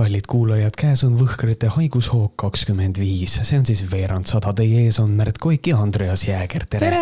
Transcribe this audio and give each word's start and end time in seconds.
kallid 0.00 0.24
kuulajad, 0.30 0.72
käes 0.80 1.02
on 1.04 1.16
Võhkrite 1.20 1.68
haigushoog 1.74 2.32
kakskümmend 2.40 2.96
viis, 3.00 3.34
see 3.44 3.58
on 3.60 3.66
siis 3.68 3.82
veerand 3.90 4.24
sada, 4.30 4.54
teie 4.56 4.86
ees 4.86 4.96
on 5.02 5.10
Märt 5.18 5.36
Koik 5.42 5.66
ja 5.68 5.76
Andreas 5.82 6.22
Jääger, 6.24 6.64
tere, 6.72 6.88
tere.! 6.88 7.00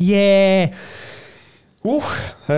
jee! 0.00 0.70
uh 1.84 2.08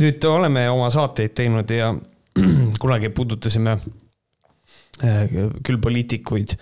nüüd 0.00 0.26
oleme 0.26 0.66
oma 0.72 0.88
saateid 0.90 1.36
teinud 1.38 1.70
ja 1.70 1.92
kunagi 2.82 3.12
puudutasime 3.14 3.76
äh, 5.04 5.36
küll 5.62 5.78
poliitikuid, 5.84 6.56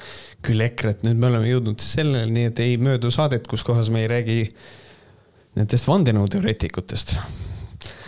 küll 0.45 0.61
EKRE-t, 0.69 1.01
nüüd 1.09 1.19
me 1.23 1.27
oleme 1.31 1.49
jõudnud 1.49 1.81
selleni, 1.81 2.29
nii 2.37 2.47
et 2.51 2.59
ei 2.67 2.77
möödu 2.77 3.09
saadet, 3.15 3.49
kus 3.49 3.65
kohas 3.65 3.89
me 3.95 4.05
ei 4.05 4.09
räägi 4.13 4.39
nendest 5.57 5.89
vandenõuteoreetikutest 5.89 7.17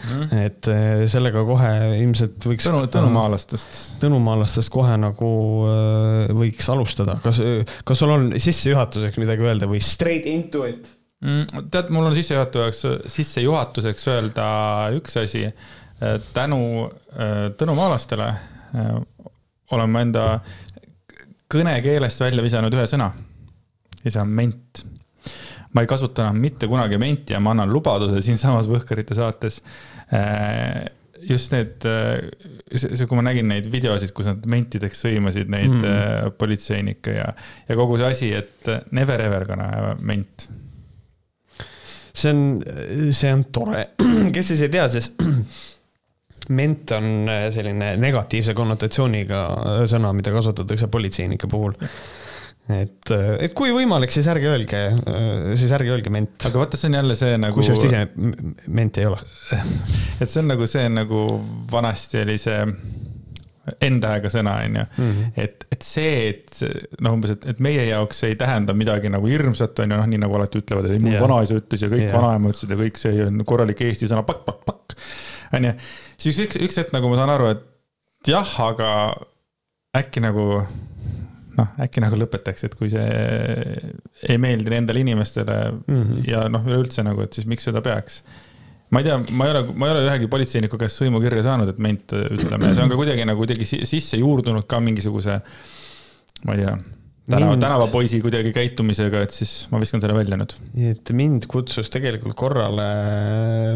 mm.. 0.05 0.41
et 0.45 0.69
äh, 0.71 1.05
sellega 1.11 1.45
kohe 1.47 1.71
ilmselt 2.01 2.47
võiks. 2.49 2.67
Tõnu, 2.69 2.85
tõnumaalastest. 2.93 3.79
tõnumaalastest 4.03 4.73
kohe 4.75 4.97
nagu 5.01 5.31
äh, 5.69 6.35
võiks 6.37 6.69
alustada, 6.73 7.17
kas, 7.25 7.41
kas 7.87 8.03
sul 8.03 8.15
on 8.15 8.29
sissejuhatuseks 8.37 9.21
midagi 9.23 9.47
öelda 9.47 9.71
või 9.71 9.83
straight 9.85 10.29
into 10.31 10.67
it? 10.69 10.89
mm,? 11.25 11.67
tead, 11.75 11.93
mul 11.95 12.11
on 12.11 12.17
sissejuhatuseks, 12.17 13.11
sissejuhatuseks 13.15 14.11
öelda 14.15 14.49
üks 14.99 15.19
asi. 15.23 15.47
tänu 16.35 16.61
äh, 16.85 17.53
tõnumaalastele 17.59 18.33
olen 19.75 19.91
ma 19.91 20.01
enda 20.03 20.25
kõnekeelest 21.51 22.21
välja 22.25 22.43
visanud 22.43 22.75
ühe 22.75 22.87
sõna 22.91 23.13
ja 24.03 24.11
see 24.11 24.21
on 24.21 24.33
ment 24.35 24.83
ma 25.75 25.83
ei 25.83 25.91
kasuta 25.91 26.25
enam 26.25 26.39
mitte 26.39 26.69
kunagi 26.71 26.99
menti 27.03 27.35
ja 27.35 27.41
ma 27.43 27.53
annan 27.55 27.73
lubaduse 27.73 28.23
siinsamas 28.23 28.69
Võhkarite 28.71 29.17
saates. 29.19 29.61
Äh, 30.15 30.85
just 31.21 31.53
need, 31.53 31.85
äh, 31.85 32.31
see, 32.71 32.93
see, 32.95 33.07
kui 33.09 33.19
ma 33.19 33.25
nägin 33.25 33.49
neid 33.51 33.67
videosid, 33.73 34.13
kus 34.15 34.29
nad 34.29 34.45
mentideks 34.51 35.01
sõimasid 35.07 35.51
neid 35.51 35.73
mm. 35.73 36.35
politseinikke 36.39 37.15
ja, 37.17 37.31
ja 37.69 37.77
kogu 37.79 37.97
see 38.01 38.11
asi, 38.11 38.29
et 38.37 38.71
never 38.95 39.23
ever 39.25 39.47
gonna 39.49 39.95
ment. 40.05 40.49
see 42.13 42.31
on, 42.31 42.43
see 43.11 43.33
on 43.33 43.47
tore, 43.51 43.87
kes 44.35 44.53
siis 44.53 44.67
ei 44.67 44.75
tea, 44.77 44.85
siis 44.93 45.11
ment 46.61 46.93
on 46.93 47.33
selline 47.57 47.95
negatiivse 47.97 48.53
konnotatsiooniga 48.55 49.41
sõna, 49.91 50.13
mida 50.13 50.35
kasutatakse 50.35 50.93
politseinike 50.93 51.49
puhul 51.51 51.73
et, 52.73 53.11
et 53.45 53.53
kui 53.57 53.73
võimalik, 53.75 54.13
siis 54.15 54.29
ärge 54.33 54.49
öelge, 54.49 54.83
siis 55.61 55.73
ärge 55.77 55.93
öelge 55.93 56.13
ment. 56.13 56.37
aga 56.49 56.63
vaata, 56.63 56.81
see 56.81 56.89
on 56.89 56.99
jälle 57.01 57.17
see 57.19 57.39
nagu. 57.41 57.59
kusjuures 57.59 57.89
ise 57.91 58.05
ment 58.73 59.01
ei 59.01 59.09
ole. 59.11 59.19
et 60.23 60.29
see 60.29 60.41
on 60.41 60.49
nagu 60.55 60.69
see 60.71 60.87
nagu 60.93 61.25
vanasti 61.73 62.23
oli 62.25 62.39
see 62.41 62.63
enda 63.85 64.15
aega 64.17 64.31
sõna, 64.33 64.55
on 64.65 64.79
ju. 64.79 64.85
Mhm. 65.01 65.29
et, 65.41 65.67
et 65.73 65.85
see, 65.87 66.15
et 66.31 66.59
noh, 67.05 67.17
umbes, 67.17 67.35
et, 67.37 67.47
et 67.55 67.61
meie 67.65 67.87
jaoks 67.89 68.25
ei 68.29 68.39
tähenda 68.41 68.77
midagi 68.77 69.13
nagu 69.13 69.29
hirmsat, 69.29 69.85
on 69.85 69.95
ju, 69.95 70.01
noh, 70.01 70.09
nii 70.11 70.21
nagu 70.25 70.39
alati 70.39 70.61
ütlevad, 70.61 70.89
et 70.91 70.99
yeah. 71.01 71.23
vanaisa 71.25 71.59
ütles 71.61 71.85
ja 71.85 71.91
kõik 71.93 72.07
yeah. 72.07 72.17
vanaema 72.17 72.53
ütlesid 72.53 72.75
ja 72.75 72.81
kõik 72.81 73.01
see 73.01 73.29
on 73.29 73.45
korralik 73.49 73.85
eesti 73.87 74.11
sõna 74.11 74.25
pakk, 74.29 74.45
pakk, 74.49 74.65
pakk. 74.69 74.99
on 75.57 75.71
ju, 75.71 75.77
siis 76.27 76.43
üks, 76.45 76.61
üks 76.69 76.81
hetk 76.83 76.93
nagu 76.97 77.13
ma 77.13 77.21
saan 77.21 77.33
aru, 77.35 77.55
et 77.55 78.31
jah, 78.35 78.57
aga 78.69 78.91
äkki 79.97 80.25
nagu 80.25 80.65
noh, 81.59 81.75
äkki 81.85 82.03
nagu 82.05 82.19
lõpetaks, 82.19 82.67
et 82.69 82.75
kui 82.79 82.91
see 82.93 83.05
ei 84.29 84.41
meeldi 84.43 84.75
nendele 84.75 85.05
inimestele 85.05 85.59
mm 85.73 86.01
-hmm. 86.01 86.25
ja 86.31 86.47
noh, 86.53 86.65
üleüldse 86.67 87.05
nagu, 87.07 87.25
et 87.25 87.37
siis 87.37 87.47
miks 87.51 87.69
seda 87.69 87.83
peaks. 87.85 88.23
ma 88.91 89.01
ei 89.01 89.07
tea, 89.09 89.21
ma 89.31 89.47
ei 89.47 89.55
ole, 89.55 89.63
ma 89.75 89.87
ei 89.87 89.95
ole 89.95 90.03
ühegi 90.09 90.29
politseiniku 90.31 90.79
käest 90.79 91.01
sõimukirja 91.03 91.43
saanud, 91.43 91.69
et 91.69 91.79
ment 91.79 92.13
ütleme 92.13 92.69
ja 92.69 92.75
see 92.75 92.85
on 92.85 92.93
ka 92.93 92.99
kuidagi 93.01 93.25
nagu 93.27 93.41
kuidagi 93.43 93.67
sisse 93.67 94.21
juurdunud 94.21 94.69
ka 94.71 94.81
mingisuguse, 94.81 95.41
ma 96.45 96.55
ei 96.55 96.63
tea 96.63 96.77
tänava, 97.31 97.57
tänavapoisi 97.57 98.21
kuidagi 98.23 98.53
käitumisega, 98.55 99.23
et 99.25 99.35
siis 99.35 99.53
ma 99.73 99.81
viskan 99.83 100.03
selle 100.03 100.17
välja 100.17 100.39
nüüd. 100.39 100.55
et 100.91 101.13
mind 101.17 101.47
kutsus 101.51 101.91
tegelikult 101.93 102.37
korrale 102.39 102.89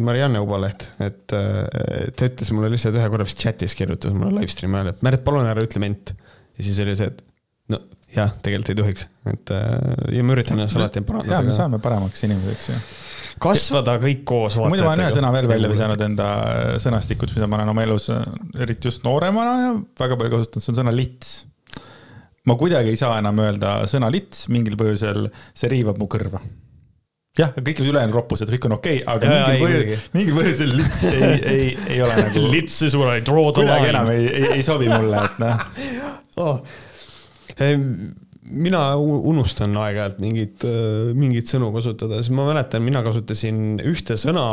Marianne 0.05 0.43
Ubaleht, 0.45 0.89
et 1.05 1.25
ta 1.29 2.29
ütles 2.29 2.53
mulle 2.53 2.71
lihtsalt 2.75 2.99
ühe 2.99 3.09
korra 3.13 3.27
vist 3.29 3.41
chat'is 3.41 3.77
kirjutas 3.79 4.15
mulle 4.17 4.43
live 4.43 4.53
stream'i 4.53 4.83
ajal, 4.83 4.93
et 4.93 5.07
Märt, 5.07 5.25
palun 5.27 5.49
ära 5.49 5.65
ütle 5.65 5.83
ment. 5.83 6.13
ja 6.59 6.67
siis 6.67 6.79
oli 6.85 6.97
see, 6.99 7.11
et 7.11 7.25
no 7.73 7.83
jah, 8.15 8.33
tegelikult 8.43 8.73
ei 8.73 8.81
tohiks, 8.81 9.09
et 9.29 9.53
äh, 9.55 10.17
ja 10.17 10.25
ma 10.25 10.37
üritan 10.37 10.59
ennast 10.59 10.81
alati 10.81 11.05
parandada. 11.05 11.39
ja 11.39 11.45
me 11.47 11.57
saame 11.57 11.83
paremaks 11.83 12.25
inimeseks 12.29 12.73
ju 12.73 12.81
kasvada 13.43 13.97
kõik 14.03 14.25
koos. 14.29 14.57
muidu 14.61 14.85
ma 14.85 14.95
olen 14.95 15.07
ühe 15.07 15.15
sõna 15.15 15.33
veel 15.35 15.49
välja 15.51 15.71
visanud 15.71 16.05
enda 16.09 16.29
sõnastikult, 16.83 17.35
mida 17.37 17.49
ma 17.51 17.61
olen 17.61 17.73
oma 17.75 17.85
elus, 17.87 18.09
eriti 18.59 18.91
just 18.91 19.05
nooremana 19.07 19.59
ja 19.63 19.75
väga 20.01 20.19
palju 20.19 20.35
kasutanud, 20.37 20.65
see 20.65 20.73
on 20.75 20.81
sõna 20.81 20.95
lits. 20.95 21.35
ma 22.49 22.57
kuidagi 22.59 22.95
ei 22.95 23.01
saa 23.01 23.19
enam 23.21 23.45
öelda 23.45 23.83
sõna 23.91 24.11
lits, 24.13 24.49
mingil 24.53 24.79
põhjusel 24.81 25.29
see 25.53 25.71
riivab 25.75 26.01
mu 26.01 26.09
kõrva. 26.11 26.43
jah, 27.39 27.55
kõik 27.55 27.85
ülejäänud 27.85 28.17
roppused, 28.17 28.51
kõik 28.51 28.67
on 28.71 28.79
okei 28.79 29.03
okay,, 29.05 29.15
aga 29.15 29.31
ja, 29.31 29.47
mingil 29.47 29.65
põhjusel, 29.69 30.11
mingil 30.17 30.41
põhjusel 30.41 30.77
lits 30.81 31.07
ei, 31.13 31.31
ei, 31.39 31.71
ei 31.95 32.03
ole 32.03 32.19
nagu. 32.25 32.45
lits 32.57 32.83
is 32.83 32.99
where 32.99 33.15
I 33.15 33.25
draw 33.25 33.53
the 33.53 33.63
line. 33.63 33.71
kuidagi 33.71 33.95
enam 33.95 34.13
ei, 34.17 34.29
ei, 34.33 34.53
ei 34.59 34.67
sobi 34.67 34.91
mulle, 34.91 35.25
et 35.29 35.43
noh 35.45 35.67
oh 36.49 36.87
mina 38.49 38.83
unustan 38.97 39.75
aeg-ajalt 39.77 40.21
mingeid, 40.23 40.65
mingeid 41.19 41.51
sõnu 41.51 41.73
kasutada, 41.75 42.23
sest 42.23 42.33
ma 42.37 42.47
mäletan, 42.49 42.85
mina 42.85 43.03
kasutasin 43.05 43.81
ühte 43.85 44.17
sõna 44.21 44.47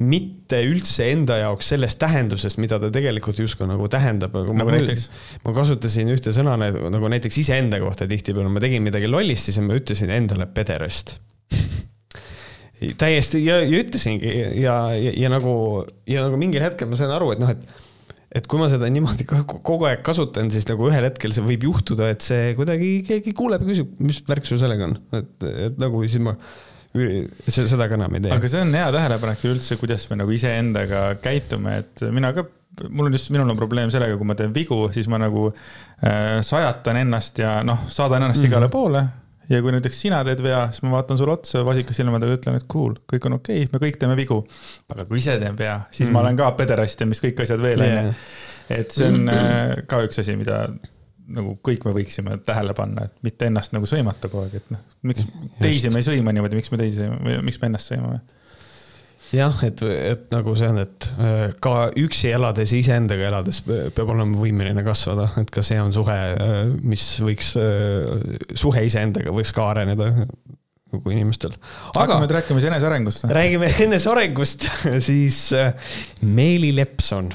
mitte 0.00 0.62
üldse 0.64 1.10
enda 1.12 1.36
jaoks 1.42 1.74
selles 1.74 1.94
tähenduses, 2.00 2.56
mida 2.62 2.78
ta 2.80 2.88
tegelikult 2.92 3.38
justkui 3.42 3.68
nagu 3.68 3.88
tähendab. 3.92 4.32
nagu 4.32 4.56
ma, 4.56 4.70
näiteks? 4.72 5.08
ma 5.44 5.52
kasutasin 5.56 6.08
ühte 6.14 6.32
sõna 6.34 6.56
nagu 6.56 7.12
näiteks 7.12 7.42
iseenda 7.42 7.80
kohta 7.82 8.08
tihtipeale, 8.08 8.48
ma 8.52 8.62
tegin 8.64 8.84
midagi 8.86 9.10
lollist, 9.10 9.50
siis 9.50 9.60
ma 9.64 9.76
ütlesin 9.76 10.12
endale 10.14 10.48
pederast 10.48 11.18
täiesti 13.00 13.42
ja, 13.44 13.58
ja 13.60 13.82
ütlesingi 13.82 14.30
ja, 14.62 14.78
ja, 14.96 15.12
ja 15.12 15.30
nagu, 15.32 15.52
ja 16.08 16.24
nagu 16.24 16.40
mingil 16.40 16.64
hetkel 16.64 16.88
ma 16.88 16.96
sain 16.96 17.12
aru, 17.12 17.34
et 17.34 17.42
noh, 17.42 17.52
et 17.52 17.89
et 18.30 18.46
kui 18.46 18.60
ma 18.60 18.68
seda 18.70 18.88
niimoodi 18.92 19.26
kogu 19.26 19.86
aeg 19.88 20.02
kasutan, 20.06 20.50
siis 20.54 20.66
nagu 20.70 20.86
ühel 20.90 21.06
hetkel 21.08 21.34
see 21.34 21.44
võib 21.46 21.66
juhtuda, 21.66 22.10
et 22.14 22.24
see 22.24 22.54
kuidagi 22.58 22.90
keegi 23.08 23.34
kuuleb 23.36 23.64
ja 23.64 23.70
küsib, 23.72 23.94
mis 24.06 24.22
värk 24.28 24.46
sul 24.46 24.60
sellega 24.60 24.86
on, 24.86 24.96
et, 25.18 25.32
et 25.68 25.80
nagu 25.82 26.02
siis 26.06 26.22
ma 26.22 26.36
seda 26.90 27.86
ka 27.90 27.98
enam 27.98 28.16
ei 28.18 28.24
tee. 28.24 28.32
aga 28.34 28.50
see 28.50 28.62
on 28.64 28.72
hea 28.74 28.88
tähelepanek 28.94 29.44
üleüldse, 29.46 29.78
kuidas 29.80 30.06
me 30.10 30.18
nagu 30.22 30.34
iseendaga 30.34 31.04
käitume, 31.22 31.76
et 31.84 32.02
mina 32.14 32.32
ka, 32.34 32.46
mul 32.88 33.10
on 33.10 33.18
just, 33.18 33.30
minul 33.34 33.50
on 33.50 33.58
probleem 33.58 33.90
sellega, 33.94 34.18
kui 34.18 34.30
ma 34.30 34.38
teen 34.38 34.54
vigu, 34.54 34.78
siis 34.94 35.10
ma 35.10 35.20
nagu 35.22 35.48
äh, 35.50 36.38
sajatan 36.46 37.02
ennast 37.04 37.42
ja 37.42 37.60
noh, 37.66 37.86
saadan 37.90 38.26
ennast 38.26 38.42
mm 38.42 38.46
-hmm. 38.46 38.54
igale 38.54 38.70
poole 38.70 39.04
ja 39.50 39.62
kui 39.64 39.74
näiteks 39.74 39.98
sina 40.04 40.20
teed 40.26 40.42
vea, 40.44 40.60
siis 40.70 40.84
ma 40.86 40.94
vaatan 40.98 41.18
sulle 41.18 41.34
otsa 41.34 41.64
vasikas 41.66 41.98
silmadega 42.00 42.36
ja 42.36 42.38
ütlen, 42.38 42.60
et 42.60 42.68
cool, 42.70 42.94
kõik 43.10 43.26
on 43.28 43.38
okei 43.40 43.64
okay,, 43.64 43.72
me 43.72 43.82
kõik 43.82 43.98
teeme 44.00 44.16
vigu. 44.18 44.40
aga 44.92 45.06
kui 45.08 45.20
ise 45.22 45.36
teen 45.42 45.58
vea, 45.58 45.80
siis 45.90 46.08
mm. 46.08 46.16
ma 46.16 46.24
olen 46.24 46.38
ka 46.38 46.52
pederast 46.58 47.02
ja 47.02 47.10
mis 47.10 47.22
kõik 47.22 47.42
asjad 47.44 47.62
veel, 47.62 47.84
onju. 47.84 48.16
et 48.78 48.96
see 48.96 49.10
on 49.10 49.34
äh, 49.34 49.76
ka 49.90 50.02
üks 50.06 50.22
asi, 50.22 50.38
mida 50.40 50.62
nagu 51.30 51.54
kõik 51.66 51.84
me 51.86 51.94
võiksime 51.94 52.40
tähele 52.46 52.74
panna, 52.74 53.06
et 53.06 53.26
mitte 53.26 53.46
ennast 53.46 53.74
nagu 53.74 53.86
sõimata 53.86 54.30
kogu 54.30 54.46
aeg, 54.46 54.60
et 54.62 54.72
noh, 54.74 54.82
miks 55.06 55.26
teisi 55.60 55.90
me 55.92 56.02
ei 56.02 56.06
sõima 56.06 56.34
niimoodi, 56.34 56.58
miks 56.58 56.72
me 56.72 56.78
teisi, 56.80 57.06
miks 57.46 57.60
me 57.62 57.70
ennast 57.70 57.92
sõimame 57.92 58.22
jah, 59.34 59.62
et, 59.66 59.82
et 59.84 60.22
nagu 60.34 60.54
see 60.58 60.68
on, 60.70 60.80
et 60.82 61.08
äh, 61.22 61.42
ka 61.62 61.74
üksi 61.98 62.32
elades, 62.34 62.72
iseendaga 62.76 63.28
elades 63.30 63.62
peab 63.66 64.08
olema 64.08 64.38
võimeline 64.38 64.84
kasvada, 64.86 65.28
et 65.40 65.50
ka 65.54 65.62
see 65.66 65.78
on 65.82 65.94
suhe, 65.94 66.16
äh, 66.34 66.62
mis 66.82 67.04
võiks, 67.22 67.52
äh, 67.60 68.48
suhe 68.58 68.84
iseendaga 68.88 69.34
võiks 69.34 69.54
ka 69.56 69.68
areneda 69.74 70.10
nagu 70.90 71.12
inimestel. 71.14 71.54
aga 71.92 72.00
hakkame 72.02 72.24
nüüd 72.24 72.34
rääkima 72.34 72.62
siis 72.62 72.70
enesearengust. 72.72 73.28
räägime 73.30 73.70
enesearengust, 73.86 74.66
siis 74.98 75.42
Meeli 76.26 76.72
Lepson 76.74 77.30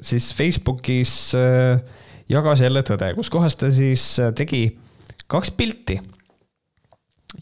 siis 0.00 0.30
Facebookis 0.38 1.16
jagas 2.32 2.64
jälle 2.64 2.80
tõde, 2.88 3.12
kus 3.18 3.28
kohas 3.32 3.58
ta 3.60 3.68
siis 3.74 4.14
tegi 4.38 4.64
kaks 5.28 5.52
pilti. 5.56 6.00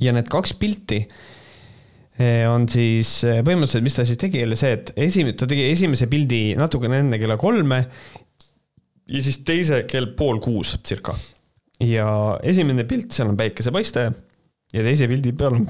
ja 0.03 0.11
need 0.17 0.27
kaks 0.31 0.59
pilti 0.59 1.05
on 2.51 2.67
siis 2.69 3.23
eh, 3.25 3.41
põhimõtteliselt, 3.47 3.85
mis 3.87 3.97
ta 3.97 4.05
siis 4.05 4.19
tegi, 4.21 4.43
oli 4.45 4.59
see, 4.59 4.75
et 4.77 4.91
esimene, 5.09 5.37
ta 5.39 5.49
tegi 5.49 5.69
esimese 5.71 6.09
pildi 6.11 6.41
natukene 6.59 7.01
enne 7.01 7.21
kella 7.21 7.39
kolme 7.41 7.79
ja 9.11 9.23
siis 9.25 9.41
teise 9.47 9.85
kell 9.89 10.13
pool 10.19 10.41
kuus 10.43 10.75
circa. 10.87 11.15
ja 11.81 12.11
esimene 12.45 12.85
pilt, 12.85 13.15
seal 13.17 13.31
on 13.33 13.39
päikesepaiste 13.41 14.05
ja 14.75 14.85
teise 14.85 15.09
pildi 15.09 15.33
peal 15.33 15.57
on, 15.63 15.67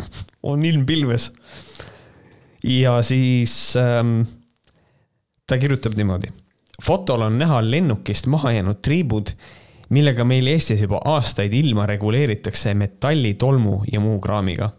on 0.50 0.66
ilm 0.66 0.82
pilves. 0.88 1.30
ja 2.66 2.98
siis 3.06 3.76
ähm, 3.78 4.24
ta 5.46 5.58
kirjutab 5.58 5.94
niimoodi. 5.98 6.32
fotol 6.82 7.28
on 7.28 7.38
näha 7.38 7.62
lennukist 7.62 8.26
maha 8.26 8.56
jäänud 8.58 8.82
triibud, 8.82 9.30
millega 9.94 10.26
meil 10.26 10.50
Eestis 10.50 10.82
juba 10.82 10.98
aastaid 11.14 11.54
ilma 11.54 11.86
reguleeritakse 11.86 12.74
metalli, 12.74 13.34
tolmu 13.34 13.84
ja 13.92 14.02
muu 14.02 14.18
kraamiga 14.18 14.72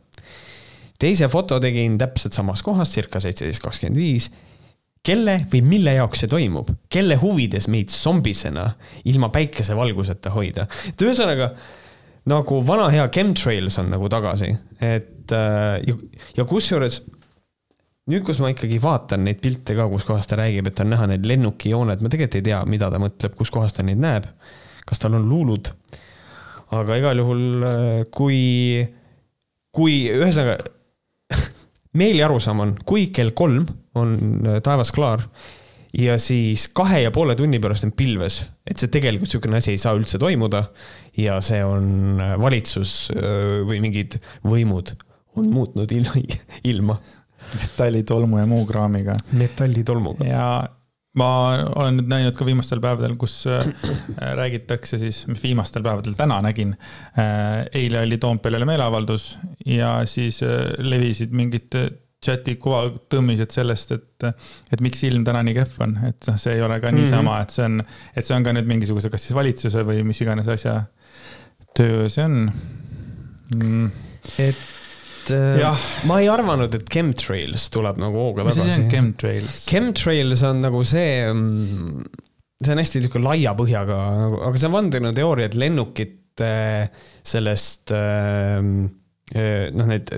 teise 1.01 1.29
foto 1.31 1.59
tegin 1.61 1.97
täpselt 2.01 2.37
samas 2.37 2.63
kohas, 2.65 2.93
circa 2.93 3.21
seitseteist 3.23 3.63
kakskümmend 3.63 3.99
viis. 3.99 4.31
kelle 5.01 5.39
või 5.49 5.63
mille 5.65 5.95
jaoks 5.95 6.21
see 6.21 6.29
toimub, 6.29 6.67
kelle 6.93 7.15
huvides 7.17 7.65
meid 7.73 7.89
zombisena 7.89 8.67
ilma 9.09 9.31
päikesevalguseta 9.33 10.29
hoida, 10.35 10.67
et 10.91 11.01
ühesõnaga 11.01 11.55
nagu 12.29 12.59
vana 12.67 12.91
hea 12.93 13.07
chemtrails 13.09 13.79
on 13.81 13.89
nagu 13.89 14.09
tagasi, 14.13 14.51
et 14.77 15.33
äh, 15.33 15.79
ja, 15.87 15.95
ja 16.37 16.45
kusjuures 16.45 16.99
nüüd, 18.11 18.21
kus 18.27 18.41
ma 18.43 18.51
ikkagi 18.53 18.77
vaatan 18.83 19.25
neid 19.25 19.41
pilte 19.41 19.73
ka, 19.77 19.87
kus 19.89 20.05
kohas 20.05 20.29
ta 20.29 20.37
räägib, 20.37 20.69
et 20.69 20.83
on 20.83 20.91
näha 20.93 21.07
need 21.13 21.25
lennukijooned, 21.25 22.03
ma 22.03 22.11
tegelikult 22.11 22.37
ei 22.37 22.45
tea, 22.51 22.59
mida 22.69 22.91
ta 22.93 23.01
mõtleb, 23.01 23.33
kus 23.39 23.53
kohas 23.53 23.73
ta 23.73 23.85
neid 23.87 24.01
näeb. 24.01 24.29
kas 24.85 25.01
tal 25.01 25.17
on 25.17 25.25
luulud? 25.29 25.73
aga 26.77 26.97
igal 27.01 27.19
juhul, 27.19 27.41
äh, 27.65 28.03
kui, 28.13 28.85
kui 29.73 30.05
ühesõnaga 30.13 30.61
meeli 31.97 32.23
arusaam 32.23 32.63
on, 32.63 32.75
kui 32.85 33.09
kell 33.13 33.33
kolm 33.35 33.65
on 33.99 34.15
äh, 34.45 34.59
taevas 34.63 34.91
klaar 34.95 35.25
ja 35.97 36.17
siis 36.21 36.67
kahe 36.71 37.01
ja 37.03 37.11
poole 37.11 37.35
tunni 37.35 37.59
pärast 37.59 37.87
on 37.87 37.93
pilves, 37.95 38.41
et 38.67 38.79
see 38.79 38.91
tegelikult 38.91 39.27
niisugune 39.27 39.59
asi 39.59 39.73
ei 39.73 39.81
saa 39.81 39.95
üldse 39.97 40.19
toimuda. 40.21 40.63
ja 41.17 41.39
see 41.43 41.63
on 41.65 42.21
äh, 42.21 42.35
valitsus 42.39 43.11
äh, 43.15 43.61
või 43.67 43.81
mingid 43.83 44.19
võimud 44.47 44.93
on 45.35 45.49
muutnud 45.51 45.91
ilma, 45.91 46.15
ilma. 46.71 46.99
metallitolmu 47.55 48.39
ja 48.39 48.45
muu 48.47 48.65
kraamiga. 48.65 49.15
metallitolmuga. 49.31 50.25
ja 50.25 50.45
ma 51.19 51.29
olen 51.75 51.97
nüüd 51.99 52.11
näinud 52.11 52.35
ka 52.37 52.45
viimastel 52.47 52.79
päevadel, 52.83 53.17
kus 53.19 53.41
räägitakse 54.39 54.99
siis, 55.01 55.25
mis 55.27 55.41
viimastel 55.43 55.83
päevadel, 55.83 56.15
täna 56.19 56.39
nägin. 56.43 56.75
eile 57.73 58.05
oli 58.05 58.17
Toompeal 58.17 58.55
jälle 58.55 58.69
meeleavaldus 58.69 59.33
ja 59.65 59.97
siis 60.07 60.39
levisid 60.79 61.35
mingid 61.35 61.75
chati 62.21 62.55
kuvatõmmised 62.61 63.53
sellest, 63.53 63.95
et, 63.95 64.25
et 64.71 64.81
miks 64.83 65.01
ilm 65.07 65.23
täna 65.25 65.41
nii 65.45 65.55
kehv 65.57 65.79
on, 65.87 65.95
et 66.11 66.27
noh, 66.29 66.37
see 66.41 66.53
ei 66.57 66.61
ole 66.61 66.77
ka 66.83 66.91
niisama 66.93 67.31
mm, 67.31 67.37
-hmm. 67.37 67.41
et 67.41 67.55
see 67.55 67.65
on, 67.65 67.83
et 68.15 68.27
see 68.27 68.35
on 68.37 68.45
ka 68.45 68.53
nüüd 68.53 68.69
mingisuguse, 68.69 69.09
kas 69.09 69.25
siis 69.25 69.35
valitsuse 69.35 69.81
või 69.87 70.03
mis 70.05 70.21
iganes 70.21 70.47
asja 70.53 70.83
töö 71.77 72.05
see 72.09 72.27
on 72.27 72.37
mm.. 73.57 73.89
et 74.39 74.80
äh, 75.35 75.59
jah, 75.61 75.85
ma 76.09 76.19
ei 76.23 76.29
arvanud, 76.31 76.73
et 76.77 76.89
chemtrails 76.91 77.67
tuleb 77.73 77.99
nagu 78.01 78.23
hooga 78.25 78.45
tagasi. 78.47 78.61
mis 78.61 78.73
asi 78.73 78.83
on 78.83 78.91
chemtrails? 78.91 79.61
Chemtrails 79.69 80.45
on 80.47 80.63
nagu 80.65 80.83
see, 80.87 81.11
mm, 81.31 82.07
see 82.61 82.73
on 82.73 82.81
hästi 82.81 83.01
niisugune 83.03 83.27
laia 83.27 83.53
põhjaga, 83.57 83.99
aga 84.49 84.53
see 84.55 84.71
on 84.71 84.77
vandenõuteooria, 84.79 85.51
et 85.51 85.59
lennukite 85.59 86.53
sellest 87.33 87.93
äh, 87.95 88.57
äh, 89.35 89.67
noh, 89.75 89.91
need, 89.91 90.09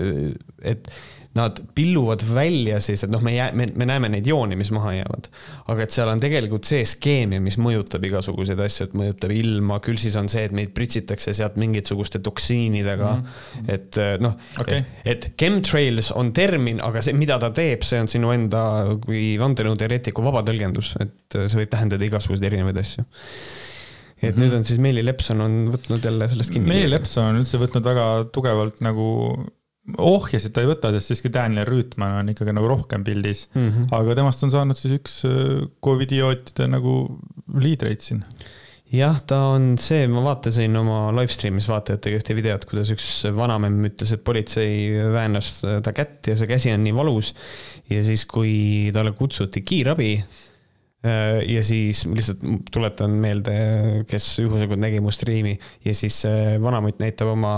et 0.64 0.88
nad 1.34 1.58
pilluvad 1.74 2.22
välja 2.34 2.78
siis, 2.82 3.02
et 3.04 3.10
noh, 3.10 3.22
me 3.24 3.32
jää-, 3.34 3.50
me, 3.58 3.66
me 3.74 3.86
näeme 3.88 4.10
neid 4.12 4.26
jooni, 4.28 4.56
mis 4.58 4.70
maha 4.74 4.92
jäävad. 4.94 5.26
aga 5.72 5.82
et 5.82 5.94
seal 5.94 6.10
on 6.12 6.22
tegelikult 6.22 6.68
sees 6.68 6.94
keemia, 7.02 7.42
mis 7.42 7.58
mõjutab 7.58 8.06
igasuguseid 8.06 8.60
asju, 8.62 8.86
et 8.88 8.94
mõjutab 9.00 9.34
ilma, 9.34 9.80
küll 9.84 9.98
siis 10.00 10.14
on 10.20 10.30
see, 10.30 10.44
et 10.46 10.54
meid 10.54 10.70
pritsitakse 10.76 11.34
sealt 11.34 11.58
mingisuguste 11.60 12.20
toksiinidega 12.24 13.10
mm. 13.16 13.24
-hmm. 13.24 13.74
et 13.74 13.98
eh, 13.98 14.14
noh 14.22 14.38
okay., 14.62 14.84
et 15.04 15.32
chemtrails 15.40 16.12
on 16.14 16.30
termin, 16.36 16.78
aga 16.84 17.02
see, 17.02 17.16
mida 17.18 17.40
ta 17.42 17.50
teeb, 17.54 17.82
see 17.82 18.00
on 18.04 18.10
sinu 18.10 18.30
enda 18.34 18.64
kui 19.02 19.34
vandenõuteoreetiku 19.40 20.22
vaba 20.24 20.44
tõlgendus, 20.46 20.94
et 21.02 21.38
see 21.48 21.64
võib 21.64 21.74
tähendada 21.74 22.06
igasuguseid 22.06 22.46
erinevaid 22.52 22.78
asju 22.84 23.04
et 23.04 24.36
mm 24.36 24.42
-hmm. 24.42 24.46
nüüd 24.46 24.54
on 24.56 24.64
siis 24.64 24.78
Meeli 24.78 25.04
Lepson 25.04 25.40
on 25.40 25.58
võtnud 25.74 26.04
jälle 26.04 26.28
sellest 26.28 26.54
kinni. 26.54 26.68
Meeli 26.68 26.90
Lepson 26.90 27.24
on 27.32 27.42
üldse 27.42 27.58
võtnud 27.58 27.84
väga 27.84 28.06
tugevalt 28.32 28.80
nagu 28.80 29.34
ohjasid 30.00 30.54
ta 30.54 30.64
ei 30.64 30.68
võta, 30.70 30.90
sest 30.94 31.12
siiski 31.12 31.30
Daniel 31.32 31.66
Rüütman 31.68 32.20
on 32.22 32.32
ikkagi 32.32 32.54
nagu 32.56 32.68
rohkem 32.70 33.04
pildis 33.04 33.46
mm. 33.52 33.64
-hmm. 33.68 33.88
aga 33.98 34.16
temast 34.16 34.44
on 34.46 34.52
saanud 34.54 34.78
siis 34.80 34.96
üks 34.96 35.16
äh, 35.28 35.64
Covidiootide 35.84 36.68
nagu 36.72 36.94
liidreid 37.60 38.00
siin. 38.00 38.22
jah, 38.94 39.18
ta 39.26 39.40
on 39.52 39.74
see, 39.80 40.06
ma 40.08 40.22
vaatasin 40.24 40.76
oma 40.80 41.10
live 41.16 41.32
stream'is 41.34 41.68
vaatajatega 41.68 42.20
ühte 42.22 42.36
videot, 42.38 42.64
kuidas 42.70 42.94
üks 42.94 43.10
vanamemm 43.36 43.90
ütles, 43.90 44.14
et 44.14 44.24
politsei 44.24 45.04
väänas 45.12 45.58
ta 45.84 45.92
kätt 45.92 46.30
ja 46.32 46.38
see 46.40 46.48
käsi 46.48 46.72
on 46.72 46.84
nii 46.84 46.96
valus. 46.96 47.34
ja 47.90 48.00
siis, 48.06 48.24
kui 48.24 48.90
talle 48.94 49.12
kutsuti 49.12 49.60
kiirabi 49.66 50.16
ja 51.46 51.62
siis 51.62 52.06
lihtsalt 52.08 52.40
tuletan 52.72 53.18
meelde, 53.20 53.54
kes 54.08 54.38
juhuslikult 54.38 54.80
nägi 54.80 55.02
mu 55.04 55.10
striimi 55.12 55.52
ja 55.84 55.92
siis 55.94 56.22
vanamutt 56.62 57.02
näitab 57.02 57.34
oma, 57.34 57.52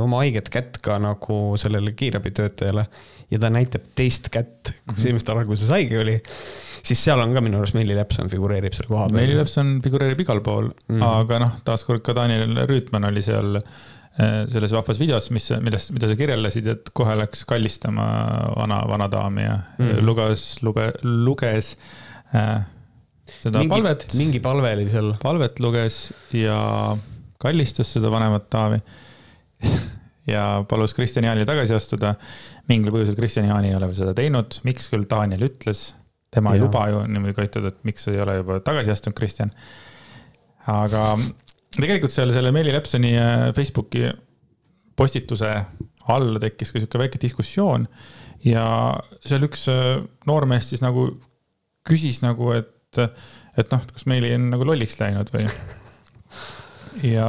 oma 0.00 0.22
haiget 0.22 0.48
kätt 0.48 0.78
ka 0.80 0.96
nagu 1.02 1.40
sellele 1.60 1.92
kiirabitöötajale 1.92 2.86
ja 3.30 3.40
ta 3.42 3.50
näitab 3.50 3.90
teist 3.98 4.30
kätt, 4.34 4.72
kus 4.86 5.00
mhm. 5.00 5.08
inimestel 5.10 5.40
alguses 5.40 5.72
haige 5.74 5.98
oli. 6.02 6.16
siis 6.86 7.02
seal 7.02 7.20
on 7.20 7.34
ka 7.34 7.42
minu 7.42 7.58
arust 7.58 7.74
Meili 7.74 7.96
Lepson 7.98 8.30
figureerib 8.30 8.76
seal 8.76 8.88
koha 8.90 9.08
peal. 9.08 9.18
Meili 9.18 9.38
Lepson 9.38 9.76
figureerib 9.82 10.22
igal 10.22 10.40
pool 10.46 10.70
mm, 10.70 10.94
-hmm. 10.94 11.06
aga 11.08 11.40
noh, 11.42 11.58
taaskord 11.66 12.04
ka 12.06 12.14
Daniel 12.14 12.54
Rüütman 12.70 13.08
oli 13.08 13.22
seal 13.26 13.58
äh, 13.58 14.46
selles 14.52 14.72
vahvas 14.72 15.00
videos, 15.02 15.30
mis, 15.34 15.50
millest, 15.62 15.90
mida 15.96 16.10
sa 16.10 16.18
kirjeldasid, 16.18 16.70
et 16.70 16.94
kohe 16.94 17.18
läks 17.18 17.44
kallistama 17.44 18.06
vana, 18.56 18.80
vana 18.88 19.10
daami 19.10 19.42
ja 19.42 19.58
mm 19.58 19.88
-hmm. 19.88 20.06
luges, 20.06 20.46
luge-, 20.62 20.94
luges 21.02 21.76
äh, 22.34 22.62
seda 23.26 23.60
mingi, 23.60 23.72
palvet. 23.72 24.06
mingi 24.18 24.40
palve 24.44 24.72
oli 24.76 24.88
seal. 24.90 25.12
palvet 25.22 25.60
luges 25.62 26.00
ja 26.34 26.58
kallistas 27.42 27.92
seda 27.96 28.10
vanemat 28.12 28.48
Taavi 28.52 28.80
ja 30.34 30.64
palus 30.68 30.94
Kristjan 30.96 31.28
Jaanil 31.28 31.48
tagasi 31.48 31.76
astuda. 31.76 32.14
mingil 32.70 32.94
põhjusel 32.94 33.18
Kristjan 33.18 33.48
Jaani 33.50 33.72
ei 33.72 33.78
ole 33.78 33.90
veel 33.90 33.98
seda 34.00 34.14
teinud, 34.16 34.60
miks 34.66 34.90
küll 34.92 35.06
Daniel 35.10 35.46
ütles, 35.48 35.88
tema 36.34 36.54
ja. 36.54 36.60
ei 36.60 36.64
luba 36.64 36.86
ju 36.90 37.02
niimoodi 37.06 37.36
käituda, 37.36 37.72
et 37.72 37.82
miks 37.88 38.08
ei 38.12 38.20
ole 38.22 38.40
juba 38.40 38.60
tagasi 38.66 38.94
astunud 38.94 39.18
Kristjan. 39.18 39.52
aga 40.66 41.08
tegelikult 41.76 42.14
seal 42.14 42.32
selle 42.34 42.52
Meeli 42.54 42.74
Lepsoni 42.74 43.14
äh, 43.20 43.48
Facebooki 43.56 44.06
postituse 44.96 45.52
all 46.12 46.38
tekkis 46.40 46.72
ka 46.72 46.80
sihuke 46.80 47.00
väike 47.02 47.20
diskussioon 47.22 47.86
ja 48.46 48.66
seal 49.26 49.44
üks 49.46 49.66
äh, 49.72 49.98
noormees 50.28 50.70
siis 50.72 50.82
nagu 50.84 51.10
küsis 51.86 52.18
nagu, 52.24 52.50
et 52.56 52.72
et, 53.02 53.26
et 53.60 53.74
noh, 53.74 53.82
kas 53.92 54.06
Meili 54.10 54.32
on 54.36 54.50
nagu 54.52 54.66
lolliks 54.68 54.98
läinud 55.00 55.32
või. 55.34 55.46
ja, 57.14 57.28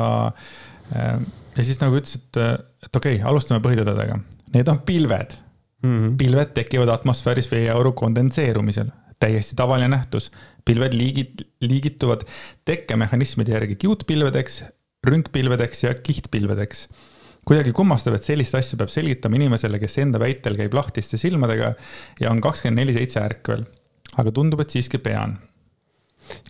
ja 0.93 1.63
siis 1.63 1.81
nagu 1.83 1.99
ütles, 1.99 2.19
et, 2.19 2.39
et 2.87 3.01
okei 3.01 3.17
okay,, 3.19 3.25
alustame 3.29 3.63
põhitõdedega. 3.65 4.19
Need 4.55 4.71
on 4.71 4.79
pilved 4.87 5.35
mm. 5.83 5.89
-hmm. 5.89 6.15
pilved 6.17 6.53
tekivad 6.55 6.93
atmosfääris 6.93 7.51
veeauru 7.51 7.91
kondenseerumisel, 7.91 8.93
täiesti 9.19 9.55
tavaline 9.55 9.87
nähtus. 9.87 10.31
pilved 10.65 10.93
liigid, 10.93 11.45
liigituvad 11.61 12.21
tekkemehhanismide 12.65 13.51
järgi 13.51 13.75
kiudpilvedeks, 13.75 14.63
rünkpilvedeks 15.07 15.83
ja 15.83 15.93
kihtpilvedeks 15.93 16.87
kuidagi 17.47 17.71
kummastav, 17.71 18.17
et 18.17 18.27
sellist 18.27 18.55
asja 18.59 18.77
peab 18.79 18.91
selgitama 18.91 19.39
inimesele, 19.39 19.79
kes 19.79 19.97
enda 20.03 20.19
väitel 20.19 20.57
käib 20.59 20.73
lahtiste 20.75 21.17
silmadega 21.17 21.73
ja 22.19 22.31
on 22.31 22.41
kakskümmend 22.43 22.81
neli 22.81 22.95
seitse 22.97 23.21
ärkvel. 23.23 23.63
aga 24.17 24.31
tundub, 24.31 24.59
et 24.59 24.73
siiski 24.73 24.97
pean 24.97 25.37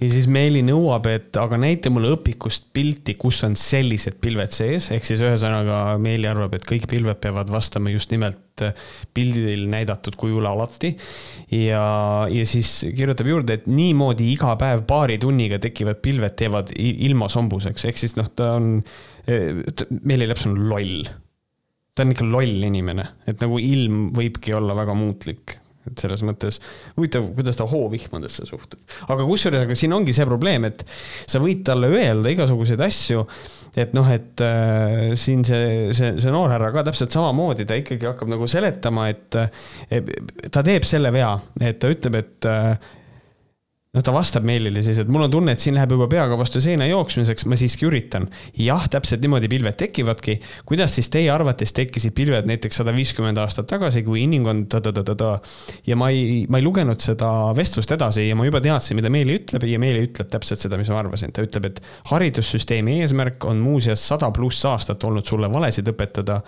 ja 0.01 0.09
siis 0.11 0.27
Meeli 0.31 0.61
nõuab, 0.65 1.07
et 1.11 1.37
aga 1.39 1.59
näita 1.59 1.91
mulle 1.93 2.11
õpikust 2.15 2.67
pilti, 2.75 3.17
kus 3.19 3.41
on 3.47 3.57
sellised 3.59 4.19
pilved 4.23 4.53
sees, 4.55 4.89
ehk 4.93 5.05
siis 5.07 5.21
ühesõnaga 5.25 5.97
Meeli 6.01 6.29
arvab, 6.29 6.57
et 6.57 6.65
kõik 6.67 6.87
pilved 6.89 7.19
peavad 7.23 7.51
vastama 7.53 7.93
just 7.93 8.13
nimelt 8.13 8.65
äh, 8.65 8.87
pildil 9.17 9.67
näidatud 9.71 10.17
kujule 10.19 10.49
alati. 10.49 10.95
ja, 11.53 11.83
ja 12.31 12.47
siis 12.49 12.79
kirjutab 12.95 13.29
juurde, 13.31 13.59
et 13.59 13.69
niimoodi 13.69 14.31
iga 14.33 14.55
päev 14.59 14.85
paari 14.89 15.19
tunniga 15.21 15.61
tekivad 15.63 16.01
pilved 16.03 16.37
teevad 16.39 16.73
ilma 16.77 17.29
sombuseks, 17.31 17.87
ehk 17.89 18.01
siis 18.01 18.17
noh, 18.19 18.31
ta 18.33 18.55
on, 18.57 18.81
äh, 19.29 19.63
Meeli 20.03 20.29
Leps 20.29 20.47
on 20.49 20.59
loll. 20.69 21.07
ta 21.97 22.05
on 22.05 22.13
ikka 22.13 22.27
loll 22.29 22.67
inimene, 22.67 23.07
et 23.27 23.39
nagu 23.41 23.57
ilm 23.61 24.11
võibki 24.17 24.53
olla 24.53 24.75
väga 24.77 24.93
muutlik 24.97 25.57
et 25.89 26.03
selles 26.03 26.23
mõttes 26.27 26.59
huvitav, 26.97 27.29
kuidas 27.37 27.59
ta 27.59 27.67
hoovihmadesse 27.69 28.47
suhtub. 28.49 28.81
aga 29.07 29.27
kusjuures, 29.27 29.65
aga 29.67 29.77
siin 29.77 29.95
ongi 29.97 30.15
see 30.15 30.27
probleem, 30.27 30.67
et 30.69 30.83
sa 30.89 31.41
võid 31.43 31.63
talle 31.67 31.91
öelda 31.93 32.33
igasuguseid 32.33 32.83
asju, 32.87 33.25
et 33.77 33.93
noh, 33.97 34.07
et 34.11 34.43
äh, 34.45 35.15
siin 35.19 35.43
see, 35.47 35.93
see, 35.97 36.13
see 36.21 36.33
noorhärra 36.33 36.71
ka 36.75 36.85
täpselt 36.87 37.13
samamoodi, 37.13 37.67
ta 37.67 37.77
ikkagi 37.79 38.09
hakkab 38.09 38.31
nagu 38.33 38.47
seletama, 38.49 39.09
et 39.13 39.39
äh, 39.39 40.13
ta 40.51 40.63
teeb 40.65 40.87
selle 40.87 41.13
vea, 41.15 41.33
et 41.61 41.79
ta 41.81 41.91
ütleb, 41.93 42.21
et 42.21 42.49
äh, 42.49 42.95
noh, 43.97 44.05
ta 44.05 44.13
vastab 44.13 44.45
meilile 44.47 44.83
siis, 44.85 44.99
et 45.01 45.09
mul 45.11 45.25
on 45.25 45.33
tunne, 45.33 45.53
et 45.55 45.63
siin 45.63 45.75
läheb 45.77 45.95
juba 45.95 46.07
peaga 46.11 46.37
vastu 46.39 46.61
seina 46.63 46.85
jooksmiseks, 46.89 47.47
ma 47.49 47.57
siiski 47.59 47.87
üritan. 47.89 48.27
jah, 48.61 48.85
täpselt 48.91 49.23
niimoodi 49.23 49.49
pilved 49.51 49.77
tekivadki. 49.79 50.37
kuidas 50.69 50.95
siis 50.97 51.09
teie 51.13 51.31
arvates 51.33 51.73
tekkisid 51.77 52.13
pilved 52.17 52.47
näiteks 52.49 52.81
sada 52.81 52.93
viiskümmend 52.95 53.39
aastat 53.41 53.69
tagasi, 53.69 54.03
kui 54.05 54.23
inimkond 54.27 54.69
ta-ta-ta-ta-ta. 54.71 55.31
ja 55.87 55.97
ma 55.99 56.11
ei, 56.13 56.45
ma 56.49 56.61
ei 56.61 56.65
lugenud 56.65 57.01
seda 57.03 57.31
vestlust 57.57 57.91
edasi 57.95 58.27
ja 58.27 58.37
ma 58.37 58.45
juba 58.47 58.61
teadsin, 58.63 58.99
mida 58.99 59.11
Meeli 59.13 59.39
ütleb 59.41 59.65
ja 59.67 59.81
Meeli 59.81 60.05
ütleb 60.09 60.29
täpselt 60.33 60.61
seda, 60.61 60.79
mis 60.79 60.91
ma 60.93 61.01
arvasin. 61.01 61.33
ta 61.33 61.45
ütleb, 61.45 61.71
et 61.71 61.81
haridussüsteemi 62.11 62.99
eesmärk 63.01 63.47
on 63.49 63.61
muuseas 63.63 64.03
sada 64.07 64.29
pluss 64.35 64.65
aastat 64.67 65.03
olnud 65.07 65.25
sulle 65.27 65.49
valesid 65.51 65.89
õpetada 65.89 66.41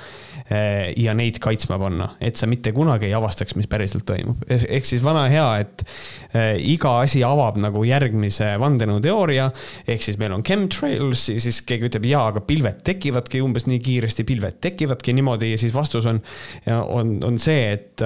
eh, 0.50 0.94
ja 1.00 1.15
neid 1.18 1.41
kaitsma 1.41 1.79
panna, 1.82 2.13
et 2.22 2.38
sa 2.38 2.50
mitte 2.50 2.74
kunagi 2.75 3.10
ei 3.10 3.18
avastaks, 3.18 3.58
mis 3.58 3.70
päriselt 3.70 4.06
toimub. 4.06 4.46
ehk 4.50 4.86
siis 4.86 5.03
vana 5.03 5.25
hea, 5.32 5.50
et 5.63 5.86
eh, 6.34 6.56
iga 6.75 7.00
asi 7.01 7.24
avab 7.25 7.38
avab 7.39 7.60
nagu 7.63 7.84
järgmise 7.88 8.51
vandenõuteooria. 8.62 9.50
ehk 9.88 10.03
siis 10.03 10.17
meil 10.19 10.36
on 10.36 10.43
chemtrails, 10.43 11.29
siis 11.31 11.62
keegi 11.67 11.89
ütleb 11.89 12.05
jaa, 12.10 12.27
aga 12.34 12.43
pilved 12.46 12.84
tekivadki 12.84 13.41
umbes 13.41 13.67
nii 13.69 13.79
kiiresti, 13.84 14.27
pilved 14.27 14.60
tekivadki 14.62 15.15
niimoodi 15.17 15.53
ja 15.53 15.62
siis 15.62 15.74
vastus 15.74 16.05
on, 16.10 16.22
on, 16.67 17.17
on 17.24 17.39
see, 17.39 17.72
et 17.74 18.03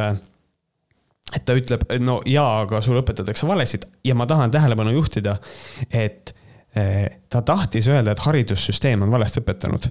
et 1.33 1.45
ta 1.45 1.55
ütleb, 1.57 1.85
no 2.03 2.19
jaa, 2.29 2.63
aga 2.65 2.81
sulle 2.83 3.01
õpetatakse 3.01 3.47
valesid 3.49 3.87
ja 4.05 4.15
ma 4.15 4.27
tahan 4.29 4.51
tähelepanu 4.53 4.93
juhtida, 4.93 5.37
et 5.89 6.33
eh, 6.75 7.07
ta 7.29 7.41
tahtis 7.41 7.87
öelda, 7.89 8.13
et 8.13 8.23
haridussüsteem 8.25 9.05
on 9.05 9.11
valesti 9.13 9.41
õpetanud. 9.41 9.89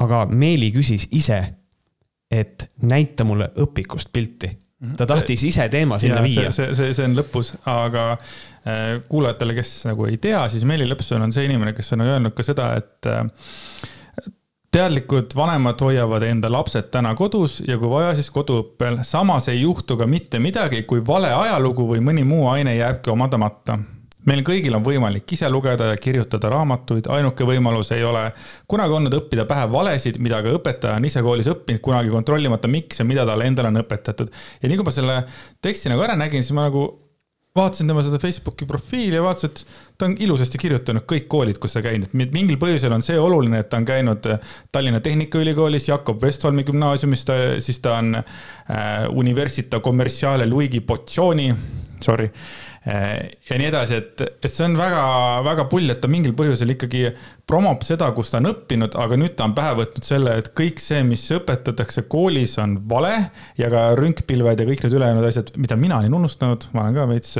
aga 0.00 0.24
Meeli 0.26 0.70
küsis 0.72 1.08
ise, 1.12 1.42
et 2.30 2.70
näita 2.80 3.24
mulle 3.28 3.50
õpikust 3.60 4.08
pilti. 4.12 4.48
Ta 4.96 5.06
tahtis 5.06 5.44
ise 5.46 5.68
teema 5.72 5.98
sinna 6.02 6.20
ja, 6.20 6.26
viia. 6.26 6.52
see, 6.54 6.74
see, 6.78 6.92
see 6.96 7.06
on 7.06 7.16
lõpus, 7.18 7.54
aga 7.70 8.06
äh, 8.12 9.00
kuulajatele, 9.08 9.56
kes 9.58 9.74
nagu 9.90 10.06
ei 10.10 10.18
tea, 10.22 10.42
siis 10.52 10.66
Meeli 10.68 10.88
Lõpson 10.90 11.22
on 11.22 11.34
see 11.34 11.46
inimene, 11.48 11.74
kes 11.76 11.94
on 11.96 12.06
öelnud 12.06 12.34
ka 12.36 12.46
seda, 12.46 12.72
et 12.80 13.10
äh, 13.10 13.22
teadlikud 14.72 15.36
vanemad 15.36 15.80
hoiavad 15.84 16.24
enda 16.26 16.50
lapsed 16.52 16.88
täna 16.94 17.12
kodus 17.14 17.60
ja 17.66 17.76
kui 17.78 17.90
vaja, 17.92 18.14
siis 18.16 18.30
koduõppel. 18.32 19.02
samas 19.06 19.48
ei 19.52 19.60
juhtu 19.60 19.98
ka 20.00 20.08
mitte 20.08 20.40
midagi, 20.40 20.82
kui 20.88 21.04
vale 21.06 21.32
ajalugu 21.36 21.86
või 21.94 22.00
mõni 22.04 22.24
muu 22.24 22.48
aine 22.50 22.76
jääbki 22.76 23.12
omandamata 23.12 23.78
meil 24.28 24.42
kõigil 24.46 24.74
on 24.76 24.84
võimalik 24.86 25.34
ise 25.34 25.48
lugeda 25.50 25.92
ja 25.92 25.98
kirjutada 26.00 26.50
raamatuid, 26.52 27.08
ainuke 27.12 27.46
võimalus 27.48 27.92
ei 27.96 28.04
ole 28.06 28.28
kunagi 28.70 28.98
olnud 28.98 29.16
õppida 29.18 29.46
pähe 29.48 29.68
valesid, 29.72 30.20
mida 30.22 30.42
ka 30.44 30.56
õpetaja 30.58 30.98
on 30.98 31.08
ise 31.08 31.22
koolis 31.24 31.50
õppinud, 31.52 31.82
kunagi 31.84 32.12
kontrollimata, 32.12 32.70
miks 32.70 33.02
ja 33.02 33.08
mida 33.08 33.26
talle 33.28 33.48
endale 33.50 33.72
on 33.72 33.82
õpetatud. 33.82 34.30
ja 34.62 34.70
nii 34.70 34.78
kui 34.78 34.88
ma 34.88 34.94
selle 34.94 35.22
teksti 35.62 35.92
nagu 35.92 36.06
ära 36.06 36.18
nägin, 36.18 36.44
siis 36.44 36.54
ma 36.56 36.68
nagu 36.68 36.86
vaatasin 37.56 37.90
tema 37.90 38.00
seda 38.00 38.16
Facebooki 38.18 38.64
profiili 38.64 39.18
ja 39.18 39.22
vaatasin, 39.26 39.50
et 39.52 39.98
ta 39.98 40.06
on 40.08 40.14
ilusasti 40.24 40.58
kirjutanud 40.58 41.04
kõik 41.08 41.26
koolid, 41.28 41.58
kus 41.60 41.74
ta 41.76 41.82
käinud, 41.84 42.08
et 42.08 42.32
mingil 42.32 42.56
põhjusel 42.62 42.94
on 42.94 43.04
see 43.04 43.18
oluline, 43.20 43.60
et 43.60 43.68
ta 43.68 43.80
on 43.82 43.88
käinud 43.88 44.28
Tallinna 44.72 45.02
Tehnikaülikoolis, 45.04 45.90
Jakob 45.90 46.22
Westfalmi 46.22 46.64
gümnaasiumis, 46.68 47.26
ta, 47.28 47.38
siis 47.60 47.82
ta 47.84 47.98
on 47.98 48.16
äh, 48.16 49.08
Universita 49.10 49.82
Commerciale 49.84 50.48
Luigi 50.48 50.80
Boccioni, 50.80 51.50
sorry 52.00 52.30
Äh, 52.32 52.71
ja 52.86 53.58
nii 53.58 53.68
edasi, 53.68 53.98
et, 54.00 54.22
et 54.42 54.50
see 54.50 54.64
on 54.66 54.74
väga-väga 54.78 55.66
pull, 55.70 55.90
et 55.92 56.00
ta 56.02 56.08
mingil 56.10 56.32
põhjusel 56.38 56.74
ikkagi 56.74 57.04
promob 57.46 57.84
seda, 57.86 58.08
kus 58.16 58.32
ta 58.32 58.40
on 58.40 58.50
õppinud, 58.50 58.96
aga 58.98 59.18
nüüd 59.20 59.36
ta 59.38 59.46
on 59.46 59.54
pähe 59.54 59.76
võtnud 59.78 60.06
selle, 60.06 60.34
et 60.40 60.50
kõik 60.58 60.82
see, 60.82 61.04
mis 61.06 61.22
õpetatakse 61.36 62.08
koolis, 62.10 62.56
on 62.62 62.74
vale 62.90 63.14
ja 63.60 63.70
ka 63.72 63.92
rünkpilved 63.98 64.64
ja 64.64 64.66
kõik 64.66 64.82
need 64.82 64.98
ülejäänud 64.98 65.28
asjad, 65.28 65.54
mida 65.62 65.78
mina 65.78 66.00
olin 66.02 66.18
unustanud, 66.18 66.66
ma 66.74 66.88
olen 66.88 66.98
ka 66.98 67.06
veits 67.12 67.38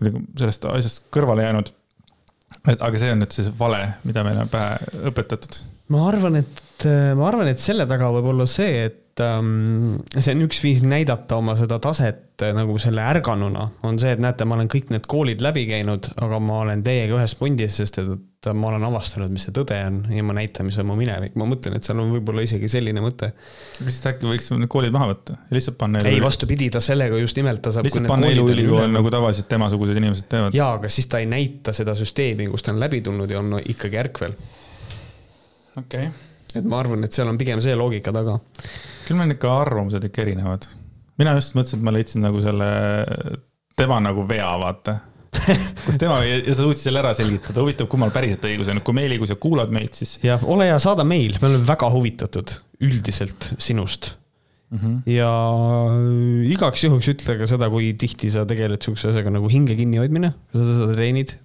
kuidagi 0.00 0.24
sellest 0.40 0.64
asjast 0.72 1.04
kõrvale 1.12 1.44
jäänud. 1.44 1.74
et 2.72 2.82
aga 2.82 2.98
see 3.00 3.12
on 3.12 3.22
nüüd 3.22 3.36
see 3.36 3.52
vale, 3.58 3.82
mida 4.08 4.24
meile 4.24 4.46
on 4.46 4.50
pähe 4.52 5.04
õpetatud. 5.12 5.60
ma 5.92 6.08
arvan, 6.08 6.40
et 6.40 6.88
ma 7.20 7.28
arvan, 7.28 7.52
et 7.52 7.60
selle 7.60 7.84
taga 7.88 8.08
võib 8.16 8.32
olla 8.32 8.48
see, 8.48 8.86
et 8.88 8.99
et 9.20 9.26
ähm, 9.26 10.00
see 10.16 10.32
on 10.34 10.46
üks 10.46 10.60
viis 10.64 10.80
näidata 10.86 11.36
oma 11.40 11.54
seda 11.58 11.78
taset 11.82 12.42
äh, 12.44 12.54
nagu 12.56 12.76
selle 12.80 13.04
ärganuna, 13.04 13.66
on 13.86 13.98
see, 14.00 14.14
et 14.16 14.22
näete, 14.22 14.46
ma 14.48 14.56
olen 14.56 14.70
kõik 14.72 14.90
need 14.94 15.06
koolid 15.10 15.44
läbi 15.44 15.66
käinud, 15.68 16.10
aga 16.24 16.40
ma 16.42 16.62
olen 16.64 16.84
teiega 16.86 17.18
ühes 17.18 17.34
pundis, 17.38 17.76
sest 17.80 18.00
et 18.00 18.48
ma 18.56 18.70
olen 18.70 18.86
avastanud, 18.88 19.32
mis 19.32 19.44
see 19.44 19.54
tõde 19.56 19.76
on 19.84 19.98
ja 20.14 20.24
ma 20.24 20.36
näitan, 20.38 20.68
mis 20.68 20.78
on 20.80 20.88
mu 20.88 20.96
minevik, 20.96 21.34
ma 21.40 21.48
mõtlen, 21.50 21.76
et 21.76 21.86
seal 21.86 22.00
on 22.00 22.14
võib-olla 22.14 22.44
isegi 22.46 22.70
selline 22.72 23.02
mõte. 23.04 23.32
kas 23.34 23.90
siis 23.98 24.08
äkki 24.08 24.30
võiks 24.30 24.48
need 24.54 24.70
koolid 24.72 24.96
maha 24.96 25.10
võtta 25.12 25.36
ja 25.36 25.58
lihtsalt 25.58 25.76
panna 25.80 26.04
ei, 26.08 26.22
vastupidi, 26.24 26.70
ta 26.72 26.80
sellega 26.84 27.20
just 27.20 27.36
nimelt, 27.36 27.60
ta 27.64 27.74
saab 27.74 27.88
lihtsalt 27.88 28.08
panna 28.08 28.32
eluülikool 28.32 28.88
nagu 28.94 29.12
tavaliselt 29.12 29.50
temasugused 29.52 30.00
inimesed 30.00 30.30
teevad. 30.32 30.56
jaa, 30.56 30.72
aga 30.80 30.92
siis 30.92 31.10
ta 31.12 31.20
ei 31.20 31.28
näita 31.28 31.76
seda 31.76 31.96
süsteemi, 31.98 32.48
kus 32.48 32.64
ta 32.64 32.72
on 32.72 32.80
läbi 32.80 33.04
tulnud 33.04 33.30
ja 33.30 33.44
on 33.44 33.60
ikkagi 33.60 34.00
ärkvel. 34.06 34.36
okei 35.76 36.08
okay. 36.08 36.29
Et 36.58 36.66
ma 36.66 36.80
arvan, 36.82 37.04
et 37.06 37.16
seal 37.16 37.30
on 37.30 37.38
pigem 37.40 37.62
see 37.64 37.76
loogika 37.78 38.14
taga 38.14 38.38
küll 39.06 39.18
meil 39.18 39.34
ikka 39.34 39.52
arvamused 39.64 40.04
ikka 40.06 40.24
erinevad. 40.24 40.66
mina 41.20 41.36
just 41.38 41.56
mõtlesin, 41.58 41.80
et 41.80 41.86
ma 41.86 41.94
leidsin 41.94 42.26
nagu 42.26 42.42
selle, 42.44 42.68
tema 43.78 44.00
nagu 44.02 44.26
vea, 44.28 44.50
vaata 44.62 44.98
kus 45.86 45.98
tema 46.00 46.20
ja, 46.26 46.40
ja 46.42 46.54
sa 46.54 46.64
suutsid 46.64 46.88
selle 46.88 47.02
ära 47.02 47.12
selgitada, 47.14 47.62
huvitav, 47.62 47.86
kummal 47.90 48.10
päriselt 48.14 48.44
õigus 48.48 48.70
on, 48.72 48.80
kui 48.84 48.96
Meeli, 48.98 49.18
kui 49.20 49.30
sa 49.30 49.36
kuulad 49.40 49.70
meid, 49.74 49.92
siis. 49.94 50.16
jah, 50.26 50.42
ole 50.50 50.66
hea, 50.70 50.78
saada 50.82 51.06
meil, 51.06 51.36
me 51.38 51.52
oleme 51.52 51.68
väga 51.68 51.90
huvitatud 51.94 52.56
üldiselt 52.82 53.52
sinust 53.60 54.14
mm. 54.70 54.78
-hmm. 54.78 54.96
ja 55.10 55.30
igaks 56.50 56.84
juhuks 56.84 57.12
ütle 57.14 57.38
ka 57.38 57.48
seda, 57.50 57.70
kui 57.72 57.92
tihti 57.94 58.30
sa 58.34 58.46
tegeled 58.48 58.82
sihukese 58.82 59.12
asjaga 59.12 59.32
nagu 59.34 59.50
hinge 59.52 59.76
kinnihoidmine, 59.78 60.32
sa 60.54 60.66
seda 60.72 60.90
treenid? 60.94 61.36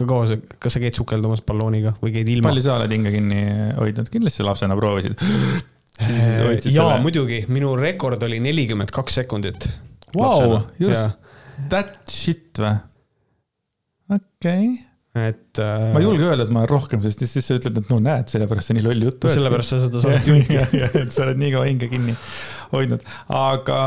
Ka 0.00 0.08
kaua 0.08 0.28
sa, 0.30 0.38
kas 0.62 0.76
sa 0.76 0.82
käid 0.82 0.96
sukeldumas 0.98 1.44
ballooniga 1.46 1.94
või 2.00 2.14
käid 2.18 2.32
ilma? 2.32 2.50
palju 2.50 2.64
sa 2.66 2.78
oled 2.80 2.96
hinge 2.96 3.12
kinni 3.14 3.44
hoidnud, 3.78 4.10
kindlasti 4.12 4.46
lapsena 4.46 4.78
proovisid 4.78 5.20
jaa, 6.78 6.98
muidugi, 7.04 7.44
minu 7.52 7.74
rekord 7.78 8.22
oli 8.24 8.40
nelikümmend 8.42 8.92
kaks 8.94 9.20
sekundit. 9.20 9.66
Vau, 10.16 10.62
just, 10.80 11.18
that 11.70 11.98
shit 12.10 12.60
või? 12.60 12.78
okei 14.10 14.70
okay. 14.72 15.26
et 15.28 15.60
äh,. 15.62 15.90
ma 15.94 16.00
ei 16.00 16.06
julge 16.06 16.26
öelda, 16.26 16.46
et 16.46 16.54
ma 16.54 16.64
olen 16.64 16.72
rohkem, 16.72 17.02
sest 17.04 17.22
siis 17.22 17.46
sa 17.46 17.58
ütled, 17.60 17.76
et 17.78 17.92
no 17.92 18.00
näed, 18.02 18.26
sellepärast 18.32 18.70
sa 18.70 18.74
nii 18.74 18.86
lolli 18.86 19.06
juttu. 19.06 19.30
sellepärast 19.30 19.74
sa 19.74 19.78
seda 19.84 20.02
saad 20.06 20.26
juhtida 20.26 20.64
et 20.88 21.14
sa 21.14 21.28
oled 21.28 21.38
nii 21.42 21.52
kaua 21.54 21.68
hinge 21.68 21.90
kinni 21.92 22.16
hoidnud, 22.72 23.06
aga 23.36 23.78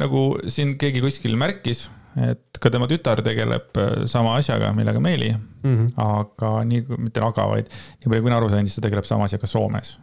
nagu 0.00 0.24
siin 0.50 0.74
keegi 0.80 1.04
kuskil 1.04 1.38
märkis, 1.38 1.86
et 2.26 2.60
ka 2.60 2.72
tema 2.74 2.88
tütar 2.90 3.22
tegeleb 3.24 3.78
äh, 3.78 4.04
sama 4.10 4.36
asjaga, 4.40 4.72
millega 4.76 5.00
Meeli 5.00 5.30
mm. 5.32 5.62
-hmm. 5.64 5.88
aga 6.04 6.52
nii, 6.64 6.84
mitte 6.98 7.24
aga, 7.24 7.48
vaid 7.54 7.70
nii 7.70 8.10
palju, 8.10 8.20
kui 8.20 8.28
mina 8.30 8.38
aru 8.40 8.50
sain, 8.50 8.66
siis 8.66 8.80
ta 8.80 8.86
tegeleb 8.88 9.08
sama 9.08 9.28
asjaga 9.28 9.46
Soomes 9.46 9.98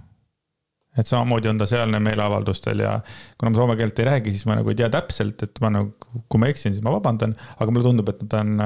et 0.97 1.07
samamoodi 1.07 1.49
on 1.51 1.57
ta 1.59 1.65
sealne 1.67 1.99
meeleavaldustel 1.99 2.79
ja 2.79 2.99
kuna 3.37 3.51
ma 3.51 3.57
soome 3.59 3.75
keelt 3.75 3.99
ei 3.99 4.05
räägi, 4.05 4.31
siis 4.31 4.45
ma 4.47 4.55
nagu 4.55 4.71
ei 4.71 4.77
tea 4.79 4.89
täpselt, 4.89 5.43
et 5.43 5.59
ma 5.61 5.69
nagu, 5.69 5.91
kui 6.29 6.39
ma 6.39 6.47
eksin, 6.47 6.73
siis 6.73 6.83
ma 6.83 6.93
vabandan, 6.95 7.35
aga 7.59 7.71
mulle 7.71 7.89
tundub, 7.89 8.09
et 8.13 8.21
ta 8.31 8.43
on, 8.45 8.61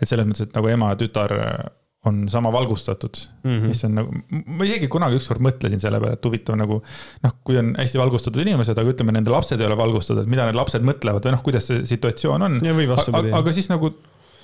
et 0.00 0.10
selles 0.10 0.26
mõttes, 0.26 0.48
et 0.48 0.58
nagu 0.58 0.72
ema 0.72 0.90
ja 0.90 0.98
tütar 0.98 1.34
on 2.06 2.28
sama 2.30 2.52
valgustatud 2.52 3.16
mm, 3.42 3.50
-hmm. 3.50 3.66
mis 3.66 3.84
on 3.84 3.94
nagu, 3.94 4.12
ma 4.46 4.64
isegi 4.64 4.88
kunagi 4.88 5.18
ükskord 5.18 5.42
mõtlesin 5.42 5.80
selle 5.82 5.98
peale, 6.00 6.14
et 6.14 6.24
huvitav 6.24 6.56
nagu 6.58 6.78
noh, 7.24 7.32
kui 7.44 7.58
on 7.58 7.72
hästi 7.78 7.98
valgustatud 7.98 8.42
inimesed, 8.44 8.78
aga 8.78 8.94
ütleme, 8.94 9.14
nende 9.16 9.32
lapsed 9.34 9.60
ei 9.60 9.66
ole 9.66 9.76
valgustatud, 9.78 10.22
et 10.22 10.30
mida 10.30 10.46
need 10.46 10.58
lapsed 10.58 10.84
mõtlevad 10.86 11.26
või 11.26 11.34
noh, 11.34 11.42
kuidas 11.42 11.66
see 11.70 11.84
situatsioon 11.88 12.46
on. 12.46 12.58
aga, 13.18 13.42
aga 13.42 13.54
siis 13.56 13.70
nagu 13.72 13.90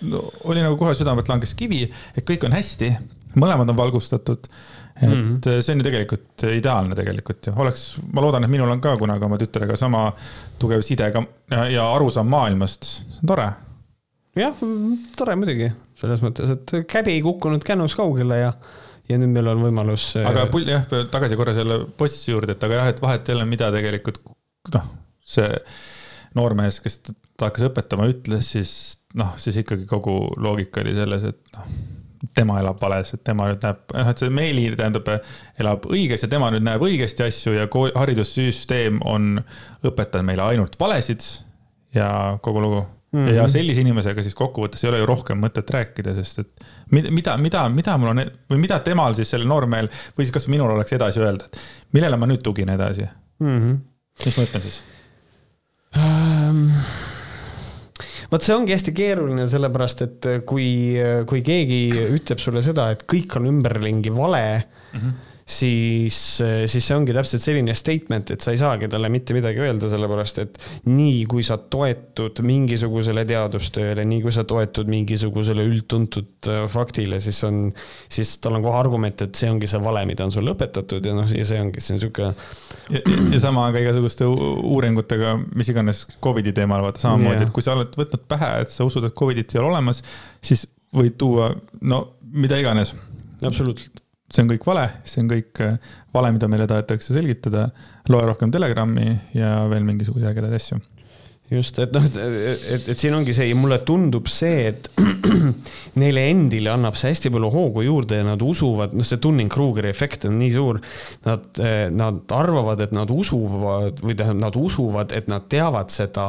no, 0.02 0.25
oli 0.50 0.64
nagu 0.64 0.78
kohe 0.80 0.96
südamelt 0.99 1.30
langes 1.30 1.54
kivi, 1.54 1.84
et 2.16 2.26
kõik 2.26 2.46
on 2.49 2.56
hästi, 2.58 2.90
mõlemad 3.38 3.70
on 3.70 3.78
valgustatud 3.78 4.50
et 4.94 5.08
mm 5.08 5.38
-hmm. 5.42 5.61
see 5.61 5.73
on 5.73 5.80
ju 5.80 5.84
tegelikult 5.84 6.42
ideaalne 6.54 6.94
tegelikult 6.94 7.46
ju, 7.46 7.52
oleks, 7.56 8.00
ma 8.12 8.23
loodan, 8.23 8.44
et 8.44 8.50
minul 8.50 8.70
on 8.70 8.80
ka 8.80 8.96
kunagi 8.96 9.25
oma 9.25 9.38
tütrega 9.38 9.76
sama 9.76 10.12
tugev 10.58 10.82
side 10.87 11.11
ka 11.11 11.25
ja, 11.50 11.64
ja 11.68 11.87
arusaam 11.94 12.28
maailmast, 12.30 12.84
see 12.84 13.18
on 13.23 13.26
tore. 13.26 13.49
jah, 14.37 14.54
tore 15.16 15.37
muidugi, 15.37 15.73
selles 16.01 16.23
mõttes, 16.25 16.55
et 16.55 16.75
käbi 16.91 17.17
ei 17.17 17.23
kukkunud 17.25 17.65
kännus 17.67 17.97
kaugele 17.99 18.41
ja, 18.41 18.53
ja 19.11 19.19
nüüd 19.21 19.35
meil 19.35 19.53
on 19.53 19.65
võimalus. 19.67 20.11
aga 20.21 20.47
pull, 20.53 20.69
jah, 20.69 20.87
tagasi 21.13 21.39
korra 21.41 21.57
selle 21.57 21.83
postituse 21.99 22.35
juurde, 22.35 22.57
et 22.57 22.69
aga 22.69 22.81
jah, 22.81 22.93
et 22.95 23.03
vahet 23.05 23.31
ei 23.31 23.39
ole, 23.39 23.49
mida 23.51 23.71
tegelikult 23.75 24.23
noh, 24.75 24.89
see 25.37 25.51
noormees, 26.35 26.81
kes 26.83 27.01
ta 27.05 27.49
hakkas 27.49 27.69
õpetama, 27.71 28.09
ütles, 28.11 28.55
siis 28.57 28.73
noh, 29.19 29.37
siis 29.41 29.61
ikkagi 29.63 29.87
kogu 29.91 30.17
loogika 30.43 30.83
oli 30.83 30.97
selles, 30.97 31.29
et 31.31 31.59
noh 31.59 31.77
tema 32.35 32.59
elab 32.61 32.81
vales, 32.81 33.13
et 33.15 33.23
tema 33.27 33.49
nüüd 33.51 33.65
näeb, 33.65 33.81
noh, 33.93 34.11
et 34.11 34.23
see 34.23 34.33
Meeli 34.33 34.67
tähendab, 34.79 35.09
elab 35.61 35.89
õiges 35.91 36.25
ja 36.25 36.31
tema 36.31 36.51
nüüd 36.55 36.65
näeb 36.65 36.85
õigesti 36.85 37.27
asju 37.27 37.57
ja 37.57 37.67
haridussüsteem 37.99 39.01
on 39.11 39.37
õpetanud 39.85 40.29
meile 40.31 40.47
ainult 40.47 40.79
valesid 40.81 41.25
ja 41.95 42.09
kogu 42.45 42.63
lugu 42.65 42.83
mm. 43.14 43.26
-hmm. 43.26 43.38
ja 43.38 43.47
sellise 43.49 43.85
inimesega 43.85 44.23
siis 44.23 44.37
kokkuvõttes 44.38 44.85
ei 44.85 44.90
ole 44.90 45.00
ju 45.02 45.09
rohkem 45.09 45.40
mõtet 45.40 45.71
rääkida, 45.71 46.14
sest 46.18 46.42
et 46.42 46.66
mida, 46.90 47.37
mida, 47.40 47.64
mida 47.73 47.97
mul 47.99 48.12
on 48.12 48.23
või 48.50 48.61
mida 48.66 48.80
temal 48.85 49.16
siis 49.16 49.30
sellel 49.30 49.49
noormehel 49.49 49.88
või 49.88 50.26
siis 50.26 50.35
kasvõi 50.35 50.56
minul 50.56 50.75
oleks 50.76 50.97
edasi 50.97 51.23
öelda, 51.23 51.49
et 51.49 51.61
millele 51.97 52.21
ma 52.21 52.28
nüüd 52.30 52.42
tuginen 52.44 52.75
edasi 52.75 53.06
mm? 53.06 53.59
-hmm. 53.59 53.83
mis 54.26 54.38
ma 54.38 54.49
ütlen 54.49 54.66
siis 54.68 54.80
um...? 55.99 56.64
vot 58.33 58.42
see 58.42 58.54
ongi 58.56 58.75
hästi 58.75 58.92
keeruline, 58.97 59.44
sellepärast 59.49 60.02
et 60.02 60.26
kui, 60.49 60.66
kui 61.30 61.44
keegi 61.47 61.85
ütleb 62.16 62.40
sulle 62.42 62.64
seda, 62.66 62.90
et 62.90 63.04
kõik 63.06 63.38
on 63.38 63.47
ümberringi 63.52 64.11
vale 64.14 64.47
mm, 64.59 64.99
-hmm 64.99 65.30
siis, 65.45 66.17
siis 66.41 66.87
see 66.87 66.97
ongi 66.97 67.13
täpselt 67.13 67.43
selline 67.45 67.75
statement, 67.77 68.31
et 68.33 68.45
sa 68.45 68.55
ei 68.55 68.61
saagi 68.61 68.89
talle 68.89 69.11
mitte 69.13 69.35
midagi 69.37 69.61
öelda, 69.61 69.91
sellepärast 69.93 70.41
et 70.41 70.57
nii 70.89 71.19
kui 71.29 71.45
sa 71.45 71.59
toetud 71.59 72.41
mingisugusele 72.45 73.27
teadustööle, 73.29 74.07
nii 74.09 74.23
kui 74.25 74.33
sa 74.35 74.47
toetud 74.49 74.89
mingisugusele 74.91 75.67
üldtuntud 75.69 76.49
äh, 76.49 76.63
faktile, 76.73 77.21
siis 77.25 77.43
on, 77.45 77.67
siis 78.09 78.37
tal 78.45 78.57
on 78.57 78.65
kohe 78.65 78.79
argument, 78.81 79.27
et 79.27 79.37
see 79.37 79.51
ongi 79.53 79.69
see 79.71 79.83
vale, 79.85 80.07
mida 80.09 80.25
on 80.25 80.33
sulle 80.33 80.55
õpetatud 80.55 81.05
ja 81.05 81.17
noh, 81.17 81.29
ja 81.37 81.45
see 81.49 81.61
ongi, 81.61 81.85
see 81.85 81.97
on 81.97 82.05
sihuke. 82.07 82.31
ja, 83.35 83.43
sama 83.43 83.67
ka 83.75 83.83
igasuguste 83.85 84.29
uuringutega, 84.29 85.37
mis 85.59 85.73
iganes 85.73 86.07
Covidi 86.25 86.55
teemal, 86.57 86.87
vaata 86.87 87.05
samamoodi 87.05 87.43
yeah., 87.43 87.51
et 87.51 87.53
kui 87.55 87.65
sa 87.65 87.77
oled 87.77 87.93
võtnud 88.01 88.25
pähe, 88.33 88.55
et 88.65 88.73
sa 88.73 88.89
usud, 88.89 89.05
et 89.05 89.17
Covidit 89.17 89.53
ei 89.53 89.61
ole 89.61 89.75
olemas, 89.75 90.01
siis 90.45 90.65
võid 90.95 91.19
tuua 91.21 91.51
no 91.85 92.01
mida 92.33 92.57
iganes. 92.61 92.95
absoluutselt 93.45 94.03
see 94.35 94.45
on 94.45 94.50
kõik 94.50 94.67
vale, 94.67 94.87
see 95.07 95.23
on 95.23 95.31
kõik 95.31 95.61
äh, 95.62 95.93
vale, 96.14 96.33
mida 96.35 96.49
meile 96.50 96.67
tahetakse 96.71 97.14
selgitada. 97.14 97.69
loe 98.11 98.26
rohkem 98.26 98.50
Telegrami 98.53 99.14
ja 99.37 99.62
veel 99.71 99.87
mingisuguseid 99.87 100.33
ägedaid 100.33 100.59
asju. 100.59 100.81
just, 101.53 101.79
et 101.79 101.93
noh, 101.95 102.05
et, 102.09 102.17
et, 102.75 102.88
et 102.95 102.99
siin 102.99 103.14
ongi 103.14 103.35
see 103.37 103.47
ja 103.50 103.57
mulle 103.57 103.79
tundub 103.87 104.26
see, 104.33 104.73
et 104.73 104.88
neile 106.03 106.25
endile 106.33 106.73
annab 106.73 106.99
see 106.99 107.12
hästi 107.12 107.31
palju 107.31 107.50
hoogu 107.53 107.85
juurde 107.85 108.19
ja 108.19 108.26
nad 108.26 108.43
usuvad, 108.43 108.97
noh, 108.97 109.07
see 109.07 109.21
Dunning-Krugeri 109.23 109.93
efekt 109.93 110.26
on 110.29 110.38
nii 110.41 110.50
suur. 110.57 110.81
Nad, 111.29 111.47
nad 111.95 112.35
arvavad, 112.35 112.83
et 112.83 112.95
nad 112.97 113.11
usuvad 113.12 114.03
või 114.03 114.19
tähendab, 114.19 114.49
nad 114.49 114.59
usuvad, 114.59 115.14
et 115.14 115.31
nad 115.31 115.47
teavad 115.53 115.93
seda 115.95 116.29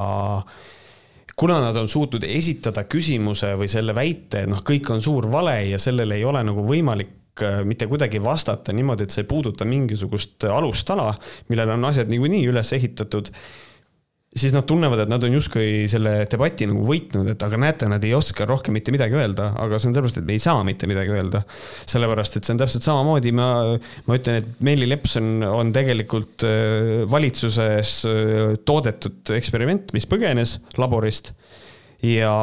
kuna 1.36 1.58
nad 1.60 1.76
on 1.80 1.90
suutnud 1.92 2.24
esitada 2.28 2.86
küsimuse 2.88 3.56
või 3.60 3.68
selle 3.72 3.96
väite, 3.96 4.46
noh, 4.48 4.62
kõik 4.64 4.94
on 4.94 5.04
suur 5.04 5.28
vale 5.32 5.58
ja 5.72 5.80
sellele 5.82 6.20
ei 6.20 6.28
ole 6.28 6.44
nagu 6.48 6.64
võimalik 6.68 7.25
mitte 7.68 7.88
kuidagi 7.92 8.22
vastata 8.24 8.74
niimoodi, 8.75 9.06
et 9.06 9.15
see 9.15 9.25
ei 9.25 9.30
puuduta 9.30 9.68
mingisugust 9.68 10.48
alustala, 10.48 11.12
millele 11.50 11.75
on 11.75 11.89
asjad 11.92 12.12
niikuinii 12.12 12.46
üles 12.51 12.72
ehitatud 12.77 13.32
siis 14.36 14.51
nad 14.51 14.65
tunnevad, 14.68 15.00
et 15.06 15.12
nad 15.12 15.24
on 15.24 15.36
justkui 15.38 15.86
selle 15.92 16.25
debati 16.32 16.68
nagu 16.68 16.84
võitnud, 16.88 17.30
et 17.32 17.44
aga 17.46 17.60
näete, 17.62 17.88
nad 17.92 18.04
ei 18.04 18.12
oska 18.18 18.48
rohkem 18.50 18.75
mitte 18.75 18.92
midagi 18.92 19.15
öelda, 19.15 19.51
aga 19.63 19.80
see 19.80 19.89
on 19.89 19.96
sellepärast, 19.96 20.20
et 20.20 20.27
me 20.27 20.36
ei 20.36 20.44
saa 20.44 20.63
mitte 20.68 20.89
midagi 20.92 21.15
öelda. 21.15 21.42
sellepärast, 21.88 22.36
et 22.36 22.48
see 22.48 22.56
on 22.56 22.60
täpselt 22.60 22.88
samamoodi, 22.88 23.32
ma, 23.36 23.50
ma 24.08 24.20
ütlen, 24.20 24.42
et 24.42 24.63
Meeli 24.65 24.89
Lepson 24.89 25.39
on 25.48 25.72
tegelikult 25.75 26.44
äh, 26.48 27.06
valitsuses 27.12 27.96
äh, 28.10 28.58
toodetud 28.68 29.36
eksperiment, 29.38 29.96
mis 29.96 30.08
põgenes 30.10 30.60
laborist 30.82 31.32
ja, 32.04 32.36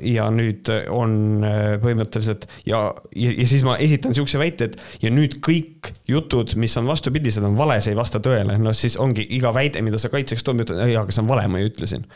ja 0.00 0.28
nüüd 0.32 0.68
on 0.92 1.44
äh, 1.46 1.76
põhimõtteliselt 1.82 2.46
ja, 2.68 2.84
ja, 3.16 3.32
ja 3.36 3.46
siis 3.48 3.64
ma 3.66 3.76
esitan 3.82 4.16
sihukese 4.16 4.40
väite, 4.40 4.70
et 4.70 5.04
ja 5.04 5.12
nüüd 5.12 5.38
kõik 5.44 5.92
jutud, 6.08 6.54
mis 6.60 6.74
on 6.80 6.88
vastupidised, 6.88 7.44
on 7.46 7.56
vale, 7.58 7.78
see 7.84 7.94
ei 7.94 7.98
vasta 7.98 8.20
tõele, 8.22 8.56
noh 8.62 8.76
siis 8.76 8.96
ongi 9.00 9.26
iga 9.36 9.52
väide, 9.54 9.82
mida 9.84 10.00
sa 10.02 10.10
kaitseks 10.12 10.46
tood, 10.46 10.64
ütled, 10.64 10.80
ei, 10.86 10.96
aga 10.98 11.14
see 11.14 11.24
on 11.24 11.30
vale, 11.30 11.46
ma 11.52 11.62
ju 11.62 11.70
ütlesin. 11.72 12.06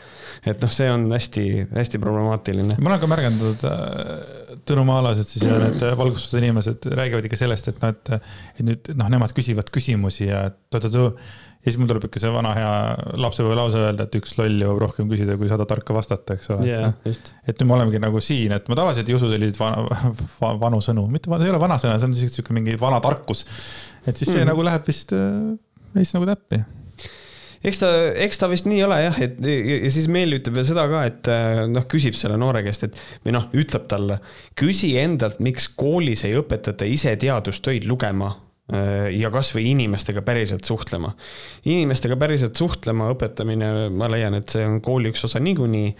et 0.45 0.61
noh, 0.63 0.73
see 0.73 0.89
on 0.91 1.07
hästi-hästi 1.13 2.01
problemaatiline. 2.03 2.79
ma 2.79 2.93
olen 2.93 3.03
ka 3.03 3.11
märganud 3.11 3.67
äh, 3.67 4.57
Tõnu 4.67 4.83
Maalased 4.87 5.29
siis 5.29 5.45
ja 5.47 5.59
need 5.61 5.83
valgustatud 5.99 6.41
inimesed 6.41 6.89
räägivad 6.97 7.27
ikka 7.29 7.39
sellest, 7.39 7.71
et 7.71 7.83
noh, 7.83 7.93
et, 7.93 8.31
et 8.57 8.65
nüüd 8.65 8.93
noh, 8.97 9.11
nemad 9.13 9.33
küsivad 9.35 9.71
küsimusi 9.73 10.27
ja 10.31 10.47
et 10.49 10.79
ja 11.67 11.73
siis 11.73 11.81
mul 11.81 11.89
tuleb 11.89 12.07
ikka 12.07 12.21
see 12.21 12.31
vana 12.31 12.53
hea 12.55 12.71
lapsepõlvelause 13.19 13.81
öelda, 13.83 14.07
et 14.07 14.15
üks 14.19 14.37
loll 14.39 14.63
jõuab 14.63 14.79
rohkem 14.85 15.09
küsida, 15.11 15.35
kui 15.39 15.49
sada 15.51 15.67
tarka 15.67 15.95
vastata, 15.95 16.37
eks 16.37 16.51
ole 16.55 16.69
yeah,. 16.69 16.95
et 17.03 17.59
nüüd 17.59 17.67
me 17.67 17.77
olemegi 17.77 18.01
nagu 18.03 18.21
siin, 18.23 18.55
et 18.55 18.71
ma 18.71 18.79
tavaliselt 18.79 19.11
ei 19.11 19.17
usu 19.17 19.29
selliseid 19.31 19.59
vana, 19.59 19.83
vanu 20.63 20.79
sõnu, 20.83 21.03
mitte, 21.11 21.31
see 21.33 21.49
ei 21.49 21.53
ole 21.53 21.61
vanasõna, 21.61 21.99
see 21.99 22.07
on 22.07 22.15
lihtsalt 22.15 22.39
sihuke 22.39 22.55
mingi 22.55 22.79
vana 22.79 23.01
tarkus. 23.03 23.43
et 24.05 24.15
siis 24.15 24.31
see 24.31 24.39
mm. 24.39 24.51
nagu 24.53 24.65
läheb 24.69 24.87
vist, 24.87 25.11
vist 25.97 26.17
nagu 26.17 26.29
täppi 26.31 26.63
eks 27.67 27.83
ta, 27.83 27.91
eks 28.23 28.39
ta 28.39 28.51
vist 28.53 28.69
nii 28.69 28.81
ole 28.87 29.03
jah, 29.03 29.21
et 29.27 29.43
ja 29.43 29.91
siis 29.91 30.07
Meel 30.13 30.39
ütleb 30.39 30.61
veel 30.61 30.67
seda 30.71 30.87
ka, 30.87 31.03
et 31.09 31.31
noh, 31.73 31.87
küsib 31.91 32.15
selle 32.15 32.39
noore 32.39 32.63
käest, 32.63 32.87
et 32.87 33.05
või 33.27 33.35
noh, 33.35 33.51
ütleb 33.57 33.91
talle, 33.91 34.21
küsi 34.55 34.95
endalt, 35.01 35.41
miks 35.43 35.67
koolis 35.75 36.23
ei 36.29 36.37
õpetata 36.39 36.87
ise 36.87 37.17
teadustöid 37.19 37.89
lugema 37.89 38.31
Äh, 38.31 38.46
ja 38.67 39.29
kasvõi 39.31 39.69
inimestega 39.71 40.21
päriselt 40.27 40.67
suhtlema. 40.67 41.13
inimestega 41.65 42.17
päriselt 42.19 42.55
suhtlema 42.55 43.11
õpetamine, 43.13 43.87
ma 43.95 44.09
leian, 44.11 44.35
et 44.35 44.49
see 44.51 44.65
on 44.67 44.81
kooli 44.83 45.13
üks 45.13 45.23
osa 45.23 45.39
niikuinii. 45.39 45.93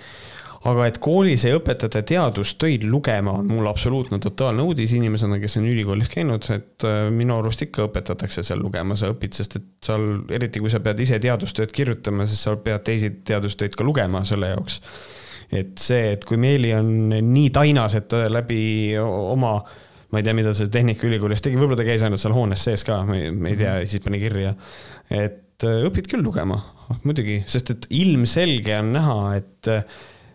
aga 0.67 0.87
et 0.89 0.97
koolis 0.99 1.45
ei 1.45 1.53
õpetata 1.55 2.01
teadustöid 2.03 2.83
lugema, 2.83 3.37
on 3.39 3.47
mul 3.47 3.69
absoluutne 3.69 4.19
totaalne 4.19 4.65
uudis 4.67 4.91
inimesena, 4.97 5.37
kes 5.39 5.57
on 5.61 5.67
ülikoolis 5.69 6.09
käinud, 6.11 6.49
et 6.51 6.83
äh, 6.83 7.07
minu 7.13 7.37
arust 7.37 7.61
ikka 7.63 7.85
õpetatakse 7.87 8.43
seal 8.43 8.59
lugema, 8.59 8.97
sa 8.99 9.13
õpid, 9.13 9.37
sest 9.37 9.55
et 9.61 9.69
seal, 9.85 10.25
eriti 10.33 10.59
kui 10.59 10.73
sa 10.73 10.81
pead 10.83 10.99
ise 10.99 11.21
teadustööd 11.23 11.71
kirjutama, 11.71 12.27
siis 12.27 12.43
sa 12.43 12.57
pead 12.59 12.83
teisi 12.83 13.13
teadustöid 13.23 13.79
ka 13.79 13.87
lugema 13.87 14.25
selle 14.27 14.51
jaoks. 14.57 14.81
et 15.55 15.77
see, 15.79 16.11
et 16.17 16.25
kui 16.27 16.35
Meeli 16.35 16.73
on 16.75 17.15
nii 17.15 17.49
tainas, 17.55 17.95
et 17.95 18.09
ta 18.11 18.25
läbi 18.27 18.97
oma 18.99 19.61
ma 20.11 20.21
ei 20.21 20.27
tea, 20.27 20.35
mida 20.37 20.53
see 20.55 20.71
Tehnikaülikoolis 20.71 21.43
tegi, 21.43 21.59
võib-olla 21.59 21.81
ta 21.81 21.87
käis 21.87 22.05
ainult 22.05 22.23
seal 22.23 22.35
hoones 22.35 22.63
sees 22.63 22.85
ka, 22.87 23.01
ma 23.07 23.17
ei, 23.19 23.31
tea, 23.55 23.77
mhm. 23.79 23.87
siis 23.91 24.03
pani 24.03 24.21
kirja. 24.23 24.53
et 25.11 25.67
äh, 25.67 25.81
õpid 25.87 26.11
küll 26.11 26.23
lugema, 26.25 26.59
muidugi, 27.03 27.41
sest 27.49 27.73
et 27.75 27.89
ilmselge 28.03 28.77
on 28.79 28.93
näha, 28.95 29.17
et 29.41 29.73
Eh, 29.73 29.83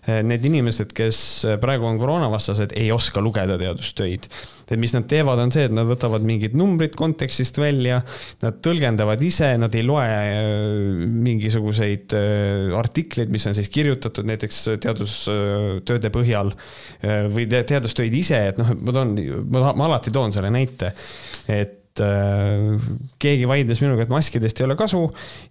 need 0.03 0.47
inimesed, 0.49 0.91
kes 0.97 1.19
praegu 1.63 1.87
on 1.87 1.99
koroonavastased, 2.01 2.75
ei 2.79 2.89
oska 2.95 3.23
lugeda 3.23 3.55
teadustöid. 3.61 4.27
et 4.73 4.81
mis 4.81 4.95
nad 4.95 5.05
teevad, 5.05 5.39
on 5.39 5.51
see, 5.53 5.67
et 5.69 5.75
nad 5.75 5.85
võtavad 5.85 6.25
mingid 6.25 6.55
numbrid 6.57 6.95
kontekstist 6.97 7.59
välja, 7.61 8.01
nad 8.43 8.57
tõlgendavad 8.65 9.21
ise, 9.23 9.51
nad 9.61 9.75
ei 9.77 9.85
loe 9.85 10.07
eh, 10.07 11.03
mingisuguseid 11.27 12.15
eh, 12.17 12.73
artikleid, 12.79 13.31
mis 13.35 13.47
on 13.47 13.59
siis 13.59 13.69
kirjutatud 13.73 14.27
näiteks 14.27 14.63
teadustööde 14.83 16.11
põhjal 16.15 16.55
või 17.35 17.47
teadustöid 17.53 18.15
ise, 18.17 18.41
et 18.53 18.59
noh, 18.59 18.73
ma 18.81 18.97
toon, 18.97 19.15
ma 19.53 19.87
alati 19.91 20.15
toon 20.15 20.33
selle 20.35 20.51
näite, 20.55 20.95
et 21.53 21.82
et 21.93 22.01
äh, 22.01 22.81
keegi 23.21 23.47
vaidles 23.49 23.83
minuga, 23.83 24.07
et 24.07 24.13
maskidest 24.13 24.61
ei 24.61 24.65
ole 24.65 24.77
kasu. 24.81 25.03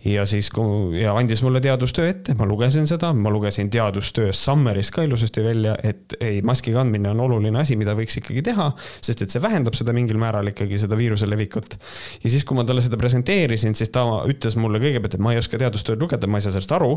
Ja 0.07 0.25
siis 0.29 0.49
ja 0.97 1.13
andis 1.17 1.43
mulle 1.45 1.61
teadustöö 1.61 2.09
ette, 2.09 2.33
ma 2.39 2.47
lugesin 2.49 2.87
seda, 2.89 3.11
ma 3.13 3.29
lugesin 3.29 3.69
teadustöö 3.69 4.31
summary's 4.33 4.91
ka 4.93 5.05
ilusasti 5.05 5.43
välja, 5.45 5.75
et 5.83 6.17
ei, 6.19 6.41
maski 6.41 6.73
kandmine 6.73 7.11
on 7.13 7.21
oluline 7.27 7.61
asi, 7.61 7.77
mida 7.77 7.93
võiks 7.97 8.17
ikkagi 8.17 8.41
teha, 8.49 8.71
sest 9.01 9.21
et 9.21 9.33
see 9.33 9.43
vähendab 9.43 9.77
seda 9.77 9.93
mingil 9.93 10.17
määral 10.21 10.49
ikkagi 10.49 10.81
seda 10.81 10.97
viiruse 10.97 11.29
levikut. 11.29 11.77
ja 12.23 12.29
siis, 12.29 12.43
kui 12.43 12.57
ma 12.57 12.65
talle 12.65 12.81
seda 12.81 12.97
presenteerisin, 12.97 13.77
siis 13.77 13.93
ta 13.93 14.05
ütles 14.29 14.57
mulle 14.57 14.81
kõigepealt, 14.81 15.17
et 15.17 15.23
ma 15.23 15.35
ei 15.35 15.41
oska 15.41 15.61
teadustööd 15.61 16.01
lugeda, 16.01 16.27
ma 16.27 16.41
ei 16.41 16.47
saa 16.47 16.57
sellest 16.57 16.77
aru 16.77 16.95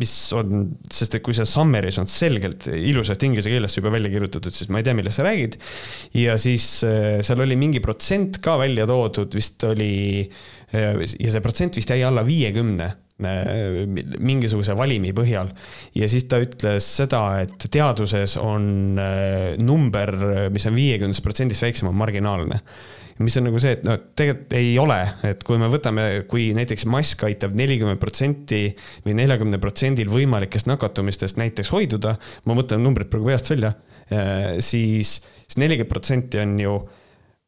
mis 0.00 0.12
on, 0.36 0.70
sest 0.92 1.18
et 1.18 1.24
kui 1.24 1.36
see 1.36 1.46
summary's 1.48 1.98
on 2.00 2.08
selgelt 2.10 2.66
ilusasti 2.72 3.28
inglise 3.28 3.52
keeles 3.52 3.76
juba 3.76 3.92
välja 3.92 4.12
kirjutatud, 4.12 4.54
siis 4.56 4.70
ma 4.72 4.80
ei 4.80 4.86
tea, 4.86 4.96
millest 4.96 5.20
sa 5.20 5.26
räägid. 5.26 5.58
ja 6.16 6.38
siis 6.40 6.68
äh, 6.86 7.20
seal 7.26 7.44
oli 7.44 7.58
mingi 7.60 7.82
protsent 7.84 8.40
ka 8.44 8.56
välja 8.60 8.88
toodud, 8.88 9.34
vist 9.36 9.64
oli, 9.68 10.24
äh, 10.72 10.96
ja 10.96 11.34
see 11.34 11.44
protsent 11.44 11.76
vist 11.78 11.92
jäi 11.92 12.00
alla 12.06 12.24
viiekümne 12.26 12.88
äh, 12.88 13.82
mingisuguse 14.18 14.76
valimi 14.78 15.12
põhjal. 15.16 15.52
ja 15.96 16.08
siis 16.08 16.24
ta 16.30 16.40
ütles 16.42 16.88
seda, 17.00 17.24
et 17.44 17.68
teaduses 17.68 18.38
on 18.40 18.96
number, 19.60 20.16
mis 20.54 20.66
on 20.70 20.78
viiekümnest 20.78 21.24
protsendist 21.26 21.68
väiksem, 21.68 21.92
on 21.92 22.00
marginaalne 22.00 22.62
mis 23.20 23.36
on 23.36 23.46
nagu 23.48 23.60
see, 23.60 23.74
et 23.76 23.82
no 23.86 23.96
tegelikult 24.16 24.54
ei 24.56 24.72
ole, 24.80 24.98
et 25.28 25.42
kui 25.46 25.60
me 25.60 25.68
võtame, 25.72 26.06
kui 26.30 26.50
näiteks 26.56 26.86
mask 26.90 27.24
aitab 27.28 27.56
nelikümmend 27.58 28.00
protsenti 28.00 28.62
või 29.04 29.16
neljakümne 29.18 29.60
protsendil 29.62 30.10
võimalikest 30.12 30.70
nakatumistest 30.70 31.40
näiteks 31.40 31.72
hoiduda, 31.74 32.16
ma 32.48 32.56
mõtlen 32.56 32.82
numbrid 32.84 33.10
praegu 33.12 33.28
peast 33.30 33.52
välja, 33.52 33.74
eh, 34.08 34.56
siis, 34.64 35.18
siis 35.44 35.60
nelikümmend 35.60 35.92
protsenti 35.92 36.40
on 36.40 36.56
ju 36.64 36.78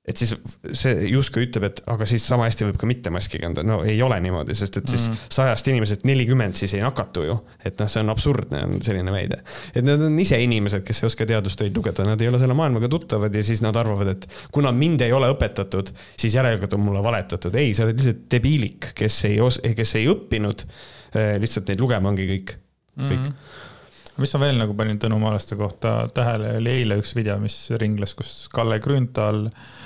et 0.02 0.18
siis 0.18 0.32
see 0.74 1.06
justkui 1.12 1.44
ütleb, 1.46 1.68
et 1.68 1.80
aga 1.92 2.06
siis 2.10 2.24
sama 2.26 2.48
hästi 2.48 2.66
võib 2.66 2.78
ka 2.80 2.88
mitte 2.90 3.10
maski 3.14 3.38
kanda, 3.38 3.62
no 3.62 3.78
ei 3.86 4.00
ole 4.02 4.16
niimoodi, 4.24 4.54
sest 4.58 4.80
et 4.80 4.90
siis 4.90 5.04
mm. 5.06 5.28
sajast 5.36 5.68
inimesest 5.70 6.06
nelikümmend 6.08 6.58
siis 6.58 6.74
ei 6.74 6.82
nakatu 6.82 7.22
ju. 7.28 7.36
et 7.62 7.78
noh, 7.78 7.90
see 7.90 8.02
on 8.02 8.10
absurdne, 8.10 8.64
on 8.66 8.82
selline 8.82 9.14
väide. 9.14 9.38
et 9.70 9.84
need 9.86 10.02
on 10.02 10.16
ise 10.18 10.40
inimesed, 10.42 10.82
kes 10.86 11.02
ei 11.02 11.06
oska 11.06 11.26
teadustöid 11.30 11.78
lugeda, 11.78 12.06
nad 12.08 12.20
ei 12.20 12.32
ole 12.32 12.40
selle 12.42 12.56
maailmaga 12.58 12.90
tuttavad 12.90 13.34
ja 13.38 13.44
siis 13.46 13.62
nad 13.62 13.78
arvavad, 13.78 14.10
et 14.16 14.26
kuna 14.54 14.72
mind 14.74 15.06
ei 15.06 15.14
ole 15.14 15.28
õpetatud, 15.36 15.94
siis 16.18 16.34
järelikult 16.34 16.74
on 16.74 16.82
mulle 16.82 17.02
valetatud. 17.04 17.54
ei, 17.62 17.70
sa 17.70 17.86
oled 17.86 18.02
lihtsalt 18.02 18.26
debiilik, 18.34 18.90
kes 18.98 19.20
ei 19.30 19.38
os-, 19.44 19.60
kes 19.62 19.94
ei 20.00 20.10
õppinud, 20.10 20.66
eh, 21.14 21.36
lihtsalt 21.42 21.70
neid 21.70 21.84
lugema 21.84 22.10
ongi 22.10 22.26
kõik, 22.32 22.56
kõik 22.98 23.22
mm. 23.22 24.18
mis 24.18 24.34
ma 24.34 24.42
veel 24.48 24.58
nagu 24.64 24.74
panin 24.74 24.98
Tõnu 24.98 25.22
Maalaste 25.22 25.54
kohta 25.62 26.00
tähele, 26.14 26.56
oli 26.58 26.74
eile 26.80 26.98
üks 26.98 27.14
video, 27.14 27.38
mis 27.38 27.68
ringles, 27.78 28.18
kus 28.18 28.34
Kalle 28.50 28.82
Grünthal 28.82 29.46
Äh, 29.46 29.81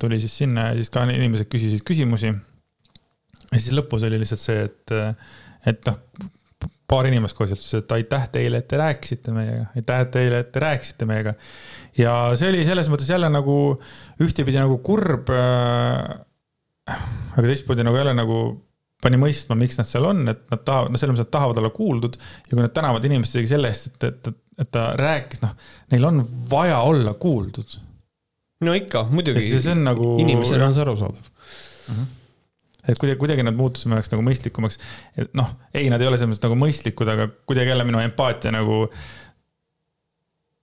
tuli 0.00 0.20
siis 0.22 0.36
sinna 0.42 0.70
ja 0.70 0.78
siis 0.78 0.92
ka 0.94 1.02
inimesed 1.10 1.48
küsisid 1.50 1.82
küsimusi. 1.86 2.32
ja 3.50 3.58
siis 3.58 3.74
lõpus 3.76 4.04
oli 4.06 4.20
lihtsalt 4.22 4.42
see, 4.42 4.68
et, 4.68 4.94
et 5.66 5.90
noh, 5.90 5.98
paar 6.90 7.06
inimest 7.06 7.36
koos 7.38 7.52
ütlesid, 7.54 7.84
et 7.84 7.92
aitäh 7.98 8.24
teile, 8.34 8.62
et 8.62 8.68
te 8.70 8.78
rääkisite 8.80 9.34
meiega, 9.34 9.68
aitäh 9.78 10.06
teile, 10.14 10.40
et 10.44 10.50
te 10.54 10.62
rääkisite 10.62 11.06
meiega. 11.08 11.34
ja 11.98 12.14
see 12.38 12.50
oli 12.50 12.64
selles 12.66 12.90
mõttes 12.90 13.10
jälle 13.10 13.30
nagu 13.30 13.56
ühtepidi 14.22 14.58
nagu 14.58 14.80
kurb 14.86 15.30
äh,. 15.34 16.18
aga 16.90 17.46
teistpidi 17.46 17.86
nagu 17.86 17.98
jälle 17.98 18.14
nagu 18.18 18.40
pani 19.00 19.20
mõistma, 19.20 19.56
miks 19.56 19.78
nad 19.80 19.88
seal 19.88 20.06
on, 20.10 20.24
et 20.28 20.42
nad 20.52 20.64
tahavad, 20.64 20.92
no 20.92 21.00
selles 21.00 21.14
mõttes, 21.14 21.28
et 21.28 21.32
tahavad 21.32 21.60
olla 21.62 21.70
kuuldud. 21.74 22.18
ja 22.46 22.54
kui 22.54 22.62
nad 22.62 22.74
tänavad 22.76 23.06
inimest 23.08 23.36
isegi 23.36 23.54
selle 23.54 23.70
eest, 23.72 23.94
et, 23.94 24.08
et, 24.10 24.40
et 24.60 24.72
ta 24.72 24.90
rääkis, 24.98 25.40
noh, 25.44 25.54
neil 25.94 26.08
on 26.10 26.20
vaja 26.50 26.82
olla 26.86 27.14
kuuldud. 27.20 27.78
No 28.66 28.76
ikka, 28.76 29.06
muidugi. 29.10 29.44
see 29.50 29.72
on 29.72 29.84
nagu. 29.88 30.14
inimesele 30.22 30.64
on 30.66 30.74
see 30.76 30.86
arusaadav 30.86 31.20
uh. 31.20 31.94
-huh 31.94 32.08
et 32.88 32.98
kuidagi, 32.98 33.18
kuidagi 33.20 33.44
nad 33.44 33.56
muutusid 33.56 33.90
minu 33.90 33.98
jaoks 33.98 34.10
nagu 34.12 34.22
mõistlikumaks. 34.26 34.78
et 35.20 35.34
noh, 35.38 35.50
ei, 35.74 35.90
nad 35.92 36.00
ei 36.00 36.08
ole 36.08 36.18
selles 36.18 36.32
mõttes 36.32 36.46
nagu 36.46 36.56
mõistlikud, 36.58 37.10
aga 37.12 37.28
kuidagi 37.48 37.74
jälle 37.74 37.84
minu 37.86 38.00
empaatia 38.02 38.52
nagu 38.54 38.86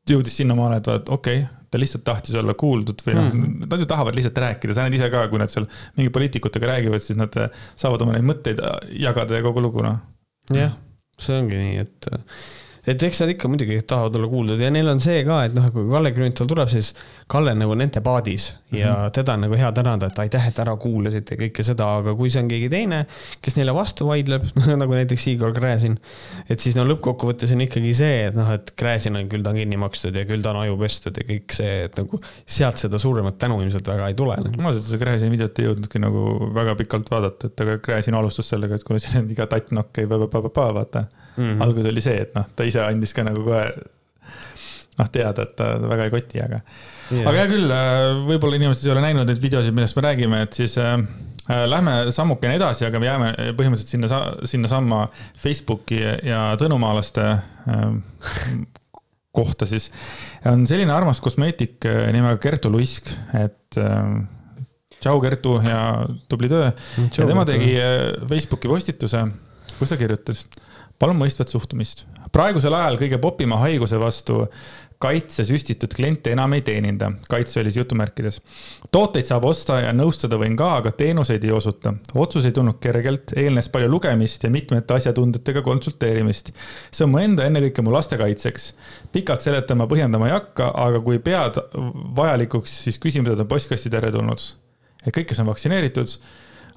jõudis 0.09 0.37
sinnamaale, 0.39 0.79
et 0.81 0.89
vaat 0.89 1.09
okei 1.13 1.41
okay,, 1.43 1.57
ta 1.71 1.79
lihtsalt 1.79 2.05
tahtis 2.07 2.35
olla 2.39 2.55
kuuldud 2.57 3.01
või 3.05 3.15
noh 3.17 3.25
mm 3.27 3.41
-hmm., 3.43 3.71
nad 3.71 3.83
ju 3.83 3.87
tahavad 3.91 4.15
lihtsalt 4.15 4.37
rääkida, 4.43 4.75
sa 4.75 4.85
näed 4.85 4.95
ise 4.97 5.09
ka, 5.13 5.25
kui 5.31 5.41
nad 5.41 5.51
seal 5.51 5.67
mingi 5.97 6.13
poliitikutega 6.15 6.71
räägivad, 6.73 7.03
siis 7.03 7.19
nad 7.19 7.33
saavad 7.75 8.05
oma 8.05 8.15
neid 8.15 8.27
mõtteid 8.27 8.61
jagada 9.03 9.39
ja 9.39 9.45
kogu 9.45 9.63
lugu 9.63 9.83
noh. 9.83 9.99
jah, 10.55 10.73
see 11.19 11.37
ongi 11.37 11.59
nii, 11.59 11.83
et 11.83 12.09
et 12.87 13.03
eks 13.03 13.19
nad 13.23 13.31
ikka 13.33 13.49
muidugi 13.51 13.81
tahavad 13.87 14.15
olla 14.15 14.29
kuuldud. 14.31 14.61
Ja 14.63 14.71
neil 14.71 14.87
on 14.91 15.01
see 15.03 15.23
ka, 15.27 15.41
et 15.47 15.55
noh, 15.57 15.67
kui 15.73 15.87
Kalle 15.91 16.13
Grünthal 16.15 16.47
tuleb, 16.49 16.71
siis 16.71 16.93
Kalle 17.31 17.55
nagu 17.57 17.75
nende 17.75 18.03
paadis 18.03 18.53
ja 18.71 18.93
mm 18.93 18.95
-hmm. 18.95 19.11
teda 19.11 19.33
on 19.33 19.41
nagu 19.41 19.55
hea 19.55 19.71
tänada, 19.71 20.07
et 20.07 20.19
aitäh, 20.19 20.47
et 20.47 20.59
ära 20.59 20.75
kuulasite 20.77 21.35
kõike 21.39 21.63
seda, 21.63 21.87
aga 22.01 22.15
kui 22.15 22.29
see 22.29 22.41
on 22.41 22.49
keegi 22.51 22.69
teine, 22.69 23.05
kes 23.41 23.55
neile 23.55 23.73
vastu 23.73 24.07
vaidleb 24.07 24.43
nagu 24.81 24.93
näiteks 24.93 25.27
Igor 25.31 25.53
Gräzin, 25.55 25.97
et 26.49 26.59
siis 26.59 26.75
no 26.75 26.85
lõppkokkuvõttes 26.87 27.53
on 27.55 27.61
ikkagi 27.67 27.93
see, 27.93 28.27
et 28.27 28.35
noh, 28.35 28.51
et 28.51 28.73
Gräzin 28.77 29.15
on 29.15 29.29
küll, 29.29 29.43
ta 29.43 29.55
on 29.55 29.61
kinni 29.61 29.77
makstud 29.77 30.15
ja 30.15 30.25
küll 30.25 30.43
ta 30.43 30.51
on 30.51 30.61
aju 30.65 30.77
pestud 30.83 31.17
ja 31.17 31.27
kõik 31.31 31.57
see, 31.59 31.83
et 31.87 31.97
nagu 31.97 32.21
sealt 32.45 32.77
seda 32.77 32.99
suuremat 32.99 33.37
tänu 33.37 33.61
ilmselt 33.63 33.87
väga 33.87 34.07
ei 34.11 34.17
tule 34.19 34.35
nagu.. 34.43 34.61
ma 34.61 34.73
seda 34.75 34.99
Gräzini 35.03 35.31
videot 35.31 35.59
ei 35.59 35.69
jõudnudki 35.69 36.03
nagu 36.03 36.51
väga 36.53 36.75
pikalt 36.75 37.11
vaadata, 37.11 37.47
et 37.47 37.65
aga 37.65 37.77
Gräzin 37.77 38.19
alustas 38.19 38.49
sellega, 38.49 38.75
et 38.75 38.83
kuna 38.83 38.99
siin 38.99 39.23
on 39.23 39.31
iga 39.31 39.47
tattnokk 39.47 39.93
käib 39.95 40.11
vaata. 40.11 41.05
Mm 41.37 41.43
-hmm.. 41.43 41.61
alguses 41.63 41.91
oli 41.91 42.01
see, 42.01 42.17
et 42.21 42.35
noh, 42.35 42.45
ta 42.55 42.63
ise 42.63 42.81
andis 42.81 43.13
ka 43.13 43.23
nagu 43.23 43.43
kohe 43.43 43.63
noh, 44.97 45.09
teada, 45.13 45.45
et 45.45 45.55
ta 45.57 45.69
väga 45.81 46.07
ei 46.07 46.13
koti, 46.13 46.41
aga 46.41 46.59
yeah.. 46.59 47.23
aga 47.23 47.35
hea 47.39 47.47
küll, 47.51 47.73
äh, 47.73 48.03
võib-olla 48.27 48.59
inimesed 48.59 48.87
ei 48.87 48.93
ole 48.95 49.03
näinud 49.05 49.29
neid 49.29 49.41
videosid, 49.43 49.75
millest 49.77 49.97
me 49.97 50.05
räägime, 50.07 50.41
et 50.47 50.57
siis 50.57 50.77
äh, 50.81 50.95
äh 51.47 51.65
lähme 51.69 51.97
sammukene 52.13 52.57
edasi, 52.59 52.87
aga 52.87 53.01
me 53.01 53.09
jääme 53.09 53.31
põhimõtteliselt 53.59 53.93
sinna, 53.93 54.21
sinnasamma 54.47 55.03
Facebooki 55.37 56.01
ja 56.01 56.49
Tõnumaalaste 56.59 57.27
äh, 57.27 57.85
kohta 59.37 59.67
siis. 59.69 59.91
on 60.49 60.65
selline 60.69 60.93
armas 60.93 61.21
kosmeetik 61.21 61.85
äh, 61.85 62.07
nimega 62.15 62.41
Kertu 62.41 62.73
Luisk, 62.73 63.11
et 63.37 63.77
äh, 63.81 64.15
tšau, 64.97 65.19
Kertu 65.21 65.59
ja 65.65 65.81
tubli 66.29 66.49
töö. 66.49 66.71
ja 67.05 67.29
tema 67.29 67.45
tegi 67.45 67.75
Facebooki 68.29 68.71
postituse, 68.71 69.27
kus 69.77 69.93
ta 69.93 69.99
kirjutas 69.99 70.47
palun 70.99 71.17
mõistvat 71.19 71.51
suhtumist. 71.51 72.05
praegusel 72.33 72.75
ajal 72.75 72.97
kõige 72.99 73.19
popima 73.21 73.59
haiguse 73.61 73.99
vastu 74.01 74.43
kaitse 74.99 75.45
süstitud 75.45 75.93
kliente 75.95 76.31
enam 76.33 76.53
ei 76.57 76.63
teeninda, 76.65 77.11
kaitse 77.29 77.59
oli 77.61 77.71
siis 77.71 77.83
jutumärkides. 77.83 78.41
tooteid 78.91 79.27
saab 79.29 79.45
osta 79.45 79.79
ja 79.83 79.91
nõustada 79.93 80.39
võin 80.41 80.55
ka, 80.57 80.71
aga 80.81 80.91
teenuseid 80.91 81.43
ei 81.45 81.51
osuta. 81.51 81.93
otsus 82.15 82.45
ei 82.45 82.51
tulnud 82.51 82.79
kergelt, 82.81 83.33
eelnes 83.37 83.69
palju 83.69 83.91
lugemist 83.91 84.43
ja 84.43 84.49
mitmete 84.49 84.93
asjatundjatega 84.93 85.61
konsulteerimist. 85.61 86.51
see 86.91 87.05
on 87.05 87.13
mu 87.13 87.21
enda, 87.21 87.45
ennekõike 87.45 87.85
mu 87.85 87.93
laste 87.93 88.17
kaitseks. 88.17 88.73
pikalt 89.13 89.45
seletama, 89.45 89.87
põhjendama 89.87 90.31
ei 90.31 90.37
hakka, 90.37 90.71
aga 90.75 91.01
kui 91.01 91.19
pead 91.19 91.61
vajalikuks, 92.17 92.83
siis 92.83 92.97
küsimused 92.99 93.39
on 93.39 93.47
postkasti 93.47 93.93
teretulnud. 93.93 94.53
et 95.05 95.13
kõik, 95.13 95.29
kes 95.29 95.39
on 95.39 95.51
vaktsineeritud, 95.53 96.17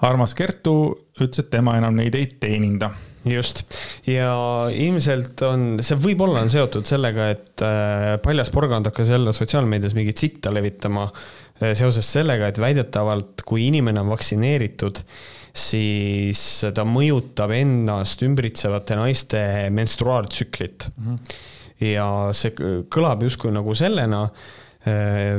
armas 0.05 0.35
Kertu 0.35 0.75
ütles, 1.21 1.39
et 1.41 1.51
tema 1.51 1.79
enam 1.81 1.97
neid 1.97 2.15
ei 2.15 2.27
teeninda 2.41 2.93
just, 3.29 3.65
ja 4.09 4.31
ilmselt 4.73 5.43
on, 5.45 5.67
see 5.85 5.99
võib-olla 6.01 6.45
on 6.45 6.53
seotud 6.53 6.89
sellega, 6.89 7.29
et 7.35 7.65
äh, 7.65 8.15
Paljas 8.25 8.53
porgand 8.55 8.89
hakkas 8.89 9.13
jälle 9.13 9.35
sotsiaalmeedias 9.37 9.97
mingit 9.97 10.23
sitta 10.23 10.53
levitama 10.55 11.09
äh, 11.09 11.75
seoses 11.79 12.09
sellega, 12.09 12.49
et 12.49 12.61
väidetavalt, 12.61 13.45
kui 13.49 13.67
inimene 13.69 14.01
on 14.03 14.13
vaktsineeritud, 14.15 15.03
siis 15.51 16.43
ta 16.75 16.87
mõjutab 16.87 17.53
ennast 17.57 18.23
ümbritsevate 18.25 18.97
naiste 18.97 19.43
menstruaaltsüklit 19.75 20.89
mm. 20.95 21.05
-hmm. 21.05 21.39
ja 21.91 22.09
see 22.37 22.55
kõlab 22.89 23.25
justkui 23.27 23.53
nagu 23.53 23.75
sellena 23.75 24.23
äh, 24.25 25.37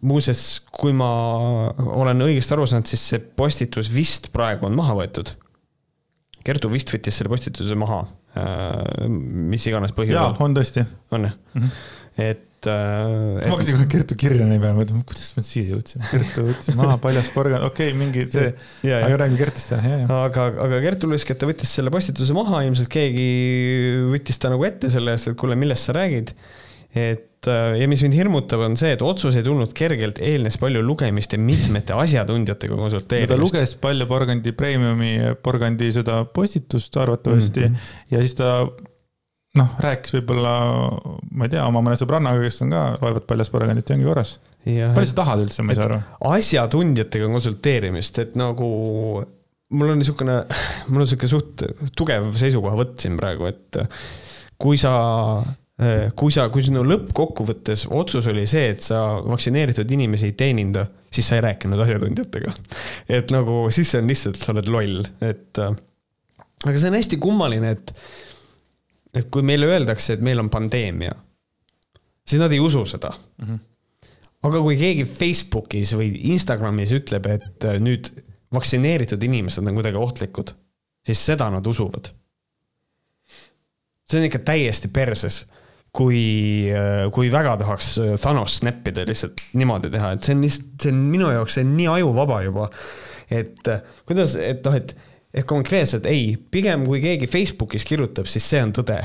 muuseas, 0.00 0.62
kui 0.72 0.96
ma 0.96 1.12
olen 1.74 2.28
õigesti 2.30 2.56
aru 2.56 2.66
saanud, 2.70 2.88
siis 2.88 3.08
see 3.12 3.18
postitus 3.18 3.92
vist 3.92 4.32
praegu 4.32 4.70
on 4.70 4.78
maha 4.78 5.02
võetud 5.02 5.34
Kertu 6.44 6.70
vist 6.72 6.90
võttis 6.92 7.16
selle 7.18 7.30
postituse 7.32 7.76
maha, 7.78 8.02
äh, 8.36 9.04
mis 9.08 9.64
iganes 9.70 9.94
põhjusel. 9.96 10.34
on 10.44 10.56
tõesti. 10.56 10.84
on 11.14 11.28
jah 11.28 11.36
mm? 11.54 11.62
-hmm. 11.62 11.86
et, 12.20 12.68
äh, 12.68 13.38
et.... 13.38 13.46
ma 13.46 13.54
hakkasin 13.54 13.78
kohe 13.78 13.88
Kertu 13.94 14.18
kirja 14.20 14.44
nime 14.44 14.58
peale, 14.60 14.76
mõtlesin, 14.76 15.06
kuidas 15.08 15.30
ma 15.38 15.44
siia 15.46 15.70
jõudsin. 15.72 16.04
Kertu 16.10 16.44
võttis 16.50 16.76
maha 16.80 16.98
paljas 17.00 17.30
porgand, 17.34 17.64
okei 17.70 17.92
okay,, 17.92 17.98
mingi 18.00 18.26
see, 18.34 18.50
aga 18.90 19.22
räägime 19.24 19.40
Kertust 19.40 19.72
jah, 19.72 19.88
jah. 19.94 20.12
aga, 20.18 20.50
aga 20.66 20.82
Kertu 20.84 21.08
Luisk, 21.08 21.32
et 21.32 21.40
ta 21.40 21.48
võttis 21.48 21.72
selle 21.78 21.92
postituse 21.94 22.36
maha, 22.36 22.60
ilmselt 22.68 22.92
keegi 22.92 23.30
võttis 24.12 24.40
ta 24.42 24.52
nagu 24.52 24.68
ette 24.68 24.92
selle 24.92 25.16
eest, 25.16 25.32
et 25.32 25.40
kuule, 25.40 25.56
millest 25.56 25.88
sa 25.88 25.96
räägid. 25.96 26.34
Et 26.94 27.48
äh, 27.50 27.74
ja 27.80 27.88
mis 27.90 28.02
mind 28.06 28.16
hirmutab, 28.16 28.62
on 28.64 28.78
see, 28.78 28.94
et 28.94 29.02
otsus 29.04 29.36
ei 29.38 29.44
tulnud 29.46 29.74
kergelt, 29.76 30.20
eelnes 30.22 30.56
palju 30.62 30.82
lugemist 30.86 31.34
ja 31.34 31.40
mitmete 31.42 31.96
asjatundjatega 31.98 32.78
konsulteerimist. 32.78 33.34
ta 33.34 33.40
luges 33.40 33.76
palju 33.82 34.06
Porgandi 34.10 34.54
Premiumi, 34.56 35.12
Porgandi 35.42 35.90
seda 35.94 36.22
postitust 36.24 36.96
arvatavasti 37.02 37.66
mm 37.66 37.74
-hmm. 37.74 37.94
ja 38.14 38.24
siis 38.24 38.38
ta 38.38 38.50
noh, 39.58 39.76
rääkis 39.82 40.16
võib-olla, 40.18 40.54
ma 41.30 41.46
ei 41.46 41.54
tea, 41.54 41.62
oma 41.66 41.82
mõne 41.84 41.98
sõbrannaga, 41.98 42.42
kes 42.42 42.62
on 42.64 42.74
ka, 42.74 42.82
loevad 43.02 43.26
paljas 43.28 43.52
Porgandit 43.54 43.90
ja 43.90 43.96
ongi 43.96 44.08
korras. 44.08 44.38
palju 44.64 45.10
sa 45.10 45.18
tahad 45.22 45.44
üldse, 45.44 45.62
ma 45.62 45.74
ei 45.74 45.78
saa 45.78 45.88
aru? 45.90 46.00
asjatundjatega 46.34 47.30
konsulteerimist, 47.30 48.18
et 48.18 48.38
nagu 48.38 48.70
mul 49.74 49.90
on 49.90 50.00
niisugune, 50.00 50.38
mul 50.88 51.02
on 51.02 51.06
niisugune 51.06 51.30
suht 51.30 51.66
tugev 51.96 52.32
seisukohavõtt 52.40 53.04
siin 53.04 53.18
praegu, 53.20 53.50
et 53.50 53.78
kui 54.60 54.78
sa 54.80 54.94
kui 56.14 56.30
sa, 56.30 56.46
kui 56.54 56.62
sinu 56.62 56.84
lõppkokkuvõttes 56.86 57.88
otsus 57.94 58.28
oli 58.30 58.44
see, 58.46 58.68
et 58.76 58.84
sa 58.86 59.00
vaktsineeritud 59.26 59.90
inimesi 59.90 60.28
ei 60.30 60.36
teeninda, 60.38 60.84
siis 61.10 61.26
sa 61.26 61.38
ei 61.38 61.42
rääkinud 61.48 61.80
asjatundjatega. 61.82 62.52
et 63.08 63.34
nagu 63.34 63.64
siis 63.74 63.90
see 63.90 64.02
on 64.02 64.10
lihtsalt, 64.12 64.38
sa 64.38 64.52
oled 64.54 64.70
loll, 64.70 65.02
et. 65.18 65.58
Äh, 65.58 65.74
aga 66.62 66.78
see 66.78 66.92
on 66.92 66.98
hästi 66.98 67.18
kummaline, 67.22 67.72
et, 67.74 67.90
et 69.18 69.26
kui 69.34 69.42
meile 69.42 69.66
öeldakse, 69.66 70.14
et 70.14 70.22
meil 70.22 70.38
on 70.38 70.50
pandeemia, 70.50 71.16
siis 72.22 72.42
nad 72.42 72.54
ei 72.54 72.62
usu 72.62 72.84
seda 72.86 73.10
mm. 73.10 73.46
-hmm. 73.48 73.58
aga 74.46 74.62
kui 74.62 74.78
keegi 74.78 75.08
Facebookis 75.10 75.96
või 75.98 76.12
Instagramis 76.36 76.94
ütleb, 76.94 77.26
et 77.34 77.66
äh, 77.66 77.80
nüüd 77.82 78.12
vaktsineeritud 78.54 79.22
inimesed 79.22 79.66
on 79.66 79.74
kuidagi 79.74 79.98
ohtlikud, 79.98 80.54
siis 81.02 81.26
seda 81.26 81.50
nad 81.50 81.66
usuvad 81.66 82.14
see 84.06 84.20
on 84.20 84.26
ikka 84.28 84.38
täiesti 84.38 84.88
perses 84.88 85.42
kui, 85.94 86.20
kui 87.14 87.30
väga 87.32 87.56
tahaks 87.60 87.94
Thanos 88.20 88.58
snappida 88.60 89.04
lihtsalt 89.06 89.42
niimoodi 89.58 89.92
teha, 89.94 90.14
et 90.16 90.26
see 90.26 90.36
on 90.36 90.44
lihtsalt, 90.44 90.70
see 90.82 90.94
on 90.94 91.02
minu 91.12 91.30
jaoks, 91.30 91.58
see 91.58 91.66
on 91.66 91.74
nii 91.78 91.90
ajuvaba 91.98 92.38
juba. 92.44 92.70
et 93.32 93.70
kuidas, 94.06 94.34
et 94.36 94.64
noh, 94.66 94.74
et, 94.76 94.94
et 95.34 95.46
konkreetselt 95.48 96.06
ei, 96.10 96.34
pigem 96.36 96.84
kui 96.88 97.02
keegi 97.02 97.28
Facebookis 97.30 97.86
kirjutab, 97.86 98.28
siis 98.30 98.46
see 98.50 98.62
on 98.64 98.74
tõde. 98.74 98.98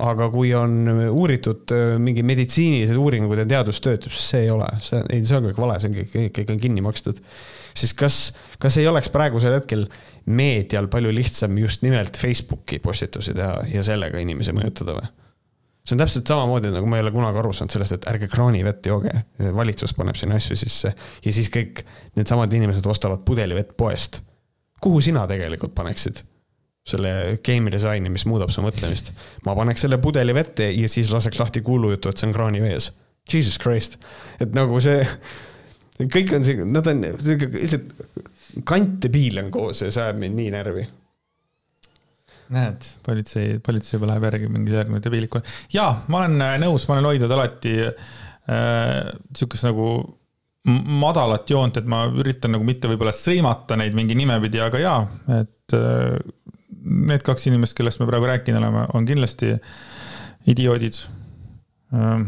aga 0.00 0.30
kui 0.32 0.52
on 0.56 0.88
uuritud 1.10 1.72
mingi 2.00 2.22
meditsiinilised 2.24 2.96
uuringud 2.96 3.42
ja 3.42 3.44
teadus 3.48 3.82
töötab, 3.84 4.14
siis 4.16 4.30
see 4.32 4.46
ei 4.46 4.52
ole, 4.52 4.68
see 4.84 5.00
ei, 5.12 5.24
see 5.28 5.36
on 5.36 5.48
kõik 5.48 5.60
vale, 5.60 5.76
see 5.80 5.90
on 5.90 5.96
kõik, 5.98 6.30
kõik 6.38 6.52
on 6.54 6.60
kinni 6.60 6.84
makstud. 6.84 7.22
siis 7.72 7.96
kas, 7.96 8.20
kas 8.60 8.76
ei 8.80 8.88
oleks 8.88 9.08
praegusel 9.12 9.56
hetkel 9.56 9.88
meedial 10.28 10.88
palju 10.92 11.12
lihtsam 11.12 11.56
just 11.60 11.82
nimelt 11.84 12.20
Facebooki 12.20 12.80
postitusi 12.84 13.32
teha 13.36 13.64
ja 13.72 13.84
sellega 13.84 14.20
inimesi 14.20 14.56
mõjutada 14.56 14.98
või? 15.00 15.08
See 15.84 15.96
on 15.96 16.02
täpselt 16.02 16.28
samamoodi, 16.28 16.70
nagu 16.74 16.88
ma 16.88 16.98
ei 16.98 17.04
ole 17.04 17.12
kunagi 17.14 17.40
aru 17.40 17.52
saanud 17.56 17.74
sellest, 17.74 17.96
et 17.96 18.08
ärge 18.10 18.28
kraanivett 18.32 18.86
jooge. 18.86 19.12
valitsus 19.56 19.94
paneb 19.96 20.18
sinna 20.20 20.36
asju 20.40 20.56
sisse 20.60 20.92
ja 20.92 21.32
siis 21.32 21.48
kõik 21.52 21.84
needsamad 22.18 22.52
inimesed 22.52 22.86
ostavad 22.86 23.24
pudelivett 23.26 23.76
poest. 23.76 24.20
kuhu 24.80 25.00
sina 25.00 25.26
tegelikult 25.28 25.74
paneksid? 25.74 26.24
selle 26.90 27.38
game 27.44 27.70
disaini, 27.70 28.10
mis 28.10 28.24
muudab 28.26 28.50
su 28.50 28.62
mõtlemist. 28.64 29.12
ma 29.46 29.54
paneks 29.56 29.86
selle 29.86 29.98
pudeli 30.02 30.34
vette 30.34 30.70
ja 30.72 30.88
siis 30.88 31.12
laseks 31.12 31.38
lahti 31.38 31.62
kuulujutu, 31.62 32.10
et 32.10 32.20
see 32.20 32.28
on 32.28 32.34
kraanivees. 32.34 32.92
Jesus 33.30 33.58
Christ, 33.60 33.98
et 34.40 34.54
nagu 34.56 34.80
see, 34.82 35.04
kõik 36.00 36.32
on 36.34 36.44
see, 36.44 36.64
nad 36.64 36.86
on 36.90 37.04
lihtsalt 37.04 37.92
kantdebiil 38.66 39.38
on 39.44 39.52
koos 39.54 39.84
ja 39.84 39.90
see 39.92 40.02
ajab 40.02 40.18
mind 40.24 40.40
nii 40.40 40.54
närvi 40.56 40.86
näed, 42.54 42.86
politsei, 43.06 43.58
politsei 43.64 43.96
juba 43.98 44.10
läheb 44.10 44.26
järgi 44.28 44.48
mingi 44.50 44.74
järgmine 44.74 45.02
debiilikule. 45.04 45.42
jaa, 45.74 45.92
ma 46.08 46.24
olen 46.24 46.46
äh, 46.46 46.56
nõus, 46.62 46.86
ma 46.88 46.96
olen 46.96 47.10
hoidnud 47.12 47.36
alati 47.36 47.76
äh, 47.86 49.12
sihukest 49.36 49.68
nagu 49.68 49.92
madalat 50.64 51.48
joont, 51.50 51.78
et 51.80 51.86
ma 51.88 52.04
üritan 52.10 52.52
nagu 52.54 52.66
mitte 52.66 52.90
võib-olla 52.90 53.14
sõimata 53.16 53.78
neid 53.80 53.94
mingi 53.96 54.16
nimepidi, 54.18 54.60
aga 54.60 54.82
jaa, 54.82 54.98
et 55.38 55.76
äh, 55.76 56.18
need 56.80 57.24
kaks 57.24 57.48
inimest, 57.48 57.76
kellest 57.78 58.00
me 58.02 58.08
praegu 58.10 58.28
rääkinud 58.28 58.60
oleme, 58.60 58.84
on 58.96 59.08
kindlasti 59.08 59.54
idioodid 60.50 61.00
äh, 61.94 62.26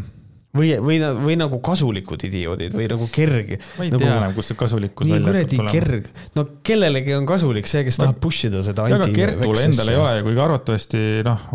või, 0.57 0.69
või, 0.81 0.99
või 1.17 1.35
nagu 1.39 1.59
kasulikud 1.65 2.23
idioodid 2.27 2.75
või 2.77 2.87
nagu 2.91 3.07
kerge. 3.13 3.59
ma 3.77 3.87
ei 3.87 3.93
nagu, 3.93 4.03
tea 4.03 4.15
enam, 4.19 4.33
kust 4.37 4.51
see 4.51 4.59
kasulikkus 4.59 5.09
välja 5.09 5.33
hakkab 5.33 5.53
tulema. 5.53 5.73
kerg, 5.73 6.09
no 6.37 6.45
kellelegi 6.69 7.15
on 7.17 7.29
kasulik 7.29 7.69
see, 7.69 7.85
kes 7.87 7.99
tahab 8.01 8.19
push 8.23 8.49
ida 8.49 8.63
seda. 8.65 8.87
aga 8.87 9.09
Kertul 9.13 9.61
endal 9.63 9.93
ei 9.93 10.01
ole, 10.01 10.25
kuigi 10.27 10.43
arvatavasti 10.45 11.05
noh, 11.27 11.47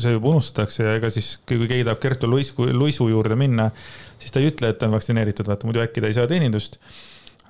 see 0.00 0.16
juba 0.16 0.34
unustatakse 0.34 0.84
ja 0.84 0.98
ega 0.98 1.12
siis, 1.12 1.32
kui 1.48 1.64
keegi 1.64 1.86
tahab 1.88 2.02
Kertu 2.02 2.28
luisku, 2.30 2.68
luisu 2.76 3.08
juurde 3.12 3.36
minna, 3.40 3.70
siis 4.20 4.32
ta 4.32 4.42
ei 4.42 4.52
ütle, 4.52 4.72
et 4.72 4.80
ta 4.80 4.88
on 4.88 4.96
vaktsineeritud, 4.96 5.48
vaata 5.48 5.68
muidu 5.68 5.84
äkki 5.84 6.04
ta 6.04 6.12
ei 6.12 6.16
saa 6.16 6.28
teenindust. 6.30 6.78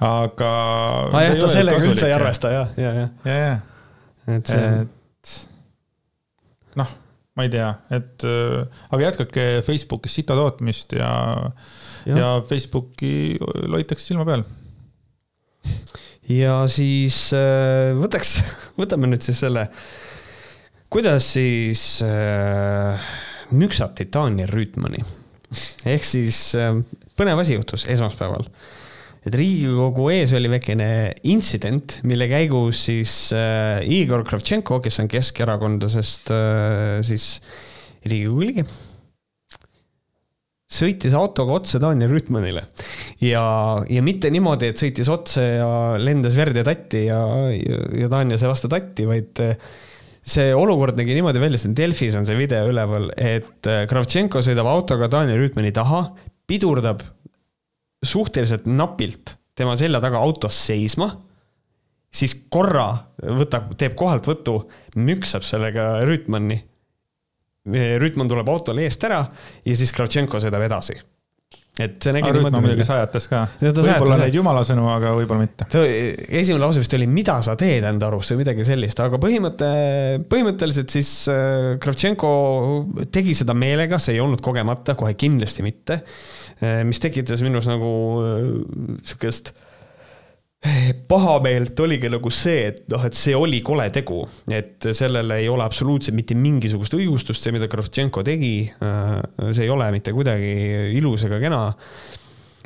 aga. 0.01 0.55
aa 1.11 1.27
jah, 1.27 1.37
ta 1.43 1.51
sellega 1.51 1.83
üldse 1.83 2.09
ei 2.09 2.17
arvesta 2.17 2.55
jah, 2.55 2.73
ja, 2.79 2.95
ja. 3.03 3.11
ja, 3.27 3.37
ja. 3.43 3.53
et 4.39 4.55
see. 4.55 4.73
noh 4.79 4.97
ma 7.41 7.47
ei 7.47 7.53
tea, 7.53 7.71
et 7.97 8.25
äh, 8.29 8.83
aga 8.93 9.07
jätkake 9.07 9.45
Facebookis 9.65 10.19
sita 10.21 10.37
tootmist 10.37 10.93
ja, 10.99 11.11
ja., 12.05 12.19
ja 12.19 12.29
Facebooki 12.47 13.39
loitakse 13.65 14.11
silma 14.11 14.27
peal. 14.29 14.45
ja 16.29 16.61
siis 16.69 17.31
äh, 17.37 17.97
võtaks, 17.97 18.37
võtame 18.81 19.09
nüüd 19.09 19.25
siis 19.25 19.41
selle, 19.41 19.71
kuidas 20.93 21.33
siis 21.39 21.87
äh, 22.05 23.09
müksati 23.57 24.11
Daniel 24.13 24.53
Rüütmani. 24.53 25.01
ehk 25.89 26.05
siis 26.05 26.51
äh, 26.61 26.77
põnev 27.17 27.41
asi 27.41 27.57
juhtus 27.57 27.89
esmaspäeval 27.89 28.51
et 29.27 29.35
Riigikogu 29.37 30.09
ees 30.15 30.33
oli 30.37 30.51
väikene 30.53 30.91
intsident, 31.29 31.99
mille 32.09 32.29
käigus 32.31 32.87
siis 32.89 33.15
äh, 33.37 33.83
Igor 33.85 34.25
Kravtšenko, 34.29 34.81
kes 34.85 35.03
on 35.03 35.11
keskerakondlasest 35.13 36.33
äh, 36.33 36.95
siis 37.07 37.35
Riigikogu 38.09 38.47
liige, 38.47 38.65
sõitis 40.71 41.15
autoga 41.19 41.59
otse 41.59 41.81
Daniel 41.83 42.15
Rütmanile. 42.15 42.65
Ja, 43.21 43.45
ja 43.91 44.03
mitte 44.07 44.31
niimoodi, 44.33 44.71
et 44.71 44.81
sõitis 44.81 45.11
otse 45.13 45.45
ja 45.59 45.71
lendas 46.01 46.39
verd 46.39 46.57
ja 46.57 46.65
tatti 46.67 47.05
ja, 47.09 47.21
ja, 47.53 47.85
ja 48.05 48.11
Daniel 48.13 48.41
sai 48.41 48.53
vastu 48.53 48.71
tatti, 48.73 49.05
vaid 49.11 49.43
äh, 49.45 49.57
see 50.23 50.55
olukord 50.57 50.97
nägi 51.01 51.17
niimoodi 51.19 51.43
välja, 51.43 51.61
siin 51.61 51.77
Delfis 51.77 52.17
on 52.17 52.29
see 52.29 52.39
video 52.39 52.69
üleval, 52.71 53.11
et 53.21 53.69
äh, 53.69 53.85
Kravtšenko 53.91 54.41
sõidab 54.47 54.69
autoga 54.71 55.11
Daniel 55.13 55.43
Rütmani 55.45 55.75
taha, 55.77 56.07
pidurdab 56.51 57.03
suhteliselt 58.07 58.67
napilt 58.67 59.37
tema 59.57 59.77
selja 59.77 60.01
taga 60.01 60.23
autos 60.25 60.57
seisma, 60.67 61.11
siis 62.11 62.35
korra 62.53 62.89
võtab, 63.21 63.75
teeb 63.79 63.95
kohalt 63.99 64.27
võtu, 64.31 64.57
müksab 64.97 65.45
sellega 65.47 66.01
Rüütmanni. 66.09 66.59
Rüütman 67.71 68.31
tuleb 68.31 68.49
autole 68.49 68.87
eest 68.87 69.05
ära 69.05 69.21
ja 69.67 69.77
siis 69.77 69.93
Kravtšenko 69.93 70.41
sõidab 70.41 70.65
edasi 70.65 70.97
et 71.81 71.97
see 72.03 72.13
nägi 72.13 72.27
niimoodi. 72.27 72.41
Rüütman 72.49 72.65
muidugi 72.65 72.87
sajatas 72.89 73.27
ka. 73.31 73.43
võib-olla 73.61 74.17
neid 74.25 74.37
jumala 74.37 74.63
sõnu, 74.67 74.89
aga 74.91 75.13
võib-olla 75.17 75.45
mitte. 75.45 75.69
esimene 75.71 76.61
lause 76.63 76.83
vist 76.83 76.97
oli, 76.97 77.07
mida 77.09 77.39
sa 77.47 77.55
teed 77.61 77.87
enda 77.89 78.09
arust 78.09 78.35
või 78.35 78.43
midagi 78.43 78.67
sellist, 78.69 79.01
aga 79.05 79.21
põhimõte, 79.23 79.71
põhimõtteliselt 80.33 80.93
siis 80.93 81.13
äh, 81.33 81.77
Kravtšenko 81.81 82.33
tegi 83.15 83.37
seda 83.39 83.57
meelega, 83.57 84.01
see 84.03 84.19
ei 84.19 84.25
olnud 84.25 84.43
kogemata, 84.45 84.97
kohe 84.99 85.15
kindlasti 85.21 85.65
mitte 85.67 86.01
mis 86.87 87.01
tekitas 87.01 87.43
minus 87.45 87.69
nagu 87.71 87.91
eh, 88.21 88.47
sihukest 89.07 89.53
eh, 90.67 90.91
pahameelt 91.09 91.79
oligi 91.81 92.11
nagu 92.13 92.33
see, 92.35 92.67
et 92.73 92.83
noh, 92.93 93.05
et 93.09 93.17
see 93.17 93.37
oli 93.37 93.63
kole 93.65 93.89
tegu, 93.95 94.23
et 94.53 94.91
sellele 94.97 95.41
ei 95.41 95.49
ole 95.49 95.65
absoluutselt 95.65 96.17
mitte 96.19 96.37
mingisugust 96.37 96.97
õigustust, 96.99 97.43
see, 97.45 97.55
mida 97.57 97.71
Kravtšenko 97.71 98.25
tegi, 98.27 98.55
see 98.69 99.65
ei 99.65 99.73
ole 99.73 99.89
mitte 99.95 100.13
kuidagi 100.17 100.53
ilus 100.99 101.25
ega 101.29 101.41
kena. 101.43 101.63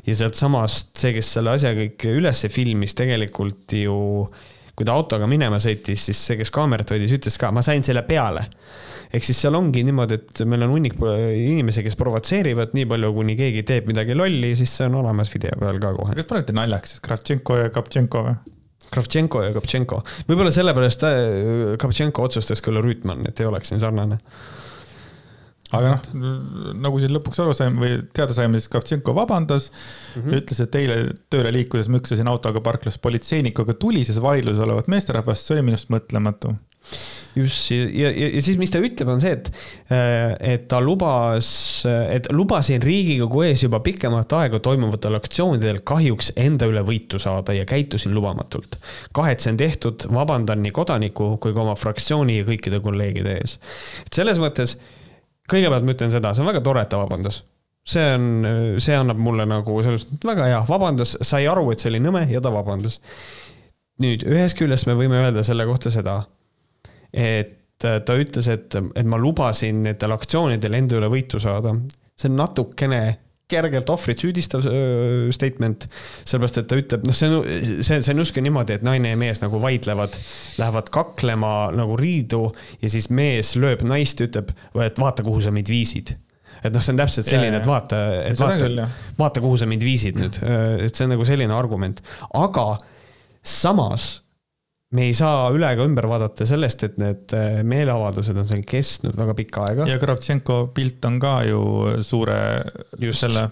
ja 0.04 0.18
sealtsamast 0.18 0.96
see, 1.00 1.14
kes 1.16 1.30
selle 1.38 1.54
asja 1.54 1.72
kõik 1.78 2.08
üles 2.10 2.44
filmis, 2.52 2.96
tegelikult 2.98 3.78
ju, 3.78 3.96
kui 4.74 4.86
ta 4.86 4.96
autoga 4.96 5.28
minema 5.30 5.60
sõitis, 5.62 6.08
siis 6.08 6.18
see, 6.18 6.38
kes 6.40 6.50
kaamerat 6.54 6.90
hoidis, 6.94 7.14
ütles 7.14 7.38
ka, 7.38 7.52
ma 7.54 7.62
sain 7.62 7.84
selle 7.86 8.02
peale 8.08 8.48
ehk 9.14 9.26
siis 9.26 9.38
seal 9.44 9.54
ongi 9.58 9.84
niimoodi, 9.86 10.18
et 10.18 10.42
meil 10.48 10.64
on 10.66 10.74
hunnik 10.74 10.96
inimesi, 10.98 11.84
kes 11.86 11.96
provotseerivad 12.00 12.74
nii 12.74 12.88
palju, 12.90 13.12
kuni 13.14 13.36
keegi 13.38 13.62
teeb 13.68 13.86
midagi 13.90 14.16
lolli, 14.18 14.54
siis 14.58 14.72
see 14.74 14.88
on 14.90 14.98
olemas 15.04 15.30
video 15.34 15.54
peal 15.60 15.78
ka 15.82 15.94
kohe. 15.94 16.16
kas 16.18 16.28
panete 16.30 16.56
naljakas, 16.56 16.96
et 16.96 17.04
Kravtšenko 17.04 17.60
ja 17.60 17.70
Kaptšenko 17.74 18.24
või? 18.26 18.34
Kravtšenko 18.94 19.44
ja 19.46 19.54
Kaptšenko, 19.54 20.00
võib-olla 20.28 20.52
sellepärast 20.54 21.06
äh, 21.08 21.22
Kaptšenko 21.80 22.26
otsustas 22.26 22.62
ka 22.62 22.72
olla 22.72 22.82
Rüütman, 22.84 23.24
et 23.30 23.40
ei 23.40 23.50
oleks 23.50 23.72
nii 23.74 23.82
sarnane 23.82 24.20
aga 25.78 25.94
noh, 26.18 26.36
nagu 26.86 27.00
siin 27.02 27.14
lõpuks 27.16 27.42
aru 27.44 27.56
saime 27.56 27.82
või 27.82 27.98
teada 28.16 28.36
saime, 28.36 28.60
siis 28.60 28.70
Kravtšenko 28.72 29.14
vabandas 29.16 29.70
mm, 29.70 30.22
-hmm. 30.22 30.38
ütles, 30.40 30.62
et 30.64 30.78
eile 30.80 31.00
tööle 31.32 31.52
liikudes 31.54 31.90
müksasin 31.92 32.30
autoga 32.30 32.62
parklas 32.64 32.98
politseinikuga 32.98 33.74
tulises 33.74 34.20
vaidluses 34.22 34.64
olevat 34.64 34.90
meesterahvast, 34.92 35.46
see 35.46 35.58
oli 35.58 35.68
minust 35.70 35.92
mõtlematu 35.94 36.54
just 37.34 37.70
ja, 37.70 38.10
ja, 38.10 38.10
ja 38.28 38.42
siis, 38.42 38.58
mis 38.60 38.70
ta 38.70 38.80
ütleb, 38.84 39.08
on 39.10 39.22
see, 39.22 39.34
et, 39.34 39.48
äh, 39.92 40.34
et 40.54 40.66
ta 40.70 40.78
lubas, 40.82 41.48
et 41.86 42.28
lubasin 42.34 42.82
Riigikogu 42.84 43.44
ees 43.48 43.64
juba 43.64 43.80
pikemat 43.84 44.32
aega 44.38 44.60
toimuvatel 44.62 45.18
aktsioonidel 45.18 45.80
kahjuks 45.86 46.32
enda 46.40 46.68
üle 46.70 46.84
võitu 46.86 47.18
saada 47.22 47.56
ja 47.56 47.66
käitusin 47.68 48.14
lubamatult. 48.14 48.78
kahetsen 49.14 49.58
tehtud, 49.58 50.06
vabandan 50.14 50.62
nii 50.62 50.74
kodaniku 50.74 51.34
kui 51.42 51.54
ka 51.54 51.64
oma 51.64 51.74
fraktsiooni 51.78 52.38
ja 52.40 52.46
kõikide 52.46 52.80
kolleegide 52.84 53.38
ees. 53.40 53.58
et 54.06 54.22
selles 54.22 54.38
mõttes, 54.42 54.78
kõigepealt 55.50 55.84
ma 55.84 55.96
ütlen 55.96 56.14
seda, 56.14 56.32
see 56.34 56.44
on 56.44 56.50
väga 56.52 56.62
tore, 56.64 56.84
et 56.84 56.92
ta 56.92 57.00
vabandas 57.00 57.42
see 57.84 58.04
on, 58.16 58.46
see 58.80 58.96
annab 58.96 59.20
mulle 59.20 59.44
nagu 59.48 59.76
selles 59.84 60.06
mõttes 60.08 60.28
väga 60.28 60.46
hea, 60.48 60.60
vabandas, 60.68 61.18
sai 61.26 61.44
aru, 61.50 61.66
et 61.72 61.82
see 61.82 61.90
oli 61.92 62.00
nõme 62.02 62.24
ja 62.30 62.40
ta 62.44 62.52
vabandas. 62.52 63.00
nüüd 64.02 64.24
ühest 64.26 64.56
küljest 64.58 64.88
me 64.88 64.96
võime 64.98 65.20
öelda 65.20 65.44
selle 65.46 65.66
kohta 65.68 65.92
seda, 65.92 66.16
et 67.12 67.84
äh, 67.86 68.00
ta 68.02 68.16
ütles, 68.18 68.48
et, 68.50 68.74
et 68.74 69.06
ma 69.06 69.20
lubasin 69.20 69.84
nendel 69.84 70.16
aktsioonidel 70.16 70.80
enda 70.80 70.98
üle 70.98 71.12
võitu 71.12 71.38
saada. 71.42 71.76
see 72.16 72.30
on 72.30 72.40
natukene 72.40 73.02
kergelt 73.50 73.90
ohvrit 73.92 74.22
süüdistav 74.24 74.64
statement, 75.34 75.86
sellepärast 76.24 76.60
et 76.62 76.68
ta 76.70 76.78
ütleb, 76.80 77.04
noh, 77.04 77.16
see 77.16 77.28
on, 77.28 77.44
see, 77.84 77.98
see 78.00 78.14
on 78.14 78.22
justkui 78.22 78.44
niimoodi, 78.46 78.78
et 78.78 78.86
naine 78.86 79.12
ja 79.12 79.18
mees 79.20 79.42
nagu 79.42 79.60
vaidlevad, 79.60 80.16
lähevad 80.60 80.88
kaklema 80.94 81.54
nagu 81.76 81.98
riidu 82.00 82.46
ja 82.80 82.92
siis 82.92 83.10
mees 83.12 83.54
lööb 83.60 83.84
naist 83.86 84.22
ja 84.22 84.30
ütleb, 84.30 84.54
et 84.86 85.00
vaata, 85.00 85.26
kuhu 85.26 85.44
sa 85.44 85.52
meid 85.54 85.68
viisid. 85.68 86.16
et 86.64 86.72
noh, 86.72 86.80
see 86.80 86.94
on 86.94 87.02
täpselt 87.02 87.28
selline, 87.28 87.60
et 87.60 87.68
vaata, 87.68 88.00
et 88.24 88.40
vaata, 88.40 88.88
vaata, 89.18 89.44
kuhu 89.44 89.60
sa 89.60 89.68
mind 89.68 89.84
viisid 89.84 90.16
nüüd, 90.16 90.40
et 90.80 90.96
see 90.96 91.04
on 91.04 91.12
nagu 91.12 91.28
selline 91.28 91.52
argument, 91.52 92.00
aga 92.40 92.68
samas 93.44 94.23
me 94.94 95.08
ei 95.08 95.16
saa 95.16 95.48
üle 95.54 95.68
ega 95.74 95.86
ümber 95.86 96.06
vaadata 96.10 96.46
sellest, 96.48 96.86
et 96.86 96.96
need 97.02 97.34
äh, 97.36 97.58
meeleavaldused 97.66 98.38
on 98.38 98.48
seal 98.48 98.62
kestnud 98.68 99.16
väga 99.18 99.34
pikka 99.38 99.66
aega. 99.68 99.88
ja 99.90 99.98
Kravtšenko 100.00 100.60
pilt 100.76 101.04
on 101.08 101.18
ka 101.22 101.36
ju 101.48 101.60
suure 102.06 102.38
Just. 103.00 103.24
selle 103.24 103.48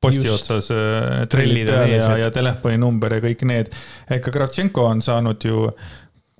posti 0.00 0.26
Just. 0.26 0.50
otsas 0.50 0.70
äh, 0.74 1.26
trellid 1.30 1.70
peal 1.70 1.92
ja, 1.92 2.16
ja 2.24 2.32
telefoninumber 2.34 3.18
ja 3.18 3.24
kõik 3.24 3.44
need. 3.50 3.72
ega 4.18 4.34
Kravtšenko 4.34 4.88
on 4.94 5.04
saanud 5.04 5.44
ju, 5.44 5.68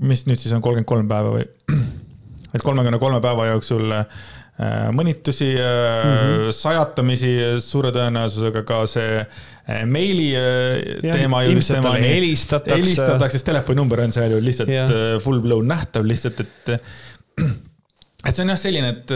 mis 0.09 0.25
nüüd 0.31 0.41
siis 0.41 0.55
on 0.57 0.65
kolmkümmend 0.65 0.89
kolm 0.89 1.11
päeva 1.11 1.37
või? 1.37 1.49
et 2.55 2.65
kolmekümne 2.65 3.01
kolme 3.03 3.21
päeva 3.25 3.51
jooksul 3.53 3.97
äh, 4.01 4.27
mõnitusi 4.91 5.53
mm, 5.55 5.61
-hmm. 5.61 6.57
sajatamisi 6.57 7.31
suure 7.63 7.93
tõenäosusega 7.95 8.65
ka 8.67 8.81
see 8.91 9.23
Eh, 9.69 9.83
meili 9.85 10.31
ja, 10.33 11.13
teema 11.13 11.43
jõudis 11.45 11.69
temani. 11.69 12.07
helistatakse. 12.09 12.79
helistatakse, 12.79 13.37
sest 13.37 13.51
telefoninumber 13.51 14.01
on 14.07 14.15
seal 14.15 14.33
ju 14.33 14.39
lihtsalt 14.41 14.73
ja. 14.73 14.87
Full 15.21 15.43
blown 15.45 15.69
nähtav 15.69 16.09
lihtsalt, 16.09 16.41
et. 16.41 16.71
Et 18.27 18.35
see 18.35 18.43
on 18.43 18.51
jah 18.51 18.59
selline, 18.59 18.89
et, 18.91 19.13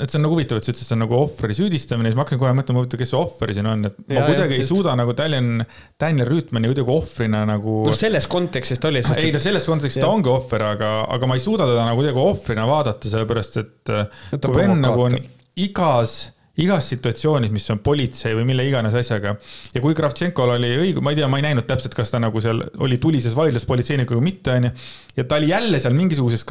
et 0.00 0.08
see 0.08 0.16
on 0.16 0.22
nagu 0.24 0.32
huvitav, 0.32 0.56
et 0.56 0.64
sa 0.64 0.72
ütlesid, 0.72 0.88
see 0.88 0.96
on 0.96 1.02
nagu 1.04 1.16
ohvri 1.18 1.56
süüdistamine, 1.58 2.08
siis 2.08 2.16
ma 2.16 2.24
hakkan 2.24 2.40
kohe 2.40 2.52
mõtlema, 2.56 2.80
huvitav, 2.80 3.00
kes 3.02 3.10
see 3.12 3.18
ohver 3.18 3.52
siin 3.52 3.68
on, 3.68 3.88
et 3.90 3.98
ma 4.06 4.16
ja, 4.16 4.22
kuidagi 4.30 4.56
ja, 4.56 4.62
ei 4.62 4.68
suuda 4.68 4.94
nagu 4.96 5.12
Daniel, 5.18 5.66
Daniel 6.00 6.30
Rüütmani 6.30 6.70
kuidagi 6.72 6.94
ohvrina 6.94 7.42
nagu. 7.48 7.82
no 7.84 7.96
selles 7.96 8.28
kontekstis 8.32 8.80
ta 8.80 8.88
oli. 8.88 9.02
ei 9.20 9.34
no 9.34 9.42
selles 9.44 9.68
kontekstis 9.68 10.00
ja. 10.00 10.06
ta 10.06 10.14
ongi 10.14 10.32
ohver, 10.32 10.64
aga, 10.70 10.94
aga 11.18 11.28
ma 11.28 11.36
ei 11.36 11.44
suuda 11.44 11.68
teda 11.68 11.84
nagu 11.84 12.00
kuidagi 12.00 12.22
ohvrina 12.22 12.64
vaadata, 12.70 13.12
sellepärast 13.12 13.60
et 13.60 13.94
kui 14.40 14.56
vend 14.56 14.80
nagu 14.86 15.04
on 15.10 15.20
igas 15.60 16.16
igas 16.56 16.88
situatsioonis, 16.88 17.52
mis 17.52 17.68
on 17.72 17.82
politsei 17.84 18.32
või 18.36 18.46
mille 18.48 18.64
iganes 18.64 18.94
asjaga. 18.96 19.34
ja 19.74 19.82
kui 19.84 19.96
Kravtšenkol 19.96 20.54
oli 20.54 20.70
õigus, 20.80 21.04
ma 21.04 21.12
ei 21.12 21.20
tea, 21.20 21.28
ma 21.28 21.40
ei 21.40 21.44
näinud 21.50 21.66
täpselt, 21.68 21.92
kas 21.96 22.14
ta 22.14 22.20
nagu 22.22 22.40
seal 22.40 22.62
oli 22.80 22.96
tulises 23.02 23.36
vaidlus 23.36 23.68
politseinikuga 23.68 24.16
või 24.16 24.30
mitte, 24.30 24.56
onju. 24.56 24.72
ja 25.18 25.26
ta 25.28 25.36
oli 25.36 25.52
jälle 25.52 25.80
seal 25.82 25.96
mingisuguses 25.98 26.48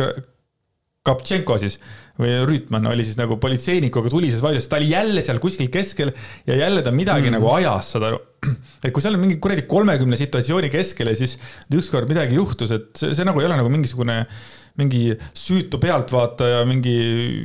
Kaptšenko 1.06 1.58
siis 1.62 1.78
või 2.20 2.32
Rüütman 2.48 2.88
oli 2.90 3.04
siis 3.06 3.18
nagu 3.20 3.38
politseinikuga 3.42 4.12
tulises 4.12 4.44
vaidluses, 4.44 4.70
ta 4.72 4.80
oli 4.80 4.92
jälle 4.94 5.24
seal 5.26 5.42
kuskil 5.44 5.70
keskel 5.72 6.14
ja 6.48 6.58
jälle 6.62 6.84
ta 6.86 6.94
midagi 6.96 7.28
mm. 7.28 7.38
nagu 7.38 7.50
ajas, 7.58 7.92
saad 7.96 8.08
aru. 8.10 8.22
et 8.86 8.94
kui 8.94 9.04
seal 9.04 9.18
on 9.18 9.24
mingi 9.26 9.40
kuradi 9.42 9.66
kolmekümne 9.68 10.18
situatsiooni 10.20 10.70
keskel 10.74 11.12
ja 11.12 11.18
siis 11.20 11.36
ükskord 11.76 12.12
midagi 12.12 12.38
juhtus, 12.40 12.72
et 12.76 12.94
see, 12.96 13.12
see 13.18 13.28
nagu 13.28 13.42
ei 13.42 13.50
ole 13.50 13.60
nagu 13.60 13.72
mingisugune 13.74 14.22
mingi 14.80 15.14
süütu 15.36 15.80
pealtvaataja 15.80 16.64
mingi 16.68 16.96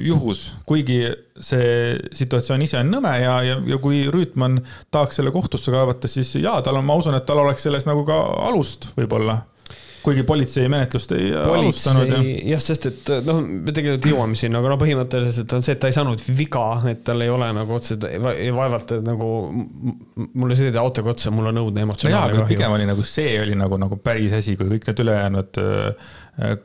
juhus, 0.07 0.49
kuigi 0.67 1.03
see 1.41 1.99
situatsioon 2.17 2.65
ise 2.67 2.81
on 2.81 2.91
nõme 2.91 3.13
ja, 3.23 3.37
ja, 3.47 3.59
ja 3.71 3.79
kui 3.83 4.03
Rüütman 4.11 4.59
tahaks 4.91 5.21
selle 5.21 5.35
kohtusse 5.35 5.75
kaevata, 5.75 6.11
siis 6.11 6.33
jaa, 6.43 6.59
tal 6.63 6.79
on, 6.79 6.87
ma 6.87 6.99
usun, 6.99 7.19
et 7.19 7.27
tal 7.27 7.43
oleks 7.43 7.67
selles 7.67 7.87
nagu 7.91 8.03
ka 8.07 8.19
alust 8.51 8.93
võib-olla 8.99 9.41
kuigi 10.05 10.25
politsei 10.27 10.69
menetlust 10.73 11.13
ei 11.17 11.31
politsei, 11.35 11.93
alustanud. 11.93 12.29
jah, 12.51 12.63
sest 12.65 12.87
et 12.89 13.13
noh, 13.27 13.41
me 13.45 13.75
tegelikult 13.77 14.09
jõuame 14.11 14.39
sinna, 14.39 14.63
aga 14.63 14.73
no 14.73 14.79
põhimõtteliselt 14.81 15.55
on 15.57 15.65
see, 15.67 15.77
et 15.77 15.83
ta 15.83 15.91
ei 15.91 15.97
saanud 15.97 16.25
viga, 16.37 16.65
et 16.91 17.03
tal 17.07 17.25
ei 17.25 17.33
ole 17.33 17.51
nagu 17.57 17.77
otseselt, 17.77 18.07
vaevalt 18.57 18.95
nagu 19.05 19.31
mulle 19.51 20.59
sõideti 20.59 20.81
autoga 20.81 21.15
otsa, 21.15 21.33
mul 21.35 21.51
on 21.53 21.63
õudne 21.65 21.85
emotsionaalne 21.87 22.43
no. 22.43 22.49
pigem 22.49 22.77
oli 22.77 22.89
nagu 22.89 23.05
see 23.07 23.37
oli 23.43 23.59
nagu, 23.59 23.81
nagu 23.81 24.01
päris 24.01 24.37
asi, 24.41 24.57
kui 24.59 24.73
kõik 24.73 24.89
need 24.89 25.05
ülejäänud 25.05 25.63
äh, 25.63 26.11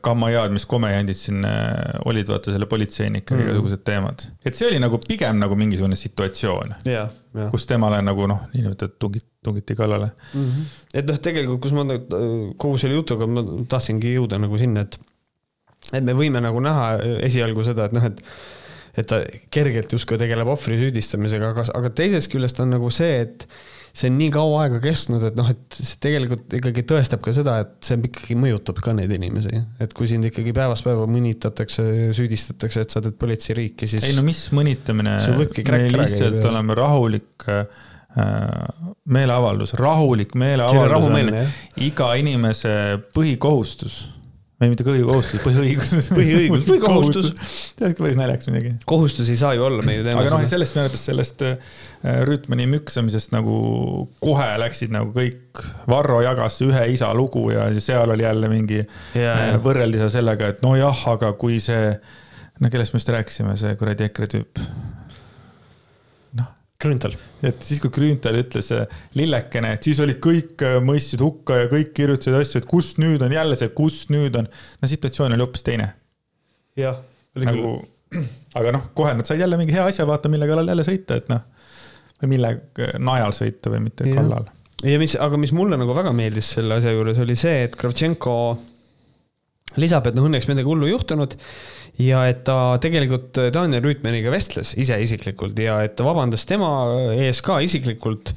kammajaad, 0.00 0.52
mis 0.54 0.66
komejandid 0.68 1.18
siin 1.18 1.44
äh, 1.44 1.98
olid, 2.08 2.28
vaata 2.30 2.52
selle 2.54 2.68
politseinikega 2.70 3.36
mm. 3.36 3.46
igasugused 3.46 3.82
teemad. 3.84 4.26
et 4.44 4.58
see 4.58 4.68
oli 4.70 4.78
nagu 4.82 5.00
pigem 5.02 5.40
nagu 5.42 5.58
mingisugune 5.58 5.98
situatsioon, 6.00 6.76
kus 7.52 7.66
temale 7.68 7.98
nagu 8.04 8.28
noh, 8.30 8.46
niinimetatud 8.54 8.96
tungiti, 9.02 9.26
tungiti 9.44 9.76
kallale 9.78 10.12
mm. 10.12 10.44
-hmm. 10.44 10.76
et 10.94 11.10
noh, 11.10 11.18
tegelikult, 11.28 11.60
kus 11.66 11.74
ma 11.76 11.84
kogu 12.56 12.78
selle 12.80 12.98
jutuga 12.98 13.28
ma 13.30 13.44
tahtsingi 13.68 14.14
jõuda 14.16 14.40
nagu 14.42 14.58
sinna, 14.58 14.86
et, 14.86 14.98
et 15.92 16.04
me 16.04 16.14
võime 16.16 16.40
nagu 16.44 16.62
näha 16.62 16.94
esialgu 17.26 17.66
seda, 17.66 17.90
et 17.90 17.98
noh, 17.98 18.06
et 18.06 18.22
et 18.96 19.04
ta 19.04 19.20
kergelt 19.52 19.92
justkui 19.92 20.16
tegeleb 20.16 20.48
ohvri 20.48 20.78
süüdistamisega, 20.80 21.50
aga, 21.52 21.66
aga 21.76 21.90
teisest 21.92 22.30
küljest 22.32 22.62
on 22.64 22.70
nagu 22.72 22.88
see, 22.94 23.26
et 23.26 23.44
see 23.96 24.10
on 24.10 24.18
nii 24.20 24.28
kaua 24.34 24.64
aega 24.66 24.80
kestnud, 24.84 25.22
et 25.24 25.36
noh, 25.38 25.48
et 25.52 25.78
see 25.78 25.98
tegelikult 26.04 26.56
ikkagi 26.58 26.84
tõestab 26.88 27.22
ka 27.24 27.32
seda, 27.36 27.56
et 27.64 27.74
see 27.86 27.96
ikkagi 28.08 28.36
mõjutab 28.38 28.80
ka 28.84 28.92
neid 28.96 29.12
inimesi. 29.16 29.62
et 29.80 29.94
kui 29.96 30.08
sind 30.10 30.28
ikkagi 30.28 30.52
päevast 30.56 30.84
päeva 30.86 31.06
mõnitatakse, 31.10 31.86
süüdistatakse, 32.16 32.84
et 32.84 32.92
sa 32.92 33.02
teed 33.04 33.16
politseiriiki, 33.20 33.88
siis. 33.88 34.08
ei 34.08 34.16
no 34.16 34.24
mis 34.26 34.46
mõnitamine, 34.56 35.16
me 35.16 35.46
lihtsalt 35.46 36.40
käib, 36.40 36.50
oleme 36.50 36.76
rahulik 36.76 37.46
äh, 37.52 37.64
meeleavaldus, 39.16 39.72
rahulik 39.80 40.36
meeleavaldus 40.36 41.08
on 41.08 41.86
iga 41.88 42.12
inimese 42.20 42.76
põhikohustus 43.16 44.02
või 44.56 44.70
mitte 44.72 44.84
põhikohustus, 44.86 45.42
põhiõigus. 45.44 46.08
põhiõigus 46.16 46.64
või 46.68 46.78
kohustus. 46.80 47.28
oleks 47.80 47.98
päris 48.00 48.16
naljakas 48.16 48.48
midagi. 48.48 48.72
kohustus 48.88 49.28
ei 49.32 49.36
saa 49.40 49.52
ju 49.56 49.66
olla 49.66 49.84
meie 49.84 50.00
teemas. 50.04 50.24
aga 50.24 50.38
noh, 50.40 50.48
sellest 50.48 50.76
minu 50.76 50.86
arvates 50.86 51.04
sellest 51.10 51.44
äh, 51.44 51.56
Rüütmani 52.24 52.68
müksamisest 52.72 53.34
nagu 53.34 53.56
kohe 54.22 54.48
läksid 54.62 54.94
nagu 54.94 55.12
kõik. 55.16 55.60
Varro 55.88 56.20
jagas 56.24 56.60
ühe 56.64 56.86
isa 56.92 57.08
lugu 57.16 57.48
ja 57.52 57.68
seal 57.80 58.12
oli 58.12 58.24
jälle 58.24 58.50
mingi 58.52 58.80
yeah., 59.16 59.56
võrreldi 59.62 60.00
seda 60.00 60.12
sellega, 60.18 60.52
et 60.52 60.64
nojah, 60.64 61.04
aga 61.12 61.32
kui 61.40 61.60
see, 61.64 61.94
no 62.60 62.72
kellest 62.72 62.94
me 62.94 63.00
just 63.00 63.12
rääkisime, 63.12 63.56
see 63.60 63.76
kuradi 63.80 64.08
EKRE 64.08 64.32
tüüp 64.36 64.66
Grünthal. 66.86 67.16
et 67.46 67.64
siis, 67.64 67.80
kui 67.82 67.92
Grünthal 67.94 68.38
ütles 68.40 68.70
äh, 68.74 68.86
lillekene, 69.18 69.74
et 69.76 69.88
siis 69.88 70.00
olid 70.02 70.20
kõik 70.24 70.64
äh, 70.66 70.78
mõistsid 70.84 71.22
hukka 71.24 71.60
ja 71.62 71.70
kõik 71.72 71.92
kirjutasid 71.96 72.38
asju, 72.38 72.62
et 72.62 72.68
kus 72.70 72.94
nüüd 73.02 73.24
on 73.26 73.34
jälle 73.34 73.58
see, 73.58 73.72
kus 73.76 74.04
nüüd 74.12 74.38
on. 74.40 74.48
no 74.82 74.90
situatsioon 74.90 75.36
oli 75.36 75.44
hoopis 75.44 75.66
teine. 75.66 75.90
jah. 76.78 77.00
nagu, 77.42 77.76
aga 78.58 78.76
noh, 78.78 78.88
kohe 78.96 79.16
nad 79.18 79.28
said 79.28 79.42
jälle 79.42 79.58
mingi 79.60 79.76
hea 79.76 79.86
asja, 79.90 80.06
vaata, 80.08 80.32
mille 80.32 80.48
kallal 80.50 80.72
jälle 80.74 80.86
sõita, 80.86 81.20
et 81.20 81.32
noh. 81.32 81.44
või 82.22 82.36
mille 82.36 82.54
najal 82.98 83.34
sõita 83.36 83.74
või 83.74 83.84
mitte 83.88 84.08
ja. 84.08 84.20
kallal. 84.20 84.48
ja 84.86 85.02
mis, 85.02 85.18
aga 85.20 85.40
mis 85.40 85.52
mulle 85.56 85.78
nagu 85.80 85.96
väga 85.96 86.14
meeldis 86.16 86.54
selle 86.56 86.80
asja 86.80 86.94
juures 86.96 87.20
oli 87.22 87.36
see, 87.38 87.66
et 87.68 87.76
Kravtšenko 87.76 88.36
lisab, 89.80 90.06
et 90.08 90.16
noh, 90.16 90.26
õnneks 90.28 90.48
midagi 90.50 90.68
hullu 90.68 90.88
juhtunud 90.90 91.36
ja 92.02 92.24
et 92.30 92.42
ta 92.46 92.76
tegelikult 92.82 93.38
Daniel 93.54 93.84
Rüütmeniga 93.84 94.32
vestles 94.32 94.74
ise 94.80 94.98
isiklikult 95.02 95.58
ja 95.60 95.78
et 95.86 95.96
ta 95.96 96.06
vabandas 96.06 96.44
tema 96.48 96.70
ees 97.16 97.40
ka 97.44 97.60
isiklikult. 97.64 98.34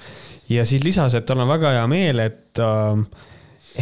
ja 0.50 0.66
siis 0.66 0.84
lisas, 0.84 1.16
et 1.16 1.28
tal 1.30 1.44
on 1.44 1.50
väga 1.52 1.76
hea 1.78 1.90
meel, 1.92 2.24
et, 2.24 2.60
äh, 2.60 3.04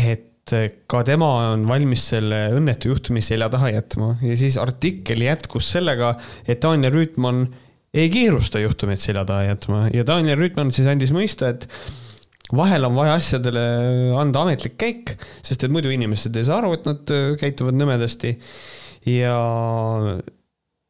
et 0.07 0.55
ka 0.87 1.03
tema 1.03 1.27
on 1.51 1.65
valmis 1.67 2.05
selle 2.13 2.47
õnnetu 2.55 2.93
juhtumi 2.93 3.21
selja 3.21 3.49
taha 3.51 3.73
jätma 3.75 4.13
ja 4.23 4.35
siis 4.39 4.57
artikkel 4.57 5.21
jätkus 5.25 5.71
sellega, 5.75 6.15
et 6.47 6.61
Daniel 6.63 6.93
Rüütman 6.93 7.45
ei 7.97 8.09
kiirusta 8.11 8.61
juhtumit 8.63 9.03
selja 9.03 9.25
taha 9.27 9.49
jätma 9.49 9.87
ja 9.93 10.05
Daniel 10.07 10.39
Rüütman 10.39 10.71
siis 10.75 10.87
andis 10.87 11.11
mõista, 11.15 11.51
et 11.51 11.67
vahel 12.55 12.87
on 12.87 12.95
vaja 12.95 13.17
asjadele 13.19 13.63
anda 14.19 14.45
ametlik 14.45 14.77
käik, 14.79 15.13
sest 15.43 15.65
et 15.65 15.73
muidu 15.73 15.91
inimesed 15.91 16.35
ei 16.37 16.47
saa 16.47 16.61
aru, 16.61 16.73
et 16.77 16.87
nad 16.87 17.13
käituvad 17.41 17.75
nõmedasti 17.75 18.35
ja, 19.11 19.37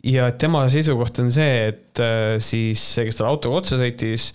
ja 0.05 0.31
tema 0.39 0.65
seisukoht 0.71 1.21
on 1.23 1.29
see, 1.33 1.67
et 1.71 2.01
äh, 2.03 2.37
siis 2.43 2.81
see, 2.93 3.07
kes 3.07 3.19
talle 3.19 3.33
autoga 3.33 3.61
otsa 3.61 3.79
sõitis, 3.81 4.31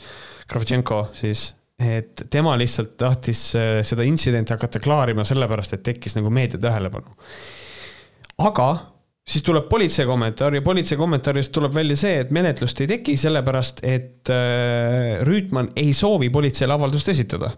Kravtšenko 0.53 1.03
siis, 1.17 1.47
et 1.81 2.25
tema 2.31 2.55
lihtsalt 2.61 2.97
tahtis 3.01 3.45
äh, 3.59 3.75
seda 3.87 4.07
intsidenti 4.07 4.55
hakata 4.55 4.83
klaarima 4.83 5.25
sellepärast, 5.27 5.79
et 5.79 5.87
tekkis 5.87 6.19
nagu 6.19 6.33
meedia 6.35 6.61
tähelepanu. 6.61 7.15
aga 8.43 8.69
siis 9.23 9.45
tuleb 9.47 9.69
politsei 9.71 10.07
kommentaar 10.07 10.55
ja 10.55 10.63
politsei 10.63 10.99
kommentaarist 10.99 11.53
tuleb 11.55 11.75
välja 11.75 11.97
see, 11.97 12.17
et 12.25 12.33
menetlust 12.35 12.81
ei 12.83 12.91
teki 12.91 13.17
sellepärast, 13.21 13.85
et 13.87 14.33
äh, 14.35 15.21
Rüütman 15.27 15.71
ei 15.77 15.93
soovi 15.97 16.31
politseile 16.35 16.75
avaldust 16.75 17.13
esitada 17.13 17.53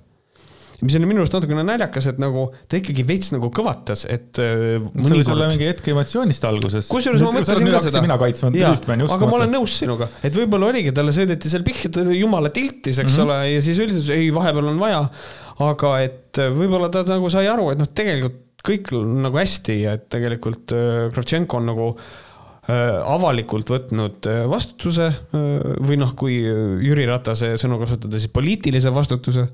mis 0.84 0.96
oli 0.98 1.08
minu 1.08 1.22
arust 1.22 1.34
natukene 1.36 1.62
naljakas, 1.66 2.08
et 2.10 2.18
nagu 2.20 2.44
ta 2.68 2.78
ikkagi 2.78 3.04
veits 3.08 3.30
nagu 3.34 3.48
kõvatas, 3.54 4.04
et 4.10 4.40
äh,. 4.42 4.82
see 4.82 5.18
võis 5.20 5.30
olla 5.32 5.48
mingi 5.52 5.68
hetk 5.68 5.88
emotsioonist 5.92 6.44
alguses. 6.48 6.90
kusjuures 6.92 7.22
ma 7.24 7.32
mõtlesin 7.36 7.70
ka 7.72 7.82
seda. 7.86 8.02
mina 8.04 8.18
kaitsma 8.20 8.50
Rüütmani 8.52 9.06
uskumatu. 9.06 9.16
aga 9.16 9.30
ma 9.30 9.38
olen 9.38 9.54
nõus 9.54 9.78
sinuga, 9.80 10.10
et 10.26 10.36
võib-olla 10.36 10.72
oligi, 10.72 10.92
talle 10.96 11.14
sõideti 11.16 11.52
seal 11.52 11.64
pihta, 11.66 11.92
ta 11.96 12.18
jumala 12.18 12.52
tiltis, 12.54 12.98
eks 12.98 13.16
mm 13.16 13.16
-hmm. 13.16 13.24
ole, 13.24 13.52
ja 13.54 13.64
siis 13.64 13.80
ütles, 13.86 14.10
ei, 14.12 14.28
vahepeal 14.34 14.72
on 14.74 14.82
vaja. 14.82 15.04
aga 15.64 15.94
et 16.02 16.42
võib-olla 16.58 16.90
ta 16.90 17.04
nagu 17.06 17.30
sai 17.30 17.46
aru, 17.48 17.70
et 17.72 17.78
noh, 17.78 17.88
tegelikult 17.94 18.43
kõik 18.64 18.92
nagu 18.94 19.40
hästi 19.40 19.80
et 19.90 20.06
tegelikult 20.12 20.74
äh, 20.76 21.08
Kravtšenko 21.14 21.60
on 21.60 21.68
nagu 21.72 21.88
äh, 21.94 23.00
avalikult 23.14 23.72
võtnud 23.74 24.30
vastutuse 24.50 25.10
või 25.32 25.98
noh, 26.00 26.14
kui 26.18 26.40
Jüri 26.42 27.08
Ratase 27.10 27.54
sõnu 27.60 27.80
kasutada, 27.82 28.20
siis 28.20 28.32
poliitilise 28.32 28.94
vastutuse 28.94 29.48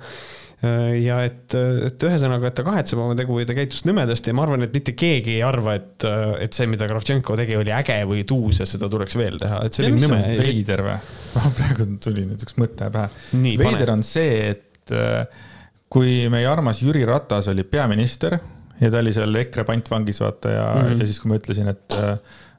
Äh, 0.61 0.99
ja 1.07 1.23
et, 1.25 1.55
et 1.57 2.03
ühesõnaga, 2.05 2.51
et 2.51 2.57
ta 2.59 2.65
kahetseb 2.67 3.01
oma 3.01 3.15
tegu 3.17 3.39
ja 3.41 3.47
ta 3.49 3.55
käitus 3.57 3.81
nõmedasti 3.89 4.29
ja 4.29 4.37
ma 4.37 4.43
arvan, 4.45 4.67
et 4.67 4.75
mitte 4.77 4.93
keegi 4.93 5.39
ei 5.39 5.45
arva, 5.47 5.79
et, 5.79 6.05
et 6.45 6.57
see, 6.57 6.67
mida 6.69 6.85
Kravtšenko 6.91 7.37
tegi, 7.41 7.57
oli 7.57 7.73
äge 7.73 7.97
või 8.09 8.27
tuus 8.29 8.61
ja 8.61 8.67
seda 8.69 8.91
tuleks 8.93 9.17
veel 9.17 9.41
teha, 9.41 9.63
et 9.65 9.77
see 9.77 9.89
oli 9.89 10.03
nõme. 10.03 10.19
veider 10.37 10.83
või? 10.85 10.99
praegu 11.63 11.87
tuli 12.05 12.27
nüüd 12.29 12.45
üks 12.45 12.59
mõte 12.61 12.91
pähe. 12.93 13.09
veider 13.33 13.87
pane. 13.87 13.95
on 13.95 14.05
see, 14.05 14.37
et 14.53 14.93
äh, 14.93 15.47
kui 15.89 16.29
meie 16.33 16.51
armas 16.51 16.85
Jüri 16.85 17.07
Ratas 17.09 17.49
oli 17.49 17.65
peaminister 17.65 18.37
ja 18.81 18.91
ta 18.91 19.03
oli 19.03 19.13
seal 19.13 19.35
EKRE 19.43 19.65
pantvangis, 19.69 20.21
vaata 20.21 20.55
ja 20.55 20.69
mm, 20.75 20.87
-hmm. 20.87 21.01
ja 21.01 21.07
siis, 21.07 21.21
kui 21.21 21.33
ma 21.33 21.41
ütlesin, 21.41 21.69
et 21.69 21.99
äh, 21.99 22.15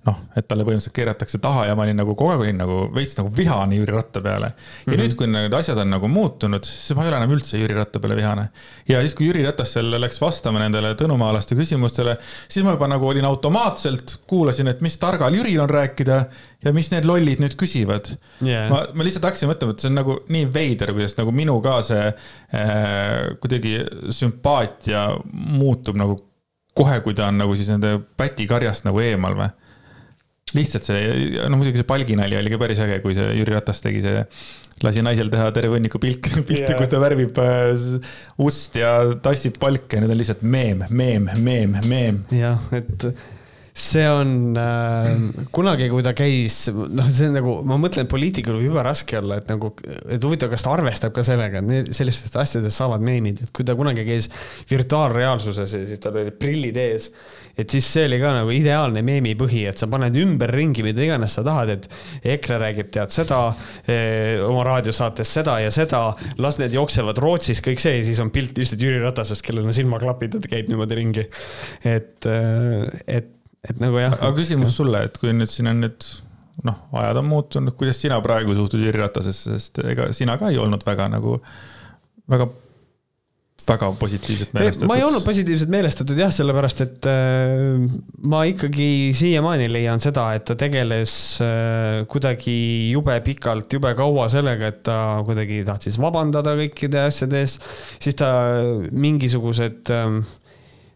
noh, 0.07 0.17
et 0.33 0.47
talle 0.49 0.65
põhimõtteliselt 0.65 0.95
keeratakse 0.95 1.37
taha 1.41 1.67
ja 1.69 1.75
ma 1.77 1.85
olin 1.85 1.99
nagu 2.01 2.15
kogu 2.17 2.33
aeg 2.33 2.43
olin 2.45 2.57
nagu 2.57 2.77
veits 2.95 3.13
nagu 3.19 3.29
vihane 3.37 3.77
Jüri 3.77 3.93
Ratta 3.93 4.21
peale. 4.21 4.47
ja 4.47 4.55
mm 4.55 4.93
-hmm. 4.93 5.01
nüüd, 5.03 5.15
kui 5.15 5.27
need 5.27 5.53
asjad 5.53 5.77
on 5.77 5.91
nagu 5.93 6.07
muutunud, 6.07 6.65
siis 6.65 6.95
ma 6.97 7.03
ei 7.03 7.11
ole 7.11 7.17
enam 7.21 7.35
üldse 7.35 7.59
Jüri 7.61 7.75
Ratta 7.77 7.99
peale 7.99 8.15
vihane. 8.17 8.49
ja 8.87 9.01
siis, 9.01 9.13
kui 9.13 9.27
Jüri 9.27 9.45
Ratas 9.45 9.73
seal 9.73 9.91
läks 10.01 10.21
vastama 10.21 10.59
nendele 10.59 10.95
tõnumaalaste 10.97 11.55
küsimustele, 11.55 12.17
siis 12.47 12.65
ma 12.65 12.71
juba 12.71 12.87
nagu 12.87 13.07
olin 13.07 13.25
automaatselt, 13.25 14.17
kuulasin, 14.27 14.67
et 14.67 14.81
mis 14.81 14.97
targal 14.97 15.33
Jüril 15.33 15.61
on 15.61 15.69
rääkida 15.69 16.25
ja 16.63 16.73
mis 16.73 16.91
need 16.91 17.05
lollid 17.05 17.39
nüüd 17.39 17.55
küsivad 17.55 18.15
yeah.. 18.41 18.69
ma, 18.69 18.87
ma 18.93 19.03
lihtsalt 19.03 19.25
hakkasin 19.29 19.49
mõtlema, 19.49 19.71
et 19.71 19.85
see 19.85 19.89
on 19.89 19.99
nagu 20.01 20.17
nii 20.29 20.49
veider, 20.53 20.93
kuidas 20.93 21.17
nagu 21.17 21.31
minu 21.31 21.61
ka 21.61 21.81
see 21.85 22.09
äh, 22.09 23.37
kuidagi 23.41 23.77
sümpaatia 24.09 25.11
muutub 25.31 25.95
nagu 25.95 26.17
kohe, 26.73 26.99
kui 27.05 27.13
ta 27.13 27.27
on 27.27 27.37
nagu 27.37 27.55
siis 27.55 27.69
nende 27.69 27.99
pätikarjast 28.17 28.87
nagu 28.87 29.01
eemal 29.03 29.37
või 29.37 29.49
lihtsalt 30.57 30.87
see, 30.87 31.03
no 31.49 31.59
muidugi 31.59 31.81
see 31.81 31.87
palginali 31.87 32.37
oli 32.39 32.51
ka 32.53 32.59
päris 32.61 32.81
äge, 32.83 32.99
kui 33.03 33.15
see 33.17 33.29
Jüri 33.39 33.55
Ratas 33.55 33.83
tegi 33.83 34.03
see, 34.03 34.23
lasi 34.85 35.03
naisel 35.05 35.29
teha 35.33 35.49
terve 35.55 35.77
hunniku 35.77 36.01
pilk, 36.01 36.31
pilte 36.49 36.63
yeah., 36.63 36.79
kus 36.79 36.91
ta 36.91 37.01
värvib 37.01 37.37
äh, 37.41 37.73
ust 38.41 38.79
ja 38.81 38.95
tassib 39.23 39.59
palke, 39.61 40.01
need 40.01 40.11
on 40.11 40.19
lihtsalt 40.21 40.41
meem, 40.43 40.85
meem, 40.89 41.29
meem, 41.43 41.77
meem. 41.87 42.23
jah, 42.35 42.59
et 42.75 43.11
see 43.73 44.03
on 44.09 44.57
äh,, 44.59 45.45
kunagi, 45.55 45.87
kui 45.91 46.03
ta 46.03 46.11
käis, 46.15 46.65
noh, 46.71 47.07
see 47.07 47.29
on 47.29 47.37
nagu, 47.39 47.53
ma 47.67 47.77
mõtlen, 47.79 48.05
et 48.05 48.11
poliitikul 48.11 48.57
võib 48.57 48.67
jube 48.67 48.83
raske 48.83 49.15
olla, 49.21 49.37
et 49.39 49.47
nagu, 49.51 49.71
et 50.11 50.27
huvitav, 50.27 50.51
kas 50.51 50.65
ta 50.65 50.73
arvestab 50.75 51.13
ka 51.15 51.23
sellega, 51.25 51.61
et 51.63 51.91
sellistest 51.95 52.35
asjadest 52.41 52.81
saavad 52.81 53.03
meemid, 53.05 53.39
et 53.45 53.53
kui 53.55 53.67
ta 53.67 53.75
kunagi 53.79 54.03
käis 54.07 54.27
virtuaalreaalsuses 54.69 55.77
ja 55.77 55.83
siis 55.87 56.03
tal 56.03 56.19
olid 56.19 56.35
prillid 56.41 56.77
ees. 56.83 57.11
et 57.59 57.71
siis 57.71 57.87
see 57.93 58.05
oli 58.07 58.19
ka 58.19 58.35
nagu 58.41 58.51
ideaalne 58.55 59.03
meemipõhi, 59.07 59.65
et 59.71 59.79
sa 59.79 59.87
paned 59.91 60.15
ümberringi 60.19 60.83
mida 60.83 61.03
iganes 61.03 61.35
sa 61.37 61.43
tahad, 61.47 61.71
et 61.71 61.89
EKRE 62.35 62.59
räägib 62.65 62.91
tead 62.91 63.15
seda 63.15 63.41
eh,, 63.87 64.39
oma 64.47 64.65
raadiosaates 64.67 65.35
seda 65.39 65.59
ja 65.63 65.71
seda, 65.71 66.09
las 66.43 66.59
need 66.59 66.75
jooksevad 66.75 67.19
Rootsis, 67.23 67.63
kõik 67.63 67.79
see 67.83 67.99
ja 67.99 68.07
siis 68.07 68.19
on 68.23 68.31
pilt 68.35 68.57
lihtsalt 68.59 68.83
Jüri 68.83 68.99
Ratasest, 69.03 69.43
kellel 69.45 69.67
on 69.67 69.75
silmaklapid 69.75 70.39
ta 70.41 70.47
käib 70.51 70.71
niimoodi 70.71 70.97
ringi. 70.99 71.27
et, 71.87 72.27
et 73.07 73.37
et 73.69 73.81
nagu 73.81 74.01
jah. 74.01 74.17
aga 74.17 74.33
küsimus 74.37 74.75
sulle, 74.77 75.05
et 75.07 75.21
kui 75.21 75.33
nüüd 75.35 75.51
siin 75.51 75.69
on 75.71 75.83
nüüd 75.85 76.07
noh, 76.67 76.81
ajad 77.01 77.21
on 77.21 77.29
muutunud, 77.29 77.75
kuidas 77.77 78.01
sina 78.01 78.19
praegu 78.23 78.55
suhtud 78.57 78.81
Jüri 78.81 79.01
Ratasesse, 79.01 79.57
sest 79.57 79.81
ega 79.85 80.11
sina 80.15 80.37
ka 80.41 80.51
ei 80.53 80.59
olnud 80.61 80.83
väga 80.85 81.07
nagu, 81.13 81.39
väga 82.29 82.49
väga 83.67 83.91
positiivselt 83.99 84.53
meelestatud. 84.55 84.89
ma 84.89 84.97
ei 84.97 85.03
olnud 85.05 85.23
positiivselt 85.25 85.71
meelestatud 85.71 86.17
jah, 86.19 86.31
sellepärast 86.33 86.83
et 86.85 87.07
äh, 87.09 87.83
ma 88.33 88.41
ikkagi 88.49 89.11
siiamaani 89.17 89.67
leian 89.71 90.01
seda, 90.03 90.31
et 90.37 90.45
ta 90.49 90.57
tegeles 90.59 91.13
äh, 91.45 92.01
kuidagi 92.11 92.55
jube 92.91 93.17
pikalt, 93.25 93.71
jube 93.77 93.93
kaua 93.97 94.27
sellega, 94.33 94.71
et 94.73 94.81
ta 94.87 94.97
kuidagi 95.27 95.61
tahtis 95.67 95.99
vabandada 96.01 96.55
kõikide 96.59 97.05
asjade 97.05 97.41
eest, 97.43 97.65
siis 98.01 98.17
ta 98.19 98.31
mingisugused 98.91 99.93
äh, 99.93 100.21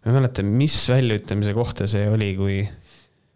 ma 0.05 0.11
ei 0.11 0.17
mäleta, 0.19 0.43
mis 0.45 0.77
väljaütlemise 0.91 1.53
kohta 1.57 1.87
see 1.89 2.05
oli, 2.11 2.27
kui, 2.37 2.59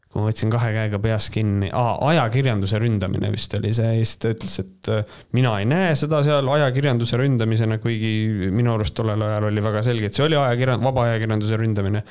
kui 0.05 0.21
ma 0.21 0.27
võtsin 0.27 0.51
kahe 0.53 0.69
käega 0.75 0.99
peast 1.01 1.31
kinni 1.33 1.71
ah,, 1.73 1.95
ajakirjanduse 2.11 2.77
ründamine 2.81 3.31
vist 3.33 3.55
oli 3.57 3.71
see 3.73 3.95
ja 3.95 4.03
siis 4.03 4.19
ta 4.21 4.33
ütles, 4.35 4.57
et 4.61 4.91
äh, 4.93 5.15
mina 5.37 5.55
ei 5.61 5.65
näe 5.69 5.95
seda 5.97 6.21
seal 6.25 6.51
ajakirjanduse 6.53 7.17
ründamisena, 7.21 7.79
kuigi 7.81 8.51
minu 8.53 8.75
arust 8.75 8.97
tollel 8.99 9.25
ajal 9.25 9.49
oli 9.49 9.65
väga 9.65 9.81
selge, 9.89 10.11
et 10.11 10.19
see 10.19 10.27
oli 10.27 10.37
ajakirjand-, 10.37 10.85
vaba 10.85 11.07
ajakirjanduse 11.09 11.59
ründamine. 11.63 12.03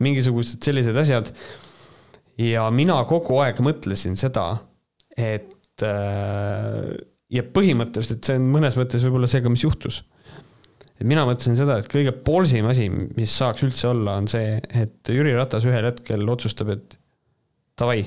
mingisugused 0.00 0.62
sellised 0.64 0.96
asjad. 0.96 1.32
ja 2.38 2.70
mina 2.70 3.02
kogu 3.10 3.42
aeg 3.42 3.58
mõtlesin 3.60 4.14
seda, 4.16 4.46
et 5.18 5.82
äh, 5.82 6.94
ja 7.30 7.42
põhimõtteliselt 7.42 8.22
see 8.22 8.38
on 8.38 8.46
mõnes 8.54 8.78
mõttes 8.78 9.02
võib-olla 9.02 9.26
see 9.30 9.42
ka, 9.42 9.50
mis 9.50 9.66
juhtus 9.66 10.04
et 11.00 11.08
mina 11.08 11.24
mõtlesin 11.28 11.56
seda, 11.58 11.78
et 11.80 11.88
kõige 11.90 12.12
polsim 12.24 12.68
asi, 12.70 12.88
mis 12.90 13.32
saaks 13.32 13.64
üldse 13.64 13.88
olla, 13.90 14.18
on 14.20 14.28
see, 14.30 14.58
et 14.76 15.12
Jüri 15.12 15.32
Ratas 15.36 15.66
ühel 15.68 15.88
hetkel 15.88 16.26
otsustab, 16.28 16.74
et 16.76 16.98
davai. 17.80 18.04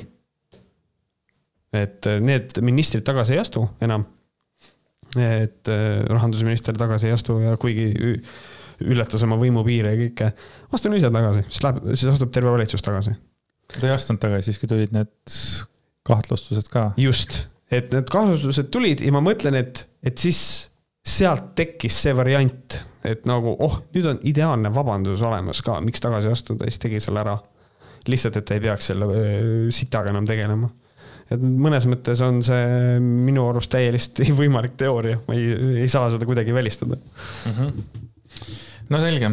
et 1.74 2.06
need 2.22 2.60
ministrid 2.62 3.02
tagasi 3.02 3.34
ei 3.34 3.42
astu 3.42 3.64
enam. 3.82 4.06
et 5.18 5.70
äh, 5.70 6.04
rahandusminister 6.10 6.78
tagasi 6.78 7.10
ei 7.10 7.14
astu 7.14 7.40
ja 7.42 7.58
kuigi 7.58 7.92
ületas 8.82 9.24
oma 9.26 9.38
võimupiire 9.42 9.94
ja 9.94 10.00
kõike, 10.00 10.30
astun 10.74 10.98
ise 10.98 11.12
tagasi, 11.14 11.46
siis 11.50 11.64
läheb, 11.66 11.82
siis 11.94 12.12
astub 12.14 12.32
terve 12.34 12.54
valitsus 12.54 12.86
tagasi. 12.86 13.16
ta 13.74 13.88
ei 13.88 13.94
astunud 13.94 14.22
tagasi, 14.22 14.52
siiski 14.52 14.70
tulid 14.70 14.94
need 14.96 15.14
kahtlustused 16.08 16.70
ka. 16.74 16.92
just, 17.00 17.44
et 17.72 17.94
need 17.94 18.10
kahtlustused 18.12 18.70
tulid 18.74 19.04
ja 19.06 19.14
ma 19.16 19.22
mõtlen, 19.24 19.58
et, 19.60 19.86
et 20.06 20.18
siis 20.18 20.44
sealt 21.14 21.54
tekkis 21.58 21.98
see 22.06 22.14
variant, 22.18 22.78
et 23.08 23.26
nagu 23.30 23.56
oh, 23.66 23.80
nüüd 23.96 24.08
on 24.10 24.22
ideaalne 24.30 24.72
vabandus 24.74 25.24
olemas 25.26 25.62
ka, 25.66 25.80
miks 25.84 26.04
tagasi 26.04 26.32
astuda, 26.32 26.70
siis 26.70 26.82
tegi 26.84 27.02
selle 27.04 27.24
ära. 27.24 27.38
lihtsalt, 28.08 28.36
et 28.36 28.50
ei 28.52 28.60
peaks 28.60 28.90
selle 28.92 29.06
sitaga 29.72 30.12
enam 30.12 30.26
tegelema. 30.28 30.70
et 31.32 31.40
mõnes 31.42 31.88
mõttes 31.88 32.20
on 32.26 32.42
see 32.44 33.00
minu 33.00 33.48
arust 33.50 33.72
täiesti 33.72 34.32
võimalik 34.42 34.76
teooria, 34.80 35.22
ma 35.28 35.38
ei, 35.38 35.54
ei 35.86 35.90
saa 35.92 36.12
seda 36.12 36.28
kuidagi 36.28 36.54
välistada 36.54 36.98
mm. 36.98 37.58
-hmm. 37.58 38.06
no 38.90 39.02
selge, 39.02 39.32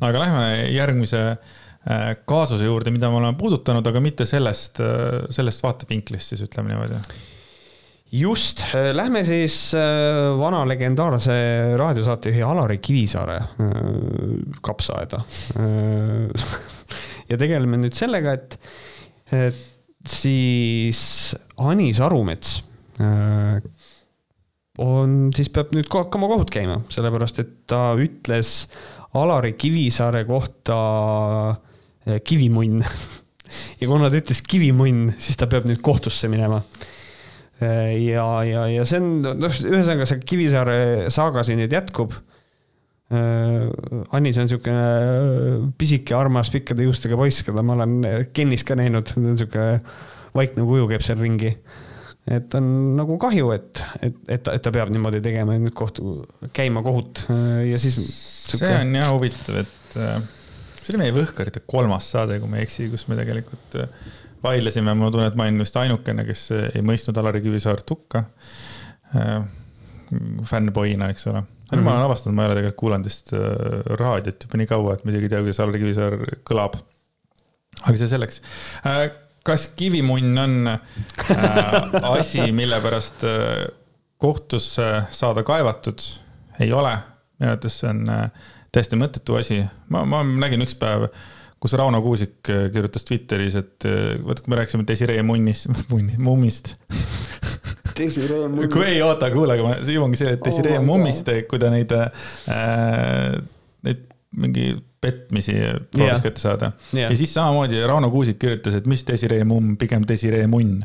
aga 0.00 0.24
lähme 0.24 0.48
järgmise 0.72 1.22
kaasuse 2.26 2.64
juurde, 2.64 2.90
mida 2.90 3.10
me 3.10 3.20
oleme 3.20 3.38
puudutanud, 3.38 3.86
aga 3.86 4.00
mitte 4.02 4.26
sellest, 4.26 4.80
sellest 5.30 5.62
vaatevinklist 5.62 6.32
siis 6.32 6.42
ütleme 6.48 6.72
niimoodi 6.72 6.98
just, 8.16 8.60
äh, 8.74 8.94
lähme 8.94 9.24
siis 9.24 9.74
äh, 9.74 10.38
vana 10.38 10.64
legendaarse 10.68 11.32
raadiosaatejuhi 11.76 12.42
Alari 12.42 12.78
Kivisaare 12.78 13.36
äh, 13.36 13.46
kapsaaeda. 14.62 15.22
ja 17.30 17.38
tegeleme 17.38 17.80
nüüd 17.80 17.96
sellega, 17.96 18.36
et, 18.36 18.58
et 19.34 20.08
siis 20.08 21.00
Anis 21.58 22.00
Arumets 22.00 22.60
on, 24.78 25.16
siis 25.36 25.50
peab 25.52 25.72
nüüd 25.74 25.88
hakkama 25.92 26.28
kohut 26.30 26.52
käima, 26.52 26.78
sellepärast 26.92 27.42
et 27.42 27.54
ta 27.68 27.90
ütles 28.00 28.52
Alari 29.18 29.54
Kivisaare 29.58 30.24
kohta 30.28 30.78
kivimunn 32.24 32.84
ja 33.80 33.88
kuna 33.88 34.08
ta 34.12 34.20
ütles 34.20 34.44
kivimunn, 34.46 35.10
siis 35.18 35.36
ta 35.40 35.48
peab 35.50 35.66
nüüd 35.68 35.82
kohtusse 35.84 36.30
minema 36.32 36.62
ja, 37.60 38.26
ja, 38.44 38.64
ja 38.68 38.86
see 38.88 39.00
on, 39.00 39.22
noh, 39.24 39.48
ühesõnaga 39.48 40.08
see 40.08 40.24
Kivisaare 40.28 40.78
saaga 41.12 41.44
siin 41.46 41.62
nüüd 41.62 41.72
jätkub. 41.72 42.16
Annis 43.06 44.38
on 44.42 44.48
siukene 44.50 45.70
pisike, 45.78 46.14
armas, 46.18 46.50
pikkade 46.50 46.88
juustega 46.88 47.18
poiss, 47.18 47.44
keda 47.46 47.62
ma 47.62 47.76
olen 47.76 48.00
Kennis 48.34 48.66
ka 48.66 48.74
näinud, 48.78 49.06
ta 49.06 49.20
on 49.22 49.38
siuke 49.38 49.66
vaikne 50.36 50.66
kuju 50.66 50.88
käib 50.90 51.04
seal 51.06 51.20
ringi. 51.22 51.52
et 52.26 52.54
on 52.58 52.66
nagu 52.98 53.14
kahju, 53.22 53.52
et, 53.54 53.82
et, 54.02 54.16
et 54.26 54.42
ta, 54.42 54.56
et 54.58 54.64
ta 54.64 54.72
peab 54.74 54.90
niimoodi 54.90 55.20
tegema, 55.22 55.54
et 55.54 55.62
nüüd 55.62 55.76
kohtu, 55.78 56.24
käima 56.56 56.82
kohut 56.82 57.22
ja 57.30 57.78
siis. 57.78 58.00
see 58.50 58.72
on 58.74 58.96
jah 58.98 59.12
huvitav, 59.14 59.60
et 59.62 59.94
see 59.94 60.92
oli 60.92 61.04
meie 61.04 61.14
Võhkarite 61.14 61.62
kolmas 61.62 62.10
saade, 62.10 62.40
kui 62.42 62.50
ma 62.50 62.58
ei 62.58 62.66
eksi, 62.66 62.90
kus 62.90 63.06
me 63.06 63.20
tegelikult 63.20 63.78
vaidlesime, 64.44 64.94
ma 64.94 65.10
tunnen, 65.10 65.30
et 65.30 65.36
ma 65.38 65.46
olin 65.46 65.60
vist 65.62 65.76
ainukene, 65.80 66.24
kes 66.28 66.48
ei 66.56 66.82
mõistnud 66.86 67.18
Alari 67.20 67.42
Kivisaart 67.44 67.94
hukka 67.94 68.24
äh,. 69.16 69.38
fännboina, 70.46 71.08
eks 71.10 71.26
ole. 71.26 71.40
mm 71.40 71.46
-hmm. 71.70 71.82
ma 71.82 71.92
olen 71.92 72.04
avastanud, 72.04 72.36
ma 72.36 72.42
ei 72.42 72.46
ole 72.46 72.54
tegelikult 72.54 72.80
kuulanud 72.82 73.04
vist 73.08 73.32
äh, 73.32 73.40
raadiot 74.00 74.44
juba 74.44 74.60
nii 74.60 74.66
kaua, 74.66 74.94
et 74.94 75.04
ma 75.04 75.10
isegi 75.10 75.26
ei 75.26 75.32
tea, 75.34 75.40
kuidas 75.40 75.60
Alari 75.60 75.78
Kivisaar 75.82 76.18
kõlab. 76.50 76.76
aga 77.82 77.96
see 77.96 78.08
selleks 78.08 78.42
äh,. 78.86 79.08
kas 79.46 79.68
kivimunn 79.78 80.38
on 80.38 80.68
äh, 80.68 82.04
asi, 82.18 82.52
mille 82.52 82.80
pärast 82.80 83.24
äh, 83.24 83.66
kohtusse 84.18 85.02
saada 85.10 85.42
kaevatud? 85.42 86.00
ei 86.60 86.72
ole, 86.72 86.98
minu 87.38 87.50
arvates 87.50 87.80
see 87.80 87.90
on 87.90 88.08
äh, 88.08 88.30
täiesti 88.72 88.96
mõttetu 88.96 89.40
asi. 89.40 89.64
ma, 89.88 90.04
ma 90.04 90.22
nägin 90.22 90.62
üks 90.62 90.74
päev 90.78 91.08
äh, 91.08 91.26
kus 91.60 91.76
Rauno 91.78 92.02
Kuusik 92.04 92.50
äh, 92.52 92.66
kirjutas 92.72 93.06
Twitteris, 93.08 93.56
et 93.58 93.86
äh, 93.88 94.16
vaata, 94.22 94.44
kui 94.44 94.52
me 94.52 94.60
rääkisime 94.60 94.84
Desiree 94.88 95.22
Munnis, 95.26 95.66
Munni, 95.90 96.18
Mummist 96.18 96.74
Desiree 97.96 98.48
Mummi. 98.48 98.68
kui 98.72 98.84
ei, 98.84 99.00
oota, 99.04 99.30
kuulage, 99.32 99.64
ma 99.64 99.76
jõuangi 99.80 100.20
selle, 100.20 100.36
et 100.36 100.44
Desiree 100.44 100.76
oh 100.80 100.84
Mummist, 100.84 101.30
kui 101.48 101.62
ta 101.62 101.72
neid 101.72 101.94
äh,, 101.96 103.38
neid 103.86 104.04
mingi 104.36 104.74
petmisi 105.00 105.54
proovis 105.54 106.10
yeah. 106.10 106.20
kätte 106.20 106.42
saada 106.42 106.70
yeah.. 106.90 107.08
ja 107.08 107.16
siis 107.16 107.32
samamoodi 107.36 107.80
Rauno 107.88 108.10
Kuusik 108.12 108.40
kirjutas, 108.42 108.76
et 108.76 108.88
mis 108.90 109.06
Desiree 109.08 109.46
Mumm, 109.48 109.78
pigem 109.80 110.04
Desiree 110.08 110.48
Munn. 110.50 110.82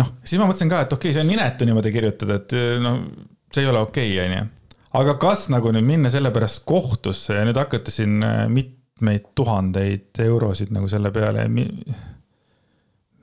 noh, 0.00 0.14
siis 0.24 0.40
ma 0.40 0.48
mõtlesin 0.48 0.72
ka, 0.72 0.82
et 0.86 0.96
okei 0.96 1.10
okay,, 1.12 1.18
see 1.18 1.26
on 1.26 1.34
inetu 1.36 1.68
niimoodi 1.68 1.94
kirjutada, 1.94 2.40
et 2.40 2.56
noh, 2.82 3.04
see 3.52 3.62
ei 3.62 3.70
ole 3.70 3.84
okei 3.86 4.10
okay,, 4.16 4.26
onju. 4.26 4.74
aga 5.04 5.16
kas 5.22 5.46
nagu 5.54 5.70
nüüd 5.76 5.86
minna 5.86 6.10
selle 6.10 6.34
pärast 6.34 6.64
kohtusse 6.66 7.38
ja 7.38 7.46
nüüd 7.46 7.58
hakata 7.62 7.94
siin 7.94 8.18
mit-, 8.50 8.79
mitmeid 9.00 9.32
tuhandeid 9.34 10.20
eurosid 10.20 10.72
nagu 10.74 10.88
selle 10.88 11.10
peale. 11.14 11.48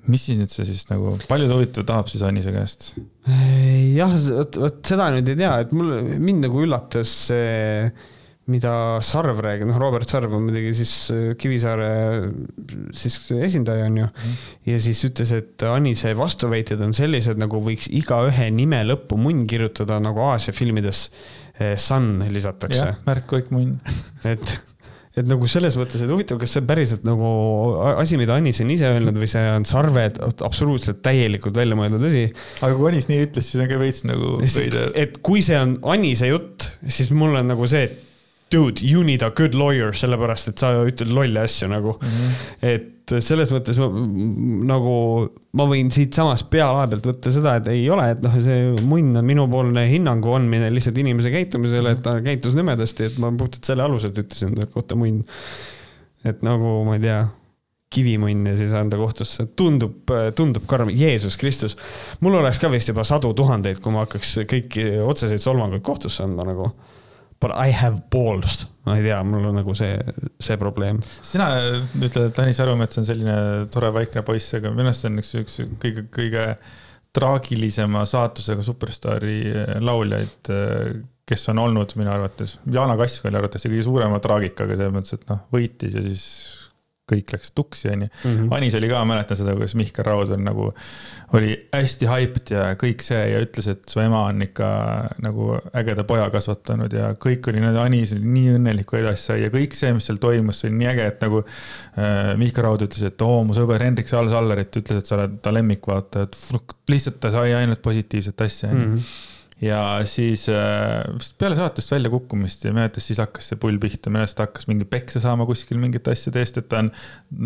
mis 0.07 0.23
siis 0.23 0.37
nüüd 0.39 0.51
see 0.51 0.65
siis 0.65 0.85
nagu, 0.89 1.17
palju 1.27 1.47
ta 1.47 1.55
huvitav 1.57 1.87
tahab 1.87 2.11
siis 2.11 2.23
Anise 2.23 2.51
käest? 2.55 2.93
jah, 3.27 4.13
vot, 4.33 4.61
vot 4.65 4.77
seda 4.87 5.11
nüüd 5.13 5.27
ei 5.27 5.39
tea, 5.39 5.55
et 5.65 5.73
mul, 5.75 5.97
mind 6.17 6.47
nagu 6.47 6.63
üllatas 6.63 7.11
see 7.29 7.91
mida 8.47 9.01
Sarv 9.03 9.41
räägib, 9.43 9.67
noh, 9.67 9.75
Robert 9.75 10.07
Sarv 10.07 10.31
on 10.31 10.45
muidugi 10.45 10.69
siis 10.77 10.91
Kivisaare 11.35 11.89
siis 12.95 13.17
esindaja 13.35 13.89
on 13.89 13.97
ju 13.99 14.05
mm.. 14.07 14.37
ja 14.69 14.77
siis 14.79 15.01
ütles, 15.03 15.33
et 15.35 15.65
Anise 15.67 16.13
vastuväited 16.15 16.79
on 16.85 16.95
sellised, 16.95 17.35
nagu 17.41 17.59
võiks 17.65 17.89
igaühe 17.91 18.47
nime 18.55 18.79
lõppu 18.87 19.19
munn 19.19 19.43
kirjutada, 19.51 19.99
nagu 19.99 20.23
Aasia 20.29 20.55
filmides 20.55 21.09
eh, 21.59 21.75
Sun 21.75 22.23
lisatakse. 22.31 22.93
Märt 23.09 23.27
Koik 23.27 23.51
Munn 23.51 23.75
et 24.31 24.55
et 25.17 25.27
nagu 25.27 25.49
selles 25.49 25.77
mõttes, 25.79 26.01
et 26.03 26.11
huvitav, 26.11 26.39
kas 26.41 26.55
see 26.55 26.63
on 26.63 26.69
päriselt 26.69 27.05
nagu 27.07 27.29
asi, 27.97 28.19
mida 28.21 28.37
Anis 28.37 28.61
on 28.63 28.73
ise 28.73 28.89
öelnud 28.91 29.17
või 29.17 29.29
see 29.31 29.45
on 29.53 29.65
Sarve 29.67 30.07
absoluutselt 30.45 31.01
täielikult 31.05 31.57
välja 31.57 31.77
mõeldud 31.79 32.05
asi. 32.09 32.27
aga 32.61 32.73
kui 32.77 32.91
Anis 32.91 33.09
nii 33.11 33.23
ütles, 33.27 33.49
siis 33.49 33.63
on 33.63 33.71
ka 33.71 33.79
veits 33.81 34.03
nagu 34.07 34.35
veider. 34.43 34.91
et 34.97 35.17
kui 35.25 35.45
see 35.45 35.57
on 35.59 35.77
Anise 35.95 36.29
jutt, 36.31 36.69
siis 36.85 37.11
mul 37.15 37.39
on 37.39 37.49
nagu 37.53 37.69
see, 37.69 37.87
et 37.89 38.06
dude, 38.51 38.81
you 38.83 39.03
need 39.03 39.23
a 39.23 39.31
good 39.35 39.55
lawyer, 39.57 39.91
sellepärast 39.95 40.51
et 40.51 40.61
sa 40.61 40.71
ütled 40.87 41.11
lolle 41.13 41.43
asju 41.43 41.69
nagu 41.71 41.95
mm. 41.97 42.13
-hmm. 42.13 42.45
et 42.73 43.15
selles 43.23 43.51
mõttes 43.55 43.79
ma, 43.79 43.87
nagu 44.67 44.93
ma 45.55 45.67
võin 45.69 45.91
siitsamast 45.93 46.49
pealae 46.51 46.89
pealt 46.91 47.07
võtta 47.07 47.31
seda, 47.31 47.55
et 47.59 47.69
ei 47.71 47.85
ole, 47.91 48.09
et 48.11 48.21
noh, 48.23 48.35
see 48.43 48.73
munn 48.83 49.15
on 49.15 49.27
minupoolne 49.27 49.85
hinnangu 49.87 50.33
andmine 50.35 50.71
lihtsalt 50.73 50.99
inimese 51.03 51.31
käitumisele, 51.31 51.95
et 51.95 52.03
ta 52.03 52.17
käitus 52.23 52.57
nõmedasti, 52.59 53.11
et 53.11 53.19
ma 53.23 53.31
puhtalt 53.31 53.67
selle 53.67 53.85
aluselt 53.87 54.19
ütlesin 54.23 54.55
ta 54.57 54.67
kohta 54.71 54.99
munn. 54.99 55.23
et 56.27 56.41
nagu 56.43 56.81
ma 56.83 56.97
ei 56.97 57.03
tea 57.03 57.21
kivimunn 57.93 58.49
ja 58.49 58.57
siis 58.57 58.73
anda 58.75 58.97
kohtusse, 58.99 59.45
tundub, 59.55 60.11
tundub 60.35 60.65
karm, 60.67 60.89
Jeesus 60.91 61.37
Kristus. 61.39 61.77
mul 62.19 62.35
oleks 62.35 62.59
ka 62.59 62.71
vist 62.71 62.91
juba 62.91 63.05
sadu 63.07 63.31
tuhandeid, 63.33 63.79
kui 63.79 63.95
ma 63.95 64.03
hakkaks 64.03 64.39
kõiki 64.49 64.89
otseseid 65.07 65.39
solvanguid 65.39 65.85
kohtusse 65.87 66.25
andma 66.25 66.43
nagu 66.49 66.71
But 67.39 67.53
I 67.53 67.69
have 67.75 68.07
balls, 68.09 68.63
ma 68.87 68.95
ei 68.97 69.03
tea, 69.05 69.17
mul 69.27 69.45
on 69.45 69.59
nagu 69.59 69.75
see, 69.77 69.93
see 70.41 70.57
probleem. 70.57 71.03
sina 71.21 71.51
ütled, 71.93 72.31
et 72.31 72.35
Tõnis 72.37 72.61
Arumets 72.63 72.97
on 72.97 73.05
selline 73.05 73.37
tore 73.73 73.91
vaikne 73.93 74.23
poiss, 74.25 74.55
aga 74.57 74.71
minu 74.73 74.89
arust 74.89 75.05
see 75.05 75.11
on 75.11 75.21
üks, 75.21 75.33
üks 75.43 75.59
kõige, 75.83 76.07
kõige 76.13 76.47
traagilisema 77.17 78.03
saatusega 78.09 78.65
superstaari 78.65 79.37
lauljaid, 79.85 80.49
kes 81.27 81.49
on 81.53 81.61
olnud 81.61 81.93
minu 81.99 82.13
arvates. 82.13 82.57
Jana 82.73 82.97
Kask 82.97 83.25
oli 83.29 83.37
arvatavasti 83.37 83.71
kõige 83.73 83.85
suurema 83.85 84.21
traagikaga 84.23 84.77
selles 84.77 84.95
mõttes, 84.95 85.17
et 85.17 85.29
noh, 85.29 85.45
võitis 85.53 85.97
ja 85.97 86.03
siis 86.05 86.25
kõik 87.07 87.31
läks 87.33 87.51
tuksi, 87.55 87.89
onju. 87.93 88.07
Mhm. 88.23 88.49
Anis 88.57 88.75
oli 88.75 88.89
ka, 88.91 89.03
mäletan 89.07 89.39
seda, 89.39 89.53
kuidas 89.55 89.75
Mihkel 89.79 90.05
Raud 90.05 90.33
on 90.35 90.43
nagu, 90.47 90.67
oli 91.37 91.53
hästi 91.73 92.09
hyped 92.09 92.51
ja 92.51 92.65
kõik 92.79 93.05
see 93.05 93.21
ja 93.31 93.39
ütles, 93.43 93.69
et 93.71 93.87
su 93.91 94.01
ema 94.03 94.25
on 94.27 94.43
ikka 94.43 94.69
nagu 95.23 95.53
ägeda 95.77 96.03
poja 96.07 96.27
kasvatanud 96.33 96.93
ja 96.93 97.13
kõik 97.19 97.47
oli, 97.51 97.63
Anis 97.83 98.13
oli 98.17 98.33
nii 98.35 98.57
õnnelik, 98.57 98.89
kui 98.89 98.99
edasi 99.01 99.31
sai 99.31 99.39
ja 99.45 99.53
kõik 99.53 99.77
see, 99.77 99.93
mis 99.95 100.09
seal 100.09 100.19
toimus, 100.23 100.61
see 100.61 100.71
oli 100.71 100.81
nii 100.81 100.91
äge, 100.93 101.07
et 101.13 101.23
nagu 101.23 101.43
äh, 101.43 102.33
Mihkel 102.39 102.67
Raud 102.67 102.83
ütles, 102.87 103.07
et 103.07 103.25
oo, 103.25 103.39
mu 103.47 103.55
sõber 103.57 103.87
Hendrik 103.87 104.11
Saal-Sallerit 104.11 104.81
ütles, 104.81 105.01
et 105.01 105.09
sa 105.09 105.17
oled 105.19 105.39
ta 105.43 105.55
lemmikvaataja, 105.55 106.27
et 106.27 106.91
lihtsalt 106.91 107.21
ta 107.23 107.31
sai 107.33 107.55
ainult 107.57 107.83
positiivset 107.85 108.47
asja, 108.47 108.73
onju 108.73 108.91
mhm 108.91 109.09
ja 109.61 109.79
siis 110.05 110.45
äh, 110.53 111.01
peale 111.39 111.57
saatest 111.57 111.91
välja 111.91 112.11
kukkumist 112.13 112.65
ja 112.65 112.73
minu 112.73 112.85
arvates 112.85 113.07
siis 113.09 113.21
hakkas 113.21 113.49
see 113.51 113.59
pull 113.61 113.79
pihta, 113.81 114.11
minu 114.13 114.25
arust 114.25 114.41
hakkas 114.43 114.69
mingi 114.69 114.85
peksa 114.89 115.21
saama 115.23 115.47
kuskil 115.49 115.81
mingite 115.81 116.13
asjade 116.13 116.43
eest, 116.43 116.61
et 116.61 116.69
ta 116.69 116.83
on 116.83 116.91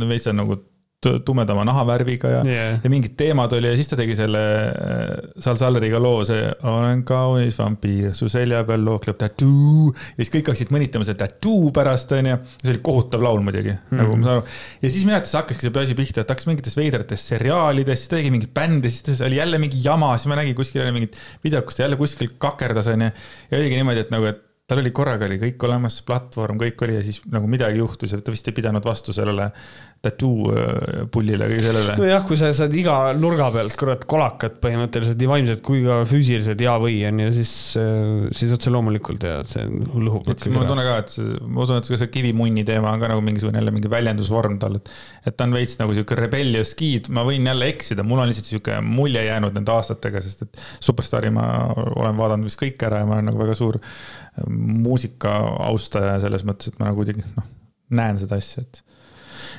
veits 0.09 0.27
nagu 0.35 0.59
tumedama 1.01 1.63
nahavärviga 1.65 2.29
ja 2.29 2.41
yeah., 2.45 2.75
ja 2.83 2.89
mingid 2.93 3.15
teemad 3.17 3.53
oli 3.57 3.71
ja 3.71 3.77
siis 3.77 3.89
ta 3.89 3.97
tegi 3.97 4.13
selle 4.17 4.41
äh, 4.69 5.31
Sal 5.41 5.57
Salleriga 5.57 5.97
loo, 6.01 6.21
see 6.27 6.43
olen 6.69 7.01
kaunis 7.07 7.57
vampiir, 7.57 8.11
su 8.17 8.29
selja 8.29 8.61
peal 8.67 8.85
lookleb 8.85 9.17
tattoo. 9.17 9.89
ja 9.89 10.19
siis 10.19 10.33
kõik 10.35 10.51
hakkasid 10.51 10.73
mõnitama 10.73 11.07
seda 11.07 11.25
tattoo 11.25 11.71
pärast, 11.73 12.13
onju. 12.17 12.37
see 12.61 12.73
oli 12.75 12.83
kohutav 12.85 13.25
laul 13.25 13.41
muidugi 13.41 13.73
mm, 13.73 13.81
-hmm. 13.81 14.03
nagu 14.03 14.19
ma 14.19 14.27
saan 14.27 14.37
aru. 14.37 14.45
ja 14.83 14.93
siis 14.93 15.07
minu 15.07 15.17
arvates 15.17 15.33
hakkaski 15.39 15.67
see 15.67 15.83
asi 15.87 15.97
pihta, 15.97 16.21
et 16.21 16.35
hakkas 16.35 16.49
mingites 16.51 16.77
veidrates 16.77 17.25
seriaalides, 17.33 18.03
siis 18.03 18.13
ta 18.13 18.21
tegi 18.21 18.35
mingeid 18.35 18.53
bände, 18.53 18.93
siis 18.93 19.25
oli 19.25 19.41
jälle 19.41 19.57
mingi 19.57 19.81
jama, 19.81 20.13
siis 20.17 20.29
ma 20.29 20.37
nägin 20.37 20.55
kuskil 20.55 20.83
jälle 20.83 20.93
mingit 20.93 21.17
videot, 21.43 21.65
kus 21.65 21.81
ta 21.81 21.87
jälle 21.87 21.97
kuskil 21.97 22.37
kakerdas, 22.37 22.93
onju. 22.93 23.09
ja 23.49 23.57
oligi 23.57 23.81
niimoodi, 23.81 24.05
et 24.05 24.13
nagu, 24.13 24.29
et 24.29 24.47
tal 24.71 24.79
oli 24.79 24.91
korraga 24.95 25.27
oli 25.27 25.35
kõik 25.39 25.65
olemas, 25.67 25.97
platvorm, 26.07 26.59
kõik 26.61 26.79
oli 26.85 26.95
ja 26.95 27.03
siis 27.03 27.19
nagu 27.31 27.47
midagi 27.51 27.81
juhtus 27.81 28.13
ja 28.13 28.19
ta 28.23 28.31
vist 28.31 28.47
ei 28.47 28.55
pidanud 28.55 28.85
vastu 28.87 29.11
sellele 29.15 29.49
tattoo 30.01 30.49
äh, 30.49 31.03
pullile, 31.13 31.45
kõige 31.45 31.63
sellele. 31.67 31.95
nojah, 31.99 32.23
kui 32.25 32.37
sa 32.39 32.49
saad 32.57 32.73
iga 32.73 32.95
nurga 33.13 33.51
pealt 33.53 33.75
kurat 33.77 34.05
kolakat 34.09 34.55
põhimõtteliselt 34.63 35.19
nii 35.21 35.29
vaimselt 35.29 35.61
kui 35.65 35.83
ka 35.85 35.99
füüsiliselt 36.09 36.63
ja 36.65 36.73
või 36.81 36.95
on 37.05 37.21
ju, 37.21 37.27
siis, 37.35 37.53
äh, 37.77 38.23
siis 38.33 38.53
otse 38.55 38.73
loomulikult 38.73 39.27
ja 39.27 39.35
see 39.45 39.67
lõhub. 39.69 40.25
mul 40.25 40.63
on 40.63 40.71
tunne 40.71 40.85
ka, 40.87 40.95
et 41.03 41.13
see, 41.13 41.35
ma 41.45 41.61
usun, 41.67 41.77
et 41.77 41.91
see 41.91 42.09
kivimunni 42.15 42.65
teema 42.65 42.95
on 42.95 43.03
ka 43.03 43.11
nagu 43.13 43.21
mingisugune 43.27 43.61
jälle 43.61 43.75
mingi 43.75 43.93
väljendusvorm 43.93 44.57
tal, 44.63 44.79
et. 44.81 44.89
et 45.21 45.37
ta 45.37 45.45
on 45.45 45.53
veits 45.53 45.77
nagu 45.81 45.93
sihuke 45.93 46.17
rebellious 46.17 46.73
kid, 46.79 47.11
ma 47.13 47.25
võin 47.27 47.45
jälle 47.45 47.69
eksida, 47.69 48.05
mul 48.07 48.23
on 48.23 48.31
lihtsalt 48.31 48.49
sihuke 48.49 48.81
mulje 48.81 49.27
jäänud 49.27 49.53
nende 49.57 49.75
aastatega, 49.75 50.23
sest 50.25 50.47
et 50.47 50.65
Superstaari 50.81 51.29
ma 51.33 51.45
olen 51.77 52.17
vaadanud 52.17 52.49
vist 52.49 52.57
kõik 52.57 52.81
ära 52.89 53.03
ja 53.03 53.09
ma 53.09 53.19
olen 53.19 53.29
nagu 53.29 53.41
väga 53.45 53.53
suur 53.59 53.77
äh, 53.77 54.49
muusika 54.49 55.37
austaja 55.69 56.17
selles 56.25 56.47
mõttes, 56.47 56.73
et 56.73 56.81
ma 56.81 56.89
nagu 56.89 57.03
kuidagi 57.03 57.21
noh, 57.35 57.45
näen 57.93 58.17
seda 58.17 58.41
asja, 58.41 58.65
et 58.65 58.81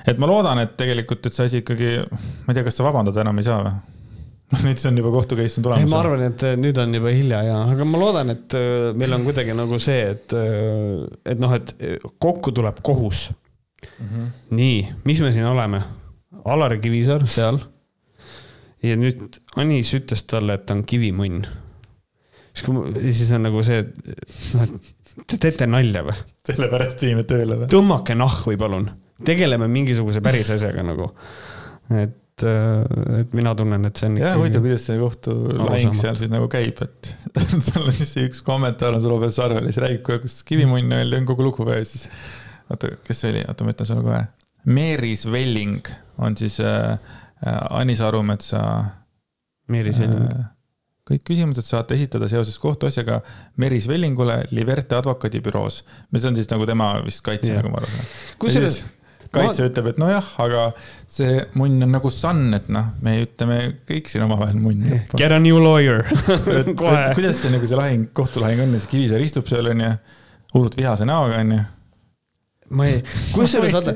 et 0.07 0.19
ma 0.19 0.29
loodan, 0.31 0.63
et 0.63 0.77
tegelikult, 0.79 1.27
et 1.27 1.35
see 1.35 1.49
asi 1.49 1.63
ikkagi, 1.63 1.97
ma 2.11 2.53
ei 2.53 2.59
tea, 2.59 2.67
kas 2.69 2.79
sa 2.79 2.87
vabandada 2.87 3.25
enam 3.25 3.41
ei 3.41 3.49
saa 3.49 3.65
või? 3.67 3.75
nüüd 4.67 4.81
see 4.81 4.91
on 4.91 5.01
juba 5.01 5.13
kohtu 5.15 5.39
case 5.39 5.61
on 5.61 5.67
tulemas. 5.67 5.91
ma 5.91 6.01
arvan, 6.03 6.25
et 6.27 6.45
äh, 6.47 6.55
nüüd 6.61 6.79
on 6.81 6.95
juba 6.97 7.13
hilja 7.15 7.41
ja, 7.47 7.59
aga 7.73 7.87
ma 7.89 8.01
loodan, 8.01 8.33
et 8.35 8.57
äh, 8.59 8.91
meil 8.99 9.17
on 9.17 9.25
kuidagi 9.27 9.57
nagu 9.57 9.79
see, 9.83 10.01
et, 10.13 10.37
äh, 10.37 11.05
et 11.33 11.41
noh, 11.41 11.55
et 11.57 11.73
kokku 12.23 12.53
tuleb 12.55 12.83
kohus 12.85 13.31
mm. 13.33 14.09
-hmm. 14.09 14.31
nii, 14.59 14.79
mis 15.09 15.25
me 15.25 15.33
siin 15.33 15.49
oleme? 15.49 15.83
Alari 16.45 16.81
Kivisaar 16.83 17.27
seal. 17.31 17.61
ja 18.83 18.97
nüüd 18.99 19.39
Anis 19.57 19.93
ütles 19.95 20.25
talle, 20.27 20.59
et 20.59 20.67
ta 20.67 20.75
on 20.75 20.85
kivimunn. 20.85 21.45
siis 22.53 22.67
kui, 22.67 23.13
siis 23.13 23.31
on 23.33 23.47
nagu 23.47 23.63
see, 23.63 23.79
et 23.79 24.55
noh, 24.57 24.67
et 24.67 25.27
te 25.29 25.39
teete 25.39 25.67
nalja 25.67 26.05
või? 26.05 26.19
sellepärast 26.49 27.07
viime 27.07 27.25
tööle 27.25 27.63
või? 27.63 27.71
tõmmake 27.73 28.19
nahvi, 28.19 28.59
palun 28.61 28.91
tegeleme 29.27 29.69
mingisuguse 29.71 30.23
päris 30.25 30.51
asjaga 30.55 30.85
nagu. 30.87 31.09
et, 31.93 32.45
äh, 32.47 33.21
et 33.21 33.35
mina 33.37 33.55
tunnen, 33.59 33.85
et 33.89 33.99
see 33.99 34.11
on. 34.11 34.19
jah, 34.23 34.37
huvitav, 34.39 34.65
kuidas 34.65 34.87
see 34.89 34.99
kohtulahing 35.01 35.97
seal 35.99 36.17
siis 36.19 36.33
nagu 36.33 36.49
käib, 36.53 36.79
et 36.85 37.13
tal 37.69 37.89
on 37.89 37.97
siis 37.97 38.15
üks 38.27 38.45
kommentaar 38.47 38.97
on 38.97 39.05
sul 39.05 39.19
peal 39.23 39.35
sarvel 39.35 39.69
ja 39.69 39.75
siis 39.75 39.83
räägib, 39.85 40.05
kuidas 40.09 40.39
kivimunn 40.49 40.97
öeldi, 41.01 41.19
on 41.21 41.29
kogu 41.29 41.49
lugu 41.49 41.67
või 41.69 41.83
siis. 41.89 42.09
oota, 42.71 42.95
kes 43.07 43.25
see 43.25 43.35
oli, 43.35 43.45
oota, 43.49 43.67
ma 43.67 43.77
ütlen 43.77 43.91
sulle 43.91 44.07
kohe. 44.07 44.23
Meeris 44.73 45.27
Velling 45.27 45.93
on 46.23 46.39
siis 46.39 46.61
äh, 46.63 46.95
äh 47.43 47.63
Anis 47.75 48.01
Arumetsa. 48.01 48.63
Meeris 49.69 49.99
Velling 49.99 50.29
äh, 50.31 50.51
kõik 51.09 51.25
küsimused 51.27 51.67
saate 51.67 51.97
esitada 51.99 52.29
seoses 52.31 52.57
kohtuasjaga 52.63 53.21
Meris 53.61 53.89
Vellingule 53.91 54.43
Liverte 54.55 54.97
advokaadibüroos. 54.97 55.83
see 56.17 56.29
on 56.29 56.37
siis 56.39 56.51
nagu 56.51 56.67
tema 56.67 56.95
vist 57.05 57.25
kaitse 57.27 57.51
yeah., 57.51 57.61
nagu 57.61 57.73
ma 57.73 57.83
aru 57.83 57.91
saan. 57.91 58.11
kusjuures 58.39 58.83
kaitse 59.35 59.65
ma... 59.65 59.69
ütleb, 59.71 59.91
et 59.93 60.01
nojah, 60.03 60.31
aga 60.45 60.65
see 61.11 61.43
munn 61.59 61.87
on 61.87 61.95
nagu 61.97 62.13
sun, 62.13 62.47
et 62.59 62.71
noh, 62.73 62.93
me 63.05 63.19
ütleme 63.25 63.61
kõik 63.89 64.11
siin 64.13 64.27
omavahel 64.27 64.59
munn. 64.61 64.87
Get 65.17 65.35
a 65.35 65.41
new 65.43 65.61
lawyer 65.63 66.07
kuidas 67.17 67.43
see 67.43 67.53
nagu 67.53 67.69
see 67.69 67.79
lahing, 67.79 68.09
kohtulahing 68.17 68.65
on 68.67 68.75
ja 68.77 68.83
see 68.83 68.97
Kivisäär 68.97 69.25
istub 69.25 69.49
seal 69.51 69.73
onju, 69.73 69.95
hullult 70.57 70.77
vihase 70.79 71.09
näoga 71.09 71.41
onju 71.43 71.63
ma 72.77 72.87
ei, 72.89 73.01
kusjuures 73.35 73.73
vaata, 73.75 73.93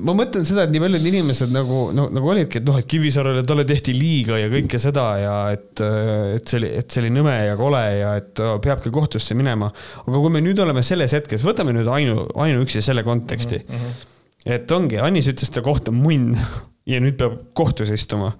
ma 0.00 0.14
mõtlen 0.16 0.46
seda, 0.48 0.66
et 0.66 0.72
nii 0.74 0.82
paljud 0.82 1.08
inimesed 1.12 1.52
nagu, 1.54 1.80
nagu, 1.96 2.12
nagu 2.16 2.30
olidki, 2.34 2.60
et 2.60 2.68
noh, 2.68 2.78
et 2.80 2.88
Kivisaarele 2.88 3.44
talle 3.48 3.66
tehti 3.68 3.94
liiga 3.96 4.38
ja 4.40 4.50
kõike 4.52 4.80
seda 4.82 5.06
ja 5.20 5.34
et, 5.54 5.82
et 5.82 6.48
see 6.48 6.60
oli, 6.60 6.70
et 6.80 6.88
see 6.88 7.04
oli 7.04 7.12
nõme 7.14 7.34
ja 7.36 7.58
kole 7.60 7.82
ja 7.98 8.14
et 8.20 8.44
peabki 8.64 8.92
kohtusse 8.94 9.36
minema. 9.38 9.72
aga 10.06 10.22
kui 10.24 10.32
me 10.32 10.44
nüüd 10.44 10.62
oleme 10.64 10.84
selles 10.86 11.14
hetkes, 11.18 11.44
võtame 11.46 11.76
nüüd 11.76 11.90
ainu, 11.92 12.26
ainuüksi 12.46 12.84
selle 12.84 13.04
konteksti 13.06 13.62
mm. 13.66 13.76
-hmm 13.76 14.08
et 14.46 14.70
ongi, 14.74 14.98
Annis 15.02 15.28
ütles 15.30 15.52
ta 15.52 15.62
kohta 15.64 15.94
munn 15.94 16.36
ja 16.90 17.00
nüüd 17.02 17.18
peab 17.20 17.38
kohtus 17.58 17.92
istuma. 17.94 18.34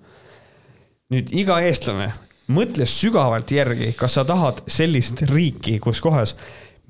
nüüd 1.12 1.32
iga 1.36 1.58
eestlane, 1.60 2.12
mõtle 2.48 2.86
sügavalt 2.88 3.52
järgi, 3.52 3.92
kas 3.98 4.16
sa 4.16 4.24
tahad 4.24 4.62
sellist 4.66 5.22
riiki, 5.28 5.78
kus 5.82 6.00
kohas 6.00 6.36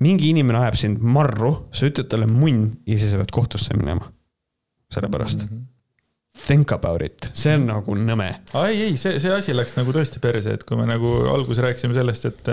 mingi 0.03 0.29
inimene 0.31 0.63
ajab 0.63 0.79
sind 0.79 1.03
marru, 1.03 1.57
sa 1.75 1.87
ütled 1.89 2.09
talle 2.11 2.27
munn 2.27 2.71
ja 2.87 2.97
siis 2.97 3.13
sa 3.13 3.21
pead 3.21 3.35
kohtusse 3.35 3.75
minema. 3.77 4.11
sellepärast 4.93 5.45
mm. 5.45 5.49
-hmm 5.49 5.72
think 6.33 6.71
about 6.71 7.01
it, 7.05 7.29
see 7.37 7.53
on 7.55 7.67
nagu 7.69 7.95
nõme. 7.97 8.27
ei, 8.65 8.79
ei, 8.87 8.95
see, 8.99 9.19
see 9.21 9.31
asi 9.31 9.53
läks 9.55 9.75
nagu 9.77 9.93
tõesti 9.95 10.21
perse, 10.23 10.55
et 10.57 10.63
kui 10.67 10.79
me 10.79 10.87
nagu 10.89 11.11
alguses 11.31 11.61
rääkisime 11.63 11.95
sellest, 11.95 12.25
et 12.29 12.49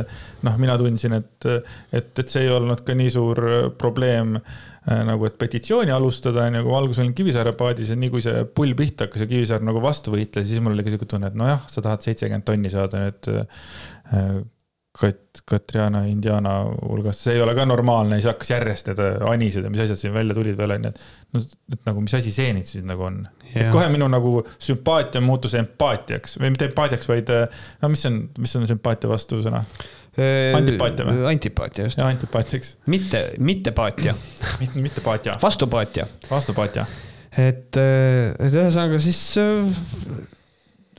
noh, 0.47 0.59
mina 0.61 0.77
tundsin, 0.81 1.17
et, 1.17 1.49
et, 1.49 2.13
et 2.13 2.29
see 2.29 2.45
ei 2.45 2.53
olnud 2.53 2.85
ka 2.87 2.97
nii 2.97 3.15
suur 3.15 3.41
probleem 3.81 4.37
äh, 4.37 5.01
nagu, 5.09 5.25
et 5.27 5.41
petitsiooni 5.41 5.95
alustada, 5.97 6.45
onju, 6.51 6.63
kui 6.69 6.77
alguses 6.77 7.03
olin 7.03 7.17
Kivisaare 7.17 7.57
paadis 7.59 7.91
ja 7.95 7.99
nii 7.99 8.13
kui 8.13 8.23
see 8.25 8.45
pull 8.55 8.77
pihta 8.79 9.09
hakkas 9.09 9.25
ja 9.25 9.31
Kivisaar 9.33 9.65
nagu 9.67 9.83
vastu 9.83 10.15
võitles, 10.15 10.47
siis 10.51 10.63
mul 10.63 10.77
oli 10.77 10.87
ka 10.87 10.95
siuke 10.95 11.09
tunne, 11.09 11.33
et 11.33 11.41
nojah, 11.41 11.65
sa 11.73 11.85
tahad 11.85 12.05
seitsekümmend 12.05 12.47
tonni 12.47 12.73
saada 12.73 13.07
nüüd 13.09 13.33
Kat-, 14.91 15.43
Katriana 15.47 16.01
Indiana 16.11 16.65
hulgas, 16.67 17.21
see 17.23 17.37
ei 17.37 17.43
ole 17.45 17.53
ka 17.55 17.63
normaalne, 17.69 18.17
siis 18.19 18.27
hakkas 18.33 18.49
järjest 18.51 18.89
need 18.91 19.03
äh, 19.05 19.21
anised 19.31 19.63
ja 19.63 19.71
mis 19.71 19.83
asjad 19.85 20.01
siin 20.01 20.15
välja 20.15 20.35
tulid 20.35 20.57
veel 20.59 20.75
onju, 20.75 20.91
et. 20.91 21.05
no, 21.31 21.43
et 21.77 21.85
nagu, 21.87 22.03
mis 22.03 22.17
asi 22.19 22.33
see 22.35 22.51
nüüd 22.57 22.67
siis 22.67 22.83
nagu 22.89 23.07
on. 23.07 23.21
et 23.53 23.71
kohe 23.71 23.87
minu 23.93 24.09
nagu 24.11 24.33
sümpaatia 24.59 25.23
muutus 25.23 25.55
empaatiaks 25.61 26.41
või 26.43 26.51
mitte 26.57 26.67
empaatiaks, 26.73 27.07
vaid 27.13 27.31
äh, 27.37 27.63
no 27.85 27.93
mis 27.93 28.03
on, 28.11 28.19
mis 28.43 28.57
on 28.59 28.67
sümpaatia 28.73 29.13
vastusõna? 29.13 29.63
Äh, 30.19 30.59
antipaatia 30.59 31.07
või? 31.07 31.23
antipaatia, 31.37 31.87
just. 31.87 32.03
antipaatiaks. 32.03 32.75
mitte, 32.91 33.23
mittepaatia 33.39 34.17
mitte, 34.59 34.75
mittepaatia. 34.89 35.39
vastupaatia. 35.43 36.11
vastupaatia. 36.27 36.89
et, 37.39 37.79
et 37.79 38.51
ühesõnaga 38.51 38.99
siis 39.07 39.23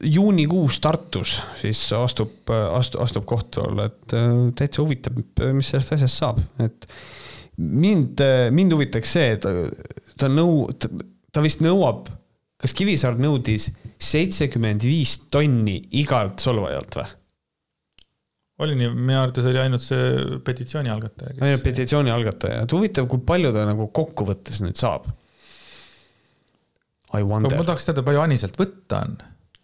juunikuus 0.03 0.79
Tartus 0.83 1.37
siis 1.61 1.81
astub, 1.93 2.49
astu-, 2.77 3.01
astub 3.03 3.25
kohtu 3.29 3.65
alla, 3.65 3.89
et 3.91 4.15
äh, 4.17 4.29
täitsa 4.57 4.83
huvitav, 4.83 5.19
mis 5.55 5.71
sellest 5.73 5.95
asjast 5.97 6.21
saab, 6.21 6.41
et 6.63 6.87
mind, 7.57 8.23
mind 8.55 8.75
huvitaks 8.77 9.15
see, 9.17 9.37
et 9.37 9.45
ta 10.17 10.31
nõu-, 10.31 10.67
ta 10.77 11.43
vist 11.45 11.63
nõuab, 11.65 12.09
kas 12.61 12.75
Kivisaar 12.77 13.17
nõudis 13.21 13.71
seitsekümmend 14.01 14.85
viis 14.85 15.17
tonni 15.33 15.79
igalt 16.01 16.41
solvajalt 16.43 17.01
või? 17.01 17.17
oli 18.61 18.75
nii, 18.77 18.91
minu 18.93 19.17
arvates 19.17 19.47
oli 19.49 19.57
ainult 19.57 19.81
see 19.81 20.37
petitsiooni 20.45 20.91
algataja, 20.93 21.33
kes. 21.33 21.63
petitsiooni 21.65 22.11
algataja, 22.13 22.59
et 22.65 22.75
huvitav, 22.75 23.07
kui 23.09 23.23
palju 23.25 23.49
ta 23.55 23.65
nagu 23.65 23.87
kokkuvõttes 23.89 24.61
nüüd 24.61 24.77
saab? 24.77 25.07
Ma 27.57 27.65
tahaks 27.67 27.87
teada, 27.87 28.03
palju 28.05 28.21
Aniselt 28.21 28.59
võtta 28.59 29.01
on 29.03 29.17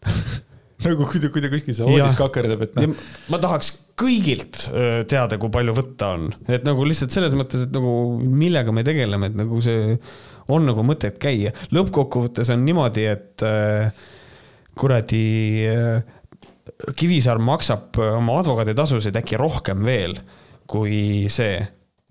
nagu 0.85 1.07
kui 1.09 1.21
ta, 1.21 1.31
kui 1.33 1.43
ta 1.43 1.51
kuskil 1.51 1.75
seal 1.75 1.89
voodis 1.89 2.17
kakerdab, 2.19 2.63
et 2.67 2.79
noh, 2.79 2.95
ma 3.33 3.41
tahaks 3.41 3.73
kõigilt 3.97 4.67
teada, 5.09 5.39
kui 5.41 5.49
palju 5.53 5.73
võtta 5.77 6.11
on, 6.15 6.27
et 6.45 6.65
nagu 6.67 6.85
lihtsalt 6.85 7.15
selles 7.15 7.33
mõttes, 7.37 7.65
et 7.65 7.73
nagu 7.73 7.93
millega 8.21 8.73
me 8.75 8.85
tegeleme, 8.85 9.31
et 9.31 9.39
nagu 9.39 9.61
see 9.65 9.95
on 10.53 10.67
nagu 10.67 10.83
mõtet 10.85 11.17
käia. 11.21 11.51
lõppkokkuvõttes 11.75 12.51
on 12.53 12.63
niimoodi, 12.65 13.07
et 13.09 13.43
äh, 13.45 13.89
kuradi 14.77 15.25
äh, 15.71 16.13
Kivisaar 16.95 17.39
maksab 17.41 17.95
oma 17.97 18.35
advokaaditasusid 18.41 19.15
äkki 19.17 19.37
rohkem 19.39 19.85
veel 19.87 20.17
kui 20.67 21.25
see, 21.31 21.61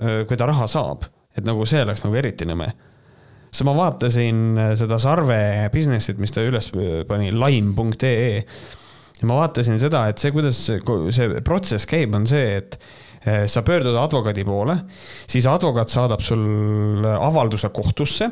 kui 0.00 0.38
ta 0.40 0.46
raha 0.48 0.64
saab, 0.70 1.04
et 1.36 1.44
nagu 1.44 1.66
see 1.68 1.82
oleks 1.84 2.02
nagu 2.06 2.16
eriti 2.16 2.48
nõme 2.48 2.70
siis 3.50 3.66
ma 3.68 3.76
vaatasin 3.76 4.42
äh, 4.58 4.72
seda 4.78 4.98
Sarve 5.02 5.38
business'it, 5.72 6.20
mis 6.22 6.34
ta 6.34 6.44
üles 6.46 6.70
pani, 7.08 7.32
lime.ee 7.34 8.42
ja 9.16 9.28
ma 9.28 9.40
vaatasin 9.40 9.80
seda, 9.80 10.06
et 10.10 10.20
see, 10.20 10.32
kuidas 10.34 10.58
see, 10.68 11.28
protsess 11.44 11.88
käib, 11.88 12.14
on 12.16 12.26
see, 12.28 12.58
et 12.60 12.76
eh, 13.24 13.44
sa 13.50 13.62
pöördud 13.66 13.96
advokaadi 13.96 14.44
poole, 14.46 14.76
siis 15.24 15.48
advokaat 15.50 15.92
saadab 15.92 16.24
sul 16.24 17.06
avalduse 17.16 17.72
kohtusse, 17.74 18.30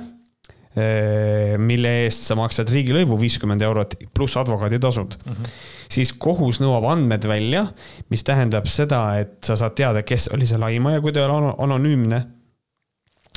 mille 0.74 1.90
eest 2.02 2.24
sa 2.26 2.34
maksad 2.34 2.66
riigilõivu 2.74 3.14
viiskümmend 3.20 3.62
eurot 3.62 3.92
pluss 4.10 4.34
advokaaditasud 4.40 5.12
mm. 5.20 5.36
-hmm. 5.36 5.52
siis 5.86 6.10
kohus 6.18 6.58
nõuab 6.58 6.88
andmed 6.90 7.28
välja, 7.30 7.68
mis 8.10 8.26
tähendab 8.26 8.66
seda, 8.66 9.20
et 9.22 9.36
sa 9.46 9.54
saad 9.54 9.76
teada, 9.78 10.02
kes 10.02 10.32
oli 10.34 10.48
see 10.50 10.58
laimaja, 10.58 11.00
kui 11.00 11.14
ta 11.14 11.28
ole 11.30 11.54
anonüümne 11.62 12.20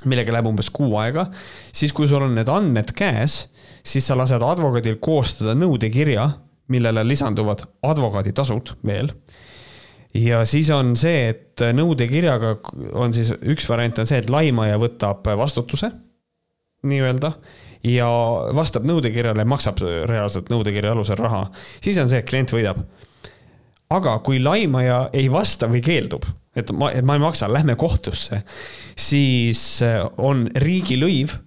millega 0.05 0.33
läheb 0.33 0.49
umbes 0.51 0.69
kuu 0.73 0.97
aega, 1.01 1.27
siis 1.73 1.93
kui 1.95 2.07
sul 2.09 2.25
on 2.27 2.35
need 2.37 2.49
andmed 2.51 2.93
käes, 2.97 3.47
siis 3.87 4.05
sa 4.07 4.17
lased 4.17 4.43
advokaadil 4.43 4.99
koostada 5.01 5.55
nõudekirja, 5.57 6.29
millele 6.73 7.03
lisanduvad 7.07 7.63
advokaaditasud 7.87 8.75
veel. 8.85 9.13
ja 10.13 10.45
siis 10.45 10.69
on 10.73 10.95
see, 10.95 11.29
et 11.29 11.61
nõudekirjaga 11.73 12.57
on 12.93 13.13
siis 13.13 13.31
üks 13.41 13.67
variant 13.69 13.99
on 13.99 14.09
see, 14.09 14.19
et 14.19 14.29
laimaja 14.29 14.77
võtab 14.81 15.27
vastutuse 15.37 15.91
nii-öelda 16.87 17.31
ja 17.87 18.07
vastab 18.55 18.85
nõudekirjale, 18.87 19.45
maksab 19.45 19.81
reaalselt 20.09 20.49
nõudekirja 20.51 20.91
alusel 20.91 21.19
raha, 21.19 21.45
siis 21.83 21.97
on 22.01 22.09
see, 22.09 22.21
et 22.21 22.29
klient 22.29 22.53
võidab. 22.53 22.83
aga 23.89 24.17
kui 24.19 24.41
laimaja 24.43 25.09
ei 25.13 25.31
vasta 25.31 25.67
või 25.71 25.81
keeldub, 25.81 26.25
et 26.55 26.71
ma, 26.71 26.91
et 26.91 27.05
ma 27.05 27.15
ei 27.15 27.23
maksa, 27.23 27.47
lähme 27.47 27.75
kohtusse, 27.75 28.41
siis 28.97 29.61
on 30.17 30.47
riigilõiv 30.57 31.37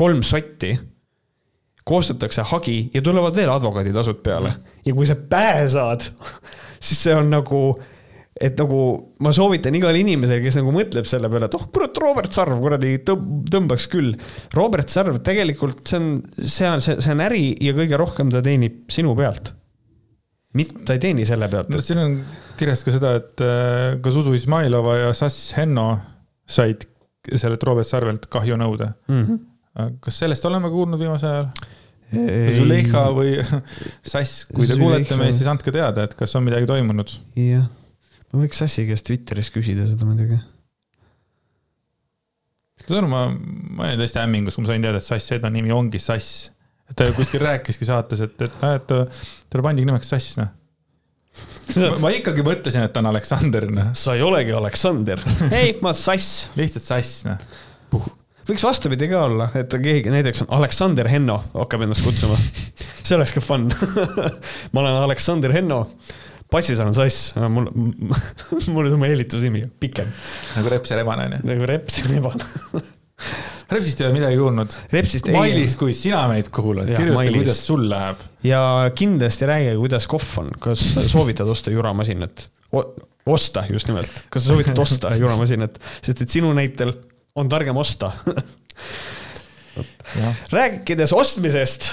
kolm 0.00 0.22
sotti, 0.24 0.72
koostatakse 1.84 2.44
hagi 2.52 2.82
ja 2.94 3.02
tulevad 3.04 3.36
veel 3.36 3.50
advokaaditasud 3.52 4.20
peale 4.24 4.52
ja 4.86 4.94
kui 4.96 5.08
sa 5.08 5.16
pähe 5.16 5.66
saad, 5.72 6.06
siis 6.86 7.02
see 7.06 7.14
on 7.16 7.30
nagu, 7.32 7.62
et 8.40 8.58
nagu 8.60 8.80
ma 9.24 9.32
soovitan 9.36 9.76
igale 9.76 10.00
inimesele, 10.00 10.42
kes 10.44 10.60
nagu 10.60 10.72
mõtleb 10.74 11.08
selle 11.08 11.30
peale, 11.32 11.50
et 11.50 11.56
oh 11.58 11.66
kurat, 11.74 12.00
Robert 12.04 12.36
Sarv 12.36 12.60
kuradi 12.62 12.94
tõmb- 13.06 13.48
tõmbaks 13.52 13.88
küll. 13.92 14.14
Robert 14.56 14.92
Sarv 14.92 15.20
tegelikult 15.26 15.82
see 15.88 16.00
on, 16.00 16.12
see 16.38 16.68
on, 16.68 16.84
see 16.84 17.14
on 17.14 17.24
äri 17.26 17.48
ja 17.60 17.74
kõige 17.76 17.98
rohkem 18.00 18.32
ta 18.32 18.44
teenib 18.44 18.86
sinu 18.92 19.16
pealt. 19.18 19.56
mitte 20.54 20.80
ta 20.86 20.96
ei 20.96 21.02
teeni 21.02 21.24
selle 21.28 21.46
pealt 21.46 21.68
no 21.70 21.78
siin 21.78 21.98
on 22.02 22.14
kirjas 22.58 22.80
ka 22.82 22.90
seda, 22.90 23.12
et 23.20 23.42
äh, 23.44 24.00
ka 24.02 24.10
Zuzu 24.10 24.32
Izmailova 24.34 24.96
ja 24.98 25.12
Sass 25.14 25.52
Henno 25.56 25.92
said 26.50 26.86
sellelt 27.36 27.62
Robert 27.68 27.86
Sarvelt 27.88 28.26
kahjunõude. 28.32 28.90
mm. 29.08 29.24
-hmm. 29.26 29.98
kas 30.02 30.18
sellest 30.24 30.44
oleme 30.48 30.70
kuulnud 30.72 30.98
viimasel 31.00 31.30
ajal? 31.30 31.50
Zuleika 32.56 33.04
või 33.14 33.36
Sass, 34.12 34.44
kui 34.48 34.64
te 34.66 34.72
Züleyxa. 34.74 34.80
kuulete 34.82 35.16
meid, 35.20 35.34
siis 35.36 35.46
andke 35.46 35.70
teada, 35.70 36.02
et 36.08 36.14
kas 36.18 36.34
on 36.34 36.42
midagi 36.42 36.66
toimunud. 36.66 37.12
jah, 37.38 37.68
ma 38.32 38.40
võiks 38.42 38.58
Sassi 38.64 38.82
käest 38.88 39.06
Twitteris 39.06 39.50
küsida 39.54 39.86
seda 39.86 40.08
muidugi. 40.08 40.40
saad 42.80 42.96
aru, 42.98 43.10
ma, 43.12 43.20
ma 43.76 43.86
olin 43.86 44.00
täiesti 44.00 44.18
hämmingus, 44.22 44.56
kui 44.58 44.64
ma 44.64 44.72
sain 44.72 44.82
teada, 44.82 44.98
et 44.98 45.06
Sass 45.06 45.32
Eda 45.36 45.50
nimi 45.52 45.70
ongi 45.74 46.00
Sass. 46.02 46.48
et 46.90 46.96
ta 46.98 47.06
kuskil 47.14 47.40
rääkiski 47.44 47.86
saates, 47.86 48.20
et, 48.26 48.34
et, 48.42 48.56
et 48.74 48.86
ta- 48.90 49.04
talle 49.50 49.62
pandigi 49.68 49.86
nimeks 49.86 50.10
Sass, 50.10 50.34
noh. 50.40 50.50
Ma 52.02 52.10
ikkagi 52.14 52.44
mõtlesin, 52.46 52.84
et 52.86 52.94
ta 52.94 53.02
on 53.02 53.10
Aleksander, 53.12 53.66
noh. 53.70 53.90
sa 53.98 54.16
ei 54.16 54.24
olegi 54.26 54.54
Aleksander. 54.56 55.22
ei, 55.50 55.74
ma 55.84 55.92
Sass. 55.96 56.48
lihtsalt 56.58 56.86
Sass, 56.86 57.24
noh. 57.28 58.08
võiks 58.48 58.64
vastupidi 58.66 59.10
ka 59.10 59.24
olla, 59.28 59.50
et 59.60 59.76
keegi 59.82 60.12
näiteks 60.12 60.44
on 60.46 60.50
Aleksander 60.58 61.10
Henno 61.10 61.38
hakkab 61.54 61.86
ennast 61.86 62.04
kutsuma. 62.06 62.38
see 63.02 63.16
oleks 63.18 63.36
ka 63.36 63.44
fun. 63.44 63.68
ma 64.72 64.82
olen 64.82 64.98
Aleksander 65.04 65.54
Henno. 65.54 65.84
passis 66.50 66.80
olen 66.82 66.96
Sass, 66.98 67.34
mul, 67.38 67.70
mul 68.74 68.88
on 68.88 68.96
oma 68.98 69.10
eelitusnimi 69.10 69.62
pikem 69.80 70.10
nagu 70.56 70.72
Reps 70.74 70.90
ja 70.90 70.98
Rebane, 70.98 71.28
onju. 71.30 71.44
nagu 71.52 71.70
reps 71.70 72.02
ja 72.02 72.10
nebane. 72.10 72.82
Repsist 73.70 74.00
ei 74.00 74.06
ole 74.08 74.16
midagi 74.16 74.38
kuulnud. 74.40 74.76
Mailis, 75.34 75.76
kui 75.78 75.92
sina 75.96 76.24
meid 76.30 76.48
kuulad, 76.54 76.90
kirjuta, 76.90 77.26
kuidas 77.30 77.60
sul 77.66 77.84
läheb. 77.90 78.24
ja 78.46 78.62
kindlasti 78.98 79.46
räägi, 79.46 79.76
kuidas 79.78 80.08
kohv 80.10 80.38
on, 80.42 80.50
kas 80.58 80.82
soovitad 81.12 81.48
osta 81.48 81.70
juramasinat? 81.74 82.48
osta 83.26 83.64
just 83.70 83.90
nimelt, 83.90 84.24
kas 84.30 84.44
sa 84.44 84.52
soovitad 84.54 84.78
osta 84.78 85.14
juramasinat, 85.22 85.78
sest 86.02 86.24
et 86.24 86.32
sinu 86.32 86.52
näitel 86.56 86.92
on 87.38 87.48
targem 87.48 87.76
osta. 87.76 88.12
rääkides 90.52 91.12
ostmisest, 91.14 91.92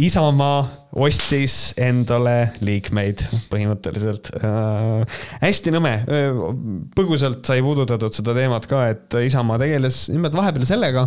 Isamaa 0.00 0.60
ostis 0.96 1.74
endale 1.80 2.52
liikmeid 2.64 3.26
põhimõtteliselt 3.50 4.30
äh,. 4.38 5.18
hästi 5.42 5.74
nõme, 5.74 5.92
põgusalt 6.96 7.44
sai 7.46 7.60
puudutatud 7.64 8.14
seda 8.16 8.34
teemat 8.36 8.68
ka, 8.70 8.84
et 8.94 9.18
Isamaa 9.26 9.58
tegeles 9.60 10.06
nimelt 10.14 10.36
vahepeal 10.38 10.64
sellega, 10.68 11.04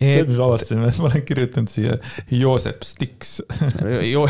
tead, 0.00 0.24
et 0.24 0.32
mis 0.32 0.40
ma 0.40 0.48
avastasin, 0.48 0.82
ma 0.82 1.10
olen 1.10 1.24
kirjutanud 1.28 1.72
siia 1.72 2.00
Joosep 2.32 2.82
Stiks. 2.86 3.36
jo, 4.08 4.26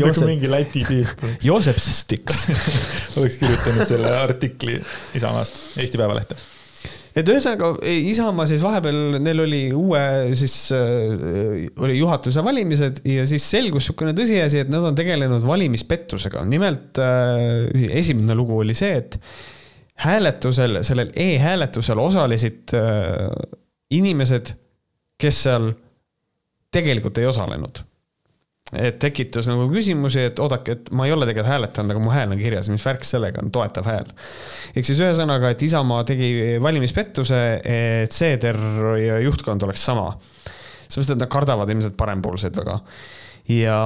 nagu 0.00 0.26
mingi 0.26 0.50
Läti 0.50 0.82
tüüp 0.88 1.24
Joosep 1.44 1.78
Stiks 1.84 2.48
oleks 3.20 3.38
kirjutanud 3.44 3.86
selle 3.94 4.10
artikli 4.24 4.80
Isamaast, 5.14 5.78
Eesti 5.78 6.02
Päevalehte. 6.02 6.40
Et 7.14 7.30
ühesõnaga 7.30 7.70
Isamaa 7.86 8.46
siis 8.50 8.62
vahepeal, 8.64 9.18
neil 9.22 9.42
oli 9.44 9.62
uue 9.76 10.02
siis 10.38 10.56
äh, 10.74 11.66
oli 11.84 11.98
juhatuse 11.98 12.42
valimised 12.44 13.02
ja 13.08 13.26
siis 13.30 13.46
selgus 13.50 13.84
niisugune 13.84 14.14
tõsiasi, 14.18 14.64
et 14.64 14.72
nad 14.72 14.84
on 14.88 14.98
tegelenud 14.98 15.46
valimispettusega. 15.46 16.44
nimelt 16.48 17.00
äh, 17.02 17.88
esimene 17.90 18.36
lugu 18.38 18.58
oli 18.64 18.76
see, 18.76 18.98
et 19.02 19.18
hääletusel, 20.04 20.82
sellel 20.86 21.12
e-hääletusel 21.14 22.00
osalesid 22.02 22.74
äh, 22.74 23.28
inimesed, 23.94 24.54
kes 25.20 25.42
seal 25.46 25.70
tegelikult 26.74 27.18
ei 27.22 27.30
osalenud 27.30 27.84
et 28.72 28.96
tekitas 29.02 29.48
nagu 29.50 29.66
küsimusi, 29.68 30.22
et 30.30 30.40
oodake, 30.40 30.76
et 30.78 30.92
ma 30.96 31.04
ei 31.04 31.12
ole 31.12 31.26
tegelikult 31.28 31.52
hääletanud, 31.52 31.92
aga 31.92 32.02
mu 32.02 32.12
hääl 32.14 32.32
on 32.32 32.40
kirjas, 32.40 32.70
mis 32.72 32.84
värk 32.86 33.04
sellega 33.04 33.42
on, 33.42 33.50
toetav 33.52 33.88
hääl. 33.88 34.14
ehk 34.72 34.88
siis 34.88 35.02
ühesõnaga, 35.04 35.52
et 35.52 35.62
Isamaa 35.66 36.04
tegi 36.08 36.30
valimispettuse, 36.64 37.42
et 37.60 38.16
Seeder 38.16 38.58
ja 39.02 39.20
juhtkond 39.26 39.62
oleks 39.68 39.84
sama. 39.84 40.14
sellepärast, 40.88 41.12
et 41.16 41.20
nad 41.20 41.32
kardavad 41.32 41.70
ilmselt 41.70 41.96
parempoolseid 41.96 42.56
väga. 42.56 42.80
ja, 43.52 43.78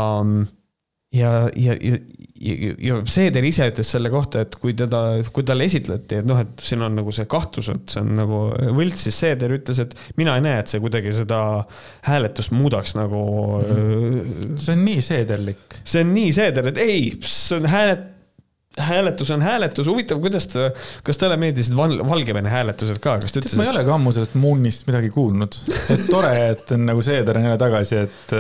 ja, 1.15 1.51
ja, 1.57 1.75
ja, 1.81 1.99
ja, 2.41 2.73
ja 2.79 2.99
Seeder 3.09 3.47
ise 3.49 3.69
ütles 3.71 3.91
selle 3.95 4.11
kohta, 4.13 4.43
et 4.45 4.59
kui 4.61 4.75
teda, 4.77 5.03
kui 5.35 5.47
talle 5.47 5.69
esitleti, 5.69 6.21
et 6.21 6.29
noh, 6.29 6.41
et 6.43 6.65
siin 6.65 6.85
on 6.85 6.99
nagu 7.01 7.15
see 7.15 7.29
kahtlus, 7.31 7.71
et 7.73 7.95
see 7.95 8.03
on 8.05 8.13
nagu 8.19 8.43
võlts, 8.77 9.07
siis 9.09 9.23
Seeder 9.25 9.57
ütles, 9.57 9.81
et 9.85 9.97
mina 10.21 10.37
ei 10.37 10.45
näe, 10.45 10.61
et 10.63 10.73
see 10.73 10.83
kuidagi 10.85 11.15
seda 11.17 11.41
hääletust 12.09 12.53
muudaks 12.57 12.95
nagu 12.99 13.25
see 14.61 14.77
on 14.77 14.85
nii 14.85 15.01
seederlik. 15.05 15.81
see 15.83 16.05
on 16.05 16.15
nii 16.17 16.37
seeder, 16.37 16.73
et 16.73 16.85
ei, 16.85 17.03
see 17.25 17.59
on 17.59 17.69
häälet-, 17.73 18.07
hääletus 18.79 19.31
on 19.35 19.43
hääletus, 19.43 19.89
huvitav, 19.89 20.21
kuidas 20.23 20.47
ta, 20.53 20.69
kas 21.07 21.19
talle 21.19 21.39
meeldisid 21.41 21.77
val, 21.77 21.99
Valgevene 22.09 22.53
hääletused 22.53 23.01
ka, 23.03 23.17
kas 23.23 23.35
ta 23.35 23.43
ütles, 23.43 23.57
ma 23.59 23.67
ei 23.67 23.73
ole 23.73 23.85
ka 23.89 23.97
ammu 23.97 24.13
sellest 24.15 24.37
Moonist 24.39 24.87
midagi 24.91 25.11
kuulnud. 25.15 25.57
et 25.95 26.05
tore, 26.11 26.35
et 26.53 26.77
on 26.77 26.85
nagu 26.93 27.03
Seeder 27.05 27.41
on 27.41 27.49
jälle 27.49 27.61
tagasi, 27.61 28.05
et 28.05 28.37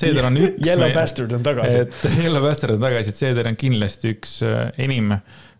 Seeder 0.00 0.28
on 0.30 0.38
üks. 0.40 0.64
Yellow 0.68 0.94
Bastard 0.96 1.36
on 1.36 1.44
tagasi. 1.46 1.84
et 1.84 2.22
Yellow 2.22 2.44
Bastard 2.44 2.76
on 2.76 2.84
tagasi, 2.84 3.14
et 3.14 3.20
Seeder 3.20 3.50
on 3.50 3.58
kindlasti 3.60 4.14
üks 4.16 4.38
äh, 4.46 4.68
enim 4.80 5.14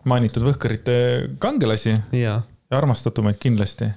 mainitud 0.09 0.45
võhkarite 0.47 0.95
kangelasi 1.43 1.95
jaa, 2.17 2.41
armastatumaid 2.73 3.41
kindlasti. 3.41 3.91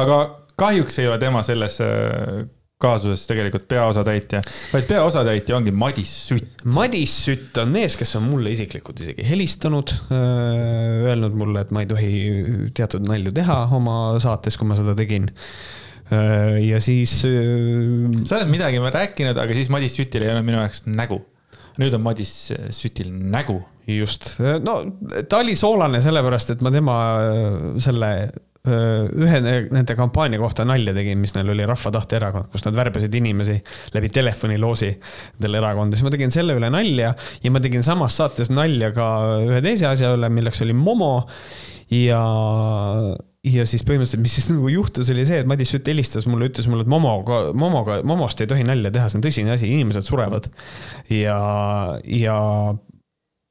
aga 0.00 0.18
kahjuks 0.60 1.00
ei 1.02 1.08
ole 1.10 1.18
tema 1.22 1.42
selles 1.46 1.80
äh, 1.82 2.44
kaasuses 2.84 3.24
tegelikult 3.30 3.66
peaosatäitja, 3.70 4.40
vaid 4.72 4.86
peaosatäitja 4.88 5.56
ongi 5.56 5.72
Madis 5.72 6.12
Sütt. 6.28 6.64
Madis 6.74 7.14
Sütt 7.26 7.56
on 7.62 7.70
mees, 7.72 7.96
kes 7.96 8.16
on 8.18 8.26
mulle 8.28 8.52
isiklikult 8.52 9.00
isegi 9.00 9.24
helistanud, 9.28 9.94
öelnud 10.12 11.38
mulle, 11.38 11.64
et 11.64 11.72
ma 11.74 11.84
ei 11.84 11.88
tohi 11.90 12.10
teatud 12.76 13.06
nalju 13.08 13.32
teha 13.36 13.60
oma 13.78 13.96
saates, 14.22 14.58
kui 14.60 14.68
ma 14.68 14.76
seda 14.78 14.96
tegin 14.98 15.30
ja 16.10 16.80
siis. 16.84 17.20
sa 17.24 18.38
oled 18.38 18.50
midagi 18.50 18.80
rääkinud, 18.82 19.38
aga 19.40 19.56
siis 19.56 19.70
Madis 19.72 19.96
Sütil 19.96 20.26
ei 20.26 20.32
olnud 20.34 20.46
minu 20.46 20.60
jaoks 20.60 20.84
nägu. 20.90 21.22
nüüd 21.80 21.94
on 21.96 22.04
Madis 22.04 22.34
Sütil 22.76 23.12
nägu. 23.12 23.60
just, 23.86 24.36
no 24.64 24.80
ta 25.28 25.40
oli 25.40 25.56
soolane 25.56 26.00
sellepärast, 26.04 26.54
et 26.54 26.64
ma 26.64 26.72
tema 26.74 26.98
selle 27.82 28.10
ühe 28.64 29.40
nende 29.44 29.92
kampaania 29.96 30.40
kohta 30.40 30.64
nalja 30.64 30.94
tegin, 30.96 31.18
mis 31.20 31.34
neil 31.36 31.50
oli 31.52 31.66
Rahva 31.68 31.90
Tahte 31.92 32.16
erakond, 32.16 32.48
kus 32.52 32.64
nad 32.64 32.76
värbasid 32.78 33.12
inimesi 33.18 33.58
läbi 33.92 34.08
telefoniloosi 34.08 34.88
endale 34.88 35.60
erakonda, 35.60 35.98
siis 35.98 36.06
ma 36.06 36.12
tegin 36.14 36.32
selle 36.32 36.56
üle 36.56 36.70
nalja 36.72 37.12
ja 37.44 37.52
ma 37.52 37.60
tegin 37.64 37.84
samas 37.84 38.16
saates 38.16 38.48
nalja 38.54 38.88
ka 38.96 39.08
ühe 39.44 39.60
teise 39.64 39.90
asja 39.90 40.14
üle, 40.16 40.32
milleks 40.32 40.64
oli 40.64 40.76
Momo 40.76 41.12
ja 41.92 42.22
ja 43.44 43.66
siis 43.68 43.84
põhimõtteliselt, 43.84 44.22
mis 44.24 44.34
siis 44.38 44.48
nagu 44.52 44.70
juhtus, 44.72 45.10
oli 45.12 45.26
see, 45.28 45.42
et 45.42 45.48
Madis 45.48 45.74
Sütt 45.74 45.88
helistas 45.90 46.28
mulle, 46.30 46.48
ütles 46.48 46.68
mulle, 46.70 46.86
et 46.86 46.90
Momoga, 46.90 47.40
Momoga, 47.52 47.98
Momost 48.06 48.40
ei 48.40 48.48
tohi 48.50 48.64
nalja 48.66 48.92
teha, 48.94 49.10
see 49.10 49.20
on 49.20 49.26
tõsine 49.26 49.54
asi, 49.54 49.68
inimesed 49.68 50.06
surevad. 50.08 50.48
ja, 51.12 51.38
ja 52.08 52.38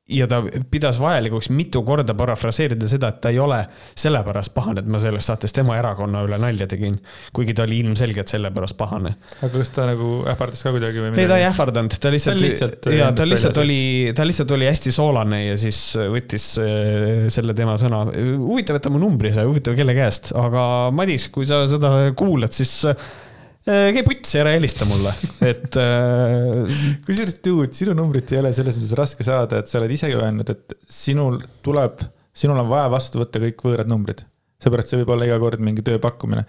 ja 0.09 0.27
ta 0.27 0.41
pidas 0.71 0.99
vajalikuks 0.99 1.47
mitu 1.55 1.79
korda 1.87 2.13
parafraseerida 2.17 2.87
seda, 2.91 3.13
et 3.13 3.21
ta 3.23 3.31
ei 3.31 3.39
ole 3.39 3.61
sellepärast 3.95 4.51
pahane, 4.55 4.83
et 4.83 4.89
ma 4.91 4.99
selles 4.99 5.29
saates 5.29 5.55
tema 5.55 5.77
erakonna 5.79 6.25
üle 6.27 6.39
nalja 6.41 6.67
tegin. 6.67 6.97
kuigi 7.33 7.55
ta 7.55 7.63
oli 7.63 7.79
ilmselgelt 7.85 8.27
sellepärast 8.27 8.77
pahane. 8.77 9.15
aga 9.41 9.51
kas 9.53 9.71
ta 9.71 9.87
nagu 9.87 10.09
ähvardas 10.27 10.63
ka 10.65 10.73
kuidagi 10.75 10.99
või 10.99 11.13
midagi? 11.13 11.23
ei, 11.23 11.31
ta 11.31 11.39
ei 11.39 11.47
ähvardanud, 11.47 11.97
ta 12.03 12.11
lihtsalt, 12.11 12.43
lihtsalt, 12.43 12.89
ja 12.91 13.11
ta 13.15 13.27
lihtsalt 13.27 13.61
oli, 13.63 14.11
ta 14.15 14.27
lihtsalt 14.27 14.51
oli 14.57 14.67
hästi 14.67 14.91
soolane 14.91 15.43
ja 15.45 15.57
siis 15.61 15.81
võttis 15.95 16.49
äh, 16.59 17.27
selle 17.33 17.55
tema 17.55 17.77
sõna. 17.79 18.03
huvitav, 18.43 18.79
et 18.81 18.87
ta 18.87 18.91
mu 18.91 18.99
numbri 19.01 19.31
sai, 19.35 19.47
huvitav 19.47 19.77
kelle 19.79 19.95
käest, 19.95 20.33
aga 20.35 20.91
Madis, 20.91 21.29
kui 21.31 21.47
sa 21.47 21.63
seda 21.71 21.95
kuulad, 22.19 22.51
siis 22.51 22.81
Äh, 22.83 23.22
käi 23.67 24.03
putsi, 24.03 24.39
ära 24.41 24.55
helista 24.57 24.87
mulle, 24.89 25.13
et 25.45 25.77
äh.... 25.79 26.81
kusjuures, 27.07 27.39
dude, 27.45 27.71
sinu 27.77 27.95
numbrit 27.97 28.33
ei 28.33 28.41
ole 28.41 28.51
selles 28.55 28.77
mõttes 28.79 28.97
raske 28.99 29.25
saada, 29.27 29.61
et 29.63 29.71
sa 29.71 29.79
oled 29.79 29.93
isegi 29.95 30.19
öelnud, 30.19 30.51
et 30.51 30.77
sinul 30.91 31.39
tuleb, 31.65 32.03
sinul 32.35 32.59
on 32.63 32.71
vaja 32.71 32.91
vastu 32.93 33.23
võtta 33.23 33.41
kõik 33.43 33.65
võõrad 33.69 33.91
numbrid 33.91 34.25
seepärast 34.63 34.93
see 34.93 35.01
võib 35.01 35.13
olla 35.15 35.27
iga 35.27 35.37
kord 35.41 35.59
mingi 35.63 35.83
tööpakkumine. 35.85 36.45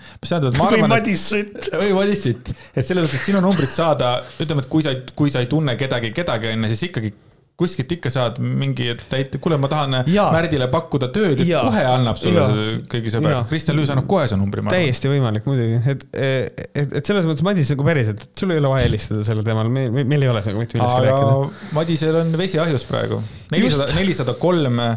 või 0.71 0.91
Madis 0.93 1.27
Sütt. 1.33 1.71
või 1.75 1.93
Madis 1.97 2.25
Sütt, 2.27 2.53
et 2.75 2.87
selles 2.87 3.07
mõttes, 3.07 3.21
et 3.21 3.27
sinu 3.27 3.43
numbrit 3.45 3.73
saada, 3.75 4.17
ütleme, 4.39 4.63
et 4.63 4.71
kui 4.71 4.87
sa, 4.87 4.95
kui 5.19 5.33
sa 5.35 5.43
ei 5.43 5.51
tunne 5.51 5.75
kedagi, 5.81 6.13
kedagi 6.15 6.53
on 6.53 6.67
ju, 6.67 6.75
siis 6.75 6.87
ikkagi 6.91 7.11
kuskilt 7.59 7.93
ikka 7.95 8.11
saad 8.11 8.41
mingi, 8.43 8.89
et 8.91 9.37
kuule, 9.43 9.57
ma 9.63 9.69
tahan 9.71 10.01
ja. 10.11 10.27
Märdile 10.35 10.67
pakkuda 10.73 11.09
tööd, 11.15 11.39
et 11.39 11.47
ja. 11.47 11.61
kohe 11.63 11.85
annab 11.87 12.19
sulle 12.19 12.47
kõigi 12.91 13.13
sõber. 13.15 13.37
Kristjan 13.51 13.79
Lüüs 13.79 13.93
annab 13.95 14.09
kohe 14.11 14.27
su 14.31 14.39
numbri. 14.39 14.65
täiesti 14.75 15.11
võimalik 15.13 15.47
muidugi, 15.47 15.79
et, 15.93 16.03
et, 16.19 16.65
et 16.85 17.01
selles 17.07 17.29
mõttes 17.31 17.47
Madis 17.47 17.71
nagu 17.71 17.87
päriselt, 17.87 18.25
et 18.27 18.43
sul 18.43 18.55
ei 18.55 18.63
ole 18.63 18.73
vaja 18.75 18.89
helistada 18.89 19.23
selle 19.27 19.47
teemal, 19.47 19.71
meil, 19.71 19.95
meil 20.03 20.27
ei 20.27 20.33
ole 20.33 20.43
seal 20.47 20.59
mitte 20.59 20.79
millestki 20.79 21.07
rääkida. 21.07 21.69
Madisel 21.79 22.21
on 22.25 22.35
vesi 22.43 22.63
ahjus 22.63 22.87
praegu, 22.91 23.21
nelisada, 23.55 23.91
nelisada 24.01 24.35
kolm 24.41 24.83
äh, 24.89 24.97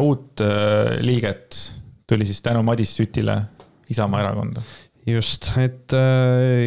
uut 0.00 0.40
äh, 0.44 0.96
liiget 1.04 1.60
tuli 2.08 2.28
siis 2.28 2.40
tänu 2.44 2.64
Madis 2.64 2.96
Sütile 2.96 3.36
Isamaa 3.92 4.24
erakonda 4.24 4.64
just, 5.06 5.50
et 5.58 5.94
äh, 5.98 6.62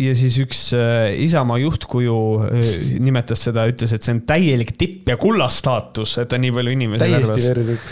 ja 0.00 0.14
siis 0.16 0.38
üks 0.40 0.70
äh, 0.76 1.12
Isamaa 1.20 1.58
juhtkuju 1.60 2.18
äh, 2.48 2.68
nimetas 3.02 3.44
seda, 3.48 3.66
ütles, 3.68 3.92
et 3.92 4.04
see 4.04 4.16
on 4.16 4.22
täielik 4.28 4.72
tipp 4.80 5.12
ja 5.12 5.18
kullastaatus, 5.20 6.16
et 6.22 6.32
ta 6.32 6.40
nii 6.40 6.54
palju 6.56 6.76
inimesi 6.78 7.04
täiesti 7.04 7.48
versus 7.50 7.90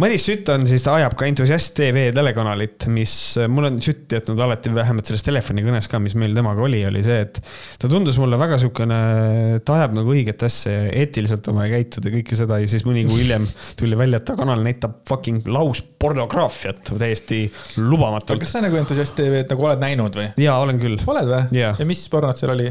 Madis 0.00 0.22
Sütt 0.24 0.48
on 0.48 0.62
siis, 0.64 0.80
ta 0.80 0.94
ajab 0.96 1.12
ka 1.18 1.26
Entusiast 1.28 1.74
tv 1.76 2.06
telekanalit, 2.16 2.86
mis 2.92 3.12
mul 3.52 3.66
on 3.68 3.74
Sütt 3.84 4.12
jätnud 4.14 4.38
alati 4.40 4.70
vähemalt 4.72 5.10
selles 5.10 5.24
telefonikõnes 5.26 5.90
ka, 5.92 5.98
mis 6.00 6.14
meil 6.16 6.32
temaga 6.36 6.62
oli, 6.64 6.78
oli 6.88 7.02
see, 7.04 7.18
et 7.26 7.40
ta 7.82 7.90
tundus 7.90 8.16
mulle 8.20 8.38
väga 8.40 8.56
siukene, 8.62 9.00
ta 9.66 9.76
ajab 9.76 9.98
nagu 9.98 10.14
õiget 10.14 10.44
asja, 10.46 10.86
eetiliselt 11.02 11.50
oma 11.52 11.66
ei 11.66 11.74
käituda 11.74 12.08
ja 12.08 12.14
kõike 12.14 12.38
seda 12.38 12.60
ja 12.62 12.70
siis 12.70 12.86
mõni 12.88 13.02
kuu 13.08 13.18
hiljem 13.20 13.44
tuli 13.76 13.98
välja, 14.00 14.22
et 14.22 14.28
ta 14.30 14.38
kanal 14.38 14.62
näitab 14.64 15.02
fucking 15.10 15.50
lauspornograafiat 15.52 16.94
täiesti 16.94 17.42
lubamatult. 17.76 18.40
kas 18.40 18.56
sa 18.56 18.64
nagu 18.64 18.80
Entusiast 18.80 19.18
tv-d 19.20 19.52
nagu 19.52 19.68
oled 19.68 19.84
näinud 19.84 20.16
või? 20.16 20.30
jaa, 20.40 20.56
olen 20.64 20.80
küll. 20.80 20.96
oled 21.04 21.28
või 21.28 21.60
ja 21.60 21.74
mis 21.88 22.06
pornod 22.08 22.40
seal 22.40 22.54
oli? 22.54 22.70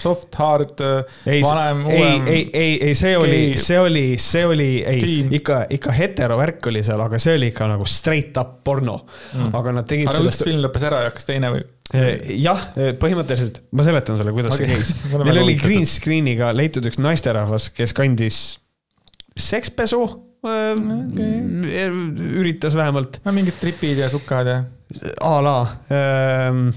Soft, 0.00 0.32
hard, 0.40 0.80
vanem, 1.28 1.84
uuem? 1.90 2.24
ei, 2.24 2.40
ei, 2.40 2.48
ei, 2.54 2.74
ei, 2.88 2.96
see 2.96 3.12
oli, 3.20 3.44
see 3.60 3.84
oli, 3.84 4.06
see 4.22 4.48
oli, 4.48 4.72
ei, 4.80 5.20
ikka, 5.42 5.66
ikka 5.76 5.98
hetero 6.00 6.40
värk 6.40 6.69
oli 6.70 6.82
seal, 6.86 7.02
aga 7.04 7.20
see 7.22 7.36
oli 7.38 7.50
ikka 7.52 7.68
nagu 7.70 7.86
straight 7.88 8.38
up 8.40 8.60
porno 8.66 9.00
mm.. 9.02 9.52
aga 9.60 9.76
nad 9.80 9.90
tegid 9.90 10.10
aga 10.10 10.16
sellest. 10.20 10.46
film 10.48 10.64
lõppes 10.64 10.86
ära 10.88 11.04
ja 11.04 11.12
hakkas 11.12 11.28
teine 11.28 11.52
või? 11.54 11.66
Eh, 11.90 12.32
jah, 12.38 12.68
eh, 12.78 12.92
põhimõtteliselt 12.98 13.62
ma 13.74 13.86
seletan 13.86 14.18
sulle, 14.20 14.34
kuidas 14.34 14.54
okay. 14.54 14.68
see 14.70 14.78
käis. 14.78 14.92
meil 15.26 15.42
oli 15.42 15.56
green 15.58 15.86
screen'iga 15.88 16.52
leitud 16.54 16.86
üks 16.86 17.00
naisterahvas, 17.02 17.70
kes 17.74 17.94
kandis 17.96 18.42
sekspesu 19.38 20.02
okay.. 20.42 21.88
üritas 22.40 22.76
vähemalt. 22.78 23.20
no 23.24 23.34
mingid 23.36 23.58
tripid 23.60 24.00
ja 24.00 24.10
sukad 24.12 24.48
ja. 24.48 24.60
a 25.20 25.34
la 25.44 25.58
ähm, 25.90 26.70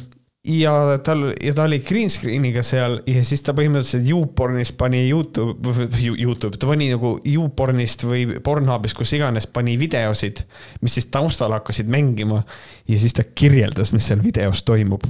ja 0.44 0.98
tal, 1.04 1.30
ja 1.40 1.54
ta 1.56 1.64
oli 1.64 1.80
green 1.88 2.10
screen'iga 2.12 2.64
seal 2.68 2.98
ja 3.08 3.24
siis 3.24 3.44
ta 3.46 3.54
põhimõtteliselt 3.56 4.08
YouPornist 4.12 4.76
pani 4.80 5.06
Youtube, 5.08 5.56
Youtube, 6.26 6.60
ta 6.60 6.68
pani 6.68 6.90
nagu 6.92 7.16
YouPornist 7.24 8.04
või 8.08 8.26
Pornhubis, 8.44 8.96
kus 8.98 9.16
iganes, 9.16 9.48
pani 9.48 9.78
videosid, 9.80 10.44
mis 10.84 11.00
siis 11.00 11.08
taustal 11.14 11.56
hakkasid 11.56 11.88
mängima. 11.92 12.44
ja 12.88 13.00
siis 13.00 13.16
ta 13.16 13.24
kirjeldas, 13.24 13.94
mis 13.96 14.08
seal 14.08 14.24
videos 14.24 14.66
toimub. 14.68 15.08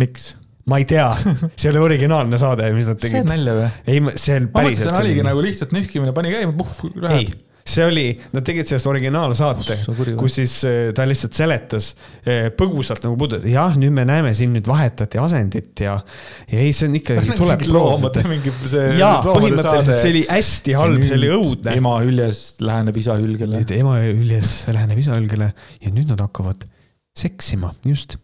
miks? 0.00 0.32
ma 0.64 0.78
ei 0.78 0.84
tea, 0.86 1.10
see 1.58 1.72
oli 1.72 1.80
originaalne 1.82 2.38
saade, 2.38 2.70
mis 2.72 2.88
nad 2.88 3.00
tegid. 3.02 3.18
see 3.18 3.24
on 3.26 3.32
nalja 3.34 3.56
või? 3.58 3.70
ei, 3.86 4.02
see 4.16 4.36
on 4.40 4.48
päriselt. 4.48 4.54
ma 4.54 4.68
mõtlesin, 4.68 5.00
oligi 5.00 5.24
nagu 5.28 5.44
lihtsalt 5.44 5.72
nühkimine, 5.76 6.16
pani 6.16 6.32
käima, 6.32 6.56
puh, 6.56 6.76
läheb 7.02 7.34
see 7.62 7.84
oli, 7.86 8.06
nad 8.34 8.44
tegid 8.46 8.66
sellest 8.66 8.88
originaalsaate, 8.90 9.76
kus 10.18 10.36
siis 10.40 10.54
äh, 10.66 10.78
ta 10.96 11.04
lihtsalt 11.06 11.36
seletas 11.36 11.92
äh, 12.26 12.48
põgusalt 12.58 13.04
nagu 13.06 13.16
puudu, 13.20 13.38
jah, 13.48 13.76
nüüd 13.78 13.94
me 13.94 14.04
näeme 14.08 14.32
siin 14.36 14.52
nüüd 14.56 14.66
vahetati 14.68 15.20
asendit 15.22 15.84
ja, 15.84 15.94
ja 16.50 16.62
ei, 16.64 16.72
see 16.74 16.90
on 16.90 16.98
ikkagi, 16.98 17.36
tuleb 17.38 17.64
proovida. 17.68 18.24
jaa, 19.02 19.14
põhimõtteliselt 19.28 20.02
see 20.02 20.14
oli 20.16 20.24
hästi 20.26 20.76
halb, 20.78 21.06
see 21.06 21.18
oli 21.20 21.32
õudne. 21.38 21.78
ema 21.78 21.96
hüljes 22.02 22.42
läheneb 22.62 22.98
isa 23.02 23.16
hülgele. 23.20 23.62
nüüd 23.62 23.74
ema 23.78 23.96
hüljes 24.02 24.52
läheneb 24.72 25.02
isa 25.04 25.16
hülgele 25.20 25.52
ja 25.54 25.94
nüüd 25.94 26.10
nad 26.10 26.22
hakkavad 26.24 26.66
seksima, 27.18 27.74
just. 27.86 28.18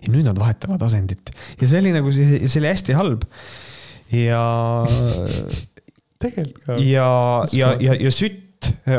ja 0.00 0.12
nüüd 0.12 0.24
nad 0.28 0.38
vahetavad 0.40 0.80
asendit 0.88 1.34
ja 1.60 1.66
see 1.66 1.80
oli 1.84 1.92
nagu, 1.96 2.12
see 2.16 2.60
oli 2.62 2.72
hästi 2.72 2.96
halb 2.96 3.28
ja 4.16 4.44
tegelikult 6.22 6.62
ka. 6.64 6.78
ja, 6.80 7.10
ja, 7.56 7.74
ja, 7.80 7.96
ja 8.08 8.12
sütt 8.12 8.46
Eh, 8.49 8.49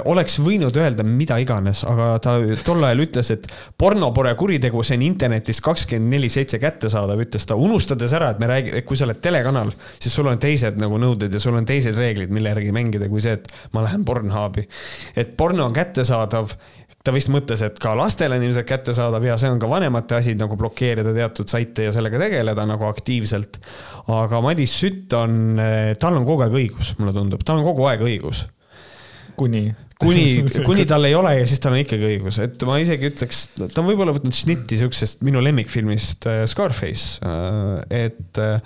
oleks 0.10 0.38
võinud 0.42 0.76
öelda 0.80 1.04
mida 1.06 1.38
iganes, 1.42 1.84
aga 1.88 2.16
ta 2.24 2.36
tol 2.66 2.84
ajal 2.86 3.04
ütles, 3.04 3.32
et 3.34 3.48
porno 3.80 4.12
pole 4.16 4.34
kuritegu, 4.38 4.84
see 4.86 4.98
on 5.00 5.06
internetis 5.06 5.62
kakskümmend 5.64 6.16
neli 6.16 6.30
seitse 6.34 6.60
kättesaadav, 6.62 7.22
ütles 7.26 7.46
ta, 7.48 7.58
unustades 7.60 8.14
ära, 8.18 8.32
et 8.34 8.42
me 8.42 8.50
räägime, 8.52 8.84
kui 8.88 9.00
sa 9.00 9.08
oled 9.08 9.22
telekanal, 9.24 9.74
siis 10.00 10.16
sul 10.18 10.30
on 10.32 10.42
teised 10.42 10.80
nagu 10.82 11.00
nõuded 11.02 11.34
ja 11.34 11.42
sul 11.44 11.58
on 11.60 11.68
teised 11.68 11.98
reeglid, 11.98 12.34
mille 12.34 12.54
järgi 12.54 12.74
mängida, 12.76 13.10
kui 13.12 13.24
see, 13.24 13.38
et 13.40 13.52
ma 13.76 13.86
lähen 13.86 14.06
Pornhubi. 14.08 14.68
et 15.16 15.36
porno 15.38 15.68
on 15.68 15.76
kättesaadav 15.76 16.56
ta 17.02 17.14
vist 17.14 17.32
mõtles, 17.34 17.64
et 17.66 17.80
ka 17.82 17.96
lastele 17.98 18.38
on 18.38 18.44
ilmselt 18.46 18.68
kättesaadav 18.70 19.24
ja 19.26 19.38
see 19.42 19.50
on 19.50 19.60
ka 19.62 19.70
vanemate 19.70 20.20
asi 20.20 20.36
nagu 20.38 20.58
blokeerida 20.58 21.14
teatud 21.16 21.50
saite 21.50 21.88
ja 21.88 21.94
sellega 21.96 22.20
tegeleda 22.22 22.66
nagu 22.70 22.86
aktiivselt. 22.86 23.58
aga 24.08 24.42
Madis 24.42 24.76
Sütt 24.78 25.14
on, 25.18 25.60
eh, 25.60 25.94
tal 25.98 26.18
on 26.18 26.26
kogu 26.26 26.46
aeg 26.46 26.54
õigus, 26.54 26.94
mulle 27.00 27.14
tundub, 27.14 27.42
tal 27.46 27.62
on 27.62 27.66
kogu 27.66 27.90
aeg 27.90 28.06
õigus 28.06 28.46
kuni 29.42 29.66
kuni, 30.02 30.46
kuni 30.70 30.86
tal 30.90 31.10
ei 31.10 31.18
ole 31.18 31.36
ja 31.42 31.50
siis 31.50 31.62
tal 31.64 31.76
on 31.76 31.84
ikkagi 31.84 32.08
õigus, 32.14 32.40
et 32.44 32.66
ma 32.68 32.80
isegi 32.82 33.12
ütleks, 33.12 33.44
ta 33.62 33.84
on 33.84 33.90
võib-olla 33.90 34.16
võtnud 34.18 34.36
šnitti 34.36 34.80
siuksest 34.82 35.22
minu 35.28 35.44
lemmikfilmist 35.44 36.30
äh, 36.30 36.46
Scarface, 36.50 37.22
äh, 37.26 38.08
et 38.08 38.42
äh, 38.42 38.58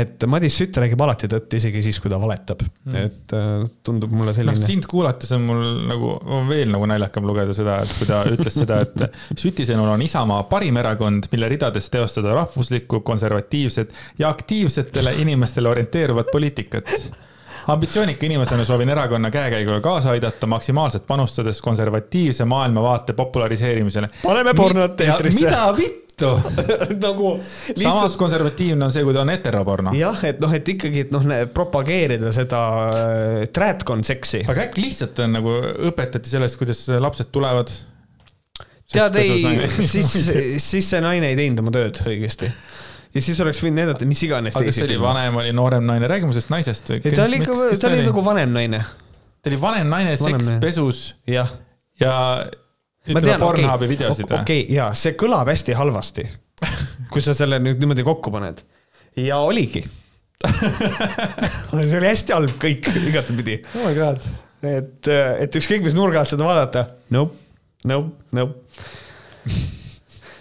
et 0.00 0.22
Madis 0.30 0.54
Sütt 0.54 0.76
räägib 0.78 1.00
alati 1.02 1.26
tõtt, 1.28 1.50
isegi 1.58 1.80
siis, 1.82 1.96
kui 2.00 2.08
ta 2.12 2.16
valetab 2.22 2.60
mm., 2.62 2.92
et 2.94 3.32
tundub 3.84 4.12
mulle 4.14 4.30
selline. 4.36 4.54
noh, 4.54 4.68
sind 4.70 4.86
kuulates 4.88 5.32
on 5.34 5.42
mul 5.48 5.64
nagu 5.88 6.12
on 6.30 6.46
veel 6.46 6.70
nagu 6.70 6.86
naljakam 6.86 7.26
lugeda 7.26 7.56
seda, 7.56 7.80
et 7.82 7.96
kui 7.98 8.06
ta 8.06 8.20
ütles 8.30 8.54
seda, 8.54 8.78
et 8.86 9.18
Süti 9.34 9.66
sõnul 9.66 9.90
on 9.90 10.04
Isamaa 10.06 10.44
parim 10.48 10.78
erakond, 10.78 11.26
mille 11.34 11.50
ridades 11.50 11.90
teostada 11.90 12.36
rahvuslikku, 12.38 13.02
konservatiivset 13.02 13.90
ja 14.22 14.30
aktiivsetele 14.30 15.16
inimestele 15.24 15.74
orienteeruvat 15.74 16.30
poliitikat 16.30 16.94
ambitsioonika 17.68 18.26
inimesena 18.26 18.64
soovin 18.64 18.88
erakonna 18.88 19.30
käekäigule 19.30 19.80
kaasa 19.80 20.10
aidata, 20.10 20.46
maksimaalselt 20.46 21.06
panustades 21.06 21.62
konservatiivse 21.62 22.44
maailmavaate 22.44 23.12
populariseerimisele. 23.12 24.08
paneme 24.22 24.54
pornot 24.54 25.00
eetrisse. 25.00 25.44
mida 25.44 25.76
vittu 25.76 26.30
nagu 27.06 27.36
lihtsalt... 27.68 27.82
samas 27.82 28.16
konservatiivne 28.16 28.84
on 28.84 28.92
see, 28.92 29.04
kui 29.04 29.14
ta 29.14 29.22
on 29.24 29.32
heteroporno. 29.32 29.92
jah, 29.96 30.24
et 30.24 30.40
noh, 30.40 30.54
et 30.54 30.68
ikkagi, 30.68 31.06
et 31.06 31.14
noh, 31.14 31.24
propageerida 31.54 32.32
seda 32.32 32.64
äh, 32.88 33.46
trätkon 33.52 34.04
seksi. 34.04 34.44
aga 34.48 34.66
äkki 34.68 34.84
lihtsalt 34.84 35.24
on 35.24 35.38
nagu 35.38 35.54
õpetati 35.90 36.32
sellest, 36.32 36.58
kuidas 36.60 36.84
lapsed 37.00 37.32
tulevad? 37.32 37.72
tead, 38.92 39.16
ei, 39.22 39.68
siis, 39.86 40.10
siis 40.58 40.88
see 40.90 41.00
naine 41.00 41.30
ei 41.30 41.38
teinud 41.38 41.62
oma 41.62 41.72
tööd 41.74 42.00
õigesti 42.10 42.50
ja 43.14 43.22
siis 43.24 43.40
oleks 43.42 43.60
võinud 43.64 43.80
näidata 43.82 44.08
mis 44.08 44.22
iganes 44.26 44.56
aga 44.56 44.68
kas 44.68 44.78
see 44.78 44.86
oli 44.86 44.98
vanem, 45.02 45.38
oli 45.42 45.52
noorem 45.56 45.86
naine, 45.86 46.08
räägime 46.10 46.34
sellest 46.34 46.52
naisest 46.52 46.92
või? 46.92 47.02
ta 47.04 47.26
oli 47.26 47.40
ikka, 47.40 47.56
ta 47.80 47.90
oli 47.90 48.02
nagu 48.06 48.24
vanem 48.26 48.52
naine. 48.54 48.82
ta 49.42 49.50
oli 49.50 49.60
vanem 49.62 49.90
naine, 49.90 50.16
seks, 50.20 50.50
pesus. 50.62 51.02
ja, 51.30 51.46
ja 52.00 52.12
ütleme 53.08 53.38
Pornhubi 53.42 53.86
okay, 53.86 53.92
videosid 53.94 54.26
või? 54.28 54.42
okei 54.42 54.60
okay,, 54.64 54.76
jaa, 54.76 54.92
see 54.98 55.16
kõlab 55.18 55.50
hästi 55.50 55.76
halvasti, 55.78 56.26
kui 57.10 57.24
sa 57.24 57.34
selle 57.36 57.58
nüüd 57.62 57.82
niimoodi 57.82 58.06
kokku 58.06 58.32
paned. 58.34 58.62
ja 59.18 59.40
oligi 59.42 59.82
see 60.46 61.98
oli 61.98 62.06
hästi 62.06 62.36
halb 62.36 62.54
kõik, 62.62 62.86
igatepidi. 63.10 63.58
oh 63.74 63.88
my 63.88 63.98
god. 63.98 64.22
et, 64.62 65.10
et 65.10 65.60
ükskõik 65.60 65.84
mis 65.88 65.98
nurga 65.98 66.22
alt 66.22 66.30
seda 66.30 66.46
vaadata, 66.46 66.86
nope, 67.16 67.42
nope, 67.90 68.30
nope 68.38 69.78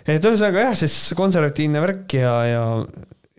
et 0.05 0.23
ühesõnaga 0.23 0.69
jah, 0.69 0.75
siis 0.77 0.97
konservatiivne 1.17 1.81
värk 1.83 2.15
ja, 2.19 2.35
ja, 2.47 2.63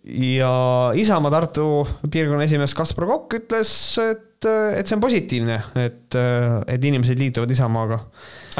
ja 0.04 0.52
Isamaa 0.98 1.32
Tartu 1.36 1.70
piirkonna 2.10 2.44
esimees 2.48 2.76
Kaspar 2.76 3.08
Kokk 3.10 3.38
ütles, 3.40 3.72
et, 4.04 4.48
et 4.48 4.84
see 4.84 4.98
on 4.98 5.02
positiivne, 5.04 5.62
et, 5.86 6.20
et 6.20 6.90
inimesed 6.92 7.20
liituvad 7.20 7.50
Isamaaga 7.54 8.02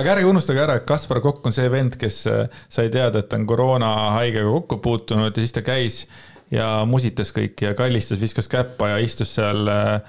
aga 0.00 0.14
ärge 0.14 0.28
unustage 0.30 0.62
ära, 0.62 0.78
et 0.78 0.88
Kaspar 0.88 1.20
Kokk 1.24 1.46
on 1.50 1.54
see 1.54 1.68
vend, 1.72 1.96
kes 2.00 2.22
sai 2.70 2.90
teada, 2.92 3.22
et 3.22 3.30
ta 3.30 3.38
on 3.40 3.46
koroonahaigega 3.48 4.48
kokku 4.48 4.80
puutunud 4.84 5.30
ja 5.30 5.42
siis 5.42 5.56
ta 5.56 5.64
käis 5.66 6.04
ja 6.54 6.84
musitas 6.88 7.32
kõiki 7.34 7.68
ja 7.68 7.74
kallistas, 7.78 8.20
viskas 8.22 8.50
käppa 8.50 8.94
ja 8.94 9.00
istus 9.02 9.34
seal 9.36 9.68
äh, 9.70 10.00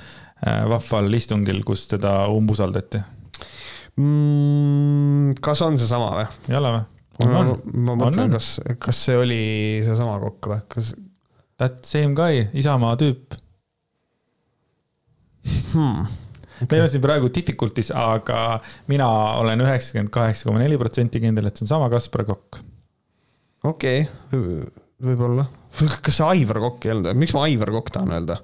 vahval 0.69 1.11
istungil, 1.17 1.61
kus 1.65 1.87
teda 1.91 2.25
umbusaldati 2.33 3.01
mm,. 3.97 5.37
kas 5.43 5.61
on 5.65 5.77
seesama 5.81 6.11
või? 6.17 6.27
ei 6.49 6.59
ole 6.59 6.73
või? 6.77 6.87
Ma, 7.27 7.43
ma 7.87 7.95
mõtlen, 7.99 8.33
kas, 8.35 8.55
kas 8.81 9.03
see 9.07 9.17
oli 9.19 9.43
seesama 9.85 10.17
kokk 10.23 10.51
või, 10.51 10.59
kas? 10.71 10.93
That 11.61 11.85
same 11.85 12.15
guy, 12.17 12.47
Isamaa 12.57 12.97
tüüp 12.97 13.37
hmm.. 15.73 16.09
Okay. 16.61 16.67
meil 16.75 16.85
on 16.85 16.91
siin 16.93 17.03
praegu 17.03 17.29
difficulties, 17.33 17.91
aga 17.97 18.59
mina 18.91 19.07
olen 19.41 19.63
üheksakümmend 19.65 20.13
kaheksa 20.13 20.49
koma 20.49 20.61
neli 20.61 20.77
protsenti 20.81 21.21
kindel, 21.23 21.49
et 21.49 21.57
see 21.57 21.65
on 21.65 21.71
sama 21.73 21.89
Kaspar 21.93 22.25
Kokk. 22.27 22.61
okei 23.65 24.05
okay., 24.05 24.61
võib-olla. 25.01 25.47
kas 26.05 26.19
see 26.19 26.27
Aivar 26.35 26.61
Kokk 26.67 26.85
ei 26.85 26.95
olnud, 26.95 27.17
miks 27.17 27.33
ma 27.37 27.47
Aivar 27.49 27.73
Kokk 27.77 27.93
tahan 27.97 28.13
öelda 28.17 28.41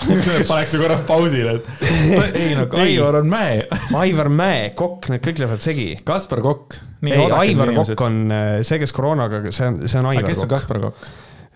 paneks 0.50 0.74
ju 0.74 0.82
korra 0.82 0.98
pausile, 1.08 1.56
et 1.58 2.36
ei 2.38 2.52
no 2.58 2.66
Aivar 2.80 3.20
on 3.20 3.30
Mäe. 3.30 3.64
Aivar 4.00 4.30
Mäe, 4.32 4.68
Kokk, 4.76 5.10
need 5.12 5.24
kõik 5.24 5.42
lähevad 5.42 5.64
segi. 5.64 5.88
Kaspar 6.06 6.42
Kokk. 6.44 6.78
ei, 7.06 7.16
Aivar 7.42 7.74
Kokk 7.80 8.06
on 8.06 8.22
äh, 8.34 8.52
see, 8.66 8.80
kes 8.82 8.94
koroonaga, 8.96 9.42
see 9.50 9.66
on, 9.70 9.82
see 9.86 10.00
on 10.00 10.12
Aivar 10.12 10.24
Kokk. 10.24 10.34
kes 10.34 10.46
on 10.46 10.54
Kaspar 10.54 10.80
Kokk? 10.86 11.10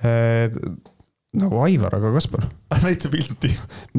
Äh, 0.04 0.58
nagu 1.34 1.58
Aivar, 1.64 1.96
aga 1.98 2.12
Kaspar. 2.14 2.46
näita 2.84 3.10
pilti. 3.12 3.50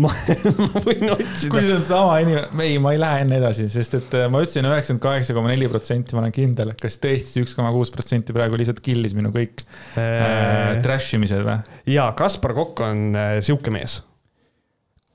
ma, 0.02 0.12
ma 0.60 0.84
võin 0.86 1.12
otsida. 1.16 1.52
kui 1.52 1.66
see 1.66 1.76
on 1.76 1.86
sama 1.88 2.18
inimene, 2.24 2.68
ei, 2.68 2.80
ma 2.82 2.96
ei 2.96 3.02
lähe 3.02 3.26
enne 3.26 3.40
edasi, 3.42 3.68
sest 3.74 4.00
et 4.00 4.18
äh, 4.22 4.28
ma 4.32 4.44
ütlesin 4.46 4.68
üheksakümmend 4.70 5.04
kaheksa 5.04 5.38
koma 5.38 5.52
neli 5.52 5.70
protsenti, 5.72 6.16
ma 6.16 6.24
olen 6.24 6.36
kindel, 6.36 6.74
et 6.76 6.82
kas 6.82 7.00
tõesti 7.04 7.44
üks 7.44 7.56
koma 7.58 7.74
kuus 7.76 7.92
protsenti 7.96 8.36
praegu 8.36 8.60
lihtsalt 8.62 8.82
killis 8.86 9.16
minu 9.18 9.34
kõik 9.36 9.66
äh, 10.00 10.76
trash 10.86 11.18
imised 11.18 11.46
või? 11.48 11.62
jaa, 11.96 12.12
Kaspar 12.18 12.56
Kokk 12.58 12.86
on 12.88 13.08
äh, 13.20 13.38
sihuke 13.46 13.74
mees 13.74 14.00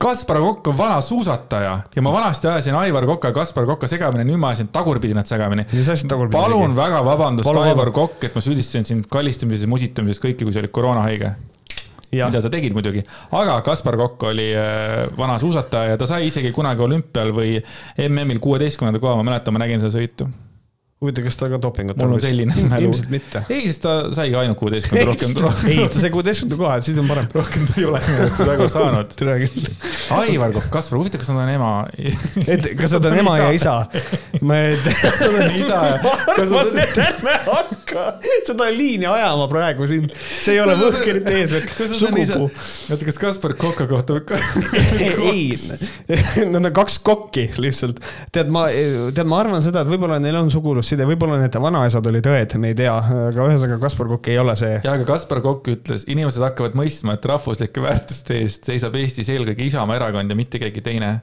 Kaspar 0.01 0.39
Kokk 0.41 0.67
on 0.67 0.77
vana 0.77 1.01
suusataja 1.01 1.79
ja 1.95 2.01
ma 2.01 2.13
vanasti 2.13 2.47
ajasin 2.47 2.75
Aivar 2.75 3.05
Kokka 3.05 3.27
ja 3.27 3.33
Kaspar 3.33 3.65
Kokka 3.69 3.87
segamini, 3.87 4.25
nüüd 4.31 4.41
ma 4.41 4.49
ajasin 4.49 4.71
tagurpidi 4.73 5.13
nad 5.13 5.29
segamini. 5.29 5.65
palun 6.33 6.75
väga 6.75 7.03
vabandust, 7.05 7.55
Aivar 7.61 7.91
Kokk, 7.93 8.23
et 8.25 8.35
ma 8.35 8.41
süüdistasin 8.41 8.87
sind 8.87 9.09
kallistamises, 9.13 9.69
musitamises, 9.69 10.21
kõike, 10.23 10.41
kui 10.43 10.53
sa 10.53 10.63
olid 10.63 10.73
koroonahaige. 10.73 11.33
mida 12.11 12.41
sa 12.41 12.49
tegid 12.49 12.73
muidugi, 12.73 13.05
aga 13.31 13.61
Kaspar 13.61 13.97
Kokk 13.97 14.23
oli 14.33 14.49
äh, 14.57 15.05
vana 15.17 15.37
suusataja 15.39 15.93
ja 15.93 15.97
ta 15.97 16.09
sai 16.09 16.25
isegi 16.27 16.51
kunagi 16.51 16.81
olümpial 16.81 17.29
või 17.35 17.59
MM-il 18.09 18.41
kuueteistkümnenda 18.41 18.99
koha, 18.99 19.19
ma 19.21 19.29
mäletan, 19.31 19.53
ma 19.53 19.63
nägin 19.63 19.79
seda 19.79 19.93
sõitu 19.99 20.27
huvitav, 21.01 21.23
kas 21.25 21.37
ta 21.39 21.47
ka 21.49 21.57
dopingut 21.57 21.97
mul 21.97 22.11
on 22.13 22.21
selline 22.21 22.53
mälu. 22.69 22.91
ilmselt 22.91 23.07
mitte. 23.09 23.39
ei, 23.49 23.63
sest 23.65 23.81
ta 23.81 23.93
saigi 24.13 24.35
ainult 24.37 24.59
kuueteistkümnenda 24.59 25.45
rohkem. 25.47 25.69
ei, 25.71 25.85
ta 25.89 26.01
sai 26.03 26.11
kuueteistkümnenda 26.13 26.59
koha, 26.59 26.75
siis 26.85 26.99
on 27.01 27.07
parem. 27.09 27.29
rohkem 27.33 27.63
ta 27.65 27.77
ei 27.81 27.87
ole 27.89 28.01
väga 28.51 28.67
saanud. 28.69 29.13
tere 29.17 29.37
küll. 29.41 29.71
Aivar 30.13 30.53
Kokk, 30.53 30.67
Kaspar, 30.75 30.99
huvitav, 31.01 31.23
kas 31.23 31.31
nad 31.33 31.41
on 31.41 31.49
ema? 31.55 31.71
et 32.53 32.67
kas 32.77 32.93
nad 32.93 33.07
on 33.09 33.15
ema 33.17 33.33
ja 33.41 33.47
isa? 33.57 33.73
ma 34.45 34.59
ei 34.67 34.77
tea. 34.83 34.93
kas 35.01 35.23
nad 35.23 35.39
on 35.39 35.57
isa 35.57 35.79
ja. 35.87 35.95
ma 36.03 36.13
arvan, 36.35 36.77
et 36.83 37.01
ärme 37.07 37.33
hakka 37.47 38.05
seda 38.51 38.69
liini 38.75 39.09
ajama 39.09 39.49
praegu 39.49 39.89
siin. 39.89 40.05
see 40.29 40.53
ei 40.53 40.61
ole 40.61 40.77
võhkerite 40.83 41.33
eesmärk. 41.39 41.73
sugupuu. 41.95 42.51
oota, 42.51 43.09
kas 43.09 43.19
Kaspar 43.25 43.57
Koka 43.57 43.89
kohta? 43.89 44.21
ei, 45.31 45.49
nad 46.45 46.61
on 46.61 46.69
kaks 46.77 47.01
kokki 47.01 47.49
lihtsalt. 47.57 48.05
tead, 48.29 48.53
ma, 48.53 48.67
tead, 48.69 49.25
ma 49.25 49.41
arvan 49.41 49.65
seda, 49.65 49.81
et 49.81 49.89
võib-olla 49.89 50.21
neil 50.21 50.37
on 50.43 50.53
sugulus 50.53 50.90
side, 50.91 51.07
võib-olla 51.09 51.39
need 51.41 51.55
vanaisad 51.63 52.07
olid 52.11 52.27
õed, 52.31 52.57
me 52.61 52.71
ei 52.73 52.77
tea, 52.77 52.95
aga 53.29 53.47
ühesõnaga 53.49 53.79
Kaspar 53.85 54.09
Kokk 54.13 54.31
ei 54.33 54.41
ole 54.41 54.55
see. 54.59 54.75
ja, 54.79 54.95
aga 54.95 55.07
Kaspar 55.07 55.43
Kokk 55.43 55.71
ütles, 55.75 56.07
inimesed 56.11 56.43
hakkavad 56.45 56.77
mõistma, 56.79 57.17
et 57.17 57.29
rahvuslike 57.31 57.83
väärtuste 57.87 58.41
eest 58.41 58.67
seisab 58.71 58.97
Eestis 59.01 59.31
eelkõige 59.33 59.67
Isamaa 59.69 60.01
erakond 60.01 60.31
ja 60.31 60.37
mitte 60.37 60.61
keegi 60.61 60.83
teine. 60.85 61.15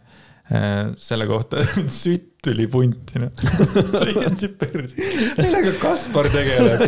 Äh, 0.49 0.95
selle 0.97 1.27
kohta 1.29 1.61
sütt 1.93 2.39
tuli 2.41 2.65
punti, 2.73 3.19
noh. 3.21 3.29
täiesti 3.93 4.49
perse. 4.57 4.97
millega 5.43 5.75
Kaspar 5.83 6.31
tegeleb? 6.33 6.87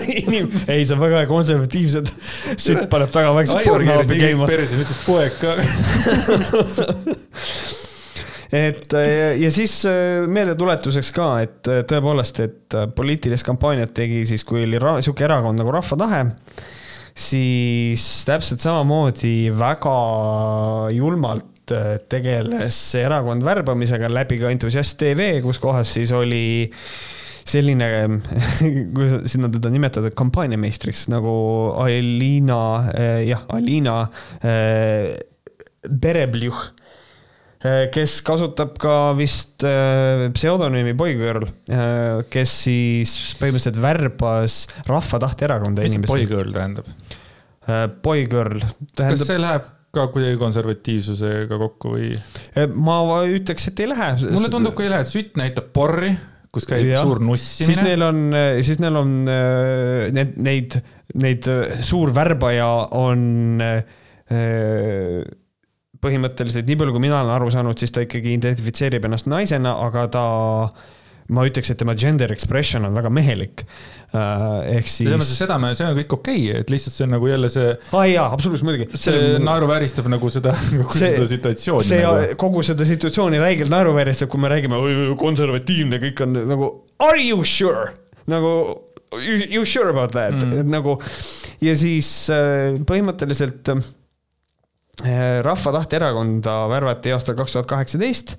ei, 0.65 0.87
see 0.87 0.95
on 0.97 1.03
väga 1.03 1.27
konservatiivsed. 1.29 2.09
sütt 2.55 2.87
paneb 2.93 3.13
taga 3.13 3.35
väikse 3.37 3.61
pornohaabi 3.67 4.17
käima. 4.23 4.49
perse, 4.49 4.81
ütles 4.81 5.05
poeg 5.05 5.37
ka 5.43 5.51
et 8.51 8.95
ja 9.41 9.51
siis 9.55 9.77
äh, 9.89 10.27
meeldetuletuseks 10.31 11.13
ka, 11.15 11.29
et 11.45 11.71
äh, 11.71 11.83
tõepoolest, 11.89 12.41
et 12.43 12.77
äh, 12.77 12.89
poliitilist 12.95 13.47
kampaaniat 13.47 13.95
tegi 13.95 14.25
siis, 14.29 14.45
kui 14.47 14.65
oli 14.67 14.81
sihuke 15.05 15.27
erakond 15.27 15.61
nagu 15.61 15.71
Rahva 15.75 15.99
Tahe, 16.01 16.25
siis 17.15 18.05
täpselt 18.27 18.63
samamoodi 18.65 19.53
väga 19.55 19.95
julmalt 20.97 21.47
tegeles 22.11 22.75
see 22.91 23.05
erakond 23.07 23.45
värbamisega 23.47 24.09
läbi 24.11 24.41
ka 24.41 24.51
Entusiast 24.51 24.99
tv, 24.99 25.37
kus 25.45 25.61
kohas 25.63 25.93
siis 25.95 26.11
oli 26.17 26.67
selline, 27.51 27.87
kuidas 28.97 29.31
sinna 29.31 29.51
teda 29.53 29.71
nimetada, 29.71 30.11
kampaaniameistriks 30.15 31.07
nagu 31.13 31.33
Alina, 31.79 32.61
jah, 33.27 33.47
Alina 33.55 34.03
Berebljuh 35.87 36.59
Äh, 36.59 36.80
kes 37.61 38.21
kasutab 38.25 38.79
ka 38.81 39.13
vist 39.19 39.65
äh, 39.69 40.29
pseudonüümi 40.33 40.95
Boygirl, 40.97 41.45
äh, 41.69 42.23
kes 42.33 42.55
siis 42.65 43.13
põhimõtteliselt 43.41 43.81
värbas 43.83 44.63
Rahva 44.89 45.21
Tahteerakonda 45.27 45.85
inimesi. 45.85 46.07
mis 46.07 46.15
Boygirl 46.15 46.55
tähendab? 46.57 46.89
Boygirl 48.01 48.65
tähendab. 48.97 49.21
kas 49.21 49.29
see 49.29 49.43
läheb 49.43 49.69
ka 49.93 50.07
kuidagi 50.15 50.39
konservatiivsusega 50.41 51.59
kokku 51.61 51.93
või? 51.99 52.15
ma 52.81 52.97
ütleks, 53.29 53.69
et 53.69 53.85
ei 53.85 53.91
lähe. 53.93 54.09
mulle 54.31 54.53
tundub, 54.53 54.75
kui 54.79 54.89
ei 54.89 54.95
lähe, 54.95 55.05
sütt 55.11 55.37
näitab 55.37 55.69
porri, 55.77 56.15
kus 56.55 56.65
käib 56.71 56.89
ja. 56.89 57.05
suur 57.05 57.21
nussimine. 57.21 57.75
siis 57.75 57.83
neil 57.85 58.07
on, 58.09 58.23
siis 58.65 58.81
neil 58.81 58.97
on 59.03 59.13
need, 60.17 60.33
neid, 60.41 60.81
neid 61.21 61.51
suur 61.85 62.15
värbaja 62.17 62.71
on 62.97 63.53
põhimõtteliselt 66.05 66.69
nii 66.69 66.79
palju, 66.81 66.95
kui 66.97 67.05
mina 67.05 67.21
olen 67.21 67.35
aru 67.35 67.51
saanud, 67.53 67.79
siis 67.81 67.93
ta 67.95 68.05
ikkagi 68.05 68.35
identifitseerib 68.39 69.07
ennast 69.09 69.29
naisena, 69.31 69.75
aga 69.85 70.07
ta, 70.13 70.25
ma 71.31 71.45
ütleks, 71.47 71.73
et 71.73 71.81
tema 71.81 71.95
gender 71.99 72.33
expression 72.33 72.89
on 72.89 72.97
väga 72.97 73.13
mehelik. 73.13 73.65
Äh, 74.11 74.79
ehk 74.79 74.89
siis. 74.89 75.07
selles 75.07 75.21
mõttes 75.21 75.37
seda 75.39 75.59
me, 75.63 75.71
see 75.79 75.87
on 75.87 75.95
kõik 76.01 76.17
okei 76.17 76.41
okay,, 76.49 76.63
et 76.65 76.73
lihtsalt 76.73 76.97
see 76.97 77.05
on 77.07 77.13
nagu 77.15 77.29
jälle 77.31 77.51
see. 77.53 77.69
aa 77.95 78.09
jaa, 78.11 78.27
absoluutselt 78.35 78.67
muidugi. 78.67 78.99
see 78.99 79.37
naeruvääristab 79.39 80.09
nagu 80.11 80.33
seda, 80.35 80.57
nagu 80.81 80.97
see, 80.97 81.13
seda 81.15 81.29
situatsiooni. 81.31 81.87
see 81.87 82.01
nagu. 82.03 82.35
kogu 82.41 82.65
seda 82.67 82.89
situatsiooni 82.89 83.39
räigelt 83.39 83.71
naeruvääristab, 83.71 84.33
kui 84.33 84.43
me 84.43 84.51
räägime 84.51 84.83
konservatiivne, 85.21 86.03
kõik 86.03 86.25
on 86.27 86.41
nagu 86.51 86.73
are 87.07 87.23
you 87.23 87.47
sure 87.47 87.93
nagu 88.31 88.51
you 89.15 89.65
sure 89.67 89.91
about 89.91 90.11
that 90.13 90.35
mm., 90.35 90.67
nagu 90.71 90.97
ja 91.63 91.77
siis 91.79 92.11
äh, 92.35 92.75
põhimõtteliselt 92.87 93.71
Rahva 95.01 95.73
Tahte 95.79 95.97
erakonda 96.01 96.65
värvati 96.71 97.15
aastal 97.15 97.39
kaks 97.39 97.57
tuhat 97.57 97.71
kaheksateist. 97.71 98.37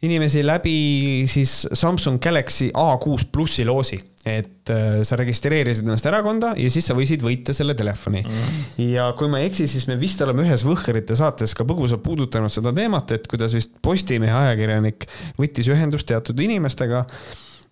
Inimesi 0.00 0.40
läbi 0.46 1.26
siis 1.28 1.66
Samsung 1.76 2.16
Galaxy 2.24 2.70
A6 2.72 3.26
plussi 3.32 3.66
loosi, 3.68 3.98
et 4.24 4.70
äh, 4.72 5.02
sa 5.04 5.18
registreerisid 5.20 5.84
ennast 5.84 6.08
erakonda 6.08 6.54
ja 6.56 6.70
siis 6.72 6.88
sa 6.88 6.96
võisid 6.96 7.20
võita 7.20 7.52
selle 7.52 7.76
telefoni. 7.76 8.22
Mm.. 8.24 8.62
ja 8.94 9.10
kui 9.18 9.28
ma 9.28 9.42
ei 9.42 9.50
eksi, 9.50 9.68
siis 9.68 9.84
me 9.90 9.98
vist 10.00 10.22
oleme 10.24 10.46
ühes 10.46 10.64
Võhkerite 10.64 11.18
saates 11.20 11.52
ka 11.56 11.68
põgusalt 11.68 12.00
puudutanud 12.06 12.52
seda 12.52 12.72
teemat, 12.72 13.12
et 13.12 13.28
kuidas 13.28 13.52
vist 13.58 13.76
Postimehe 13.84 14.32
ajakirjanik 14.32 15.04
võttis 15.36 15.68
ühendust 15.68 16.08
teatud 16.08 16.40
inimestega 16.48 17.04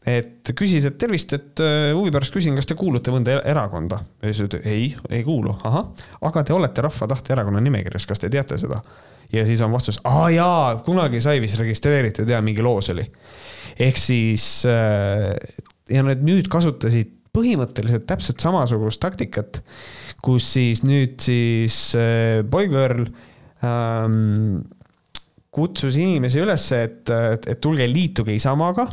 et 0.09 0.53
küsis, 0.57 0.87
et 0.89 0.97
tervist, 1.01 1.33
et 1.37 1.63
äh, 1.63 1.91
huvi 1.97 2.13
pärast 2.15 2.35
küsin, 2.35 2.57
kas 2.59 2.69
te 2.69 2.77
kuulute 2.79 3.13
mõnda 3.15 3.39
erakonda? 3.49 4.01
ja 4.23 4.33
siis 4.33 4.47
ütles 4.47 4.65
ei, 4.69 4.91
ei 5.11 5.23
kuulu, 5.27 5.55
ahah, 5.69 5.91
aga 6.29 6.45
te 6.47 6.57
olete 6.57 6.85
Rahva 6.85 7.11
Tahte 7.11 7.35
erakonna 7.35 7.63
nimekirjas, 7.65 8.09
kas 8.09 8.23
te 8.23 8.31
teate 8.33 8.59
seda? 8.61 8.81
ja 9.33 9.45
siis 9.45 9.61
on 9.65 9.75
vastus, 9.75 10.01
aa 10.09 10.29
jaa, 10.33 10.77
kunagi 10.87 11.21
sai 11.25 11.43
vist 11.45 11.61
registreeritud 11.61 12.29
ja 12.31 12.41
mingi 12.45 12.65
loos 12.65 12.89
oli. 12.95 13.05
ehk 13.79 14.01
siis 14.01 14.49
äh, 14.69 15.35
ja 15.93 16.05
nad 16.07 16.25
nüüd 16.25 16.49
kasutasid 16.53 17.15
põhimõtteliselt 17.37 18.07
täpselt 18.09 18.41
samasugust 18.43 19.01
taktikat, 19.03 19.61
kus 20.25 20.47
siis 20.57 20.83
nüüd 20.87 21.21
siis 21.23 21.77
äh, 21.99 22.41
Boygirl 22.49 23.05
ähm, 23.65 24.65
kutsus 25.55 25.99
inimesi 26.01 26.41
üles, 26.43 26.65
et, 26.77 27.11
et 27.11 27.61
tulge 27.63 27.87
liituge 27.91 28.35
Isamaaga 28.37 28.89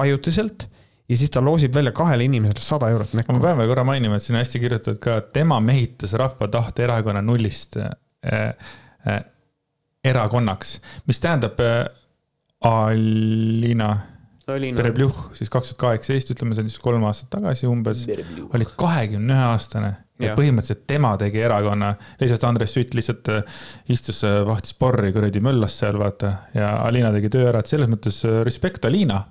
ajutiselt 0.00 0.68
ja 1.08 1.16
siis 1.16 1.30
ta 1.32 1.42
loosib 1.44 1.74
välja 1.74 1.92
kahele 1.96 2.24
inimesele 2.28 2.64
sada 2.64 2.90
eurot 2.92 3.14
näkku. 3.16 3.32
ma 3.32 3.40
pean 3.40 3.58
veel 3.58 3.70
korra 3.70 3.84
mainima, 3.88 4.18
et 4.18 4.24
siin 4.24 4.36
on 4.36 4.42
hästi 4.42 4.60
kirjutatud 4.60 5.00
ka, 5.02 5.16
et 5.22 5.32
tema 5.32 5.60
mehitas 5.64 6.12
Rahva 6.18 6.48
Tahte 6.52 6.84
erakonna 6.84 7.22
nullist 7.24 7.78
äh, 7.80 7.90
äh, 9.08 9.24
erakonnaks, 10.04 10.78
mis 11.08 11.20
tähendab 11.24 11.60
äh, 11.64 11.86
Alina 12.68 13.96
Perebljuh 14.48 15.16
siis 15.36 15.50
kaks 15.52 15.74
tuhat 15.74 15.80
kaheksateist, 15.82 16.30
ütleme, 16.32 16.56
see 16.56 16.64
on 16.64 16.70
siis 16.72 16.80
kolm 16.80 17.02
aastat 17.04 17.28
tagasi 17.34 17.68
umbes, 17.68 18.06
oli 18.56 18.68
kahekümne 18.80 19.34
ühe 19.36 19.48
aastane 19.50 19.90
ja 20.18 20.32
põhimõtteliselt 20.34 20.86
tema 20.88 21.12
tegi 21.20 21.42
erakonna, 21.44 21.92
lihtsalt 22.20 22.46
Andres 22.48 22.72
Sütt 22.74 22.96
lihtsalt 22.96 23.28
äh, 23.32 23.58
istus, 23.92 24.22
äh, 24.26 24.40
vahtis 24.48 24.74
porri, 24.74 25.12
kuradi 25.14 25.40
möllas 25.44 25.76
seal, 25.80 26.00
vaata. 26.00 26.32
ja 26.56 26.74
Alina 26.84 27.12
tegi 27.14 27.32
töö 27.32 27.48
ära, 27.52 27.62
et 27.62 27.70
selles 27.70 27.88
mõttes 27.92 28.22
respekt, 28.48 28.88
Alina 28.88 29.22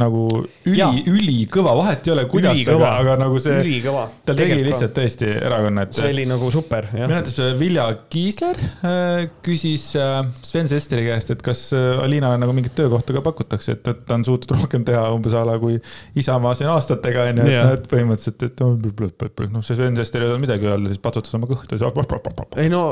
nagu 0.00 0.22
üli, 0.64 1.02
ülikõva, 1.10 1.74
vahet 1.76 2.06
ei 2.08 2.14
ole, 2.14 2.22
kuidas, 2.30 2.62
aga, 2.72 2.94
aga 3.02 3.16
nagu 3.20 3.36
see, 3.42 3.82
ta 4.24 4.32
tegi 4.36 4.62
lihtsalt 4.64 4.94
tõesti 4.96 5.28
erakonna, 5.34 5.84
et. 5.84 5.92
see 5.98 6.08
oli 6.14 6.24
nagu 6.30 6.48
super, 6.54 6.86
jah. 6.96 7.10
arvates 7.10 7.36
äh, 7.44 7.50
Vilja 7.60 7.84
Kiisler 8.12 8.56
äh, 8.88 9.26
küsis 9.44 9.90
äh, 10.00 10.22
Sven 10.40 10.70
Sesteri 10.70 11.04
käest, 11.10 11.34
et 11.34 11.44
kas 11.44 11.66
Alinale 11.76 12.40
nagu 12.40 12.54
mingit 12.56 12.72
töökohta 12.78 13.18
ka 13.18 13.20
pakutakse, 13.26 13.76
et, 13.76 13.90
et 13.92 14.00
ta 14.08 14.16
on 14.16 14.24
suutnud 14.24 14.56
rohkem 14.62 14.86
teha 14.88 15.04
umbes 15.12 15.36
a 15.36 15.44
la 15.44 15.58
kui 15.60 15.76
Isamaa 16.16 16.54
siin 16.56 16.72
aastatega 16.72 17.28
onju, 17.28 17.44
et 17.44 17.52
noh, 17.52 17.76
et 17.76 17.86
põhimõtteliselt, 17.92 18.48
et 18.48 19.44
noh, 19.52 19.60
see 19.60 19.76
Sven 19.76 20.00
Sester 20.00 20.24
ei 20.24 20.30
olnud 20.30 20.46
midagi 20.46 20.72
öelda, 20.72 20.88
siis 20.88 21.04
patsutas 21.04 21.36
oma 21.36 21.50
kõhtu. 21.52 21.76
ei 22.64 22.72
no 22.72 22.86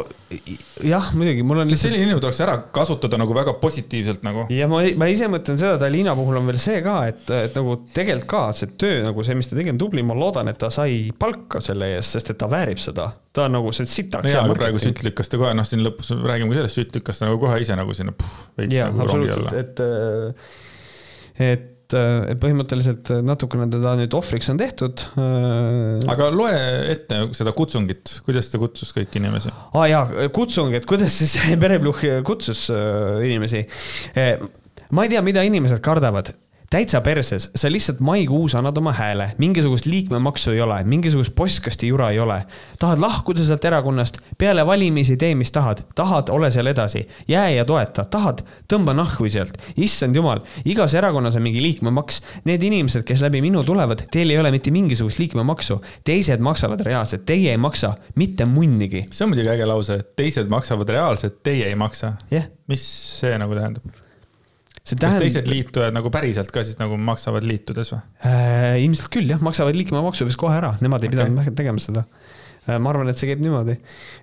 jah, 0.85 1.11
muidugi, 1.17 1.49
mul 1.49 1.65
on 1.65 1.69
lihtsalt. 1.69 1.89
selline 1.89 2.05
inimene 2.05 2.21
tuleks 2.21 2.45
ära 2.45 2.59
kasutada 2.77 3.19
nagu 3.21 3.35
väga 3.37 3.57
positiivselt 3.63 4.25
nagu. 4.27 4.45
ja 4.53 4.69
ma, 4.71 4.83
ma 5.01 5.09
ise 5.11 5.33
mõtlen 5.33 5.57
seda, 5.61 5.79
et 5.81 5.89
Alina 5.89 6.13
puhul 6.19 6.39
on 6.41 6.53
veel 6.53 6.61
see 6.61 6.81
ka, 6.85 6.90
et, 7.11 7.25
et 7.35 7.57
nagu 7.59 7.77
tegelikult 7.95 8.29
ka 8.31 8.43
see 8.57 8.75
töö 8.81 9.01
nagu 9.07 9.25
see, 9.27 9.37
mis 9.39 9.51
ta 9.51 9.59
tegi, 9.59 9.73
on 9.75 9.81
tubli, 9.81 10.05
ma 10.07 10.17
loodan, 10.19 10.51
et 10.53 10.59
ta 10.61 10.71
sai 10.75 11.11
palka 11.19 11.63
selle 11.65 11.93
eest, 11.97 12.17
sest 12.17 12.35
et 12.35 12.41
ta 12.41 12.51
väärib 12.51 12.81
seda. 12.83 13.11
ta 13.33 13.47
on 13.49 13.59
nagu 13.59 13.73
see 13.77 13.89
sitaks 13.89 14.33
jaa, 14.35 14.45
aga 14.45 14.59
praegu 14.59 14.81
sütt 14.83 15.03
lükkas 15.07 15.33
ta 15.33 15.41
kohe, 15.41 15.53
noh, 15.57 15.67
siin 15.67 15.85
lõpus 15.87 16.13
räägime 16.15 16.53
ka 16.53 16.61
sellest, 16.61 16.81
sütt 16.81 16.97
lükkas 16.99 17.21
ta 17.21 17.29
nagu 17.29 17.41
kohe 17.43 17.61
ise 17.63 17.77
nagu 17.79 17.97
sinna 17.97 18.15
puh, 18.17 18.39
veits 18.61 18.77
ja, 18.77 18.89
nagu 18.95 19.11
rongi 19.13 19.35
alla. 19.37 19.55
et, 19.61 19.85
et 21.51 21.69
et 21.91 22.39
põhimõtteliselt 22.39 23.09
natukene 23.27 23.65
teda 23.73 23.97
nüüd 23.99 24.15
ohvriks 24.15 24.51
on 24.53 24.61
tehtud. 24.61 25.03
aga 26.13 26.29
loe 26.31 26.53
ette 26.93 27.23
seda 27.35 27.55
kutsungit, 27.57 28.13
kuidas 28.27 28.51
ta 28.53 28.61
kutsus 28.63 28.93
kõiki 28.95 29.19
inimesi? 29.19 29.51
aa 29.51 29.81
ah, 29.83 29.89
jaa, 29.91 30.29
kutsung, 30.35 30.75
et 30.77 30.87
kuidas 30.87 31.17
siis 31.23 31.35
Perepluhh 31.63 32.05
kutsus 32.27 32.69
inimesi. 32.71 33.65
ma 34.95 35.07
ei 35.07 35.13
tea, 35.17 35.25
mida 35.27 35.43
inimesed 35.47 35.83
kardavad 35.83 36.31
täitsa 36.71 37.01
perses, 37.01 37.49
sa 37.55 37.71
lihtsalt 37.71 37.99
maikuus 38.01 38.55
annad 38.55 38.77
oma 38.79 38.93
hääle, 38.95 39.33
mingisugust 39.39 39.87
liikmemaksu 39.91 40.53
ei 40.55 40.61
ole, 40.61 40.77
mingisugust 40.85 41.35
postkasti 41.35 41.89
jura 41.89 42.11
ei 42.11 42.19
ole. 42.19 42.45
tahad 42.79 43.01
lahkuda 43.03 43.45
sealt 43.45 43.65
erakonnast, 43.65 44.19
peale 44.39 44.67
valimisi 44.67 45.17
tee, 45.17 45.35
mis 45.35 45.51
tahad, 45.53 45.83
tahad, 45.95 46.29
ole 46.31 46.51
seal 46.51 46.71
edasi, 46.71 47.09
jää 47.29 47.49
ja 47.51 47.65
toeta, 47.65 48.05
tahad, 48.05 48.45
tõmba 48.73 48.95
nahku 48.95 49.27
sealt. 49.29 49.59
issand 49.77 50.17
jumal, 50.17 50.45
igas 50.65 50.95
erakonnas 50.95 51.37
on 51.37 51.43
mingi 51.43 51.63
liikmemaks. 51.63 52.23
Need 52.45 52.63
inimesed, 52.63 53.03
kes 53.05 53.21
läbi 53.21 53.41
minu 53.43 53.65
tulevad, 53.67 54.05
teil 54.13 54.31
ei 54.31 54.39
ole 54.39 54.53
mitte 54.55 54.71
mingisugust 54.71 55.19
liikmemaksu, 55.19 55.81
teised 56.05 56.39
maksavad 56.39 56.85
reaalselt, 56.87 57.25
teie 57.27 57.51
ei 57.51 57.59
maksa 57.59 57.97
mitte 58.15 58.47
munnigi. 58.47 59.09
see 59.11 59.25
on 59.27 59.35
muidugi 59.35 59.51
äge 59.51 59.67
lause, 59.67 59.99
et 60.05 60.15
teised 60.17 60.47
maksavad 60.47 60.89
reaalselt, 60.89 61.43
teie 61.43 61.67
ei 61.67 61.75
maksa 61.75 62.13
yeah.. 62.33 62.47
mis 62.71 62.87
see 63.19 63.35
nagu 63.43 63.59
tähendab? 63.59 63.91
Tähendab... 64.97 65.21
kas 65.21 65.27
teised 65.27 65.51
liitujad 65.51 65.97
nagu 65.97 66.13
päriselt 66.15 66.51
ka 66.55 66.65
siis 66.67 66.81
nagu 66.81 66.99
maksavad 67.11 67.47
liitudes 67.47 67.93
või 67.95 68.01
äh,? 68.27 68.81
ilmselt 68.87 69.13
küll 69.15 69.31
jah, 69.31 69.43
maksavad 69.45 69.79
liikmemaksu 69.79 70.29
vist 70.29 70.41
kohe 70.41 70.57
ära, 70.57 70.75
nemad 70.85 71.05
ei 71.05 71.13
okay. 71.13 71.29
pidanud 71.29 71.57
tegema 71.59 71.83
seda 71.83 72.07
äh,. 72.67 72.79
ma 72.79 72.93
arvan, 72.93 73.13
et 73.13 73.21
see 73.21 73.31
käib 73.31 73.45
niimoodi, 73.45 73.79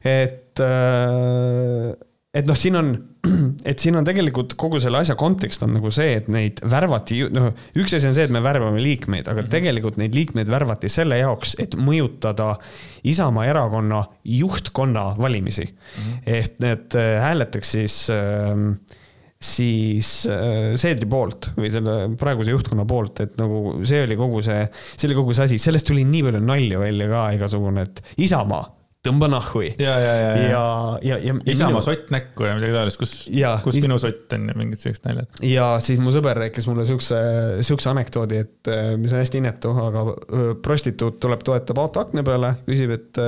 et 0.07 0.63
äh, 0.63 1.95
et 2.38 2.47
noh, 2.47 2.57
siin 2.57 2.78
on, 2.78 2.91
et 3.70 3.82
siin 3.82 3.97
on 3.97 4.05
tegelikult 4.07 4.55
kogu 4.59 4.82
selle 4.84 4.99
asja 5.01 5.15
kontekst 5.20 5.63
on 5.65 5.74
nagu 5.78 5.91
see, 5.93 6.18
et 6.20 6.28
neid 6.32 6.61
värvati, 6.68 7.22
noh, 7.34 7.49
üks 7.80 7.95
asi 7.97 8.09
on 8.09 8.15
see, 8.18 8.28
et 8.28 8.34
me 8.34 8.41
värbame 8.45 8.82
liikmeid, 8.84 9.26
aga 9.26 9.39
mm 9.39 9.45
-hmm. 9.45 9.53
tegelikult 9.55 9.97
neid 10.01 10.15
liikmeid 10.18 10.51
värvati 10.51 10.91
selle 10.91 11.20
jaoks, 11.22 11.55
et 11.63 11.76
mõjutada 11.76 12.55
Isamaa 13.07 13.45
erakonna 13.47 14.03
juhtkonna 14.26 15.15
valimisi 15.18 15.63
mm. 15.63 16.03
-hmm. 16.03 16.22
et 16.26 16.59
need 16.59 16.95
äh, 16.95 17.22
hääletaks 17.24 17.72
siis 17.72 18.09
äh, 18.09 18.55
siis 19.38 20.11
äh, 20.31 20.73
Seedri 20.79 21.07
poolt 21.09 21.51
või 21.57 21.69
selle 21.73 21.97
praeguse 22.17 22.53
juhtkonna 22.53 22.88
poolt, 22.89 23.21
et 23.25 23.35
nagu 23.41 23.77
see 23.85 24.01
oli 24.05 24.17
kogu 24.17 24.41
see, 24.45 24.63
see 24.95 25.09
oli 25.09 25.19
kogu 25.19 25.35
see 25.38 25.45
asi, 25.51 25.59
sellest 25.61 25.88
tuli 25.89 26.05
nii 26.07 26.25
palju 26.25 26.41
nalja 26.41 26.81
välja 26.81 27.09
ka 27.11 27.27
igasugune, 27.38 27.85
et 27.85 28.01
Isamaa, 28.25 28.65
tõmba 29.05 29.29
nahhui. 29.29 29.69
ja, 29.77 29.93
ja, 30.01 30.15
ja, 30.17 30.33
ja, 30.33 30.49
ja, 30.49 30.65
ja, 31.05 31.19
ja. 31.29 31.38
Isamaa 31.45 31.77
minu... 31.77 31.85
sott 31.85 32.11
näkku 32.13 32.49
ja 32.49 32.57
midagi 32.57 32.75
taolist, 32.79 33.01
kus, 33.01 33.15
kus 33.63 33.77
is... 33.77 33.85
minu 33.85 33.99
sott 34.01 34.33
on 34.38 34.49
ja 34.49 34.57
mingid 34.57 34.81
sellised 34.81 35.05
naljad. 35.05 35.41
ja 35.45 35.69
siis 35.85 36.01
mu 36.01 36.13
sõber 36.15 36.41
rääkis 36.47 36.69
mulle 36.69 36.88
siukse, 36.89 37.21
siukse 37.67 37.93
anekdoodi, 37.93 38.41
et 38.41 38.75
mis 38.97 39.13
on 39.13 39.21
hästi 39.21 39.43
inetu, 39.43 39.77
aga 39.85 40.07
prostituut 40.65 41.21
tuleb, 41.21 41.45
toetab 41.45 41.85
auto 41.85 42.07
akna 42.07 42.25
peale, 42.25 42.55
küsib, 42.65 42.97
et 42.97 43.25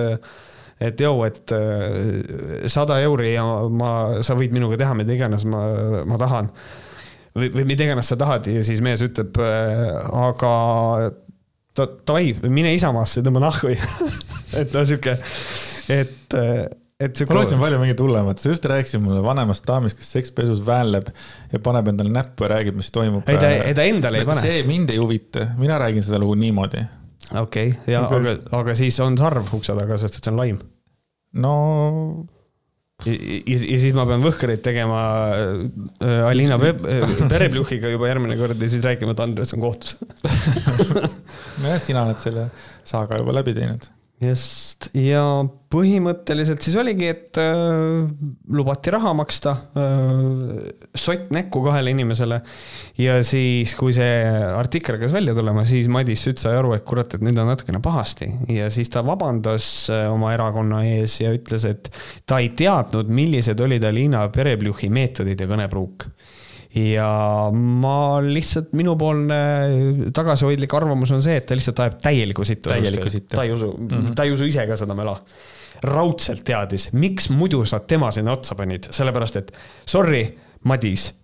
et 0.80 1.02
jõu, 1.04 1.24
et 1.28 1.54
äh, 1.56 2.68
sada 2.72 3.00
euri 3.04 3.34
ja 3.34 3.46
ma, 3.72 3.94
sa 4.26 4.38
võid 4.40 4.56
minuga 4.56 4.80
teha 4.80 4.96
mida 4.98 5.16
iganes 5.16 5.46
ma, 5.50 5.64
ma 6.08 6.20
tahan. 6.20 6.52
või, 7.36 7.52
või 7.56 7.66
mida 7.74 7.88
iganes 7.88 8.12
sa 8.12 8.20
tahad 8.20 8.48
ja 8.48 8.64
siis 8.66 8.84
mees 8.86 9.04
ütleb, 9.06 9.40
äh, 9.44 9.98
aga 10.28 10.54
davai, 11.80 12.34
mine 12.52 12.74
Isamaasse, 12.76 13.24
tõmba 13.24 13.44
nahku 13.44 13.72
et 14.60 14.76
noh, 14.76 14.86
sihuke, 14.88 15.16
et 15.92 16.38
et 17.00 17.16
siuke... 17.16 17.32
ma 17.32 17.40
lootsin 17.40 17.62
palju 17.62 17.80
mingit 17.80 18.02
hullemat, 18.04 18.42
sa 18.42 18.52
just 18.52 18.66
rääkisid 18.68 19.00
mulle 19.04 19.22
vanemast 19.24 19.64
daamist, 19.68 19.96
kes 20.00 20.10
sekspesus 20.18 20.60
väänleb 20.66 21.08
ja 21.54 21.62
paneb 21.64 21.88
endale 21.94 22.12
näppu 22.12 22.44
ja 22.44 22.54
räägib, 22.56 22.80
mis 22.80 22.92
toimub. 22.92 23.28
ei, 23.32 23.40
ta, 23.40 23.52
ta 23.76 23.88
endale 23.88 24.20
ei 24.20 24.28
pane. 24.28 24.44
see 24.44 24.64
mind 24.68 24.92
ei 24.92 25.00
huvita, 25.00 25.54
mina 25.60 25.80
räägin 25.80 26.04
seda 26.04 26.20
lugu 26.20 26.36
niimoodi 26.40 26.84
okei 27.36 27.72
okay,, 27.74 27.94
ja 27.94 28.04
aga, 28.08 28.36
aga 28.60 28.76
siis 28.80 29.00
on 29.04 29.18
sarv 29.20 29.54
ukse 29.56 29.76
taga, 29.78 29.98
sest 30.02 30.20
et 30.20 30.26
see 30.28 30.34
on 30.34 30.40
laim. 30.42 30.60
no. 31.44 31.54
ja, 33.06 33.14
ja, 33.14 33.60
ja 33.60 33.80
siis 33.84 33.94
ma 33.98 34.08
pean 34.10 34.26
võhkreid 34.26 34.64
tegema 34.66 35.04
äh, 35.36 36.26
Alina 36.30 36.60
Perepljuhiga 36.62 37.94
juba 37.94 38.10
järgmine 38.12 38.40
kord 38.40 38.60
ja 38.60 38.72
siis 38.72 38.84
rääkima, 38.86 39.16
et 39.16 39.24
Andres 39.26 39.56
on 39.58 39.64
kohtus 39.64 39.98
nojah, 41.64 41.80
sina 41.84 42.08
oled 42.08 42.22
selle 42.24 42.50
saaga 42.88 43.22
juba 43.22 43.40
läbi 43.42 43.58
teinud 43.58 43.92
just, 44.20 44.90
ja 44.98 45.22
põhimõtteliselt 45.72 46.64
siis 46.64 46.76
oligi, 46.80 47.08
et 47.12 47.40
äh, 47.40 48.10
lubati 48.56 48.92
raha 48.94 49.14
maksta 49.18 49.54
äh,, 49.80 50.72
sott 50.98 51.30
näkku 51.36 51.62
kahele 51.64 51.94
inimesele. 51.94 52.42
ja 53.00 53.20
siis, 53.24 53.76
kui 53.80 53.96
see 53.96 54.24
artikkel 54.56 54.98
hakkas 54.98 55.14
välja 55.16 55.36
tulema, 55.38 55.64
siis 55.70 55.88
Madis 55.92 56.26
Sütt 56.26 56.42
sai 56.42 56.58
aru, 56.60 56.74
et 56.76 56.86
kurat, 56.88 57.16
et 57.16 57.24
nüüd 57.26 57.40
on 57.40 57.48
natukene 57.52 57.82
pahasti. 57.84 58.32
Ja 58.52 58.68
siis 58.74 58.92
ta 58.92 59.06
vabandas 59.08 59.70
äh, 59.94 60.08
oma 60.12 60.34
erakonna 60.36 60.84
ees 60.90 61.20
ja 61.22 61.32
ütles, 61.36 61.68
et 61.70 61.92
ta 62.28 62.42
ei 62.44 62.52
teadnud, 62.58 63.12
millised 63.14 63.62
olid 63.64 63.88
Alina 63.88 64.28
Perepljuhi 64.34 64.92
meetodid 64.94 65.40
ja 65.40 65.50
kõnepruuk 65.50 66.10
ja 66.76 67.10
ma 67.54 68.20
lihtsalt, 68.22 68.74
minupoolne 68.78 69.38
tagasihoidlik 70.14 70.74
arvamus 70.78 71.12
on 71.16 71.24
see, 71.26 71.40
et 71.40 71.48
ta 71.50 71.58
lihtsalt 71.58 71.80
ajab 71.86 72.02
täielikku 72.04 72.46
sitta. 72.46 72.74
täielikku 72.76 73.10
sitta. 73.10 73.36
ta 73.40 73.44
ei 73.48 73.52
usu 73.52 73.72
mm, 73.78 73.88
-hmm. 73.88 74.14
ta 74.16 74.24
ei 74.24 74.32
usu 74.32 74.46
ise 74.50 74.68
ka 74.68 74.78
seda 74.78 74.96
mela. 74.96 75.20
raudselt 75.84 76.44
teadis, 76.44 76.90
miks 76.94 77.30
muidu 77.30 77.66
sa 77.66 77.80
tema 77.80 78.12
sinna 78.12 78.32
otsa 78.32 78.56
panid, 78.56 78.90
sellepärast 78.92 79.36
et 79.36 79.52
sorry, 79.86 80.38
Madis 80.64 81.19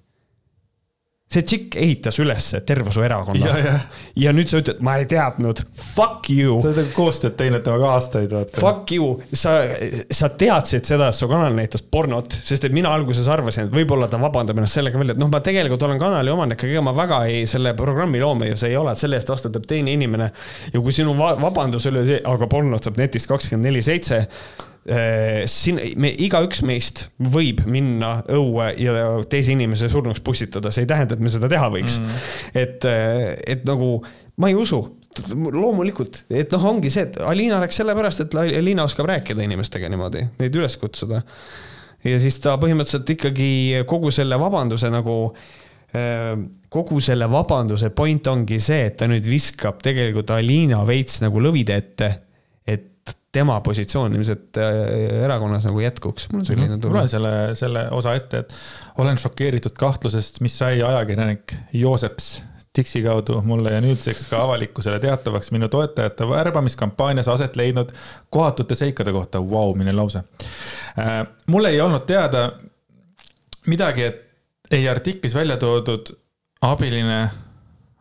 see 1.35 1.45
tšikk 1.45 1.77
ehitas 1.81 2.19
üles 2.23 2.47
terve 2.67 2.93
su 2.95 3.03
erakonna. 3.05 3.75
Ja, 4.15 4.31
nüüd 4.35 4.47
sa 4.47 4.61
ütled, 4.61 4.79
ma 4.85 4.95
ei 5.01 5.07
teadnud, 5.09 5.59
fuck 5.75 6.29
you. 6.31 6.59
sa 6.63 6.71
oled 6.71 6.91
koostööd 6.95 7.35
teinud 7.39 7.63
temaga 7.65 7.91
aastaid, 7.97 8.31
vaata. 8.31 8.61
Fuck 8.61 8.93
you, 8.95 9.09
sa, 9.35 9.57
sa 10.13 10.29
teadsid 10.39 10.87
seda, 10.87 11.09
et 11.11 11.17
su 11.17 11.27
kanal 11.31 11.55
näitas 11.57 11.83
pornot, 11.83 12.37
sest 12.47 12.67
et 12.69 12.75
mina 12.75 12.93
alguses 12.95 13.27
arvasin, 13.31 13.67
et 13.67 13.75
võib-olla 13.75 14.07
ta 14.11 14.19
vabandab 14.21 14.61
ennast 14.61 14.79
sellega 14.79 15.01
välja, 15.01 15.17
et 15.17 15.21
noh, 15.21 15.31
ma 15.31 15.41
tegelikult 15.45 15.83
olen 15.87 15.99
kanali 16.01 16.31
omanik, 16.33 16.63
aga 16.63 16.77
ega 16.77 16.85
ma 16.85 16.95
väga 16.95 17.21
ei, 17.31 17.43
selle 17.49 17.75
programmi 17.77 18.21
loome 18.23 18.51
ju 18.53 18.61
see 18.61 18.71
ei 18.73 18.79
ole, 18.79 18.95
et 18.95 19.03
selle 19.03 19.19
eest 19.19 19.33
vastutab 19.33 19.67
teine 19.69 19.95
inimene. 19.95 20.31
ja 20.73 20.81
kui 20.81 20.95
sinu 20.95 21.17
vabandus 21.17 21.89
oli 21.91 22.05
see, 22.07 22.21
aga 22.23 22.47
pornot 22.51 22.87
saab 22.87 23.01
netist 23.01 23.29
kakskümmend 23.31 23.67
neli 23.69 23.83
seitse 23.85 24.23
siin 25.49 25.79
me, 25.97 26.11
igaüks 26.21 26.61
meist 26.65 27.07
võib 27.17 27.63
minna 27.65 28.19
õue 28.29 28.67
ja 28.77 29.07
teise 29.29 29.55
inimese 29.55 29.89
surnuks 29.89 30.21
pussitada, 30.21 30.69
see 30.73 30.85
ei 30.85 30.91
tähenda, 30.91 31.17
et 31.17 31.23
me 31.25 31.31
seda 31.33 31.49
teha 31.49 31.71
võiks. 31.73 31.97
Mm.. 32.01 32.19
et, 32.61 32.85
äh, 32.89 33.31
et 33.55 33.65
nagu 33.65 33.97
ma 34.41 34.51
ei 34.51 34.57
usu, 34.59 34.81
loomulikult, 35.33 36.25
et 36.29 36.53
noh, 36.53 36.67
ongi 36.69 36.91
see, 36.93 37.07
et 37.07 37.17
Alina 37.25 37.57
läks 37.63 37.79
sellepärast, 37.81 38.25
et 38.25 38.37
Alina 38.37 38.85
oskab 38.85 39.09
rääkida 39.09 39.45
inimestega 39.45 39.89
niimoodi, 39.89 40.25
neid 40.41 40.59
üles 40.59 40.77
kutsuda. 40.77 41.23
ja 42.05 42.19
siis 42.21 42.37
ta 42.43 42.57
põhimõtteliselt 42.61 43.15
ikkagi 43.15 43.51
kogu 43.89 44.11
selle 44.13 44.37
vabanduse 44.37 44.91
nagu 44.93 45.17
äh, 45.97 46.35
kogu 46.69 46.99
selle 47.01 47.25
vabanduse 47.31 47.89
point 47.95 48.27
ongi 48.27 48.59
see, 48.61 48.91
et 48.91 48.99
ta 49.01 49.09
nüüd 49.09 49.25
viskab 49.25 49.81
tegelikult 49.81 50.29
Alina 50.35 50.83
veits 50.85 51.23
nagu 51.25 51.41
lõvide 51.41 51.79
ette 51.81 52.11
tema 53.35 53.59
positsioon 53.63 54.15
ilmselt 54.15 54.59
äh, 54.61 54.81
erakonnas 55.25 55.67
nagu 55.67 55.83
jätkuks, 55.83 56.29
mul 56.31 56.43
on 56.43 56.47
selline 56.47 56.79
tunne. 56.79 56.95
loen 56.95 57.11
selle, 57.11 57.35
selle 57.59 57.85
osa 57.95 58.15
ette, 58.17 58.43
et 58.45 58.57
olen 59.03 59.19
šokeeritud 59.19 59.75
kahtlusest, 59.79 60.41
mis 60.45 60.57
sai 60.61 60.79
ajakirjanik 60.85 61.55
Jooseps 61.75 62.35
Dixi 62.75 62.99
kaudu 63.03 63.39
mulle 63.47 63.71
ja 63.71 63.79
nüüdseks 63.79 64.25
ka 64.27 64.41
avalikkusele 64.43 64.99
teatavaks 64.99 65.51
minu 65.55 65.69
toetajate 65.71 66.27
värbamiskampaanias 66.27 67.29
aset 67.31 67.55
leidnud 67.55 67.93
kohatute 68.29 68.75
seikade 68.75 69.13
kohta. 69.15 69.39
Vau, 69.39 69.71
milline 69.73 69.95
lause. 69.95 70.25
Äh, 70.99 71.21
mul 71.47 71.71
ei 71.71 71.79
olnud 71.81 72.03
teada 72.07 72.49
midagi, 73.71 74.03
et 74.09 74.21
ei 74.71 74.89
artiklis 74.89 75.35
välja 75.35 75.57
toodud 75.57 76.11
abiline 76.61 77.29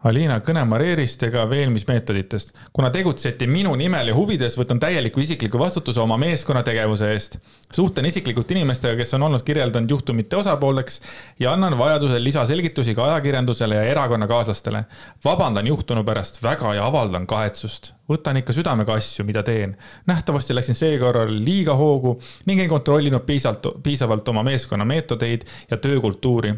Alina 0.05 0.35
kõne 0.45 0.61
Mareerist 0.69 1.23
ega 1.25 1.47
veenmismeetoditest. 1.49 2.51
kuna 2.73 2.91
tegutseti 2.93 3.47
minu 3.49 3.73
nimel 3.75 4.11
ja 4.11 4.15
huvides, 4.15 4.59
võtan 4.61 4.81
täieliku 4.81 5.23
isikliku 5.25 5.59
vastutuse 5.59 6.01
oma 6.01 6.19
meeskonna 6.21 6.63
tegevuse 6.63 7.09
eest. 7.13 7.39
Suhtlen 7.75 8.07
isiklikult 8.07 8.51
inimestega, 8.55 8.97
kes 8.97 9.15
on 9.15 9.27
olnud 9.27 9.43
kirjeldanud 9.43 9.91
juhtumite 9.91 10.37
osapooleks 10.37 11.01
ja 11.41 11.53
annan 11.53 11.79
vajadusel 11.79 12.25
lisaselgitusi 12.25 12.95
ka 12.95 13.05
ajakirjandusele 13.05 13.75
ja 13.75 13.83
erakonnakaaslastele. 13.83 14.85
vabandan 15.25 15.67
juhtunu 15.67 16.05
pärast 16.05 16.43
väga 16.43 16.75
ja 16.75 16.87
avaldan 16.87 17.27
kahetsust. 17.27 17.93
võtan 18.09 18.37
ikka 18.37 18.53
südamega 18.53 18.95
asju, 18.95 19.25
mida 19.25 19.43
teen. 19.43 19.77
nähtavasti 20.07 20.55
läksin 20.55 20.75
seekorral 20.75 21.45
liiga 21.45 21.75
hoogu 21.75 22.21
ning 22.47 22.61
ei 22.61 22.69
kontrollinud 22.69 23.27
piisavalt, 23.27 23.83
piisavalt 23.83 24.29
oma 24.29 24.43
meeskonna 24.43 24.85
meetodeid 24.85 25.45
ja 25.71 25.77
töökultuuri 25.77 26.55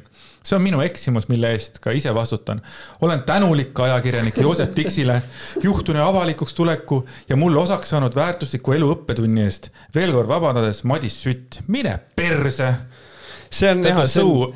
see 0.47 0.57
on 0.57 0.63
minu 0.63 0.81
eksimus, 0.85 1.27
mille 1.29 1.51
eest 1.57 1.81
ka 1.83 1.91
ise 1.91 2.15
vastutan. 2.15 2.63
olen 3.01 3.23
tänulik 3.23 3.81
ajakirjanik 3.81 4.37
Joosep 4.37 4.75
Tiksile 4.75 5.23
juhtunu 5.63 6.03
avalikuks 6.03 6.55
tuleku 6.55 7.05
ja 7.29 7.37
mulle 7.37 7.61
osaks 7.61 7.91
saanud 7.91 8.15
väärtusliku 8.15 8.73
elu 8.73 8.93
õppetunni 8.95 9.43
eest. 9.43 9.71
veel 9.95 10.13
kord 10.13 10.29
vabandades, 10.29 10.85
Madis 10.85 11.06
Sütt, 11.13 11.63
mine 11.73 11.99
perse. 12.17 12.73
see 13.51 13.71
on 13.71 13.85
jah, 13.87 14.05
see 14.11 14.23
on 14.23 14.55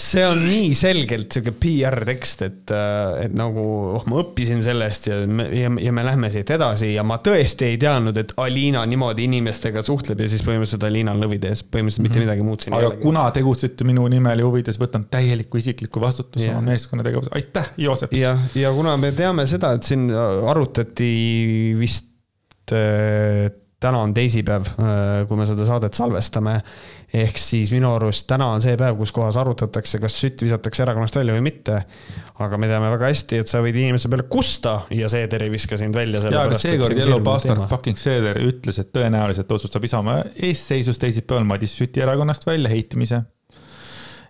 see 0.00 0.22
on 0.24 0.40
nii 0.40 0.72
selgelt 0.78 1.34
sihuke 1.34 1.52
PR 1.60 2.00
tekst, 2.08 2.44
et, 2.46 2.72
äh, 2.72 3.26
et 3.26 3.34
nagu 3.36 3.62
oh, 3.98 4.06
ma 4.08 4.20
õppisin 4.22 4.62
sellest 4.64 5.10
ja 5.10 5.18
me, 5.28 5.46
ja, 5.54 5.70
ja 5.84 5.92
me 5.94 6.04
lähme 6.06 6.30
siit 6.32 6.50
edasi 6.54 6.94
ja 6.94 7.04
ma 7.06 7.20
tõesti 7.24 7.68
ei 7.68 7.78
teadnud, 7.80 8.16
et 8.22 8.32
Alina 8.40 8.86
niimoodi 8.88 9.26
inimestega 9.28 9.84
suhtleb 9.86 10.22
ja 10.24 10.30
siis 10.32 10.44
põhimõtteliselt 10.46 10.86
Alina 10.88 11.14
on 11.14 11.22
lõvide 11.24 11.52
ees, 11.52 11.62
põhimõtteliselt 11.66 12.06
mitte 12.06 12.18
mhm. 12.18 12.26
midagi 12.26 12.46
muud 12.46 12.64
siin 12.64 12.76
ei 12.76 12.80
ole. 12.80 12.94
aga 12.94 13.02
kuna 13.04 13.26
tegutsete 13.36 13.88
minu 13.88 14.06
nimel 14.12 14.40
ja 14.40 14.48
huvides, 14.48 14.80
võtan 14.80 15.06
täieliku 15.12 15.60
isikliku 15.60 16.02
vastutuse 16.02 16.48
yeah. 16.48 16.56
oma 16.56 16.72
meeskonna 16.72 17.04
tegevuse, 17.06 17.32
aitäh, 17.36 17.72
Joosep. 17.84 18.16
ja, 18.16 18.36
ja 18.56 18.72
kuna 18.76 18.96
me 19.00 19.12
teame 19.16 19.46
seda, 19.50 19.74
et 19.76 19.88
siin 19.88 20.08
arutati 20.14 21.10
vist 21.78 22.72
äh, 22.72 23.50
täna 23.80 24.02
on 24.04 24.12
teisipäev, 24.14 24.68
äh, 24.76 25.26
kui 25.28 25.38
me 25.40 25.46
seda 25.48 25.64
saadet 25.68 25.96
salvestame. 25.96 26.60
ehk 27.10 27.38
siis 27.42 27.72
minu 27.74 27.88
arust 27.90 28.28
täna 28.30 28.46
on 28.54 28.62
see 28.62 28.76
päev, 28.78 28.94
kus 29.00 29.10
kohas 29.12 29.34
arutatakse, 29.40 29.98
kas 29.98 30.14
sütt 30.20 30.44
visatakse 30.44 30.84
erakonnast 30.84 31.16
välja 31.16 31.34
või 31.34 31.46
mitte. 31.48 31.80
aga 32.38 32.58
me 32.60 32.68
teame 32.70 32.90
väga 32.92 33.08
hästi, 33.10 33.40
et 33.42 33.48
sa 33.48 33.62
võid 33.64 33.76
inimese 33.80 34.08
peale 34.12 34.26
kusta 34.30 34.82
ja 34.94 35.08
Seeder 35.08 35.42
ei 35.46 35.52
viska 35.52 35.78
sind 35.80 35.96
välja. 35.96 36.20
jaa, 36.20 36.44
aga 36.44 36.60
seekord 36.60 36.96
Yellow 36.96 37.24
Bastard 37.24 37.64
fucking 37.68 37.98
Seeder 37.98 38.38
ütles, 38.44 38.78
et 38.78 38.92
tõenäoliselt 38.92 39.52
otsustab 39.52 39.84
Isamaa 39.88 40.24
eesseisus 40.36 41.00
teisipäeval 41.00 41.48
Madis 41.48 41.76
Süti 41.80 42.04
erakonnast 42.04 42.46
väljaheitmise 42.46 43.22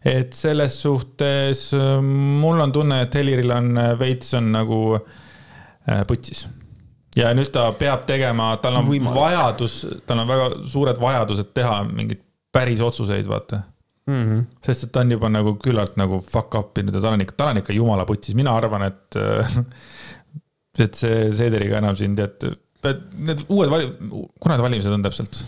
et 0.04 0.32
selles 0.32 0.78
suhtes 0.80 1.66
äh, 1.74 1.98
mul 2.00 2.62
on 2.62 2.72
tunne, 2.72 3.02
et 3.02 3.20
Heliril 3.20 3.50
on 3.58 3.74
veits 3.98 4.32
on 4.38 4.54
nagu 4.54 4.80
äh, 4.94 6.06
putsis 6.06 6.46
ja 7.16 7.32
nüüd 7.34 7.50
ta 7.54 7.66
peab 7.78 8.06
tegema, 8.08 8.52
tal 8.62 8.78
on 8.80 8.88
Võimalik. 8.88 9.18
vajadus, 9.18 9.80
tal 10.06 10.22
on 10.22 10.30
väga 10.30 10.48
suured 10.70 11.00
vajadused 11.00 11.52
teha 11.56 11.82
mingeid 11.88 12.22
päris 12.54 12.82
otsuseid, 12.82 13.28
vaata 13.30 13.62
mm. 14.06 14.22
-hmm. 14.22 14.44
sest 14.66 14.84
et 14.88 14.92
ta 14.92 15.04
on 15.04 15.12
juba 15.16 15.28
nagu 15.28 15.56
küllalt 15.64 15.96
nagu 16.00 16.20
fuck 16.20 16.54
up 16.58 16.78
inud 16.78 16.94
ja 16.94 17.00
tal 17.00 17.16
on 17.18 17.24
ikka, 17.26 17.36
tal 17.36 17.54
on 17.54 17.62
ikka 17.62 17.76
jumala 17.76 18.06
putsis, 18.06 18.34
mina 18.34 18.56
arvan, 18.56 18.86
et 18.88 19.18
et 20.84 20.94
see 20.94 21.30
Seederiga 21.36 21.78
enam 21.78 21.96
siin 21.98 22.14
tead, 22.16 22.46
need 23.18 23.44
uued 23.48 23.70
vali-, 23.72 23.90
kuna 24.40 24.56
need 24.56 24.64
valimised 24.64 24.94
on 24.94 25.02
täpselt? 25.04 25.42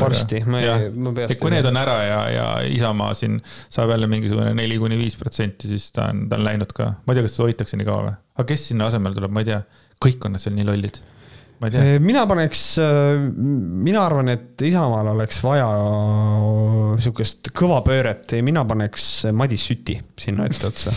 Varsti, 0.00 0.42
ma 0.44 0.60
ei, 0.60 0.88
ma 0.92 1.12
peast. 1.16 1.38
kui 1.40 1.52
need 1.54 1.66
on 1.70 1.78
ära 1.80 1.96
ja, 2.04 2.18
ja 2.28 2.48
Isamaa 2.68 3.14
siin 3.16 3.38
saab 3.42 3.94
jälle 3.94 4.08
mingisugune 4.10 4.52
neli 4.56 4.76
kuni 4.80 4.98
viis 5.00 5.16
protsenti, 5.20 5.70
siis 5.70 5.88
ta 5.96 6.10
on, 6.12 6.26
ta 6.28 6.36
on 6.36 6.44
läinud 6.44 6.74
ka. 6.76 6.90
ma 7.00 7.14
ei 7.14 7.18
tea, 7.18 7.28
kas 7.28 7.38
seda 7.38 7.48
hoitakse 7.48 7.80
nii 7.80 7.88
kaua 7.88 8.02
või? 8.08 8.18
aga 8.36 8.48
kes 8.50 8.66
sinna 8.72 8.90
asemele 8.90 9.16
tuleb, 9.16 9.32
ma 9.32 9.44
ei 9.44 9.48
tea. 9.48 9.62
kõik 10.04 10.26
on 10.28 10.36
nad 10.36 10.44
seal 10.44 10.56
nii 10.58 10.68
lollid. 10.68 11.00
mina 12.04 12.26
paneks, 12.28 12.64
mina 13.88 14.04
arvan, 14.04 14.32
et 14.34 14.66
Isamaal 14.68 15.14
oleks 15.14 15.40
vaja 15.44 15.70
sihukest 17.00 17.54
kõva 17.56 17.80
pööret, 17.86 18.36
mina 18.44 18.66
paneks 18.68 19.08
Madis 19.32 19.64
Süti 19.70 19.96
sinna 20.20 20.48
etteotsa 20.50 20.92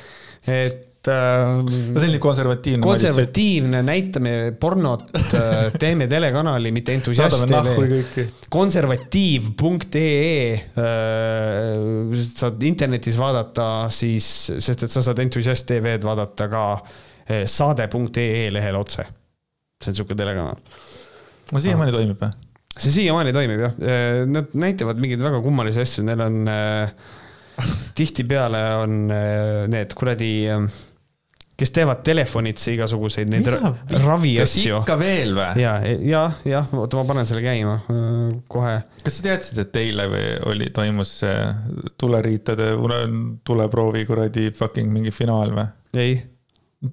et 0.60 0.91
no 1.10 1.98
selline 1.98 2.20
konservatiivne. 2.22 2.82
konservatiivne, 2.84 3.80
näitame 3.82 4.32
pornot, 4.60 5.08
äh, 5.34 5.72
teeme 5.82 6.06
telekanali, 6.10 6.70
mitte 6.74 6.94
entusiast 6.94 7.48
tv. 7.50 8.26
konservatiiv.ee 8.52 10.54
äh, 10.54 10.62
saad 12.28 12.62
internetis 12.68 13.18
vaadata 13.18 13.66
siis, 13.90 14.28
sest 14.58 14.86
et 14.86 14.94
sa 14.94 15.02
saad 15.02 15.18
entusiast 15.24 15.66
tv-d 15.66 16.06
vaadata 16.06 16.48
ka 16.52 16.62
äh, 16.76 17.42
saade.ee 17.50 18.52
lehel 18.54 18.78
otse. 18.78 19.08
see 19.82 19.90
on 19.90 19.98
sihuke 19.98 20.14
telekanal. 20.14 20.62
no 21.50 21.64
siiamaani 21.66 21.96
toimib 21.96 22.22
või? 22.22 22.30
see 22.78 22.94
siiamaani 23.00 23.34
toimib 23.34 23.66
jah, 23.66 23.74
nad 24.30 24.54
näitavad 24.54 25.02
mingeid 25.02 25.24
väga 25.24 25.42
kummalisi 25.42 25.82
asju, 25.82 26.06
neil 26.06 26.22
on 26.28 26.38
tihtipeale 27.98 28.62
on 28.84 28.96
need 29.72 29.98
kuradi 29.98 30.32
äh, 30.54 30.70
kes 31.62 31.70
teevad 31.74 32.02
telefonitsi 32.06 32.74
igasuguseid 32.74 33.30
neid 33.30 33.46
raviasju. 34.02 34.80
ikka 34.82 34.96
veel 34.98 35.36
või? 35.36 35.62
ja, 35.62 35.76
ja, 35.84 36.22
jah, 36.48 36.72
oota, 36.74 36.98
ma 36.98 37.06
panen 37.12 37.28
selle 37.28 37.44
käima 37.44 37.76
äh, 37.78 38.32
kohe. 38.50 38.74
kas 39.04 39.20
sa 39.20 39.26
teadsid, 39.28 39.62
et 39.62 39.78
eile 39.84 40.08
või 40.10 40.26
oli, 40.50 40.72
toimus 40.74 41.14
see 41.22 41.36
tuleriitade 42.00 42.72
tuleproovi 43.46 44.04
kuradi 44.08 44.50
fucking 44.56 44.90
mingi 44.90 45.14
finaal 45.14 45.54
või? 45.54 45.68
ei. 46.02 46.18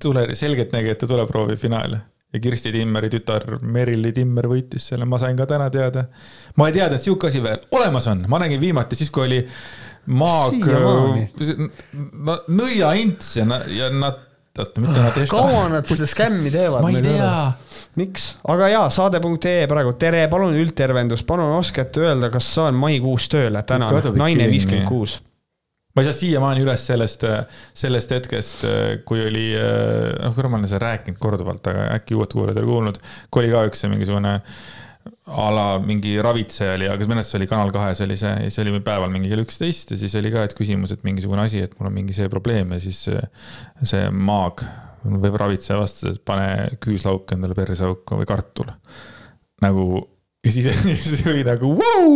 tule, 0.02 0.30
selgeltnägijate 0.38 1.10
tuleproovi 1.10 1.57
finaal 1.57 1.98
ja 2.30 2.39
Kirsti 2.39 2.72
Timmeri 2.76 3.10
tütar 3.10 3.57
Merili 3.65 4.14
Timmer 4.14 4.45
võitis 4.52 4.91
selle, 4.91 5.10
ma 5.10 5.18
sain 5.22 5.38
ka 5.38 5.49
täna 5.49 5.72
teada. 5.73 6.06
ma 6.61 6.69
ei 6.69 6.77
teadnud, 6.77 6.99
et 6.99 7.10
sihuke 7.10 7.34
asi 7.34 7.41
veel 7.44 7.65
olemas 7.73 8.07
on, 8.11 8.26
ma 8.30 8.45
nägin 8.45 8.61
viimati 8.61 8.99
siis, 8.99 9.10
kui 9.10 9.26
oli 9.26 9.44
Maag, 10.10 10.64
nõiaints 12.49 13.35
ja, 13.38 13.45
ja 13.69 13.89
nad 13.94 14.28
oota, 14.57 14.81
mitte 14.81 14.99
nad 14.99 15.17
Esta. 15.17 15.35
kaua 15.35 15.67
nad 15.69 15.88
seda 15.89 16.07
skämmi 16.09 16.51
teevad? 16.51 16.84
ma 16.84 16.91
ei 16.91 17.01
tea. 17.05 17.31
miks, 17.99 18.27
aga 18.49 18.69
jaa, 18.73 18.89
saade.ee 18.93 19.67
praegu, 19.69 19.93
tere, 20.01 20.26
palun 20.31 20.57
üldtervendust, 20.59 21.27
palun 21.30 21.55
oskate 21.59 22.05
öelda, 22.07 22.31
kas 22.34 22.49
saan 22.57 22.77
maikuus 22.80 23.30
tööle, 23.31 23.63
tänan, 23.67 23.99
naine 24.17 24.49
viiskümmend 24.51 24.89
kuus. 24.89 25.19
ma 25.95 26.03
ei 26.03 26.09
saa 26.09 26.19
siiamaani 26.19 26.65
üles 26.65 26.84
sellest, 26.91 27.26
sellest 27.77 28.17
hetkest, 28.17 28.67
kui 29.05 29.23
oli, 29.26 29.47
noh, 29.55 30.35
kurat, 30.35 30.51
ma 30.51 30.61
olen 30.61 30.69
seda 30.71 30.85
rääkinud 30.88 31.21
korduvalt, 31.21 31.65
aga 31.71 31.89
äkki 31.99 32.17
uued 32.17 32.35
kuulajad 32.35 32.59
ei 32.59 32.65
ole 32.65 32.73
kuulnud. 32.73 33.01
kui 33.30 33.45
oli 33.45 33.55
ka 33.55 33.65
üks 33.71 33.88
mingisugune 33.89 34.39
a 35.30 35.48
la 35.53 35.65
mingi 35.84 36.15
ravitseja 36.23 36.76
oli, 36.77 36.90
aga 36.90 37.07
minu 37.07 37.22
arust 37.22 37.34
see 37.34 37.40
oli 37.41 37.49
Kanal 37.49 37.73
kahes 37.76 38.02
oli 38.06 38.18
see 38.19 38.36
ja 38.45 38.52
see 38.53 38.65
oli 38.65 38.81
päeval 38.86 39.11
mingi 39.14 39.31
kell 39.31 39.44
üksteist 39.44 39.94
ja 39.94 39.99
siis 40.02 40.15
oli 40.19 40.34
ka, 40.34 40.45
et 40.48 40.56
küsimus, 40.57 40.94
et 40.95 41.06
mingisugune 41.07 41.45
asi, 41.45 41.64
et 41.65 41.76
mul 41.80 41.91
on 41.91 41.98
mingi 41.99 42.15
see 42.18 42.30
probleem 42.31 42.76
ja 42.76 42.81
siis 42.84 43.02
see, 43.07 44.06
maag 44.11 44.65
või 45.03 45.31
ravitseja 45.40 45.80
vastas, 45.80 46.18
et 46.18 46.23
pane 46.27 46.80
küüslauk 46.84 47.36
endale 47.36 47.56
perseauku 47.57 48.19
või 48.19 48.27
kartul. 48.30 48.72
nagu 49.64 49.86
ja 50.45 50.52
siis, 50.52 50.69
siis 51.06 51.26
oli 51.27 51.44
nagu 51.48 51.76
vau 51.80 52.10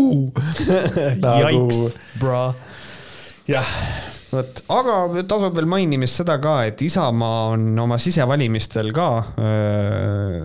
nagu.... 1.24 1.70
bro 2.20 2.48
jah. 3.48 3.76
Vot, 4.34 4.62
aga 4.74 5.24
tasub 5.30 5.56
veel 5.58 5.70
mainimist 5.70 6.22
seda 6.22 6.38
ka, 6.42 6.58
et 6.70 6.82
Isamaa 6.86 7.54
on 7.54 7.68
oma 7.84 8.00
sisevalimistel 8.02 8.92
ka 8.96 9.08
öö, 9.38 10.42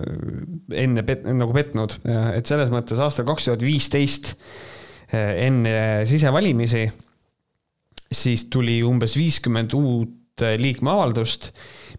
enne 0.83 1.05
pet, 1.07 1.25
nagu 1.29 1.55
petnud, 1.55 1.99
et 2.35 2.49
selles 2.49 2.71
mõttes 2.73 3.01
aastal 3.03 3.27
kaks 3.29 3.49
tuhat 3.49 3.65
viisteist 3.65 4.35
enne 5.09 6.05
sisevalimisi, 6.05 6.85
siis 8.13 8.45
tuli 8.53 8.79
umbes 8.85 9.17
viiskümmend 9.17 9.73
uut 9.77 10.15
liikmeavaldust, 10.39 11.49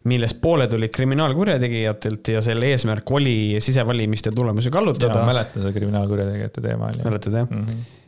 millest 0.08 0.38
pooled 0.40 0.72
olid 0.72 0.92
kriminaalkurjategijatelt 0.94 2.30
ja 2.32 2.40
selle 2.44 2.70
eesmärk 2.72 3.10
oli 3.12 3.58
sisevalimiste 3.60 4.32
tulemusi 4.32 4.72
kallutada. 4.72 5.26
mäletan 5.28 5.66
seda 5.66 5.74
kriminaalkurjategijate 5.76 6.64
teema. 6.64 6.92
mäletad 7.04 7.42
jah 7.42 7.50
mm? 7.50 7.64
-hmm 7.66 7.99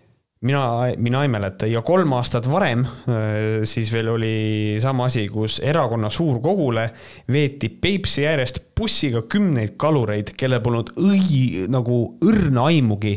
mina, 0.42 0.62
mina 0.96 1.22
ei 1.22 1.28
mäleta. 1.28 1.66
Ja 1.66 1.82
kolm 1.86 2.12
aastat 2.16 2.48
varem 2.50 2.84
äh, 2.84 3.62
siis 3.68 3.92
veel 3.92 4.10
oli 4.12 4.34
sama 4.82 5.06
asi, 5.10 5.26
kus 5.32 5.60
erakonna 5.64 6.10
suurkogule 6.10 6.88
veeti 7.32 7.68
Peipsi 7.68 8.26
äärest 8.26 8.62
bussiga 8.78 9.22
kümneid 9.22 9.76
kalureid, 9.80 10.34
kellel 10.38 10.62
polnud 10.64 10.94
õi 11.00 11.68
nagu 11.70 12.02
õrna 12.24 12.66
aimugi, 12.70 13.16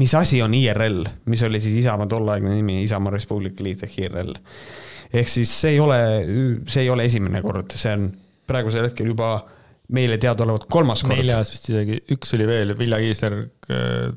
mis 0.00 0.14
asi 0.16 0.40
on 0.42 0.54
IRL, 0.56 1.04
mis 1.28 1.42
oli 1.44 1.60
siis 1.60 1.82
Isamaa 1.82 2.08
tolleaegne 2.08 2.54
nimi, 2.56 2.80
Isamaa 2.82 3.12
Res 3.16 3.26
Publica 3.28 3.64
Liit 3.64 3.84
ehk 3.84 3.98
IRL. 4.04 4.36
ehk 5.12 5.28
siis 5.28 5.50
see 5.60 5.74
ei 5.76 5.80
ole, 5.80 5.98
see 6.66 6.86
ei 6.86 6.90
ole 6.90 7.04
esimene 7.04 7.42
kord, 7.44 7.74
see 7.76 7.92
on 7.92 8.08
praegusel 8.48 8.88
hetkel 8.88 9.12
juba 9.12 9.34
meile 9.94 10.18
teadaolevalt 10.20 10.66
kolmas 10.72 11.04
kord. 11.04 11.16
neljas 11.18 11.52
vist 11.52 11.68
isegi, 11.72 11.98
üks 12.14 12.34
oli 12.36 12.48
veel, 12.48 12.74
Vilja 12.78 13.00
Kiisler 13.02 13.38
äh, 13.42 14.08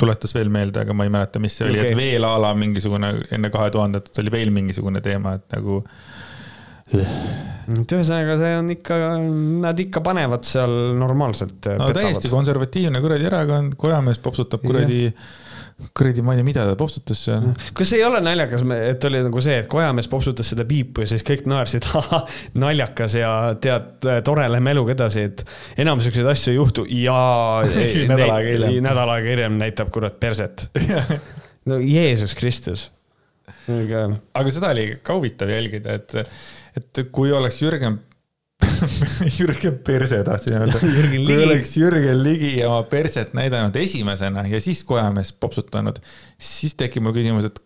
tuletas 0.00 0.34
veel 0.36 0.52
meelde, 0.52 0.84
aga 0.84 0.96
ma 0.96 1.06
ei 1.06 1.12
mäleta, 1.12 1.42
mis 1.42 1.56
see 1.58 1.68
oli 1.68 1.80
okay., 1.80 1.94
et 1.94 2.00
veel 2.00 2.28
a 2.28 2.34
la 2.42 2.52
mingisugune 2.58 3.12
enne 3.36 3.52
kahe 3.54 3.72
tuhandet 3.74 4.12
oli 4.22 4.34
veel 4.34 4.52
mingisugune 4.54 5.02
teema, 5.04 5.36
et 5.40 5.56
nagu. 5.56 5.80
et 6.96 7.96
ühesõnaga, 7.96 8.36
see 8.42 8.52
on 8.60 8.70
ikka, 8.76 9.00
nad 9.64 9.82
ikka 9.86 10.04
panevad 10.06 10.46
seal 10.48 10.76
normaalselt. 11.00 11.58
no 11.64 11.88
petavad. 11.88 11.98
täiesti 12.02 12.32
konservatiivne 12.32 13.02
kuradi 13.04 13.28
erakond, 13.32 13.74
kojamees 13.80 14.22
popsutab 14.22 14.64
kuradi 14.66 15.02
yeah 15.08 15.44
kuradi, 15.96 16.22
ma 16.24 16.32
ei 16.32 16.40
tea, 16.40 16.46
mida 16.46 16.64
ta 16.64 16.76
popsutas 16.78 17.20
seal. 17.26 17.50
kas 17.76 17.92
ei 17.96 18.02
ole 18.06 18.20
naljakas, 18.24 18.62
et 18.78 19.06
oli 19.08 19.20
nagu 19.26 19.42
see, 19.44 19.58
et 19.62 19.68
kojamees 19.70 20.08
popsutas 20.12 20.48
seda 20.52 20.64
piipu 20.68 21.04
ja 21.04 21.10
siis 21.10 21.24
kõik 21.26 21.44
naersid, 21.50 21.88
naljakas 22.62 23.18
ja 23.20 23.32
tead, 23.60 24.08
tore, 24.24 24.46
lähme 24.52 24.72
eluga 24.72 24.96
edasi, 24.96 25.26
et 25.28 25.44
enam 25.84 26.00
siukseid 26.04 26.28
asju 26.32 26.54
ei 26.54 26.58
juhtu 26.58 26.86
ja 27.02 27.20
nädal 28.12 28.36
aega 28.38 28.54
hiljem. 28.54 28.82
nädal 28.88 29.14
aega 29.18 29.32
hiljem 29.34 29.60
näitab 29.60 29.92
kurat 29.94 30.16
perset 30.20 30.68
no 31.68 31.80
Jeesus 31.82 32.34
Kristus. 32.38 32.88
aga 33.68 34.48
seda 34.52 34.72
oli 34.72 34.90
ka 35.04 35.18
huvitav 35.18 35.52
jälgida, 35.52 36.00
et, 36.00 36.36
et 36.80 37.06
kui 37.12 37.32
oleks 37.36 37.60
Jürgen 37.62 38.00
Jürgen 39.38 39.78
Perse 39.86 40.22
tahtsin 40.24 40.58
öelda. 40.58 40.80
kui 41.26 41.38
oleks 41.44 41.76
Jürgen 41.76 42.22
Ligi 42.22 42.52
oma 42.66 42.82
perset 42.90 43.34
näidanud 43.36 43.76
esimesena 43.80 44.46
ja 44.50 44.60
siis 44.62 44.84
Kojamees 44.86 45.32
popsutanud, 45.32 46.00
siis 46.38 46.76
tekib 46.78 47.06
mul 47.06 47.16
küsimus, 47.16 47.48
et 47.50 47.62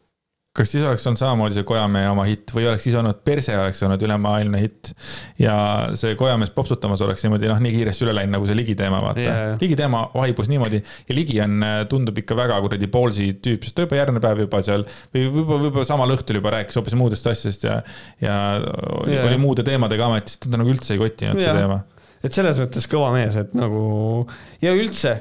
kas 0.57 0.73
siis 0.73 0.83
oleks 0.83 1.05
olnud 1.07 1.21
samamoodi 1.21 1.55
see 1.55 1.67
Kojamehe 1.67 2.09
oma 2.11 2.25
hitt 2.27 2.51
või 2.51 2.65
oleks 2.67 2.83
siis 2.89 2.95
olnud 2.99 3.21
Perse 3.27 3.55
oleks 3.55 3.83
olnud 3.87 4.03
ülemaailmne 4.03 4.59
hitt. 4.59 4.91
ja 5.39 5.55
see 5.99 6.17
Kojamees 6.19 6.51
popsutamas 6.55 7.03
oleks 7.07 7.23
niimoodi 7.23 7.47
noh, 7.47 7.61
nii 7.63 7.71
kiiresti 7.77 8.07
üle 8.07 8.17
läinud 8.19 8.35
nagu 8.35 8.49
see 8.49 8.59
Ligi 8.59 8.75
teema, 8.79 8.99
vaata 9.05 9.23
yeah.. 9.23 9.53
Ligi 9.61 9.79
teema 9.79 10.03
vaibus 10.15 10.51
niimoodi 10.51 10.81
ja 10.83 11.15
Ligi 11.15 11.39
on, 11.45 11.63
tundub 11.93 12.19
ikka 12.19 12.39
väga 12.39 12.59
kuradi 12.65 12.91
ballsy 12.91 13.29
tüüp, 13.47 13.63
sest 13.63 13.79
ta 13.79 13.87
juba 13.87 14.01
järgmine 14.01 14.25
päev 14.25 14.43
juba 14.43 14.63
seal 14.67 14.83
või 15.15 15.29
võib-olla, 15.29 15.69
võib-olla 15.69 15.87
samal 15.93 16.17
õhtul 16.17 16.41
juba 16.41 16.55
rääkis 16.57 16.81
hoopis 16.81 16.99
muudest 16.99 17.31
asjadest 17.31 17.69
ja, 17.69 17.79
ja 18.19 18.41
oli, 18.59 19.15
yeah. 19.15 19.31
oli 19.31 19.39
muude 19.39 19.67
teemadega 19.67 20.11
ametis, 20.11 20.43
teda 20.43 20.59
nagu 20.59 20.75
üldse 20.75 20.97
ei 20.97 21.05
kottinud 21.05 21.39
yeah. 21.39 21.47
see 21.47 21.63
teema. 21.63 21.79
et 22.27 22.41
selles 22.41 22.59
mõttes 22.59 22.91
kõva 22.91 23.15
mees, 23.15 23.39
et 23.39 23.55
nagu 23.55 24.27
ja 24.67 24.75
üldse 24.75 25.15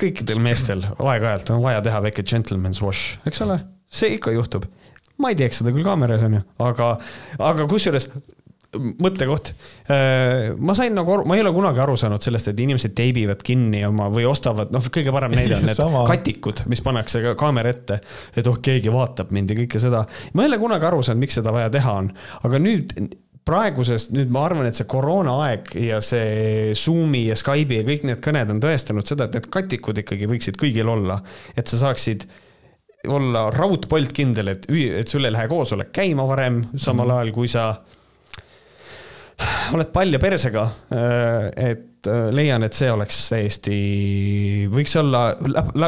kõikidel 0.00 0.40
meestel 0.40 0.80
aeg-ajalt 0.96 1.52
on 1.58 1.62
vaja 1.68 1.84
teha 1.84 2.00
väike 2.08 2.24
gentleman's 2.24 2.80
wash, 2.80 3.20
eks 3.28 3.44
ole 3.44 3.60
see 3.94 4.16
ikka 4.18 4.34
juhtub. 4.34 4.66
ma 5.22 5.30
ei 5.30 5.36
teeks 5.38 5.62
seda 5.62 5.70
küll 5.70 5.86
kaameras, 5.86 6.24
onju, 6.26 6.40
aga, 6.66 6.94
aga 7.38 7.68
kusjuures 7.70 8.08
mõttekoht. 8.74 9.52
Äh, 9.92 10.52
ma 10.58 10.74
sain 10.76 10.94
nagu, 10.96 11.20
ma 11.28 11.36
ei 11.36 11.42
ole 11.44 11.52
kunagi 11.54 11.82
aru 11.84 11.96
saanud 12.00 12.24
sellest, 12.24 12.50
et 12.50 12.62
inimesed 12.64 12.94
teibivad 12.96 13.42
kinni 13.46 13.84
oma 13.86 14.08
või 14.12 14.26
ostavad, 14.28 14.72
noh, 14.74 14.84
kõige 14.94 15.14
parem 15.14 15.34
näide 15.36 15.58
on 15.58 15.66
need 15.70 15.82
katikud, 16.10 16.64
mis 16.70 16.82
pannakse 16.84 17.22
ka 17.24 17.34
kaamera 17.38 17.74
ette. 17.74 18.00
et 18.34 18.46
oh, 18.50 18.58
keegi 18.62 18.92
vaatab 18.94 19.34
mind 19.34 19.54
ja 19.54 19.58
kõike 19.62 19.82
seda. 19.82 20.04
ma 20.34 20.44
ei 20.44 20.52
ole 20.52 20.62
kunagi 20.62 20.90
aru 20.90 21.04
saanud, 21.06 21.24
miks 21.24 21.38
seda 21.40 21.54
vaja 21.54 21.70
teha 21.74 21.98
on, 22.02 22.10
aga 22.42 22.62
nüüd 22.62 22.96
praegusest, 23.44 24.14
nüüd 24.16 24.30
ma 24.32 24.46
arvan, 24.48 24.66
et 24.68 24.78
see 24.78 24.88
koroonaaeg 24.88 25.74
ja 25.84 25.98
see 26.04 26.72
Zoom'i 26.78 27.26
ja 27.26 27.36
Skype'i 27.36 27.82
ja 27.82 27.88
kõik 27.88 28.06
need 28.08 28.22
kõned 28.24 28.54
on 28.54 28.62
tõestanud 28.62 29.08
seda, 29.08 29.28
et 29.28 29.36
need 29.36 29.50
katikud 29.52 30.00
ikkagi 30.00 30.30
võiksid 30.30 30.56
kõigil 30.60 30.88
olla. 30.88 31.20
et 31.56 31.68
sa 31.68 31.82
saaksid 31.82 32.24
olla 33.10 33.48
raudpolt 33.54 34.12
kindel, 34.16 34.54
et, 34.54 34.68
et 34.70 35.10
sul 35.10 35.26
ei 35.26 35.34
lähe 35.34 35.48
koosolek 35.50 35.92
käima 35.94 36.26
varem, 36.28 36.62
samal 36.76 37.08
mhm. 37.08 37.16
ajal 37.16 37.34
kui 37.36 37.50
sa 37.50 37.68
oled 39.74 39.90
palja 39.94 40.20
persega. 40.22 40.64
Äh, 40.94 41.48
et 41.70 42.10
äh, 42.10 42.28
leian, 42.34 42.64
et 42.66 42.76
see 42.76 42.90
oleks 42.92 43.18
täiesti, 43.32 43.78
võiks 44.72 44.94
olla 45.00 45.26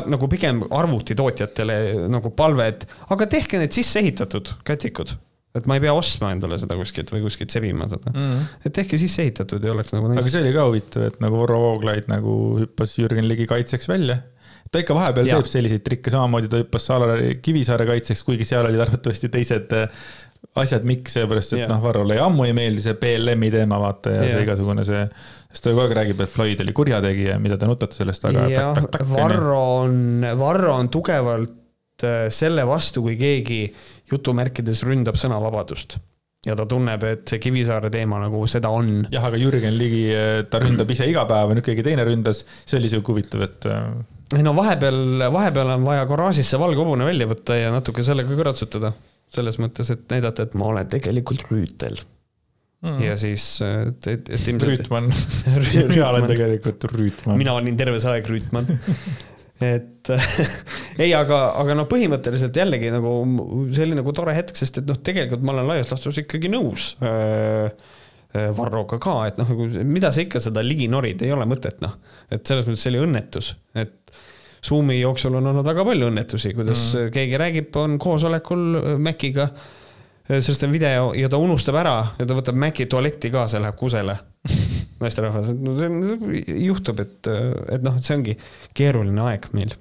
nagu 0.06 0.30
pigem 0.32 0.64
arvutitootjatele 0.66 1.78
nagu 2.12 2.32
palve, 2.36 2.72
et 2.72 2.88
aga 3.14 3.30
tehke 3.36 3.62
need 3.62 3.76
sisse 3.76 4.02
ehitatud 4.02 4.56
kätikud 4.66 5.16
et 5.56 5.64
ma 5.68 5.78
ei 5.78 5.82
pea 5.86 5.94
ostma 5.96 6.30
endale 6.34 6.58
seda 6.60 6.76
kuskilt 6.78 7.10
või 7.14 7.22
kuskilt 7.24 7.54
sebima 7.54 7.86
seda 7.88 8.12
mm. 8.12 8.24
-hmm. 8.24 8.64
et 8.68 8.74
tehke 8.76 8.98
sisse 9.00 9.24
ehitatud 9.24 9.64
ja 9.64 9.72
oleks 9.72 9.94
nagu 9.94 10.10
nice.. 10.10 10.20
aga 10.20 10.32
see 10.32 10.42
oli 10.42 10.52
ka 10.52 10.66
huvitav, 10.68 11.06
et 11.10 11.20
nagu 11.24 11.40
Varro 11.40 11.60
Vooglaid 11.62 12.10
nagu 12.12 12.34
hüppas 12.60 12.96
Jürgen 13.00 13.28
Ligi 13.28 13.48
kaitseks 13.48 13.88
välja 13.88 14.18
ta 14.72 14.82
ikka 14.82 14.96
vahepeal 14.96 15.30
ja. 15.30 15.40
teeb 15.40 15.50
selliseid 15.50 15.84
trikke, 15.86 16.12
samamoodi 16.12 16.50
ta 16.52 16.60
hüppas 16.62 16.88
Kivisaare 17.42 17.86
kaitseks, 17.88 18.22
kuigi 18.26 18.46
seal 18.48 18.66
olid 18.68 18.82
arvatavasti 18.82 19.30
teised 19.32 19.74
äh, 19.76 19.86
asjad, 20.60 20.86
miks, 20.88 21.16
seepärast 21.16 21.56
et 21.56 21.66
noh, 21.70 21.80
Varrole 21.82 22.16
ammu 22.22 22.46
ei 22.46 22.54
meeldi 22.56 22.84
see 22.84 22.96
BLM-i 23.00 23.50
teema, 23.52 23.78
vaata 23.82 24.14
ja, 24.14 24.24
ja 24.24 24.32
see 24.36 24.46
igasugune 24.46 24.86
see, 24.88 25.02
sest 25.50 25.66
ta 25.66 25.72
kogu 25.72 25.84
aeg 25.84 25.94
räägib, 26.00 26.24
et 26.24 26.32
Floyd 26.32 26.64
oli 26.64 26.74
kurjategija, 26.76 27.38
mida 27.42 27.58
te 27.60 27.68
nutate 27.68 27.98
sellest, 27.98 28.26
aga. 28.30 28.48
jah, 28.52 28.82
Varro 29.10 29.60
on, 29.84 30.26
Varro 30.40 30.74
on 30.80 30.90
tugevalt 30.92 32.06
äh, 32.06 32.26
selle 32.34 32.66
vastu, 32.68 33.04
kui 33.06 33.18
keegi 33.20 33.62
jutumärkides 34.12 34.84
ründab 34.88 35.18
sõnavabadust 35.20 35.98
ja 36.46 36.54
ta 36.54 36.66
tunneb, 36.70 37.02
et 37.08 37.24
see 37.26 37.42
Kivisaare 37.42 37.90
teema 37.90 38.20
nagu 38.22 38.44
seda 38.50 38.70
on. 38.74 39.00
jah, 39.12 39.24
aga 39.28 39.40
Jürgen 39.40 39.76
Ligi, 39.78 40.04
äh, 40.14 40.42
ta 40.50 40.62
ründab 40.62 40.90
ise 40.94 41.08
iga 41.10 41.26
päev 41.28 41.52
ja 41.52 41.58
nüüd 41.58 41.68
keegi 41.68 41.86
teine 41.86 42.06
ründas, 42.08 42.44
see 42.64 42.78
oli 42.80 42.92
sihuke 42.92 43.12
huvitav, 43.14 43.48
et 43.48 43.72
ei 44.34 44.42
no 44.42 44.54
vahepeal, 44.56 45.28
vahepeal 45.32 45.76
on 45.76 45.86
vaja 45.86 46.06
garaažist 46.08 46.50
see 46.50 46.60
valge 46.60 46.80
hobune 46.80 47.06
välja 47.06 47.28
võtta 47.30 47.58
ja 47.58 47.70
natuke 47.74 48.04
sellega 48.06 48.38
kõratsutada. 48.38 48.92
selles 49.30 49.58
mõttes, 49.58 49.88
et 49.90 50.04
näidata, 50.10 50.44
et 50.46 50.52
ma 50.54 50.68
olen 50.70 50.86
tegelikult 50.86 51.48
rüütel 51.50 51.96
mm.. 51.98 53.00
ja 53.02 53.16
siis, 53.18 53.56
et, 53.62 54.06
et, 54.06 54.28
et 54.30 54.50
ilmselt. 54.52 54.68
Rüütman 54.70 55.08
mina 55.92 56.10
olen 56.10 56.28
tegelikult 56.30 56.86
Rüütman. 56.92 57.38
mina 57.38 57.56
olin 57.58 57.78
terve 57.78 58.00
see 58.02 58.12
aeg 58.14 58.30
Rüütman 58.30 58.70
et 59.66 60.10
ei, 61.04 61.12
aga, 61.16 61.40
aga 61.58 61.78
noh, 61.78 61.90
põhimõtteliselt 61.90 62.56
jällegi 62.58 62.90
nagu 62.94 63.18
see 63.74 63.86
oli 63.86 63.98
nagu 63.98 64.14
tore 64.14 64.34
hetk, 64.36 64.58
sest 64.58 64.82
et 64.82 64.90
noh, 64.90 64.98
tegelikult 65.02 65.46
ma 65.46 65.56
olen 65.56 65.70
laias 65.74 65.90
laastus 65.94 66.22
ikkagi 66.22 66.50
nõus 66.52 66.92
äh, 67.02 67.70
Äh, 68.36 68.50
Varroga 68.56 68.98
ka, 69.02 69.14
et 69.28 69.38
noh, 69.40 69.48
nagu 69.48 69.66
mida 69.86 70.10
sa 70.12 70.24
ikka 70.24 70.40
seda 70.42 70.62
ligi 70.64 70.88
norid, 70.90 71.22
ei 71.24 71.32
ole 71.32 71.46
mõtet, 71.48 71.78
noh. 71.84 71.94
et 72.32 72.42
selles 72.48 72.66
mõttes 72.66 72.82
see 72.84 72.92
oli 72.92 73.04
õnnetus, 73.04 73.52
et 73.78 74.05
Zoomi 74.64 75.00
jooksul 75.00 75.36
on 75.38 75.50
olnud 75.52 75.66
väga 75.66 75.84
palju 75.86 76.10
õnnetusi, 76.10 76.52
kuidas 76.56 76.88
mm. 76.94 77.10
keegi 77.14 77.40
räägib, 77.40 77.80
on 77.80 77.98
koosolekul 78.02 78.64
äh, 78.80 78.86
Maciga, 79.02 79.48
äh, 80.28 80.38
sellest 80.38 80.66
on 80.66 80.74
video 80.74 81.10
ja 81.18 81.30
ta 81.32 81.40
unustab 81.42 81.78
ära 81.82 81.96
ja 82.18 82.28
ta 82.28 82.38
võtab 82.38 82.58
Maci 82.60 82.88
tualetti 82.90 83.32
kaasa 83.34 83.62
läheb 83.62 83.78
kusele 83.80 84.16
naisterahvas, 85.02 85.52
juhtub, 86.46 87.02
et, 87.04 87.28
et 87.28 87.84
noh, 87.84 87.98
et 87.98 88.06
see 88.06 88.16
ongi 88.16 88.38
keeruline 88.76 89.20
aeg 89.28 89.50
meil. 89.56 89.74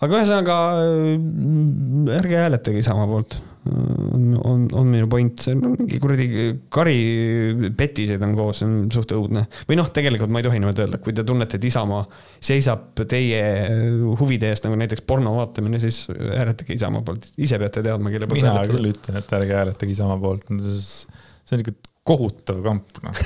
aga 0.00 0.16
ühesõnaga 0.16 0.58
ärge 2.16 2.40
hääletage 2.40 2.80
Isamaa 2.80 3.08
poolt 3.10 3.36
on, 3.68 4.38
on, 4.44 4.62
on 4.72 4.86
minu 4.88 5.08
point, 5.10 5.34
see 5.42 5.52
on 5.52 5.74
mingi 5.74 5.98
kuradi 6.00 6.28
karipetised 6.72 8.22
on 8.24 8.32
koos, 8.38 8.62
see 8.62 8.68
on 8.68 8.86
suht 8.94 9.12
õudne. 9.16 9.44
või 9.68 9.76
noh, 9.76 9.90
tegelikult 9.94 10.32
ma 10.32 10.40
ei 10.40 10.46
tohi 10.46 10.62
niimoodi 10.62 10.84
öelda, 10.86 11.00
kui 11.04 11.12
te 11.16 11.24
tunnete, 11.28 11.60
et 11.60 11.66
Isamaa 11.68 12.06
seisab 12.50 13.02
teie 13.10 13.42
huvide 14.20 14.52
eest, 14.54 14.64
nagu 14.64 14.78
näiteks 14.80 15.04
porno 15.08 15.34
vaatamine, 15.36 15.80
siis 15.82 16.06
hääletage 16.08 16.78
Isamaa 16.78 17.04
poolt, 17.06 17.28
ise 17.36 17.60
peate 17.60 17.84
teadma, 17.84 18.12
kelle 18.14 18.30
poolt. 18.30 18.40
mina 18.40 18.56
küll 18.70 18.90
ütlen, 18.94 19.20
et 19.20 19.34
ärge 19.38 19.58
hääletage 19.58 19.96
Isamaa 19.96 20.20
poolt, 20.22 20.48
see 20.48 21.58
on 21.58 21.64
ikka 21.64 21.76
kohutav 22.10 22.62
kamp, 22.64 23.02
noh. 23.04 23.18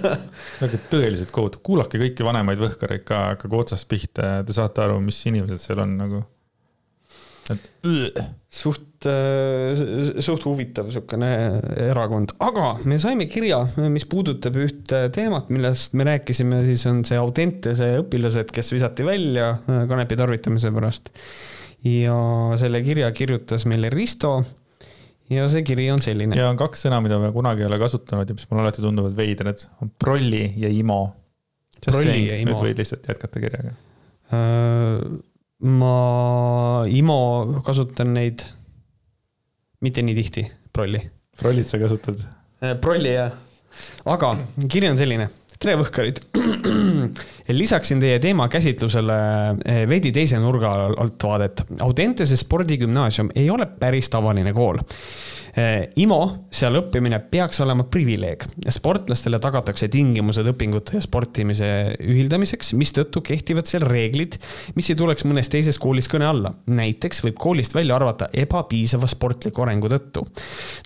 nagu 0.62 0.78
tõeliselt 0.92 1.34
kohutav, 1.34 1.64
kuulake 1.66 1.98
kõiki 2.00 2.26
vanemaid 2.26 2.62
võhkareid 2.62 3.02
ka, 3.08 3.24
hakake 3.32 3.58
otsast 3.58 3.90
pihta 3.90 4.28
ja 4.28 4.46
te 4.46 4.54
saate 4.54 4.84
aru, 4.84 5.00
mis 5.02 5.18
inimesed 5.26 5.58
seal 5.60 5.82
on 5.82 5.98
nagu 5.98 6.22
et 7.50 7.66
suht, 8.52 9.06
äh, 9.08 10.20
suht 10.20 10.44
huvitav 10.44 10.88
niisugune 10.88 11.30
erakond, 11.88 12.34
aga 12.44 12.74
me 12.88 12.98
saime 13.00 13.26
kirja, 13.30 13.62
mis 13.92 14.04
puudutab 14.08 14.58
ühte 14.60 15.06
teemat, 15.14 15.48
millest 15.54 15.96
me 15.96 16.06
rääkisime, 16.10 16.60
siis 16.68 16.84
on 16.90 17.00
see 17.08 17.20
Audentese 17.20 17.88
õpilased, 18.02 18.52
kes 18.52 18.74
visati 18.74 19.06
välja 19.08 19.54
äh, 19.56 19.84
kanepi 19.88 20.20
tarvitamise 20.20 20.72
pärast. 20.74 21.08
ja 21.88 22.18
selle 22.60 22.82
kirja 22.84 23.08
kirjutas 23.16 23.64
meile 23.66 23.90
Risto. 23.90 24.42
ja 25.32 25.48
see 25.48 25.64
kiri 25.64 25.88
on 25.94 26.04
selline. 26.04 26.36
ja 26.36 26.50
on 26.52 26.60
kaks 26.60 26.84
sõna, 26.86 27.00
mida 27.04 27.18
me 27.22 27.32
kunagi 27.32 27.64
ei 27.64 27.70
ole 27.70 27.80
kasutanud 27.80 28.28
ja 28.28 28.36
mis 28.36 28.46
mulle 28.50 28.68
alati 28.68 28.84
tunduvad 28.84 29.16
veidrad, 29.16 29.64
on 29.80 29.96
prolli 29.96 30.44
ja 30.60 30.68
imo. 30.68 31.02
prolli 31.88 32.28
ja 32.28 32.36
imo. 32.36 32.52
nüüd 32.52 32.68
võid 32.68 32.84
lihtsalt 32.84 33.12
jätkata 33.14 33.46
kirjaga 33.48 33.76
uh 34.32 35.20
ma 35.62 36.84
IMO 36.90 37.62
kasutan 37.66 38.14
neid 38.16 38.42
mitte 39.82 40.02
nii 40.02 40.16
tihti, 40.18 40.46
prolli. 40.74 41.00
prollid 41.38 41.66
sa 41.66 41.78
kasutad? 41.78 42.18
Äh, 42.62 42.74
prolli 42.82 43.14
jah, 43.14 43.36
aga 44.04 44.34
kiri 44.68 44.90
on 44.90 44.98
selline. 44.98 45.28
tere, 45.58 45.78
Võhkarid. 45.78 46.18
lisaksin 47.48 48.00
teie 48.00 48.18
teema 48.22 48.48
käsitlusele 48.48 49.18
äh, 49.18 49.82
veidi 49.88 50.12
teise 50.12 50.40
nurga 50.42 50.72
alt 50.92 51.24
vaadet. 51.24 51.64
Audentese 51.80 52.36
spordigümnaasium 52.36 53.32
ei 53.34 53.50
ole 53.50 53.66
päris 53.66 54.10
tavaline 54.10 54.52
kool 54.52 54.80
Eh, 55.52 55.90
IMO, 56.00 56.48
seal 56.48 56.78
õppimine 56.78 57.18
peaks 57.28 57.58
olema 57.60 57.84
privileeg. 57.84 58.46
sportlastele 58.72 59.36
tagatakse 59.42 59.90
tingimused 59.92 60.46
õpingute 60.48 60.96
ja 60.96 61.02
sportimise 61.04 61.66
ühildamiseks, 62.00 62.72
mistõttu 62.80 63.20
kehtivad 63.20 63.68
seal 63.68 63.84
reeglid, 63.84 64.38
mis 64.78 64.88
ei 64.88 64.96
tuleks 64.96 65.26
mõnes 65.28 65.52
teises 65.52 65.76
koolis 65.78 66.08
kõne 66.08 66.30
alla. 66.30 66.54
näiteks 66.66 67.20
võib 67.26 67.36
koolist 67.36 67.74
välja 67.74 67.96
arvata 67.96 68.30
ebapiisava 68.32 69.06
sportliku 69.06 69.66
arengu 69.66 69.92
tõttu. 69.92 70.24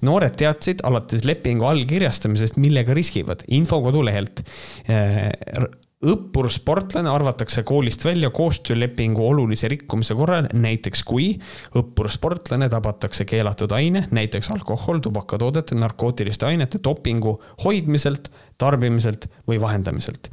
noored 0.02 0.34
teadsid 0.34 0.82
alates 0.82 1.22
lepingu 1.24 1.64
allkirjastamisest, 1.64 2.56
millega 2.56 2.94
riskivad. 2.94 3.46
info 3.46 3.80
kodulehelt 3.80 4.42
eh, 4.88 5.30
õppursportlane 6.06 7.10
arvatakse 7.10 7.62
koolist 7.66 8.04
välja 8.04 8.30
koostöölepingu 8.34 9.28
olulise 9.28 9.68
rikkumise 9.68 10.14
korral, 10.14 10.48
näiteks 10.52 11.02
kui 11.06 11.32
õppursportlane 11.76 12.68
tabatakse 12.72 13.26
keelatud 13.28 13.72
aine, 13.76 14.06
näiteks 14.14 14.50
alkohol, 14.54 15.02
tubakatoodete, 15.04 15.78
narkootiliste 15.78 16.46
ainete, 16.46 16.80
dopingu 16.84 17.38
hoidmiselt, 17.64 18.30
tarbimiselt 18.58 19.28
või 19.48 19.60
vahendamiselt 19.60 20.30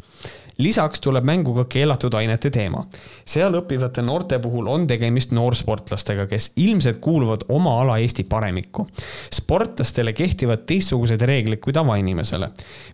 lisaks 0.58 1.02
tuleb 1.02 1.26
mängu 1.26 1.54
ka 1.56 1.66
keelatud 1.70 2.14
ainete 2.14 2.50
teema. 2.54 2.84
seal 3.26 3.56
õppivate 3.58 4.04
noorte 4.06 4.40
puhul 4.40 4.68
on 4.70 4.86
tegemist 4.88 5.32
noorsportlastega, 5.34 6.28
kes 6.30 6.52
ilmselt 6.62 7.00
kuuluvad 7.02 7.46
oma 7.50 7.80
ala 7.82 7.98
Eesti 7.98 8.24
paremikku. 8.24 8.88
sportlastele 9.34 10.14
kehtivad 10.14 10.66
teistsugused 10.70 11.22
reeglid 11.22 11.60
kui 11.64 11.74
tavainimesele. 11.74 12.50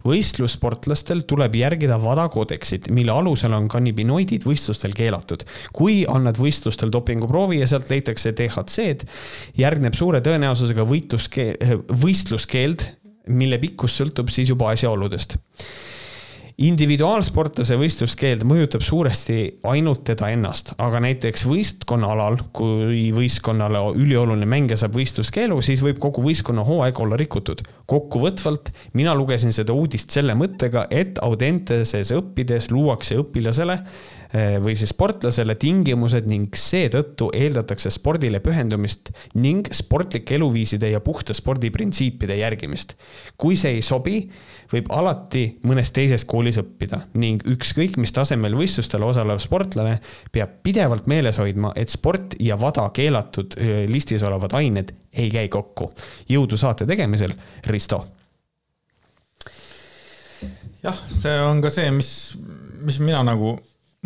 võistlussportlastel 0.05 1.25
tuleb 1.27 1.55
järgida 1.55 1.99
WADA 1.99 2.29
koodeksit, 2.29 2.89
mille 2.89 3.11
alusel 3.11 3.53
on 3.53 3.67
kannibinoidid 3.67 4.47
võistlustel 4.47 4.95
keelatud. 4.95 5.43
kui 5.73 6.05
annad 6.07 6.39
võistlustel 6.39 6.91
dopinguproovi 6.91 7.59
ja 7.59 7.67
sealt 7.67 7.89
leitakse 7.89 8.31
DHC-d, 8.31 9.07
järgneb 9.57 9.93
suure 9.93 10.21
tõenäosusega 10.21 10.85
võitluskeel, 10.87 11.83
võistluskeeld, 11.91 12.87
mille 13.29 13.59
pikkus 13.59 13.99
sõltub 13.99 14.29
siis 14.33 14.49
juba 14.49 14.71
asjaoludest 14.71 15.37
individuaalsportlase 16.59 17.77
võistluskeeld 17.79 18.43
mõjutab 18.47 18.83
suuresti 18.83 19.37
ainult 19.69 20.03
teda 20.09 20.27
ennast, 20.33 20.73
aga 20.81 20.99
näiteks 21.05 21.45
võistkonnaalal, 21.47 22.41
kui 22.55 23.05
võistkonnale 23.15 23.81
ülioluline 23.95 24.47
mängija 24.49 24.81
saab 24.81 24.97
võistluskeelu, 24.99 25.61
siis 25.63 25.83
võib 25.85 26.01
kogu 26.03 26.23
võistkonna 26.25 26.65
hooaeg 26.67 26.99
olla 26.99 27.19
rikutud. 27.19 27.63
kokkuvõtvalt, 27.89 28.69
mina 28.93 29.15
lugesin 29.15 29.55
seda 29.55 29.73
uudist 29.73 30.11
selle 30.11 30.35
mõttega, 30.37 30.85
et 30.91 31.19
Audenteses 31.23 32.11
õppides 32.13 32.69
luuakse 32.71 33.17
õpilasele 33.23 33.79
või 34.33 34.75
siis 34.77 34.91
sportlasele 34.93 35.55
tingimused 35.57 36.27
ning 36.29 36.53
seetõttu 36.53 37.31
eeldatakse 37.33 37.89
spordile 37.93 38.37
pühendumist 38.45 39.09
ning 39.41 39.65
sportlike 39.73 40.35
eluviiside 40.37 40.91
ja 40.91 40.99
puhta 41.01 41.33
spordi 41.33 41.71
printsiipide 41.73 42.37
järgimist. 42.37 42.93
kui 43.37 43.57
see 43.57 43.79
ei 43.79 43.81
sobi, 43.81 44.19
võib 44.71 44.91
alati 44.93 45.59
mõnes 45.65 45.89
teises 45.95 46.25
koolis 46.29 46.59
õppida 46.61 47.01
ning 47.13 47.41
ükskõik 47.41 47.97
mis 47.97 48.13
tasemel 48.13 48.53
võistlustel 48.59 49.03
osalev 49.03 49.41
sportlane 49.41 49.97
peab 50.31 50.61
pidevalt 50.63 51.07
meeles 51.07 51.41
hoidma, 51.41 51.73
et 51.75 51.89
sport 51.89 52.37
ja 52.39 52.59
vada 52.59 52.85
keelatud 52.93 53.57
eh, 53.57 53.83
listis 53.89 54.23
olevad 54.23 54.53
ained 54.53 54.93
ei 55.13 55.29
käi 55.33 55.47
kokku. 55.49 55.89
jõudu 56.29 56.57
saate 56.57 56.85
tegemisel, 56.85 57.33
Risto 57.65 58.05
jah, 60.83 61.01
see 61.09 61.33
on 61.43 61.61
ka 61.63 61.71
see, 61.73 61.89
mis, 61.91 62.11
mis 62.85 62.99
mina 63.03 63.23
nagu 63.25 63.57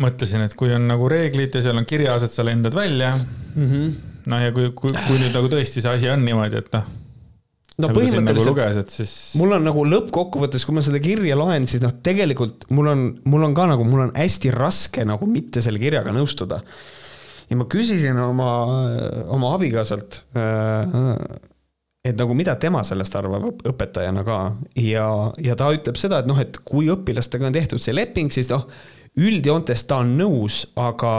mõtlesin, 0.02 0.42
et 0.46 0.56
kui 0.58 0.72
on 0.74 0.88
nagu 0.90 1.06
reeglid 1.10 1.54
ja 1.54 1.62
seal 1.64 1.78
on 1.78 1.86
kirjas, 1.88 2.26
et 2.26 2.34
sa 2.34 2.44
lendad 2.46 2.74
välja 2.74 3.14
mm 3.14 3.64
-hmm.. 3.70 3.94
noh, 4.32 4.42
ja 4.42 4.52
kui, 4.54 4.70
kui, 4.74 4.90
kui 4.90 5.20
nüüd 5.20 5.34
nagu 5.36 5.50
tõesti 5.52 5.82
see 5.84 5.90
asi 5.90 6.10
on 6.10 6.24
niimoodi, 6.26 6.58
et 6.58 6.72
noh. 6.74 6.88
no 7.78 7.88
nagu 7.88 8.00
põhimõtteliselt 8.00 8.58
nagu 8.58 8.90
siis... 8.96 9.14
mul 9.38 9.54
on 9.58 9.64
nagu 9.68 9.86
lõppkokkuvõttes, 9.92 10.66
kui 10.66 10.74
ma 10.74 10.82
seda 10.82 11.00
kirja 11.04 11.38
loen, 11.38 11.68
siis 11.70 11.82
noh, 11.84 11.94
tegelikult 12.02 12.66
mul 12.74 12.90
on, 12.90 13.06
mul 13.24 13.46
on 13.46 13.54
ka 13.54 13.70
nagu, 13.70 13.86
mul 13.86 14.08
on 14.08 14.12
hästi 14.18 14.50
raske 14.54 15.06
nagu 15.06 15.30
mitte 15.30 15.62
selle 15.62 15.78
kirjaga 15.78 16.14
nõustuda. 16.16 16.62
ja 17.50 17.56
ma 17.56 17.70
küsisin 17.70 18.18
oma, 18.18 18.50
oma 19.30 19.54
abikaasalt 19.54 20.22
äh, 20.34 20.98
et 22.04 22.18
nagu 22.18 22.34
mida 22.36 22.54
tema 22.60 22.82
sellest 22.84 23.14
arvab 23.16 23.62
õpetajana 23.64 24.24
ka. 24.26 24.40
Ja, 24.76 25.06
ja 25.40 25.56
ta 25.56 25.70
ütleb 25.72 25.96
seda, 25.96 26.20
et 26.20 26.28
noh, 26.28 26.38
et 26.40 26.58
kui 26.66 26.90
õpilastega 26.92 27.48
on 27.48 27.56
tehtud 27.56 27.80
see 27.80 27.96
leping, 27.96 28.32
siis 28.32 28.50
noh, 28.52 28.66
üldjoontes 29.20 29.86
ta 29.88 30.02
on 30.04 30.12
nõus, 30.18 30.64
aga, 30.80 31.14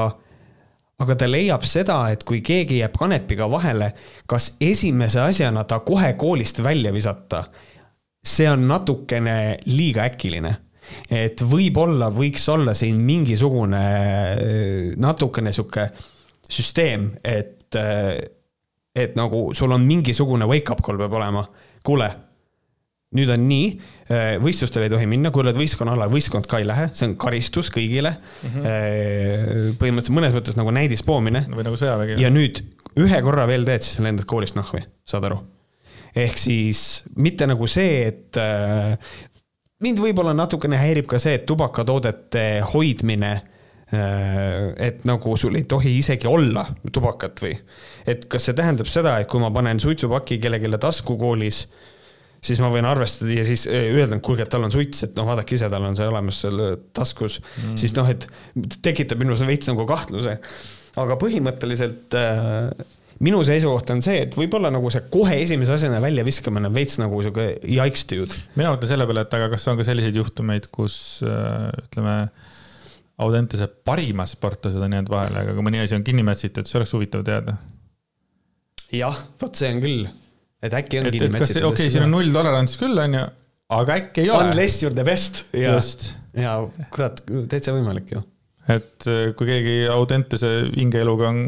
aga 1.02 1.16
ta 1.18 1.30
leiab 1.30 1.66
seda, 1.68 2.04
et 2.14 2.26
kui 2.28 2.44
keegi 2.46 2.84
jääb 2.84 2.98
kanepiga 3.02 3.50
vahele, 3.50 3.94
kas 4.30 4.54
esimese 4.62 5.24
asjana 5.24 5.66
ta 5.66 5.82
kohe 5.86 6.14
koolist 6.20 6.62
välja 6.64 6.94
visata, 6.94 7.48
see 8.26 8.48
on 8.50 8.68
natukene 8.70 9.58
liiga 9.70 10.06
äkiline. 10.12 10.54
Et 11.10 11.42
võib-olla 11.42 12.12
võiks 12.14 12.44
olla 12.54 12.76
siin 12.78 13.00
mingisugune 13.02 13.86
natukene 15.02 15.54
sihuke 15.56 15.88
süsteem, 16.46 17.10
et, 17.26 17.74
et 18.96 19.18
nagu 19.20 19.50
sul 19.58 19.74
on 19.76 19.84
mingisugune 19.86 20.48
wake-up 20.50 20.84
call 20.86 21.00
peab 21.02 21.18
olema. 21.20 21.46
kuule, 21.86 22.08
nüüd 23.16 23.30
on 23.30 23.44
nii, 23.48 23.66
äh, 24.10 24.30
võistlustele 24.42 24.88
ei 24.88 24.94
tohi 24.94 25.10
minna, 25.10 25.30
kui 25.32 25.44
oled 25.44 25.58
võistkonna 25.60 25.94
alal, 25.96 26.10
võistkond 26.12 26.48
ka 26.50 26.60
ei 26.60 26.68
lähe, 26.68 26.88
see 26.98 27.10
on 27.10 27.18
karistus 27.22 27.70
kõigile 27.74 28.16
mm. 28.16 28.56
-hmm. 28.56 29.76
põhimõtteliselt 29.82 30.18
mõnes 30.18 30.36
mõttes 30.36 30.58
nagu 30.60 30.74
näidispoomine. 30.74 31.46
või 31.52 31.68
nagu 31.68 31.80
sõjavägi. 31.80 32.18
ja 32.22 32.32
nüüd 32.34 32.64
ühe 33.00 33.22
korra 33.22 33.48
veel 33.48 33.68
teed, 33.68 33.86
siis 33.86 34.00
sa 34.00 34.08
lendad 34.08 34.26
koolist 34.26 34.58
nahvi, 34.58 34.82
saad 35.06 35.30
aru? 35.30 35.40
ehk 36.16 36.38
siis 36.40 37.04
mitte 37.16 37.48
nagu 37.48 37.68
see, 37.68 38.08
et 38.08 38.40
äh, 38.42 38.98
mind 39.84 40.00
võib-olla 40.02 40.34
natukene 40.34 40.80
häirib 40.80 41.08
ka 41.12 41.20
see, 41.22 41.36
et 41.38 41.46
tubakatoodete 41.46 42.64
hoidmine 42.74 43.36
et 44.82 45.04
nagu 45.06 45.36
sul 45.38 45.56
ei 45.60 45.64
tohi 45.70 45.92
isegi 46.00 46.28
olla 46.28 46.66
tubakat 46.92 47.42
või, 47.44 47.54
et 48.08 48.26
kas 48.32 48.48
see 48.48 48.58
tähendab 48.58 48.90
seda, 48.92 49.18
et 49.20 49.30
kui 49.32 49.42
ma 49.42 49.52
panen 49.54 49.82
suitsupaki 49.82 50.40
kellelegi 50.44 50.78
tasku 50.82 51.18
koolis 51.20 51.66
siis 52.46 52.62
ma 52.62 52.70
võin 52.74 52.86
arvestada 52.88 53.34
ja 53.34 53.46
siis 53.48 53.66
eh, 53.70 53.90
öelda, 53.94 54.18
et 54.18 54.26
kuulge, 54.26 54.46
et 54.46 54.52
tal 54.52 54.66
on 54.68 54.74
suits, 54.74 55.06
et 55.08 55.16
noh, 55.18 55.28
vaadake 55.30 55.58
ise, 55.58 55.70
tal 55.72 55.86
on 55.88 55.98
see 55.98 56.08
olemas 56.10 56.42
seal 56.44 56.62
taskus 56.96 57.40
mm., 57.42 57.78
siis 57.82 57.96
noh, 57.98 58.10
et 58.12 58.28
tekitab 58.86 59.22
minus 59.22 59.42
veits 59.48 59.70
nagu 59.72 59.88
kahtluse. 59.90 60.38
aga 61.02 61.18
põhimõtteliselt 61.20 62.16
äh, 62.20 62.86
minu 63.26 63.42
seisukoht 63.48 63.90
on 63.96 64.04
see, 64.06 64.22
et 64.26 64.36
võib-olla 64.38 64.72
nagu 64.74 64.92
see 64.94 65.06
kohe 65.12 65.38
esimese 65.42 65.76
asjana 65.78 66.02
väljaviskamine 66.04 66.70
on 66.70 66.76
veits 66.76 67.00
nagu 67.02 67.22
sihuke 67.24 67.48
yikes 67.64 68.10
dude. 68.12 68.42
mina 68.56 68.74
mõtlen 68.74 68.94
selle 68.94 69.08
peale, 69.10 69.26
et 69.26 69.38
aga 69.40 69.50
kas 69.56 69.70
on 69.72 69.80
ka 69.80 69.88
selliseid 69.88 70.20
juhtumeid, 70.22 70.70
kus 70.74 70.98
ütleme, 71.24 72.20
Audentese 73.16 73.70
parimad 73.88 74.28
sportlased 74.28 74.82
on 74.84 74.92
jäänud 74.92 75.08
vahele, 75.08 75.46
aga 75.46 75.54
kui 75.56 75.64
mõni 75.64 75.80
asi 75.80 75.96
on 75.96 76.04
kinni 76.04 76.26
mätsitud, 76.28 76.68
see 76.68 76.76
oleks 76.82 76.92
huvitav 76.92 77.22
teada. 77.24 77.54
Jah, 78.94 79.24
vot 79.42 79.58
see 79.58 79.72
on 79.74 79.82
küll. 79.84 80.06
Et 80.66 80.74
äkki 80.74 81.02
ongi 81.02 81.18
et, 81.18 81.26
kas, 81.26 81.34
metsitud 81.40 81.68
okei 81.70 81.86
okay,, 81.86 81.94
siin 81.94 82.06
on 82.08 82.16
null 82.16 82.32
tolerants 82.34 82.78
küll, 82.82 83.02
on 83.02 83.18
ju, 83.20 83.26
aga 83.80 84.00
äkki 84.02 84.26
ei 84.26 84.32
ole. 84.34 84.52
Unless 84.52 84.84
you 84.84 84.92
are 84.92 84.98
the 84.98 85.08
best. 85.08 85.46
Ja, 85.54 85.76
just. 85.76 86.14
Ja 86.36 86.58
kurat, 86.92 87.22
täitsa 87.52 87.72
võimalik 87.76 88.10
ju 88.12 88.24
et 88.66 89.06
äh, 89.12 89.28
kui 89.38 89.46
keegi 89.46 89.74
Audentese 89.94 90.48
hingeeluga 90.74 91.28
on 91.30 91.42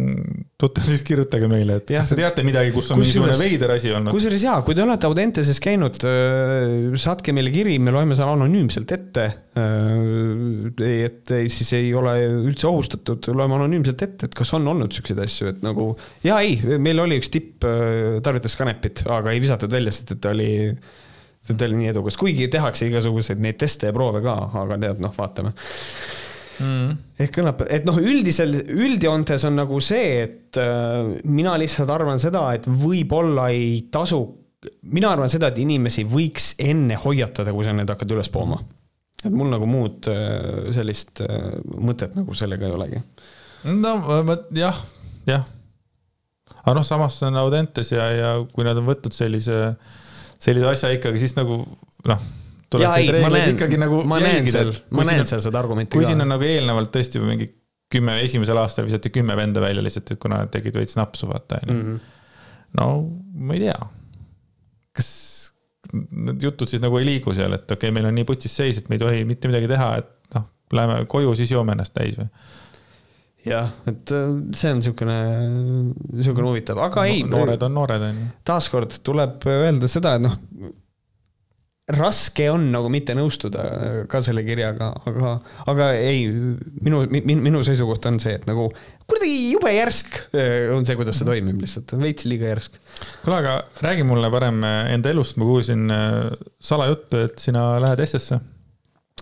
tuttav, 0.61 0.85
siis 0.85 1.01
kirjutage 1.05 1.47
meile, 1.49 1.79
et 1.81 1.89
kas 1.89 2.11
te 2.11 2.17
teate 2.19 2.43
midagi, 2.45 2.69
kus 2.75 2.91
on 2.93 2.99
Kusjuures- 2.99 3.31
mingisugune 3.31 3.37
veider 3.41 3.73
asi 3.73 3.89
olnud. 3.93 4.13
kusjuures 4.13 4.43
jaa, 4.45 4.59
kui 4.65 4.75
te 4.77 4.83
olete 4.85 5.07
Audenteses 5.09 5.57
käinud, 5.63 5.97
saatke 7.01 7.33
meile 7.33 7.49
kiri, 7.53 7.79
me 7.81 7.93
loeme 7.95 8.13
seal 8.17 8.29
anonüümselt 8.35 8.93
ette. 8.93 9.25
et 9.57 11.31
ei- 11.33 11.49
siis 11.49 11.71
ei 11.73 11.89
ole 11.97 12.13
üldse 12.45 12.67
ohustatud, 12.69 13.25
loeme 13.33 13.57
anonüümselt 13.57 14.01
ette, 14.05 14.29
et 14.29 14.37
kas 14.37 14.53
on 14.53 14.67
olnud 14.69 14.93
siukseid 14.93 15.17
asju, 15.25 15.47
et 15.55 15.65
nagu. 15.65 15.89
jaa, 16.23 16.37
ei, 16.45 16.59
meil 16.77 16.99
oli 17.01 17.17
üks 17.17 17.31
tipp, 17.33 17.65
tarvitas 18.23 18.55
kanepit, 18.59 19.01
aga 19.09 19.33
ei 19.33 19.41
visatud 19.41 19.73
välja, 19.73 19.91
sest 19.95 20.13
et 20.13 20.21
ta 20.21 20.29
oli, 20.35 20.51
ta 21.49 21.65
oli 21.65 21.81
nii 21.81 21.89
edukas, 21.95 22.17
kuigi 22.19 22.47
tehakse 22.53 22.85
igasuguseid 22.91 23.41
neid 23.41 23.57
teste 23.57 23.89
ja 23.89 23.93
proove 23.97 24.21
ka, 24.21 24.37
aga 24.61 24.77
tead, 24.85 25.01
noh, 25.01 25.13
vaatame 25.17 25.53
mm. 26.63 26.97
ehk 27.23 27.33
kõlab, 27.37 27.63
et 27.73 27.85
noh, 27.87 27.97
üldisel, 28.01 28.53
üldjoontes 28.73 29.45
on 29.47 29.57
nagu 29.61 29.79
see, 29.83 30.23
et 30.25 30.59
äh, 30.61 31.13
mina 31.27 31.55
lihtsalt 31.59 31.91
arvan 31.93 32.21
seda, 32.21 32.43
et 32.57 32.67
võib-olla 32.67 33.49
ei 33.55 33.83
tasu, 33.93 34.21
mina 34.93 35.11
arvan 35.13 35.31
seda, 35.31 35.51
et 35.51 35.61
inimesi 35.63 36.05
võiks 36.09 36.53
enne 36.63 36.97
hoiatada, 37.01 37.53
kui 37.55 37.67
sa 37.67 37.75
need 37.77 37.89
hakkad 37.93 38.15
üles 38.15 38.31
pooma. 38.33 38.59
et 39.23 39.33
mul 39.33 39.49
nagu 39.49 39.65
muud 39.69 40.09
äh, 40.11 40.71
sellist 40.75 41.21
äh, 41.25 41.59
mõtet 41.73 42.17
nagu 42.17 42.33
sellega 42.37 42.67
ei 42.67 42.75
olegi. 42.77 43.03
no 43.67 43.95
ma 44.27 44.39
jah, 44.55 44.81
jah. 45.29 45.45
aga 46.63 46.75
noh, 46.79 46.85
samas 46.85 47.19
see 47.19 47.29
on 47.29 47.39
Audentes 47.43 47.91
ja, 47.91 48.11
ja 48.13 48.33
kui 48.53 48.67
nad 48.67 48.77
on 48.77 48.89
võtnud 48.89 49.15
sellise, 49.15 49.75
sellise 50.39 50.73
asja 50.73 50.93
ikkagi, 50.95 51.23
siis 51.23 51.37
nagu 51.39 51.63
noh. 52.07 52.27
Ei, 52.75 53.07
ma 53.21 53.29
näen, 53.31 53.53
ikkagi 53.55 53.79
nagu 53.79 54.01
ma 54.07 54.19
näen 54.23 54.49
seal, 54.51 54.73
kui 54.89 54.99
ma 54.99 55.07
näen 55.07 55.23
on- 55.23 55.29
seal 55.29 55.43
seda 55.43 55.61
argumenti 55.61 55.95
kui 55.95 56.03
ka. 56.03 56.11
siin 56.11 56.23
on 56.23 56.31
nagu 56.33 56.43
eelnevalt 56.43 56.91
tõesti 56.93 57.21
mingi 57.23 57.47
kümme, 57.91 58.17
esimesel 58.23 58.59
aastal 58.59 58.87
visati 58.87 59.11
kümme 59.15 59.35
venda 59.39 59.63
välja 59.63 59.83
lihtsalt, 59.83 60.11
et 60.11 60.19
kuna 60.19 60.41
nad 60.43 60.51
tegid 60.51 60.75
veits 60.75 60.97
napsu, 60.99 61.29
vaata 61.29 61.61
onju. 61.63 61.77
Mhm. 61.77 61.97
no 62.79 62.89
ma 63.47 63.55
ei 63.55 63.63
tea. 63.63 63.79
kas 64.97 65.09
need 65.93 66.43
jutud 66.43 66.67
siis 66.67 66.83
nagu 66.83 66.99
ei 66.99 67.07
liigu 67.07 67.33
seal, 67.37 67.53
et 67.55 67.63
okei 67.63 67.87
okay,, 67.87 67.95
meil 67.95 68.09
on 68.09 68.15
nii 68.17 68.27
putsis 68.27 68.55
seis, 68.59 68.79
et 68.81 68.89
me 68.89 68.97
ei 68.99 69.03
tohi 69.03 69.25
mitte 69.29 69.47
midagi 69.47 69.69
teha, 69.71 69.91
et 70.01 70.35
noh, 70.35 70.47
läheme 70.75 71.05
koju, 71.07 71.35
siis 71.39 71.53
joome 71.53 71.77
ennast 71.77 71.95
täis 71.95 72.17
või? 72.19 72.27
jah, 73.47 73.71
et 73.87 74.11
äh, 74.11 74.25
see 74.57 74.73
on 74.73 74.81
niisugune, 74.81 75.17
niisugune 76.17 76.49
huvitav, 76.49 76.81
aga 76.83 77.05
ei. 77.07 77.21
noored 77.23 77.63
on 77.63 77.77
noored 77.79 78.03
onju. 78.09 78.27
taaskord 78.47 78.97
tuleb 79.07 79.47
öelda 79.53 79.87
seda, 79.91 80.17
et 80.17 80.25
noh, 80.25 80.35
raske 81.87 82.49
on 82.51 82.65
nagu 82.73 82.89
mitte 82.91 83.15
nõustuda 83.15 83.63
ka 84.11 84.19
selle 84.23 84.43
kirjaga, 84.43 84.89
aga, 85.07 85.31
aga 85.71 85.87
ei, 85.95 86.25
minu, 86.83 87.05
minu, 87.07 87.61
seisukoht 87.63 88.09
on 88.09 88.19
see, 88.19 88.33
et 88.35 88.43
nagu 88.49 88.67
kuidagi 89.07 89.53
jube 89.53 89.71
järsk 89.71 90.17
eh, 90.35 90.67
on 90.75 90.83
see, 90.87 90.97
kuidas 90.99 91.21
see 91.21 91.29
toimib 91.29 91.63
lihtsalt, 91.63 91.95
veits 92.01 92.27
liiga 92.27 92.51
järsk. 92.51 92.75
kuule, 93.23 93.39
aga 93.39 93.55
räägi 93.85 94.03
mulle 94.07 94.31
parem 94.33 94.59
enda 94.67 95.15
elust, 95.15 95.39
ma 95.39 95.47
kuulsin 95.47 95.87
äh, 95.93 96.19
salajuttu, 96.59 97.23
et 97.29 97.39
sina 97.47 97.69
lähed. 97.83 98.03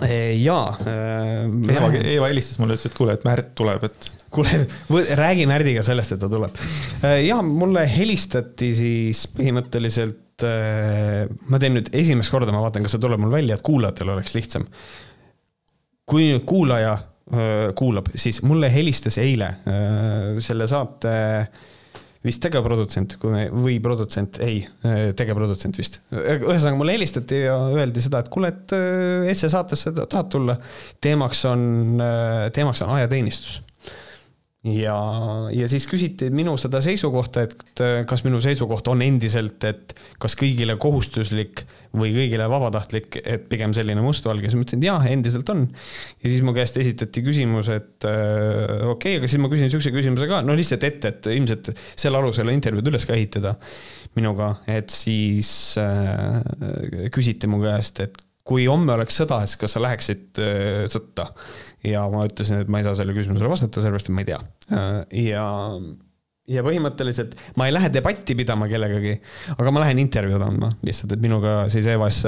Eh, 0.04 0.34
jaa. 0.42 0.74
Eva, 0.84 1.94
Eva 2.02 2.28
helistas 2.28 2.58
mulle, 2.60 2.76
ütles, 2.76 2.90
et 2.90 2.98
kuule, 2.98 3.14
et 3.16 3.30
Märt 3.30 3.54
tuleb, 3.56 3.86
et. 3.86 4.10
kuule, 4.34 4.66
räägi 5.22 5.46
Märdiga 5.48 5.86
sellest, 5.86 6.18
et 6.18 6.20
ta 6.20 6.28
tuleb. 6.34 6.58
ja 7.22 7.38
mulle 7.46 7.86
helistati 7.94 8.74
siis 8.76 9.28
põhimõtteliselt, 9.38 10.25
ma 10.44 11.60
teen 11.62 11.78
nüüd 11.78 11.92
esimest 11.96 12.34
korda, 12.34 12.52
ma 12.52 12.64
vaatan, 12.66 12.84
kas 12.86 12.96
see 12.96 13.04
tuleb 13.04 13.22
mul 13.24 13.34
välja, 13.34 13.56
et 13.56 13.66
kuulajatel 13.66 14.12
oleks 14.16 14.36
lihtsam. 14.36 14.68
kui 16.06 16.28
nüüd 16.30 16.44
kuulaja 16.46 16.98
öö, 17.34 17.72
kuulab, 17.74 18.12
siis 18.16 18.42
mulle 18.46 18.70
helistas 18.74 19.18
eile 19.18 19.56
öö, 19.66 20.42
selle 20.44 20.68
saate 20.70 21.14
vist 22.26 22.42
tegevprodutsent 22.42 23.16
kui 23.22 23.32
me, 23.32 23.44
või 23.54 23.78
produtsent, 23.82 24.40
ei, 24.42 24.64
tegevprodutsent 25.18 25.78
vist. 25.78 26.00
ühesõnaga 26.12 26.78
mulle 26.80 26.96
helistati 26.98 27.44
ja 27.44 27.58
öeldi 27.70 28.02
seda, 28.02 28.24
et 28.24 28.32
kuule, 28.34 28.50
et 28.50 28.74
Esse 29.30 29.50
saatesse 29.54 29.94
tahad 29.94 30.32
tulla. 30.34 30.58
teemaks 31.02 31.46
on, 31.46 32.02
teemaks 32.54 32.82
on 32.82 32.96
ajateenistus 32.98 33.62
ja, 34.66 34.96
ja 35.54 35.68
siis 35.70 35.86
küsiti 35.90 36.32
minu 36.34 36.56
seda 36.60 36.82
seisukohta, 36.84 37.46
et 37.46 37.84
kas 38.10 38.24
minu 38.26 38.40
seisukoht 38.44 38.88
on 38.92 39.04
endiselt, 39.06 39.62
et 39.68 39.94
kas 40.22 40.36
kõigile 40.40 40.78
kohustuslik 40.82 41.66
või 41.96 42.12
kõigile 42.16 42.48
vabatahtlik, 42.52 43.20
et 43.24 43.46
pigem 43.52 43.76
selline 43.78 44.02
mustvalge, 44.04 44.50
siis 44.50 44.58
ma 44.58 44.66
ütlesin, 44.66 44.82
et 44.82 44.90
jah, 44.90 45.08
endiselt 45.12 45.52
on. 45.54 45.64
ja 46.24 46.32
siis 46.32 46.44
mu 46.46 46.56
käest 46.56 46.80
esitati 46.82 47.24
küsimus, 47.26 47.70
et 47.74 48.08
äh, 48.10 48.84
okei 48.90 49.16
okay,, 49.16 49.22
aga 49.22 49.32
siis 49.32 49.44
ma 49.44 49.52
küsin 49.54 49.70
niisuguse 49.70 49.94
küsimuse 49.96 50.30
ka, 50.32 50.42
no 50.46 50.58
lihtsalt 50.58 50.86
ette, 50.88 51.14
et 51.14 51.32
ilmselt 51.36 51.72
selle 51.94 52.22
alusel 52.22 52.52
intervjuud 52.56 52.94
üles 52.94 53.08
ka 53.08 53.16
ehitada 53.18 53.56
minuga, 54.18 54.56
et 54.72 54.92
siis 54.94 55.50
äh, 55.82 56.42
küsiti 57.14 57.50
mu 57.52 57.62
käest, 57.64 58.02
et 58.04 58.18
kui 58.46 58.68
homme 58.70 58.94
oleks 58.94 59.18
sõda, 59.22 59.42
siis 59.46 59.60
kas 59.62 59.76
sa 59.76 59.82
läheksid 59.86 60.42
äh, 60.42 60.84
sõtta? 60.92 61.32
Ja 61.86 62.06
ma 62.12 62.26
ütlesin, 62.28 62.64
et 62.64 62.72
ma 62.72 62.82
ei 62.82 62.88
saa 62.88 62.98
sellele 62.98 63.18
küsimusele 63.18 63.52
vastata, 63.52 63.84
sellepärast 63.84 64.12
et 64.12 64.16
ma 64.18 64.24
ei 64.24 64.30
tea. 64.30 64.40
ja, 65.26 65.46
ja 66.56 66.64
põhimõtteliselt 66.66 67.36
ma 67.60 67.68
ei 67.68 67.76
lähe 67.76 67.90
debatti 67.94 68.38
pidama 68.38 68.70
kellegagi, 68.72 69.18
aga 69.56 69.74
ma 69.76 69.84
lähen 69.86 70.02
intervjuud 70.04 70.46
andma 70.46 70.72
lihtsalt, 70.86 71.16
et 71.16 71.24
minuga 71.24 71.58
siis 71.74 71.90
EVA-s 71.92 72.24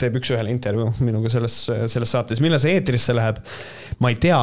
teeb 0.00 0.20
üks-ühele 0.20 0.52
intervjuu 0.54 0.92
minuga 1.04 1.32
selles, 1.32 1.58
selles 1.92 2.16
saates, 2.16 2.42
millal 2.44 2.62
see 2.62 2.78
eetrisse 2.78 3.16
läheb. 3.16 3.42
ma 4.00 4.12
ei 4.12 4.18
tea, 4.20 4.40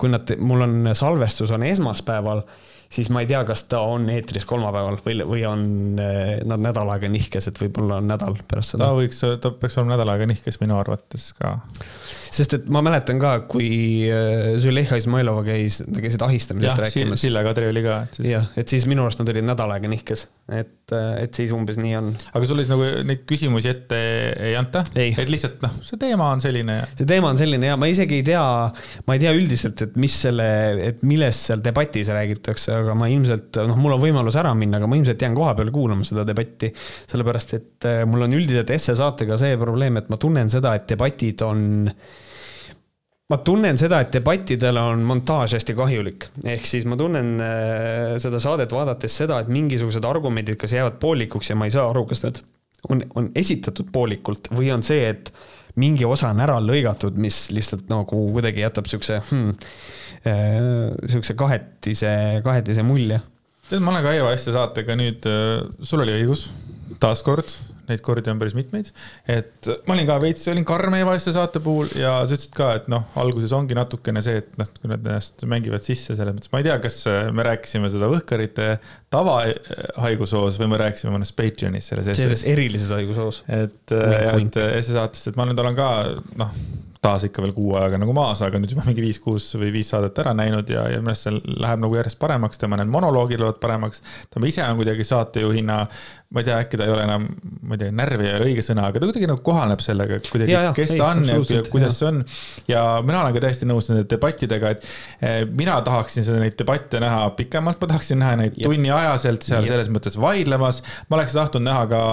kui 0.00 0.12
nad, 0.12 0.34
mul 0.38 0.66
on 0.66 0.92
salvestus 0.98 1.54
on 1.56 1.66
esmaspäeval 1.66 2.44
siis 2.90 3.10
ma 3.14 3.22
ei 3.22 3.28
tea, 3.30 3.40
kas 3.46 3.64
ta 3.70 3.82
on 3.86 4.08
eetris 4.10 4.46
kolmapäeval 4.50 4.98
või, 5.04 5.16
või 5.28 5.44
on 5.46 5.62
eh, 6.02 6.40
nad 6.48 6.62
nädal 6.62 6.90
aega 6.94 7.10
nihkes, 7.12 7.46
et 7.50 7.60
võib-olla 7.62 8.00
on 8.00 8.10
nädal 8.10 8.38
pärast 8.50 8.74
seda. 8.74 8.88
ta 8.88 8.96
võiks, 8.98 9.20
ta 9.42 9.52
peaks 9.54 9.78
olema 9.78 9.94
nädal 9.94 10.10
aega 10.14 10.26
nihkes 10.30 10.58
minu 10.62 10.78
arvates 10.80 11.30
ka. 11.38 11.54
sest 12.34 12.58
et 12.58 12.66
ma 12.72 12.82
mäletan 12.84 13.20
ka, 13.22 13.36
kui 13.50 13.70
eh, 14.10 14.56
Züleyxa 14.62 14.98
Izmailova 15.00 15.44
käis, 15.46 15.80
nad 15.86 16.02
käisid 16.02 16.24
ahistamisest 16.26 16.82
rääkimas. 16.84 17.22
Sille 17.22 17.44
Kadri 17.46 17.70
oli 17.70 17.84
ka. 17.86 18.00
jah, 18.26 18.50
et 18.58 18.74
siis 18.74 18.88
minu 18.90 19.06
arust 19.06 19.22
nad 19.22 19.30
olid 19.32 19.46
nädal 19.46 19.70
aega 19.76 19.90
nihkes, 19.90 20.26
et, 20.50 20.94
et 20.94 21.38
siis 21.38 21.54
umbes 21.54 21.78
nii 21.78 21.94
on. 22.00 22.10
aga 22.34 22.50
sulle 22.50 22.66
siis 22.66 22.74
nagu 22.74 22.90
neid 23.06 23.22
küsimusi 23.28 23.70
ette 23.70 24.02
ei 24.50 24.58
anta? 24.58 24.82
et 24.98 25.30
lihtsalt 25.30 25.62
noh, 25.62 25.78
see 25.86 26.00
teema 26.00 26.32
on 26.34 26.42
selline 26.42 26.80
see 26.96 27.06
teema 27.08 27.30
on 27.30 27.38
selline 27.38 27.70
ja 27.70 27.78
ma 27.78 27.86
isegi 27.90 28.18
ei 28.18 28.26
tea, 28.32 28.42
ma 29.06 29.16
ei 29.16 29.22
tea 29.22 29.32
üldiselt, 29.36 29.86
et 29.86 29.96
mis 30.00 30.14
selle, 30.26 30.50
et 30.90 31.06
millest 31.06 31.50
seal 31.50 31.62
debatis 31.64 32.10
räägitakse, 32.10 32.79
aga 32.80 32.96
ma 32.98 33.10
ilmselt, 33.12 33.60
noh, 33.68 33.78
mul 33.80 33.96
on 33.96 34.02
võimalus 34.02 34.38
ära 34.40 34.54
minna, 34.58 34.80
aga 34.80 34.88
ma 34.90 34.98
ilmselt 34.98 35.22
jään 35.22 35.36
kohapeal 35.36 35.70
kuulama 35.74 36.06
seda 36.08 36.24
debatti. 36.28 36.72
sellepärast, 37.10 37.54
et 37.58 37.88
äh, 37.88 38.02
mul 38.08 38.26
on 38.26 38.34
üldiselt 38.36 38.70
esse 38.74 38.96
saatega 38.98 39.38
see 39.40 39.56
probleem, 39.60 40.00
et 40.00 40.10
ma 40.12 40.18
tunnen 40.20 40.50
seda, 40.52 40.74
et 40.78 40.88
debatid 40.90 41.46
on 41.46 41.64
ma 43.30 43.38
tunnen 43.46 43.78
seda, 43.78 44.00
et 44.02 44.14
debattidele 44.14 44.82
on 44.92 45.04
montaaž 45.06 45.54
hästi 45.58 45.76
kahjulik, 45.78 46.26
ehk 46.56 46.66
siis 46.66 46.86
ma 46.90 46.98
tunnen 46.98 47.36
äh, 47.44 48.16
seda 48.22 48.40
saadet 48.42 48.72
vaadates 48.74 49.20
seda, 49.22 49.38
et 49.40 49.52
mingisugused 49.52 50.06
argumendid 50.06 50.58
kas 50.60 50.74
jäävad 50.74 50.98
poolikuks 51.02 51.52
ja 51.52 51.58
ma 51.58 51.70
ei 51.70 51.74
saa 51.74 51.86
aru, 51.92 52.08
kas 52.10 52.24
need 52.26 52.42
on, 52.88 53.04
on 53.14 53.30
esitatud 53.36 53.90
poolikult 53.92 54.50
või 54.54 54.72
on 54.74 54.82
see, 54.86 55.08
et 55.12 55.32
mingi 55.80 56.06
osa 56.08 56.32
on 56.34 56.42
ära 56.42 56.58
lõigatud, 56.62 57.18
mis 57.20 57.48
lihtsalt 57.54 57.90
nagu 57.92 58.24
kuidagi 58.34 58.64
jätab 58.64 58.88
siukse 58.90 59.20
hmm, 59.30 59.54
äh, 60.26 60.58
siukse 61.12 61.36
kahetise, 61.38 62.12
kahetise 62.46 62.84
mulje. 62.86 63.20
tead, 63.68 63.82
ma 63.84 63.94
olen 63.94 64.06
ka 64.06 64.14
Eva 64.18 64.34
Esse 64.34 64.54
saatega 64.54 64.98
nüüd, 64.98 65.28
sul 65.86 66.02
oli 66.02 66.16
õigus, 66.18 66.48
taaskord, 67.02 67.54
neid 67.90 68.02
kordi 68.04 68.32
on 68.32 68.40
päris 68.40 68.56
mitmeid. 68.56 68.90
et 69.30 69.70
ma 69.86 69.96
olin 69.96 70.08
ka 70.08 70.18
veits, 70.22 70.46
olin 70.52 70.66
karm 70.66 70.96
Eva 70.98 71.14
Esse 71.18 71.34
saate 71.36 71.62
puhul 71.64 71.90
ja 71.98 72.18
sa 72.24 72.36
ütlesid 72.36 72.54
ka, 72.56 72.72
et 72.80 72.90
noh, 72.92 73.06
alguses 73.20 73.54
ongi 73.56 73.76
natukene 73.78 74.22
see, 74.24 74.42
et 74.42 74.52
noh, 74.60 74.68
kui 74.80 74.90
nad 74.92 75.04
ennast 75.04 75.46
mängivad 75.50 75.84
sisse 75.86 76.16
selles 76.18 76.36
mõttes, 76.36 76.52
ma 76.52 76.62
ei 76.62 76.68
tea, 76.68 76.78
kas 76.82 77.00
me 77.36 77.46
rääkisime 77.50 77.90
seda 77.92 78.10
Võhkarite 78.10 78.70
tavahaigushoos 79.12 80.60
või 80.62 80.74
me 80.74 80.82
rääkisime 80.84 81.14
mõnest 81.16 81.36
Patreonis 81.38 81.90
selles. 81.92 82.12
selles 82.18 82.46
erilises 82.48 82.92
haigushoos. 82.94 83.42
et, 83.48 83.96
et 83.96 84.62
Esse 84.70 84.94
saatest, 84.94 85.32
et 85.32 85.40
ma 85.40 85.48
nüüd 85.48 85.60
olen 85.60 85.78
ka 85.78 85.90
noh 86.40 86.54
taas 87.00 87.24
ikka 87.24 87.40
veel 87.40 87.52
kuu 87.56 87.72
ajaga 87.80 87.96
nagu 88.02 88.12
maas, 88.16 88.42
aga 88.44 88.58
nüüd 88.60 88.74
juba 88.74 88.84
mingi 88.84 89.00
viis-kuus 89.00 89.46
või 89.56 89.70
viis 89.72 89.88
saadet 89.88 90.18
ära 90.20 90.34
näinud 90.36 90.68
ja, 90.68 90.82
ja 90.92 90.98
minu 91.00 91.14
arust 91.14 91.24
see 91.24 91.32
läheb 91.32 91.80
nagu 91.80 91.96
järjest 91.96 92.18
paremaks, 92.20 92.60
tema 92.60 92.76
need 92.76 92.90
monoloogid 92.92 93.40
lähevad 93.40 93.60
paremaks. 93.62 94.02
ta 94.28 94.42
ise 94.44 94.66
on 94.66 94.76
kuidagi 94.76 95.06
saatejuhina, 95.08 95.78
ma 96.30 96.42
ei 96.42 96.48
tea, 96.48 96.58
äkki 96.60 96.80
ta 96.80 96.84
ei 96.84 96.92
ole 96.92 97.06
enam, 97.06 97.24
ma 97.64 97.78
ei 97.78 97.80
tea, 97.80 97.94
närvi 98.02 98.28
ei 98.28 98.34
ole 98.36 98.50
õige 98.50 98.64
sõna, 98.66 98.90
aga 98.90 99.00
ta 99.00 99.08
kuidagi 99.08 99.30
nagu 99.30 99.40
kohaneb 99.46 99.80
sellega, 99.84 100.18
et 100.20 100.28
kuidagi, 100.32 100.58
kes 100.76 100.92
ta 101.00 101.08
on 101.14 101.24
ja, 101.24 101.38
ja 101.40 101.62
kuidas 101.72 101.96
see 102.02 102.10
on. 102.10 102.20
ja 102.68 102.84
mina 103.06 103.22
olen 103.22 103.38
ka 103.38 103.44
täiesti 103.46 103.70
nõus 103.70 103.88
nende 103.88 104.04
debattidega, 104.12 104.74
et 104.76 104.86
eh, 105.24 105.38
mina 105.48 105.78
tahaksin 105.86 106.26
seda, 106.26 106.42
neid 106.44 106.58
debatte 106.60 107.00
näha 107.00 107.30
pikemalt, 107.40 107.80
ma 107.80 107.92
tahaksin 107.94 108.20
näha 108.20 108.36
neid 108.42 108.60
tunniajaselt 108.60 109.48
seal 109.48 109.64
Jep. 109.64 109.72
selles 109.72 109.88
mõttes 109.96 110.20
vaidlemas. 110.20 110.84
ma 111.08 111.16
oleks 111.16 111.38
tahtnud 111.38 111.64
näha 111.64 111.88
ka 111.88 112.04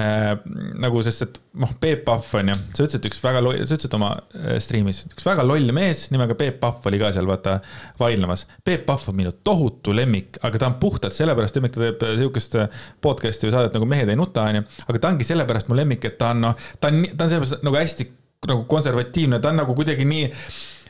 äh, 0.00 0.32
nagu, 0.80 1.04
sest 1.04 1.28
et 1.28 1.40
noh, 1.58 1.72
Peep 1.80 2.04
Pahv 2.06 2.34
on 2.38 2.52
ju, 2.52 2.58
sa 2.74 2.84
ütlesid 2.84 3.10
üks 3.10 3.22
väga, 3.24 3.42
sa 3.42 3.78
ütlesid 3.78 3.96
oma 3.98 4.14
Äh, 4.40 4.56
striimis. 4.62 5.02
üks 5.10 5.24
väga 5.26 5.42
loll 5.44 5.72
mees 5.76 6.04
nimega 6.14 6.36
Peep 6.38 6.60
Pahv 6.62 6.86
oli 6.88 7.00
ka 7.00 7.10
seal 7.12 7.26
vaata 7.28 7.58
vaidlemas. 8.00 8.46
Peep 8.64 8.86
Pahv 8.86 9.10
on 9.10 9.18
minu 9.18 9.32
tohutu 9.44 9.92
lemmik, 9.96 10.38
aga 10.46 10.62
ta 10.62 10.70
on 10.70 10.78
puhtalt 10.80 11.16
sellepärast 11.16 11.58
lemmik, 11.58 11.74
ta 11.74 11.82
teeb 11.82 12.04
äh, 12.06 12.16
sihukest 12.20 12.56
äh, 12.56 12.82
podcast'i 13.04 13.48
või 13.48 13.56
saadet 13.56 13.76
nagu 13.76 13.88
Mehed 13.90 14.08
ei 14.08 14.18
nuta, 14.18 14.46
onju. 14.48 14.64
aga 14.86 15.02
ta 15.02 15.12
ongi 15.12 15.26
sellepärast 15.28 15.68
mu 15.70 15.78
lemmik, 15.78 16.06
et 16.08 16.18
ta 16.20 16.32
on 16.34 16.44
noh, 16.46 16.66
ta 16.80 16.92
on, 16.92 17.02
ta 17.10 17.26
on 17.26 17.32
sellepärast 17.34 17.66
nagu 17.66 17.80
hästi 17.80 18.06
nagu 18.48 18.66
konservatiivne, 18.70 19.40
ta 19.42 19.52
on 19.52 19.60
nagu 19.60 19.74
kuidagi 19.76 20.06
nii 20.08 20.28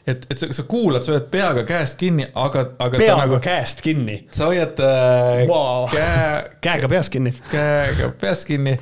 et, 0.07 0.27
et 0.31 0.37
sa, 0.39 0.51
sa 0.55 0.65
kuulad, 0.71 1.05
sa 1.05 1.15
hoiad 1.15 1.31
peaga 1.33 1.65
käest 1.69 1.99
kinni, 2.01 2.29
aga, 2.39 2.69
aga. 2.79 3.01
peaga 3.01 3.23
nagu, 3.25 3.41
käest 3.45 3.83
kinni. 3.85 4.21
sa 4.37 4.51
hoiad 4.53 4.85
äh, 4.85 5.47
wow. 5.51 5.89
käe. 5.91 6.45
käega 6.69 6.93
peas 6.93 7.11
kinni. 7.11 7.35
käega 7.51 8.13
peas 8.21 8.45
kinni 8.49 8.77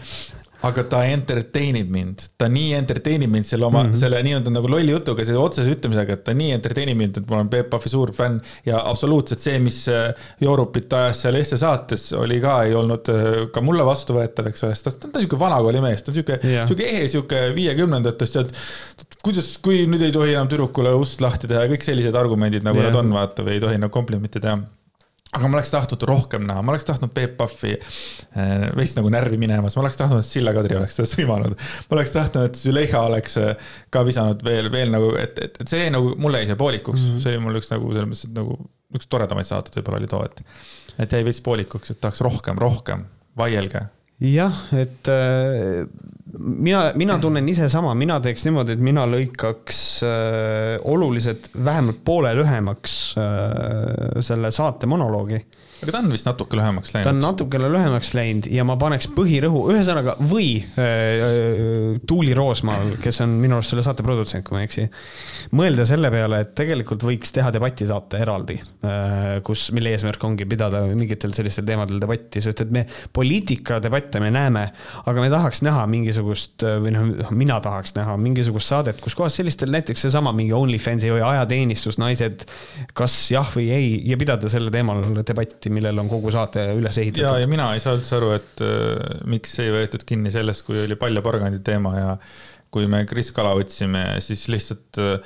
aga 0.66 0.82
ta 0.90 1.00
entertain 1.06 1.76
ib 1.78 1.90
mind, 1.94 2.24
ta 2.40 2.48
nii 2.50 2.72
entertain 2.74 3.22
ib 3.22 3.30
mind 3.30 3.46
selle 3.46 3.66
oma 3.68 3.84
mm, 3.84 3.92
-hmm. 3.92 4.00
selle 4.00 4.22
nii-öelda 4.26 4.50
nagu 4.50 4.70
lolli 4.72 4.90
jutuga, 4.90 5.24
selle 5.26 5.38
otsese 5.38 5.70
ütlemisega, 5.70 6.16
et 6.18 6.24
ta 6.26 6.34
nii 6.34 6.50
entertain 6.56 6.90
ib 6.90 6.98
mind, 6.98 7.20
et 7.20 7.28
ma 7.30 7.38
olen 7.38 7.50
Peep 7.52 7.68
Pahvi 7.70 7.92
suur 7.92 8.10
fänn. 8.16 8.40
ja 8.66 8.80
absoluutselt 8.90 9.40
see, 9.40 9.58
mis 9.62 9.84
äh, 9.92 10.10
Joorupit 10.40 10.92
ajas 10.98 11.22
seal 11.22 11.38
Eesti 11.38 11.58
saates, 11.60 12.08
oli 12.18 12.40
ka, 12.42 12.56
ei 12.66 12.74
olnud 12.74 13.12
äh, 13.12 13.28
ka 13.54 13.62
mulle 13.62 13.86
vastuvõetav, 13.86 14.50
eks 14.50 14.66
ole, 14.66 14.74
sest 14.74 14.98
ta, 14.98 15.06
ta 15.06 15.12
on 15.12 15.26
sihuke 15.26 15.38
vanakooli 15.38 15.84
mees, 15.84 16.02
ta 16.02 16.10
on 16.10 16.18
sihuke 16.18 16.40
yeah., 16.42 16.66
sihuke 16.66 16.88
ehe, 16.88 17.04
sihuke 17.12 17.44
viiekümnendatest, 17.54 18.40
et 18.42 19.20
kuidas, 19.22 19.52
kui 19.62 19.84
nüüd 19.86 20.02
ei 20.08 20.14
tohi 20.14 20.34
enam 20.34 20.50
tüdrukule 20.50 20.96
ust 20.98 21.22
lahti 21.22 21.50
teha 21.50 21.66
ja 21.66 21.70
kõik 21.70 21.86
sellised 21.86 22.18
argumendid, 22.18 22.66
nagu 22.66 22.82
yeah. 22.82 22.90
nad 22.90 22.98
on, 22.98 23.14
vaata, 23.14 23.46
või 23.46 23.58
ei 23.58 23.62
tohi 23.62 23.78
nagu 23.78 23.94
komplimente 23.94 24.42
teha 24.42 24.58
aga 25.36 25.48
ma 25.48 25.58
oleks 25.58 25.70
tahtnud 25.72 26.04
rohkem 26.08 26.46
näha, 26.48 26.62
ma 26.64 26.72
oleks 26.72 26.86
tahtnud 26.88 27.12
Peep 27.14 27.36
Pahvi 27.36 27.74
äh, 27.76 28.64
veits 28.76 28.94
nagu 28.96 29.10
närvi 29.12 29.36
minemas, 29.40 29.76
ma 29.76 29.84
oleks 29.84 29.98
tahtnud, 30.00 30.24
et 30.24 30.30
Silla 30.30 30.54
Kadri 30.56 30.78
oleks 30.78 30.96
seda 30.98 31.10
sõimanud. 31.10 31.58
ma 31.90 31.98
oleks 31.98 32.14
tahtnud, 32.14 32.48
et 32.48 32.60
Züleyxa 32.62 33.04
oleks 33.10 33.36
äh, 33.42 33.74
ka 33.94 34.04
visanud 34.08 34.44
veel, 34.44 34.70
veel 34.72 34.94
nagu, 34.94 35.12
et, 35.20 35.36
et, 35.44 35.60
et 35.60 35.74
see 35.74 35.90
nagu 35.92 36.14
mulle 36.20 36.42
jäi 36.42 36.52
see 36.52 36.60
poolikuks 36.60 37.02
mm, 37.02 37.12
-hmm. 37.12 37.22
see 37.24 37.34
oli 37.34 37.44
mul 37.44 37.60
üks 37.60 37.70
nagu 37.74 37.92
selles 37.92 38.10
mõttes, 38.12 38.24
et 38.30 38.40
nagu 38.40 38.58
üks 38.96 39.10
toredamaid 39.12 39.48
saateid 39.48 39.78
võib-olla 39.78 40.00
oli 40.00 40.10
too, 40.10 40.24
et, 40.24 40.42
et 41.04 41.12
jäi 41.12 41.24
veits 41.26 41.44
poolikuks, 41.44 41.92
et 41.92 42.00
tahaks 42.00 42.24
rohkem, 42.24 42.58
rohkem, 42.58 43.04
vaielge. 43.36 43.84
Jah, 44.18 44.54
et 44.74 45.08
äh, 45.08 45.86
mina, 46.38 46.92
mina 46.98 47.18
tunnen 47.22 47.48
ise 47.48 47.68
sama, 47.70 47.94
mina 47.98 48.18
teeks 48.22 48.46
niimoodi, 48.48 48.74
et 48.74 48.82
mina 48.82 49.06
lõikaks 49.08 49.82
äh, 50.06 50.74
oluliselt 50.90 51.50
vähemalt 51.54 52.02
poole 52.04 52.34
lühemaks 52.38 52.98
äh, 53.20 54.20
selle 54.24 54.52
saate 54.54 54.90
monoloogi 54.90 55.40
aga 55.82 55.94
ta 55.94 56.00
on 56.02 56.10
vist 56.10 56.26
natuke 56.26 56.58
lühemaks 56.58 56.92
läinud. 56.94 57.06
ta 57.06 57.12
on 57.14 57.20
natukene 57.22 57.70
lühemaks 57.70 58.10
läinud 58.16 58.48
ja 58.50 58.64
ma 58.66 58.74
paneks 58.80 59.08
põhirõhu, 59.14 59.64
ühesõnaga, 59.72 60.16
või 60.30 60.50
äh, 60.80 61.98
Tuuli 62.08 62.34
Roosmaal, 62.36 62.96
kes 63.02 63.22
on 63.24 63.36
minu 63.42 63.58
arust 63.58 63.74
selle 63.74 63.84
saate 63.86 64.06
produtsent, 64.06 64.44
kui 64.46 64.56
ma 64.56 64.62
ei 64.64 64.68
eksi, 64.68 64.86
mõelda 65.58 65.86
selle 65.88 66.10
peale, 66.12 66.42
et 66.44 66.54
tegelikult 66.58 67.06
võiks 67.06 67.32
teha 67.34 67.52
debatisaate 67.54 68.22
eraldi 68.24 68.58
äh,, 68.58 69.38
kus, 69.46 69.68
mille 69.76 69.94
eesmärk 69.94 70.24
ongi 70.26 70.48
pidada 70.50 70.82
mingitel 70.90 71.34
sellistel 71.36 71.66
teemadel 71.68 72.02
debatti, 72.02 72.42
sest 72.44 72.64
et 72.66 72.74
me 72.74 72.84
poliitikadebatte 73.14 74.22
me 74.24 74.32
näeme, 74.34 74.64
aga 75.06 75.24
me 75.24 75.30
tahaks 75.32 75.62
näha 75.66 75.86
mingisugust 75.90 76.66
või 76.82 76.94
noh, 76.94 77.30
mina 77.38 77.60
tahaks 77.62 77.94
näha 77.96 78.18
mingisugust 78.20 78.74
saadet, 78.74 79.02
kus 79.04 79.14
kohas 79.18 79.38
sellistel 79.38 79.70
näiteks 79.74 80.08
seesama 80.08 80.34
mingi 80.34 80.56
OnlyFansi 80.58 81.14
või 81.14 81.22
ajateenistus, 81.22 82.00
naised, 82.02 82.44
kas 82.98 83.16
jah 83.30 83.48
või 83.54 83.70
ei 83.74 83.94
ja 84.08 84.18
pidada 84.20 84.50
selle 84.50 84.72
teemal 84.74 85.22
debatti 85.22 85.67
konsepti, 85.68 85.74
millel 85.74 86.00
on 86.02 86.08
kogu 86.08 86.32
saate 86.32 86.64
üles 86.76 86.98
ehitatud. 86.98 87.26
ja, 87.26 87.38
ja 87.42 87.48
mina 87.48 87.72
ei 87.74 87.80
saa 87.80 87.96
üldse 87.96 88.16
aru, 88.18 88.32
et 88.36 88.62
äh, 88.64 89.20
miks 89.28 89.58
ei 89.60 89.70
võetud 89.72 90.04
kinni 90.04 90.30
sellest, 90.30 90.64
kui 90.66 90.80
oli 90.82 90.96
paljaporgandi 90.96 91.60
teema 91.64 91.94
ja 91.96 92.16
kui 92.70 92.86
me 92.86 93.04
Kris 93.08 93.32
Kala 93.32 93.54
võtsime, 93.56 94.20
siis 94.20 94.48
lihtsalt 94.48 95.00
äh, 95.00 95.20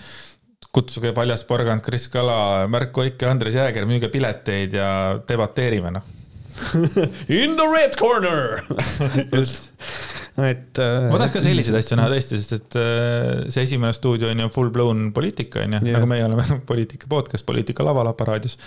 kutsuge 0.72 1.12
paljas 1.12 1.44
porgand, 1.44 1.82
Kris 1.84 2.08
Kala, 2.08 2.66
Märko 2.70 3.04
Ikke, 3.04 3.28
Andres 3.28 3.54
Jääger, 3.54 3.86
müüge 3.86 4.08
pileteid 4.12 4.74
ja 4.74 5.18
debateerime, 5.28 5.92
noh 5.98 6.18
In 7.32 7.54
the 7.56 7.64
red 7.64 7.96
corner 7.96 8.60
just, 9.32 9.70
et 10.36 10.76
äh,. 10.76 11.06
ma 11.08 11.16
tahaks 11.16 11.32
ka 11.32 11.40
selliseid 11.44 11.78
asju 11.78 11.96
näha 11.96 12.10
tõesti, 12.12 12.40
sest 12.40 12.56
et 12.58 12.76
äh, 12.76 13.46
see 13.48 13.64
esimene 13.64 13.94
stuudio 13.96 14.28
on 14.28 14.44
ju 14.44 14.50
full 14.52 14.72
blown 14.74 15.14
poliitika 15.16 15.64
on 15.64 15.78
ju, 15.78 15.94
nagu 15.94 16.10
meie 16.10 16.26
oleme 16.26 16.44
poliitika 16.70 17.08
podcast, 17.08 17.46
poliitika 17.48 17.86
laval 17.88 18.12
aparaadis 18.12 18.58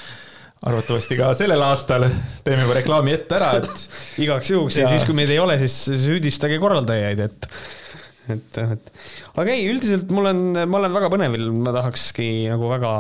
arvatavasti 0.64 1.18
ka 1.20 1.34
sellel 1.38 1.62
aastal 1.66 2.08
teeme 2.46 2.64
juba 2.64 2.78
reklaami 2.80 3.16
ette 3.16 3.38
ära, 3.38 3.52
et. 3.60 3.88
igaks 4.24 4.54
juhuks 4.54 4.78
ja, 4.80 4.86
ja 4.86 4.94
siis, 4.94 5.04
kui 5.08 5.18
meid 5.18 5.34
ei 5.34 5.42
ole, 5.42 5.58
siis 5.62 5.76
süüdistage 6.06 6.60
korraldajaid, 6.62 7.26
et 7.28 7.50
et, 8.34 8.60
et 8.62 8.92
aga 9.38 9.54
ei, 9.54 9.66
üldiselt 9.70 10.12
mul 10.14 10.30
on, 10.32 10.42
ma 10.70 10.80
olen 10.80 10.96
väga 10.96 11.10
põnevil, 11.14 11.48
ma 11.66 11.74
tahakski 11.76 12.28
nagu 12.52 12.70
väga 12.72 12.94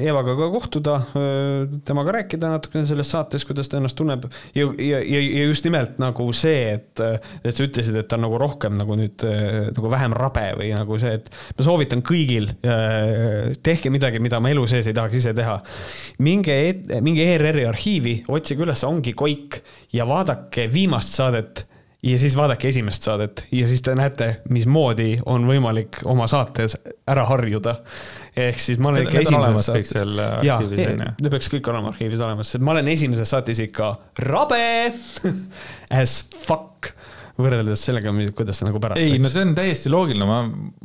Eevaga 0.00 0.36
ka 0.38 0.48
kohtuda, 0.52 0.96
temaga 1.86 2.14
rääkida 2.18 2.52
natukene 2.54 2.88
selles 2.88 3.10
saates, 3.12 3.44
kuidas 3.48 3.70
ta 3.70 3.78
ennast 3.80 3.98
tunneb 3.98 4.26
ja, 4.56 4.66
ja, 4.66 5.00
ja, 5.00 5.20
ja 5.20 5.46
just 5.48 5.66
nimelt 5.66 6.00
nagu 6.02 6.28
see, 6.36 6.76
et, 6.76 7.02
et 7.44 7.54
sa 7.54 7.66
ütlesid, 7.66 7.96
et 8.00 8.10
ta 8.10 8.18
on 8.18 8.26
nagu 8.26 8.40
rohkem 8.40 8.76
nagu 8.78 8.96
nüüd 8.98 9.24
nagu 9.76 9.92
vähem 9.92 10.14
rabe 10.16 10.46
või 10.60 10.72
nagu 10.74 10.98
see, 11.00 11.16
et 11.20 11.30
ma 11.58 11.66
soovitan 11.66 12.04
kõigil, 12.06 12.50
tehke 13.64 13.92
midagi, 13.92 14.22
mida 14.22 14.40
ma 14.42 14.52
elu 14.52 14.66
sees 14.70 14.90
ei 14.90 14.96
tahaks 14.96 15.20
ise 15.20 15.34
teha. 15.36 15.58
minge, 16.24 16.56
e-, 16.70 17.00
minge 17.04 17.26
ERR-i 17.34 17.66
arhiivi, 17.68 18.16
otsige 18.28 18.66
üles 18.66 18.84
Ongi 18.88 19.14
koik 19.16 19.60
ja 19.94 20.06
vaadake 20.08 20.68
viimast 20.72 21.16
saadet 21.18 21.66
ja 22.02 22.18
siis 22.18 22.36
vaadake 22.36 22.68
esimest 22.68 23.02
saadet 23.02 23.44
ja 23.52 23.66
siis 23.68 23.82
te 23.82 23.94
näete, 23.98 24.30
mismoodi 24.48 25.18
on 25.26 25.44
võimalik 25.48 26.00
oma 26.08 26.26
saates 26.30 26.78
ära 27.08 27.26
harjuda. 27.28 27.74
ehk 28.36 28.58
siis 28.60 28.78
ma 28.78 28.88
olen 28.88 29.06
ikka 29.06 29.20
esimeses 29.20 29.66
saates. 29.66 29.94
jaa, 30.46 30.60
need 30.60 31.30
peaks 31.30 31.50
kõik 31.52 31.70
olema 31.72 31.92
arhiivis 31.92 32.24
olemas, 32.24 32.54
sest 32.54 32.64
ma 32.64 32.76
olen 32.76 32.88
esimeses 32.88 33.30
saates 33.30 33.60
ikka 33.66 33.94
rabe 34.30 34.92
as 36.02 36.22
fuck 36.46 36.94
võrreldes 37.42 37.82
sellega, 37.86 38.12
kuidas 38.36 38.60
see 38.60 38.68
nagu 38.68 38.80
pärast 38.82 39.02
ei, 39.02 39.18
no 39.22 39.30
see 39.32 39.44
on 39.46 39.54
täiesti 39.56 39.90
loogiline, 39.92 40.26
ma, 40.28 40.40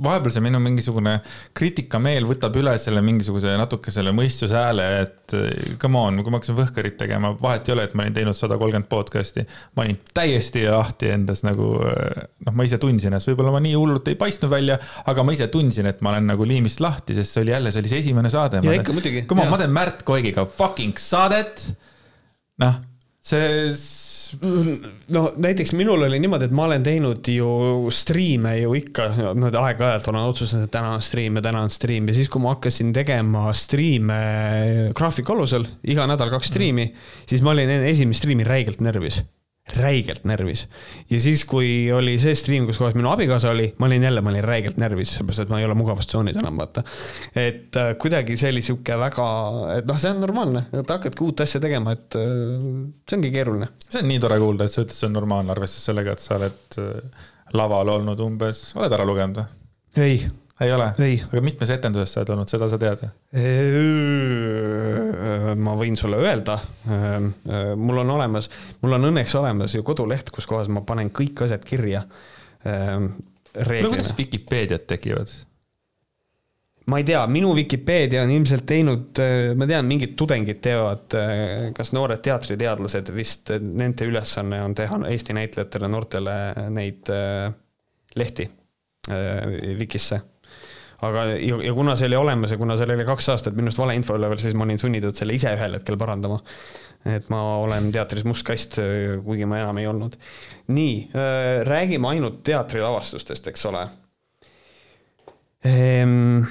vahepeal 0.07 0.34
see 0.36 0.44
minu 0.45 0.60
mingisugune 0.64 1.18
kriitikameel 1.57 2.27
võtab 2.30 2.56
üle 2.60 2.76
selle 2.82 3.03
mingisuguse 3.06 3.56
natuke 3.60 3.94
selle 3.94 4.14
mõistuse 4.15 4.57
hääle, 4.57 4.88
et 5.03 5.36
eh, 5.38 5.76
come 5.82 6.02
on, 6.02 6.22
kui 6.23 6.34
ma 6.34 6.40
hakkasin 6.40 6.57
Võhkarit 6.57 6.98
tegema, 6.99 7.34
vahet 7.41 7.69
ei 7.69 7.76
ole, 7.76 7.88
et 7.90 7.95
ma 7.98 8.06
olin 8.06 8.15
teinud 8.15 8.38
sada 8.38 8.60
kolmkümmend 8.61 8.90
podcast'i. 8.91 9.45
ma 9.76 9.86
olin 9.86 9.99
täiesti 10.15 10.65
lahti 10.69 11.11
endas 11.14 11.44
nagu, 11.48 11.73
eh, 11.91 12.23
noh, 12.48 12.56
ma 12.56 12.68
ise 12.68 12.80
tundsin 12.82 13.11
ennast, 13.11 13.32
võib-olla 13.32 13.56
ma 13.56 13.64
nii 13.65 13.76
hullult 13.77 14.10
ei 14.11 14.19
paistnud 14.19 14.52
välja, 14.52 14.80
aga 15.06 15.26
ma 15.26 15.36
ise 15.36 15.49
tundsin, 15.53 15.90
et 15.91 16.02
ma 16.06 16.15
olen 16.15 16.32
nagu 16.34 16.48
liimist 16.48 16.84
lahti, 16.84 17.18
sest 17.18 17.36
see 17.36 17.45
oli 17.45 17.56
jälle, 17.56 17.73
see 17.73 17.84
oli 17.84 17.94
see 17.94 18.03
esimene 18.06 18.32
saade. 18.34 18.64
ja 18.64 18.80
ikka 18.80 18.95
muidugi. 18.95 19.26
Come 19.30 19.45
on, 19.45 19.53
ma 19.53 19.61
teen 19.61 19.76
Märt 19.76 20.06
Koigiga 20.07 20.48
fucking 20.48 20.99
saadet. 21.02 21.68
noh, 22.61 22.80
see 23.26 23.69
no 25.15 25.23
näiteks 25.38 25.73
minul 25.77 26.06
oli 26.07 26.19
niimoodi, 26.23 26.49
et 26.49 26.56
ma 26.56 26.65
olen 26.69 26.84
teinud 26.85 27.30
ju 27.31 27.49
striime 27.93 28.56
ju 28.60 28.73
ikka, 28.80 29.10
niimoodi 29.22 29.61
aeg-ajalt 29.61 30.10
olen 30.11 30.30
otsustanud, 30.31 30.68
et 30.69 30.73
täna 30.76 30.95
on 30.97 31.06
striim 31.06 31.39
ja 31.39 31.45
täna 31.45 31.64
on 31.65 31.73
striim. 31.73 32.10
Ja 32.10 32.18
siis, 32.18 32.31
kui 32.31 32.43
ma 32.43 32.56
hakkasin 32.56 32.93
tegema 32.95 33.47
striime 33.56 34.19
graafiku 34.97 35.35
alusel, 35.35 35.68
iga 35.88 36.07
nädal 36.10 36.34
kaks 36.34 36.53
striimi, 36.53 36.89
siis 37.30 37.45
ma 37.45 37.56
olin 37.56 37.77
enne 37.77 37.89
esimest 37.93 38.23
striimi 38.23 38.47
räigelt 38.47 38.84
närvis 38.85 39.23
räigelt 39.73 40.23
närvis. 40.29 40.67
ja 41.09 41.19
siis, 41.19 41.41
kui 41.45 41.91
oli 41.91 42.19
see 42.21 42.35
stream, 42.37 42.67
kus 42.69 42.77
kohas 42.77 42.93
minu 42.97 43.09
abikaasa 43.09 43.49
oli, 43.49 43.71
ma 43.81 43.89
olin 43.89 44.03
jälle, 44.03 44.21
ma 44.21 44.29
olin 44.29 44.45
räigelt 44.45 44.77
närvis, 44.77 45.15
seepärast 45.17 45.45
et 45.45 45.49
ma 45.49 45.59
ei 45.59 45.65
ole 45.65 45.73
mugavustsoonis 45.77 46.37
enam, 46.37 46.59
vaata. 46.61 46.83
et 47.35 47.75
äh, 47.81 47.95
kuidagi 48.01 48.37
see 48.37 48.53
oli 48.53 48.61
sihuke 48.65 48.97
väga, 49.01 49.27
et 49.79 49.89
noh, 49.89 49.99
see 50.01 50.13
on 50.13 50.21
normaalne, 50.21 50.67
et 50.69 50.95
hakkadki 50.95 51.25
uut 51.25 51.45
asja 51.45 51.63
tegema, 51.63 51.97
et 51.97 52.19
äh, 52.21 52.29
see 53.09 53.17
ongi 53.17 53.33
keeruline. 53.33 53.71
see 53.89 54.03
on 54.03 54.09
nii 54.13 54.21
tore 54.27 54.39
kuulda, 54.43 54.69
et 54.69 54.75
sa 54.75 54.83
ütled, 54.85 54.97
see 54.99 55.09
on 55.09 55.17
normaalne, 55.17 55.55
arvestades 55.55 55.89
sellega, 55.89 56.13
et 56.13 56.25
sa 56.25 56.37
oled 56.37 56.81
äh, 56.85 57.27
laval 57.57 57.95
olnud 57.97 58.25
umbes, 58.27 58.67
oled 58.77 58.99
ära 58.99 59.07
lugenud 59.07 59.41
või? 59.41 59.61
ei 60.05 60.25
ei 60.64 60.72
ole? 60.72 60.88
aga 60.95 61.41
mitmes 61.44 61.72
etenduses 61.76 62.14
sa 62.15 62.22
oled 62.22 62.34
olnud, 62.36 62.52
seda 62.52 62.69
sa 62.72 62.80
tead? 62.80 63.06
ma 65.60 65.76
võin 65.80 65.98
sulle 65.99 66.19
öelda, 66.23 66.60
mul 67.76 68.03
on 68.03 68.14
olemas, 68.15 68.49
mul 68.84 68.95
on 68.99 69.10
õnneks 69.11 69.36
olemas 69.40 69.76
ju 69.76 69.84
koduleht, 69.88 70.32
kus 70.36 70.48
kohas 70.49 70.72
ma 70.72 70.86
panen 70.88 71.11
kõik 71.15 71.44
asjad 71.48 71.65
kirja. 71.68 72.06
no 72.64 73.90
kuidas 73.90 74.14
Vikipeediat 74.18 74.88
tekivad? 74.88 75.34
ma 76.86 76.99
ei 77.02 77.07
tea, 77.07 77.23
minu 77.27 77.52
Vikipeedia 77.57 78.23
on 78.23 78.32
ilmselt 78.36 78.65
teinud, 78.69 79.19
ma 79.57 79.68
tean, 79.68 79.88
mingid 79.90 80.14
tudengid 80.19 80.61
teevad, 80.64 81.15
kas 81.76 81.91
noored 81.98 82.22
teatriteadlased 82.23 83.10
vist, 83.15 83.52
nende 83.60 84.07
ülesanne 84.07 84.61
on 84.64 84.76
teha 84.77 85.02
Eesti 85.10 85.36
näitlejatele, 85.36 85.90
noortele 85.91 86.38
neid 86.76 87.11
lehti 88.15 88.48
Vikisse. 89.80 90.22
Aga, 91.10 91.26
ja, 91.40 91.60
ja 91.64 91.73
kuna 91.77 91.95
see 91.99 92.10
oli 92.10 92.19
olemas 92.19 92.53
ja 92.53 92.57
kuna 92.61 92.77
seal 92.80 92.95
oli 92.95 93.06
kaks 93.07 93.30
aastat 93.34 93.57
minust 93.57 93.82
valeinfo 93.82 94.18
üleval, 94.19 94.40
siis 94.41 94.56
ma 94.57 94.68
olin 94.68 94.82
sunnitud 94.82 95.18
selle 95.18 95.38
ise 95.38 95.53
ühel 95.56 95.80
hetkel 95.80 95.99
parandama. 96.02 96.41
et 97.06 97.30
ma 97.30 97.41
olen 97.61 97.91
teatris 97.94 98.23
must 98.26 98.45
kast, 98.48 98.80
kuigi 99.26 99.45
ma 99.45 99.61
enam 99.61 99.77
ei 99.77 99.88
olnud. 99.88 100.18
nii, 100.68 100.95
äh, 101.14 101.61
räägime 101.68 102.15
ainult 102.15 102.41
teatrilavastustest, 102.44 103.48
eks 103.53 103.65
ole 103.69 103.88
Ehm, 105.65 106.44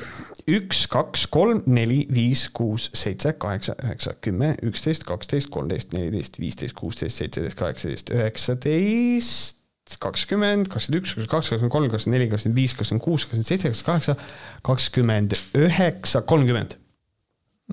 üks, 0.50 0.88
kaks, 0.90 1.28
kolm, 1.30 1.60
neli, 1.70 2.00
viis, 2.10 2.48
kuus, 2.54 2.88
seitse, 2.98 3.36
kaheksa, 3.38 3.76
üheksa, 3.84 4.16
kümme, 4.24 4.54
üksteist, 4.66 5.06
kaksteist, 5.06 5.52
kolmteist, 5.54 5.94
neliteist, 5.94 6.40
viisteist, 6.42 6.74
kuusteist, 6.78 7.20
seitseteist, 7.22 7.58
kaheksateist, 7.60 8.10
üheksateist, 8.16 9.62
kakskümmend, 10.00 10.68
kakskümmend 10.72 11.02
üks, 11.02 11.12
kakskümmend 11.12 11.30
kaks, 11.30 11.50
kakskümmend 11.52 11.74
kolm, 11.74 11.90
kakskümmend 11.92 12.18
neli, 12.18 12.30
kakskümmend 12.32 12.60
viis, 12.60 12.74
kakskümmend 12.76 13.04
kuus, 13.04 13.26
kakskümmend 13.28 13.50
seitse, 13.50 13.70
kakskümmend 13.70 13.90
kaheksa, 13.90 14.16
kakskümmend 14.64 15.36
üheksa, 15.60 16.24
kolmkümmend 16.28 16.76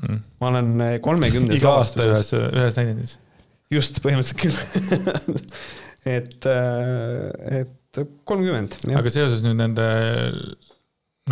mm.. 0.02 0.24
ma 0.42 0.50
olen 0.52 0.72
eh, 0.80 0.96
kolmekümnes. 1.04 1.60
iga 1.60 1.76
aasta 1.82 2.08
ühes, 2.10 2.34
ühes 2.36 2.80
näidendis. 2.80 3.18
just, 3.72 4.02
põhimõtteliselt 4.04 4.42
küll 4.44 5.46
et, 6.18 6.50
eh, 6.52 7.62
et 7.62 8.04
kolmkümmend. 8.28 8.82
aga 9.00 9.14
seoses 9.14 9.44
nüüd 9.46 9.60
nende 9.62 9.88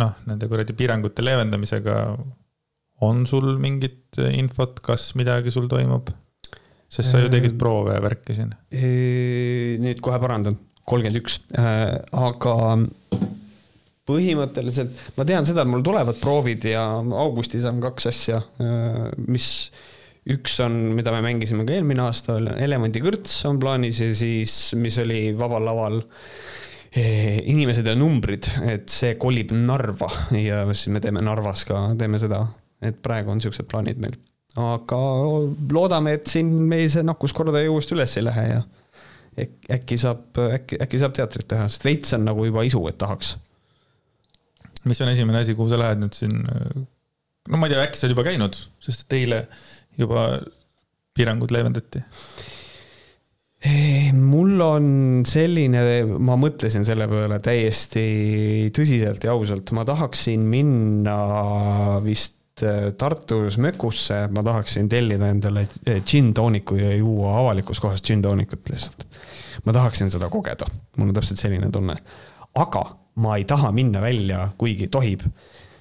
noh, 0.00 0.16
nende 0.28 0.48
kuradi 0.48 0.76
piirangute 0.76 1.24
leevendamisega 1.24 2.00
on 3.04 3.22
sul 3.28 3.54
mingit 3.60 4.18
infot, 4.32 4.80
kas 4.84 5.10
midagi 5.16 5.52
sul 5.52 5.68
toimub? 5.68 6.10
sest 6.90 7.12
sa 7.12 7.20
ju 7.22 7.30
tegid 7.30 7.54
proove 7.58 7.94
ja 7.94 8.02
värki 8.02 8.34
siin. 8.34 8.50
nüüd 9.84 10.00
kohe 10.02 10.18
parandan, 10.22 10.56
kolmkümmend 10.88 11.20
üks, 11.20 11.40
äh, 11.58 11.96
aga 12.16 12.56
põhimõtteliselt 14.10 15.14
ma 15.18 15.26
tean 15.28 15.46
seda, 15.46 15.62
et 15.62 15.70
mul 15.70 15.84
tulevad 15.86 16.18
proovid 16.22 16.66
ja 16.72 16.84
augustis 17.22 17.66
on 17.68 17.82
kaks 17.84 18.10
asja, 18.10 18.40
äh, 18.62 19.10
mis 19.30 19.70
üks 20.30 20.58
on, 20.64 20.76
mida 20.96 21.12
me 21.14 21.22
mängisime 21.24 21.64
ka 21.66 21.76
eelmine 21.76 22.04
aasta, 22.04 22.36
Elevanti 22.60 23.02
kõrts 23.02 23.38
on 23.48 23.60
plaanis 23.62 24.02
ja 24.02 24.10
siis, 24.14 24.74
mis 24.78 24.98
oli 25.00 25.30
Vabal 25.38 25.64
Laval 25.66 26.02
Eh, 26.90 27.38
inimesed 27.46 27.86
ja 27.86 27.92
numbrid, 27.94 28.48
et 28.66 28.90
see 28.90 29.12
kolib 29.20 29.52
Narva 29.54 30.08
ja 30.34 30.64
siis 30.72 30.88
me 30.90 30.98
teeme 31.02 31.22
Narvas 31.22 31.62
ka, 31.68 31.84
teeme 31.98 32.18
seda, 32.18 32.40
et 32.82 32.98
praegu 32.98 33.30
on 33.30 33.38
siuksed 33.42 33.68
plaanid 33.70 34.00
meil. 34.02 34.16
aga 34.58 34.98
loodame, 35.70 36.16
et 36.18 36.26
siin 36.26 36.50
meil 36.66 36.88
see 36.90 37.06
nakkuskordaja 37.06 37.70
uuesti 37.70 37.94
üles 37.94 38.16
ei 38.18 38.26
lähe 38.26 38.46
ja 38.48 38.64
äkki 39.76 39.98
saab, 40.00 40.38
äkki, 40.58 40.80
äkki 40.84 41.00
saab 41.02 41.16
teatrit 41.16 41.48
teha, 41.50 41.68
sest 41.70 41.86
veits 41.86 42.16
on 42.16 42.26
nagu 42.28 42.46
juba 42.48 42.64
isu, 42.66 42.82
et 42.90 42.98
tahaks. 43.00 43.36
mis 44.84 45.00
on 45.04 45.12
esimene 45.12 45.42
asi, 45.42 45.54
kuhu 45.58 45.68
sa 45.72 45.80
lähed 45.80 46.00
nüüd 46.02 46.16
siin? 46.16 46.40
no 46.40 47.60
ma 47.60 47.68
ei 47.68 47.74
tea, 47.74 47.84
äkki 47.84 48.00
sa 48.00 48.06
oled 48.06 48.16
juba 48.16 48.28
käinud, 48.30 48.56
sest 48.82 49.06
et 49.06 49.18
eile 49.20 49.44
juba 50.00 50.30
piirangud 51.16 51.52
leevendati 51.52 52.04
mul 54.16 54.60
on 54.64 54.84
selline, 55.28 55.82
ma 56.16 56.36
mõtlesin 56.40 56.84
selle 56.86 57.06
peale 57.10 57.40
täiesti 57.44 58.70
tõsiselt 58.76 59.24
ja 59.26 59.34
ausalt, 59.34 59.72
ma 59.76 59.84
tahaksin 59.88 60.46
minna 60.48 61.16
vist 62.04 62.64
äh, 62.64 62.90
Tartus 62.96 63.58
Mökusse, 63.60 64.22
ma 64.32 64.44
tahaksin 64.46 64.88
tellida 64.88 65.28
endale 65.34 65.66
džinn-tooniku 65.84 66.80
ja 66.80 66.94
juua 66.96 67.36
avalikus 67.42 67.82
kohas 67.84 68.00
džinn-toonikut 68.06 68.72
lihtsalt. 68.72 69.04
Ma 69.64 69.74
tahaksin 69.76 70.10
seda 70.12 70.28
kogeda, 70.32 70.68
mul 70.96 71.10
on 71.10 71.16
täpselt 71.16 71.42
selline 71.42 71.70
tunne. 71.72 71.96
aga 72.54 72.84
ma 73.20 73.36
ei 73.36 73.44
taha 73.44 73.72
minna 73.72 74.00
välja, 74.02 74.48
kuigi 74.58 74.88
tohib 74.88 75.26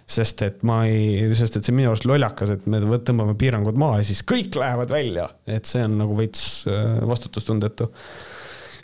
sest 0.10 0.42
et 0.42 0.64
ma 0.66 0.82
ei, 0.90 1.30
sest 1.38 1.60
et 1.60 1.66
see 1.66 1.74
on 1.74 1.78
minu 1.78 1.92
arust 1.92 2.08
lollakas, 2.10 2.56
et 2.56 2.66
me 2.72 2.80
tõmbame 2.82 3.36
piirangud 3.38 3.78
maha 3.78 4.00
ja 4.02 4.08
siis 4.10 4.24
kõik 4.28 4.58
lähevad 4.58 4.90
välja, 4.90 5.28
et 5.46 5.70
see 5.70 5.84
on 5.86 6.00
nagu 6.02 6.18
veits 6.18 6.66
äh, 6.66 6.98
vastutustundetu. 7.08 7.92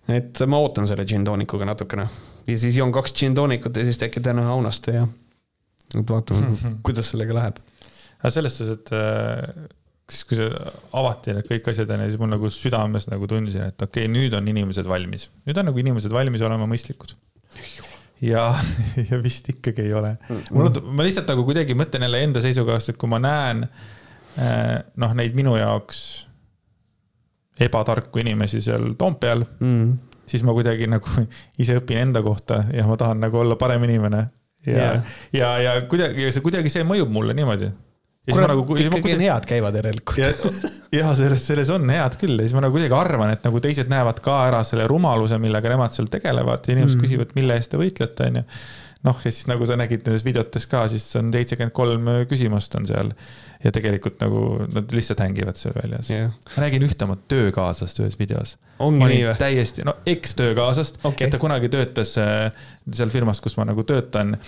et 0.06 0.42
ma 0.46 0.60
ootan 0.62 0.86
selle 0.86 1.06
džinn-toonikuga 1.10 1.66
natukene 1.66 2.06
ja 2.46 2.58
siis 2.62 2.78
joon 2.78 2.94
kaks 2.94 3.16
džinn-toonikut 3.18 3.78
ja 3.78 3.88
siis 3.88 4.04
äkki 4.06 4.22
teen 4.22 4.42
ühe 4.44 4.52
aunaste 4.54 4.94
ja 5.00 5.08
et 5.98 6.12
vaatame 6.12 6.54
kuidas 6.86 7.10
sellega 7.14 7.40
läheb. 7.40 7.58
aga 8.20 8.34
selles 8.38 8.60
suhtes, 8.60 8.78
et 8.78 8.94
äh, 8.94 9.66
siis 10.12 10.28
kui 10.30 10.38
see 10.38 10.50
avati 10.98 11.34
need 11.34 11.48
kõik 11.50 11.72
asjad 11.72 11.92
onju, 11.96 12.12
siis 12.12 12.22
mul 12.22 12.30
nagu 12.36 12.50
südames 12.54 13.10
nagu 13.10 13.28
tundsin, 13.30 13.68
et 13.72 13.82
okei 13.82 14.06
okay,, 14.06 14.12
nüüd 14.12 14.36
on 14.38 14.48
inimesed 14.52 14.88
valmis, 14.90 15.30
nüüd 15.50 15.58
on 15.62 15.70
nagu 15.72 15.82
inimesed 15.82 16.14
valmis 16.14 16.46
olema 16.46 16.68
mõistlikud 16.70 17.16
ja, 18.22 18.46
ja 19.10 19.20
vist 19.24 19.50
ikkagi 19.50 19.88
ei 19.88 19.94
ole. 19.94 20.16
mul 20.52 20.70
on, 20.70 20.80
ma 20.96 21.06
lihtsalt 21.06 21.30
nagu 21.32 21.46
kuidagi 21.48 21.78
mõtlen 21.78 22.06
jälle 22.08 22.22
enda 22.28 22.44
seisukohast, 22.44 22.94
et 22.94 23.02
kui 23.02 23.10
ma 23.12 23.20
näen 23.24 23.66
eh, 23.66 24.78
noh, 25.02 25.16
neid 25.18 25.38
minu 25.38 25.58
jaoks 25.60 26.04
ebatarku 27.66 28.20
inimesi 28.20 28.62
seal 28.64 28.94
Toompeal 29.00 29.46
mm., 29.60 29.94
siis 30.30 30.44
ma 30.46 30.56
kuidagi 30.58 30.90
nagu 30.92 31.26
ise 31.62 31.80
õpin 31.82 32.04
enda 32.04 32.24
kohta 32.26 32.66
ja 32.74 32.86
ma 32.90 32.98
tahan 33.00 33.22
nagu 33.26 33.42
olla 33.42 33.58
parem 33.60 33.84
inimene. 33.88 34.28
ja 34.66 34.78
yeah., 34.78 35.18
ja, 35.34 35.52
ja 35.62 35.76
kuidagi, 35.90 36.32
see 36.34 36.46
kuidagi 36.46 36.72
see 36.74 36.86
mõjub 36.88 37.12
mulle 37.14 37.36
niimoodi 37.38 37.72
kurat 38.34 38.50
nagu,, 38.50 38.78
ikkagi 38.80 39.14
on 39.16 39.24
head 39.26 39.46
käivad 39.50 39.76
järelikult. 39.80 40.18
ja, 40.22 40.32
ja 40.94 41.12
selles, 41.18 41.44
selles 41.46 41.70
on 41.74 41.86
head 41.92 42.18
küll 42.22 42.40
ja 42.40 42.48
siis 42.48 42.56
ma 42.58 42.64
nagu 42.66 42.76
kuidagi 42.76 42.98
arvan, 42.98 43.34
et 43.36 43.46
nagu 43.46 43.62
teised 43.64 43.92
näevad 43.92 44.22
ka 44.26 44.40
ära 44.48 44.64
selle 44.68 44.88
rumaluse, 44.90 45.38
millega 45.42 45.72
nemad 45.72 45.94
seal 45.96 46.10
tegelevad 46.12 46.66
ja 46.66 46.76
inimesed 46.76 46.98
mm. 46.98 47.06
küsivad, 47.06 47.36
mille 47.38 47.60
eest 47.60 47.74
te 47.74 47.80
võitlete, 47.82 48.30
onju. 48.32 48.44
noh, 49.06 49.20
ja 49.22 49.34
siis 49.34 49.50
nagu 49.52 49.68
sa 49.70 49.78
nägid 49.78 50.08
nendes 50.08 50.26
videotes 50.26 50.66
ka, 50.72 50.86
siis 50.92 51.06
on 51.20 51.30
seitsekümmend 51.36 51.76
kolm 51.78 52.10
küsimust 52.32 52.78
on 52.80 52.90
seal. 52.90 53.12
ja 53.66 53.74
tegelikult 53.76 54.18
nagu 54.22 54.46
nad 54.74 54.94
lihtsalt 54.94 55.22
hängivad 55.22 55.60
seal 55.60 55.76
väljas 55.78 56.10
yeah.. 56.14 56.34
ma 56.56 56.66
nägin 56.66 56.86
ühte 56.86 57.06
oma 57.06 57.18
töökaaslast 57.30 58.02
ühes 58.02 58.18
videos. 58.22 58.56
ongi 58.80 59.06
nii 59.06 59.26
või? 59.28 59.36
täiesti, 59.42 59.86
no 59.86 60.00
eks-töökaaslast 60.06 61.04
okay., 61.04 61.28
et 61.28 61.36
ta 61.36 61.42
kunagi 61.42 61.70
töötas 61.74 62.18
äh, 62.22 62.50
seal 62.90 63.14
firmas, 63.14 63.44
kus 63.44 63.58
ma 63.62 63.70
nagu 63.70 63.86
töötan 63.86 64.40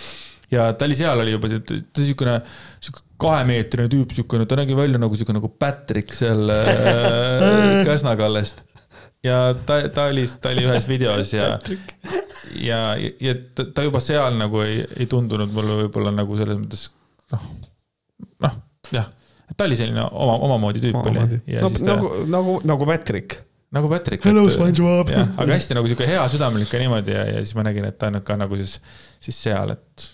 ja 0.51 0.71
ta 0.73 0.87
oli 0.87 0.97
seal, 0.97 1.19
oli 1.21 1.35
juba 1.35 1.49
siukene, 1.51 2.39
siuke 2.81 3.05
kahemeetrine 3.21 3.89
tüüp, 3.91 4.13
siukene, 4.15 4.45
ta 4.49 4.57
nägi 4.59 4.75
välja 4.77 5.01
nagu 5.01 5.17
siuke 5.17 5.35
nagu 5.35 5.49
Patrick 5.59 6.13
seal 6.15 6.51
äh, 6.53 7.83
Käsna-Kallest. 7.87 8.61
ja 9.25 9.55
ta, 9.65 9.79
ta 9.93 10.09
oli, 10.11 10.27
ta 10.41 10.53
oli 10.53 10.67
ühes 10.67 10.87
videos 10.89 11.33
ja, 11.33 11.55
ja, 12.61 12.81
ja 12.97 13.35
ta, 13.55 13.65
ta 13.73 13.87
juba 13.87 14.01
seal 14.03 14.37
nagu 14.37 14.61
ei, 14.65 14.83
ei 14.99 15.09
tundunud 15.09 15.53
mulle 15.55 15.81
võib-olla 15.83 16.13
nagu 16.13 16.37
selles 16.39 16.61
mõttes 16.61 16.87
noh, 17.33 17.49
noh, 18.45 18.61
jah, 18.93 19.09
ta 19.55 19.65
oli 19.65 19.79
selline 19.79 20.05
oma, 20.11 20.37
omamoodi 20.47 20.85
tüüp 20.85 21.01
oma 21.01 21.25
oli. 21.25 21.41
No, 21.57 21.73
ta... 21.73 21.83
nagu, 21.89 22.13
nagu, 22.29 22.59
nagu 22.69 22.89
Patrick 22.89 23.41
nagu 23.73 23.89
Patrick. 23.91 24.23
Hello, 24.23 24.45
SpongeBob. 24.49 25.09
aga 25.11 25.47
hästi 25.51 25.75
nagu 25.75 25.89
sihuke 25.89 26.07
hea 26.07 26.21
südamlik 26.31 26.71
ja 26.71 26.79
niimoodi 26.79 27.11
ja, 27.11 27.25
ja 27.33 27.41
siis 27.43 27.55
ma 27.57 27.65
nägin, 27.67 27.87
et 27.89 27.97
ta 27.99 28.07
on 28.07 28.21
ka 28.23 28.37
nagu 28.39 28.59
siis, 28.59 28.77
siis 29.23 29.41
seal, 29.47 29.73
et 29.75 30.05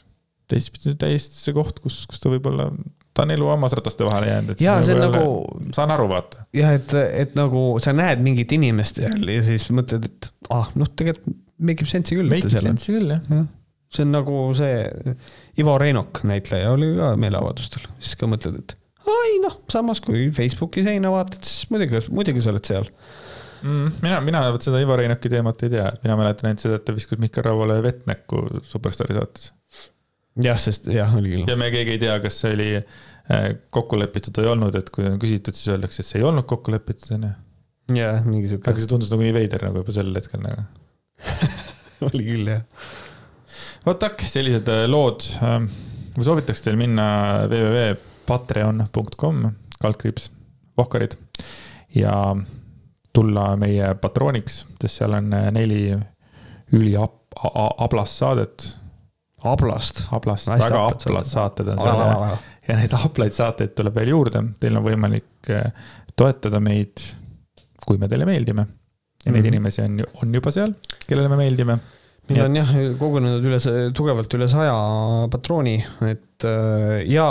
teistpidi 0.51 0.95
täiesti 0.99 1.39
see 1.39 1.55
koht, 1.55 1.79
kus, 1.83 2.03
kus 2.09 2.21
ta 2.23 2.31
võib-olla, 2.31 2.69
ta 3.15 3.25
on 3.25 3.33
elu 3.35 3.49
hammasrataste 3.53 4.05
vahele 4.07 4.29
jäänud, 4.31 4.53
et. 4.55 4.63
ja 4.63 4.75
see 4.85 4.97
on 4.97 5.03
nagu, 5.05 5.23
saan 5.75 5.93
aru, 5.95 6.09
vaata. 6.11 6.45
jah, 6.57 6.75
et, 6.79 6.93
et 7.23 7.35
nagu 7.39 7.65
sa 7.83 7.95
näed 7.95 8.23
mingit 8.25 8.53
inimest 8.57 9.01
seal 9.01 9.33
ja 9.33 9.45
siis 9.45 9.67
mõtled, 9.75 10.07
et 10.09 10.31
ah, 10.53 10.69
noh, 10.79 10.91
tegelikult 10.93 11.39
make 11.63 11.85
ib 11.85 11.89
sense'i 11.89 12.17
küll. 12.17 12.31
Make 12.31 12.49
ib 12.49 12.63
sense'i 12.65 12.95
küll, 12.97 13.15
jah 13.15 13.27
ja.. 13.31 13.43
see 13.93 14.07
on 14.07 14.15
nagu 14.15 14.45
see, 14.57 14.87
Ivo 15.61 15.75
Reinok, 15.81 16.23
näitleja, 16.27 16.73
oli 16.75 16.93
ka 16.97 17.13
meeleavaldustel, 17.19 17.85
siis 17.99 18.17
ka 18.19 18.29
mõtled, 18.29 18.59
et 18.63 18.77
ai 19.03 19.37
noh, 19.43 19.59
samas 19.71 20.01
kui 20.03 20.29
Facebooki 20.35 20.83
seina 20.85 21.11
vaatad, 21.13 21.43
siis 21.45 21.69
muidugi, 21.71 22.01
muidugi 22.15 22.43
sa 22.43 22.53
oled 22.53 22.67
seal 22.67 22.87
mm,. 23.63 23.99
mina, 24.03 24.19
mina 24.23 24.45
vot 24.53 24.63
seda 24.63 24.79
Ivo 24.83 24.95
Reinoki 24.99 25.31
teemat 25.31 25.65
ei 25.67 25.73
tea, 25.75 25.89
mina 26.03 26.17
mäletan 26.19 26.49
ainult 26.49 26.63
seda, 26.63 26.79
et 26.79 26.87
ta 26.87 26.95
viskas 26.95 27.19
Mihkel 27.21 27.45
Rauale 27.45 27.81
vett 27.83 28.07
näkku 28.09 28.45
Superstaari 28.67 29.17
saates 29.17 29.51
jah, 30.41 30.59
sest 30.61 30.87
jah, 30.91 31.13
oli 31.17 31.29
küll. 31.35 31.45
ja 31.49 31.55
me 31.59 31.69
keegi 31.73 31.91
ei 31.95 32.01
tea, 32.01 32.15
kas 32.23 32.39
see 32.43 32.53
oli 32.55 32.69
äh, 32.77 33.47
kokku 33.73 33.99
lepitud 34.01 34.37
või 34.39 34.45
ei 34.47 34.51
olnud, 34.55 34.73
et 34.79 34.89
kui 34.93 35.05
on 35.09 35.19
küsitud, 35.21 35.53
siis 35.57 35.73
öeldakse, 35.75 35.99
et 36.01 36.07
see 36.09 36.19
ei 36.21 36.27
olnud 36.27 36.45
kokku 36.49 36.73
lepitud, 36.73 37.09
onju. 37.17 37.31
jah, 37.99 38.21
mingi 38.25 38.47
sihuke. 38.51 38.69
aga 38.71 38.77
see 38.81 38.91
tundus 38.91 39.11
nagu 39.13 39.21
nii 39.25 39.35
veider 39.35 39.61
nagu 39.67 39.75
juba 39.83 39.91
sel 39.95 40.09
hetkel 40.17 40.41
nagu 40.43 40.61
oli 42.09 42.23
küll, 42.27 42.45
jah. 42.49 42.63
vot 43.85 44.07
ak, 44.09 44.17
sellised 44.27 44.67
äh, 44.73 44.85
lood. 44.89 45.19
Ähm, 45.45 45.63
ma 46.17 46.21
soovitaks 46.25 46.61
teil 46.65 46.77
minna 46.79 47.05
www.patreon.com, 47.49 49.35
kaldkriips, 49.81 50.23
Vohkarid 50.77 51.13
ja 51.93 52.13
tulla 53.13 53.51
meie 53.61 53.93
patrooniks, 54.01 54.63
sest 54.81 54.95
seal 54.97 55.13
on 55.19 55.33
äh, 55.37 55.51
neli 55.53 55.81
üliappi 56.73 57.21
ablast 57.81 58.19
saadet. 58.21 58.65
Ablast? 59.51 60.05
ablast, 60.15 60.49
väga 60.51 60.83
ablad. 60.89 61.27
saated 61.29 61.73
on 61.73 61.81
seal 61.81 62.03
ja, 62.03 62.77
neid 62.77 62.95
ablaid 62.97 63.35
saateid 63.35 63.73
tuleb 63.77 63.97
veel 63.99 64.13
juurde, 64.13 64.43
teil 64.61 64.79
on 64.79 64.85
võimalik 64.85 65.51
toetada 66.19 66.61
meid, 66.63 67.03
kui 67.83 67.99
me 67.99 68.07
teile 68.11 68.27
meeldime. 68.29 68.67
ja 69.25 69.31
neid 69.31 69.35
mm 69.35 69.41
-hmm. 69.41 69.51
inimesi 69.53 69.81
on, 69.81 69.99
on 70.21 70.39
juba 70.39 70.51
seal, 70.51 70.73
kellele 71.07 71.29
me 71.29 71.41
meeldime. 71.43 71.79
Meil 72.29 72.45
on 72.45 72.55
jah 72.55 72.69
kogunenud 72.99 73.43
üle, 73.43 73.59
tugevalt 73.95 74.33
üle 74.33 74.47
saja 74.47 74.75
patrooni, 75.31 75.75
et 76.07 76.45
ja 77.07 77.27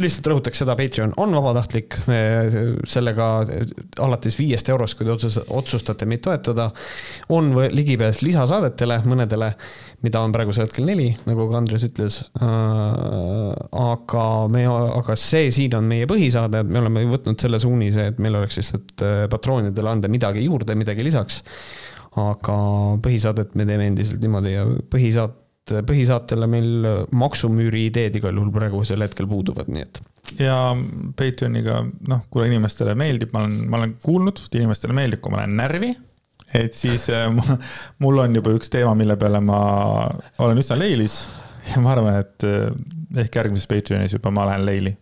lihtsalt 0.00 0.28
rõhutaks 0.30 0.60
seda, 0.60 0.74
Patreon 0.78 1.12
on 1.20 1.34
vabatahtlik, 1.36 1.96
sellega 2.88 3.26
alates 4.04 4.36
viiest 4.38 4.68
eurost, 4.72 4.96
kui 4.98 5.06
te 5.06 5.12
otsus, 5.14 5.38
otsustate 5.46 6.08
meid 6.08 6.22
toetada, 6.24 6.68
on 7.32 7.52
ligipääs 7.72 8.20
lisasaadetele, 8.24 9.00
mõnedele, 9.08 9.52
mida 10.04 10.20
on 10.24 10.34
praegusel 10.34 10.66
hetkel 10.66 10.86
neli, 10.88 11.08
nagu 11.28 11.48
ka 11.50 11.60
Andres 11.60 11.86
ütles. 11.88 12.18
aga 13.86 14.26
me, 14.52 14.66
aga 14.68 15.16
see 15.20 15.50
siin 15.54 15.78
on 15.78 15.88
meie 15.88 16.08
põhisaade, 16.10 16.62
et 16.62 16.70
me 16.70 16.82
oleme 16.82 17.06
võtnud 17.10 17.40
selle 17.40 17.60
suunise, 17.62 18.10
et 18.12 18.20
meil 18.22 18.36
oleks 18.40 18.60
lihtsalt 18.60 19.06
äh, 19.06 19.24
patroonidele 19.32 19.92
anda 19.92 20.12
midagi 20.12 20.44
juurde, 20.44 20.76
midagi 20.78 21.06
lisaks. 21.06 21.42
aga 22.16 22.54
põhisaadet 23.04 23.56
me 23.60 23.66
teeme 23.68 23.90
endiselt 23.90 24.22
niimoodi 24.24 24.54
ja 24.54 24.62
põhisaat 24.92 25.45
põhisaatele 25.86 26.46
meil 26.50 26.90
maksumüüri 27.16 27.86
ideed 27.90 28.18
igal 28.20 28.36
juhul 28.36 28.52
praegusel 28.54 29.02
hetkel 29.02 29.28
puuduvad, 29.30 29.70
nii 29.72 29.86
et. 29.86 30.00
ja 30.38 30.58
Patreoniga, 31.18 31.80
noh, 32.10 32.26
kui 32.30 32.46
inimestele 32.46 32.94
meeldib, 32.98 33.32
ma 33.34 33.42
olen, 33.44 33.56
ma 33.70 33.80
olen 33.80 33.96
kuulnud, 34.02 34.44
et 34.46 34.60
inimestele 34.60 34.94
meeldib, 34.96 35.22
kui 35.24 35.34
ma 35.34 35.42
lähen 35.42 35.56
närvi. 35.58 35.94
et 36.54 36.78
siis 36.78 37.08
äh, 37.10 37.26
mul 38.02 38.22
on 38.22 38.38
juba 38.38 38.54
üks 38.54 38.70
teema, 38.72 38.94
mille 38.98 39.18
peale 39.18 39.42
ma 39.42 39.58
olen 40.44 40.62
üsna 40.62 40.78
leilis 40.78 41.24
ja 41.72 41.82
ma 41.82 41.96
arvan, 41.96 42.20
et 42.22 42.46
äh, 42.46 42.70
ehk 43.24 43.40
järgmises 43.40 43.68
Patreonis 43.70 44.14
juba 44.14 44.30
ma 44.34 44.46
lähen 44.50 44.66
leili. 44.68 44.94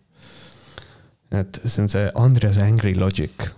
et 1.35 1.61
see 1.65 1.83
on 1.83 1.91
see 1.91 2.09
Andreas 2.15 2.57
Angry 2.61 2.95
Logic. 2.97 3.49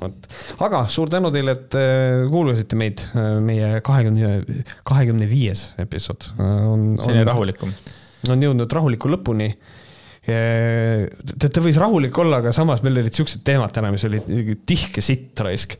Vot, 0.00 0.28
aga 0.64 0.84
suur 0.92 1.10
tänu 1.10 1.32
teile, 1.34 1.54
et 1.58 1.76
äh, 1.78 2.26
kuulasite 2.30 2.78
meid, 2.78 3.02
äh, 3.10 3.38
meie 3.44 3.80
kahekümne, 3.84 4.62
kahekümne 4.86 5.28
viies 5.30 5.68
episood 5.82 6.30
äh, 6.36 6.54
on. 6.68 6.92
selline 7.02 7.26
rahulikum. 7.26 7.74
on 8.30 8.46
jõudnud 8.46 8.78
rahuliku 8.78 9.10
lõpuni 9.10 9.50
ta 10.28 11.62
võis 11.64 11.78
rahulik 11.80 12.18
olla, 12.20 12.42
aga 12.42 12.52
samas 12.52 12.82
meil 12.84 13.00
olid 13.00 13.14
siuksed 13.16 13.40
teemad 13.46 13.72
täna, 13.74 13.90
mis 13.94 14.04
olid 14.08 14.26
tihke 14.68 15.02
sitt 15.04 15.40
raisk. 15.44 15.76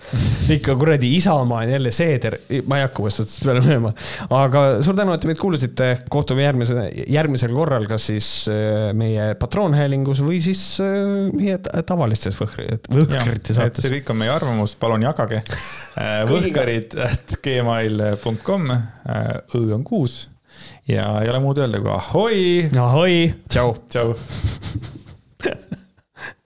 ikka 0.54 0.76
kuradi 0.78 1.10
Isamaa 1.18 1.64
on 1.66 1.72
jälle 1.74 1.92
Seeder, 1.92 2.38
ma 2.66 2.78
ei 2.78 2.86
hakka 2.86 3.04
uuesti 3.04 3.24
otsast 3.24 3.44
peale 3.44 3.62
minema. 3.64 3.92
aga 4.38 4.62
suur 4.84 4.96
tänu, 4.96 5.12
et 5.14 5.22
te 5.24 5.30
meid 5.30 5.40
kuulasite, 5.40 5.90
kohtume 6.12 6.46
järgmise, 6.46 6.86
järgmisel 7.12 7.52
korral, 7.56 7.88
kas 7.90 8.08
siis 8.12 8.30
äh, 8.52 8.88
meie 8.96 9.34
patroonhäälingus 9.40 10.22
või 10.24 10.40
siis 10.44 10.62
äh, 10.84 11.28
meie 11.34 11.58
tavalistes 11.58 12.38
võhkri, 12.40 12.70
võhkrite 12.94 13.56
saates. 13.58 13.84
see 13.84 13.98
kõik 13.98 14.14
on 14.14 14.22
meie 14.22 14.32
arvamus, 14.32 14.78
palun 14.80 15.04
jagage. 15.04 15.42
Äh, 15.98 16.24
võhkarid 16.30 16.96
at 17.04 17.38
gmail.com, 17.44 18.74
õ 19.08 19.62
on 19.74 19.86
kuus 19.86 20.24
ja 20.88 21.08
ei 21.22 21.30
ole 21.30 21.40
muud 21.44 21.58
öelda 21.58 21.80
kui 21.84 21.92
ahoi. 21.92 22.68
ahoi. 22.80 23.34
tšau. 23.48 23.76
tšau 23.88 24.14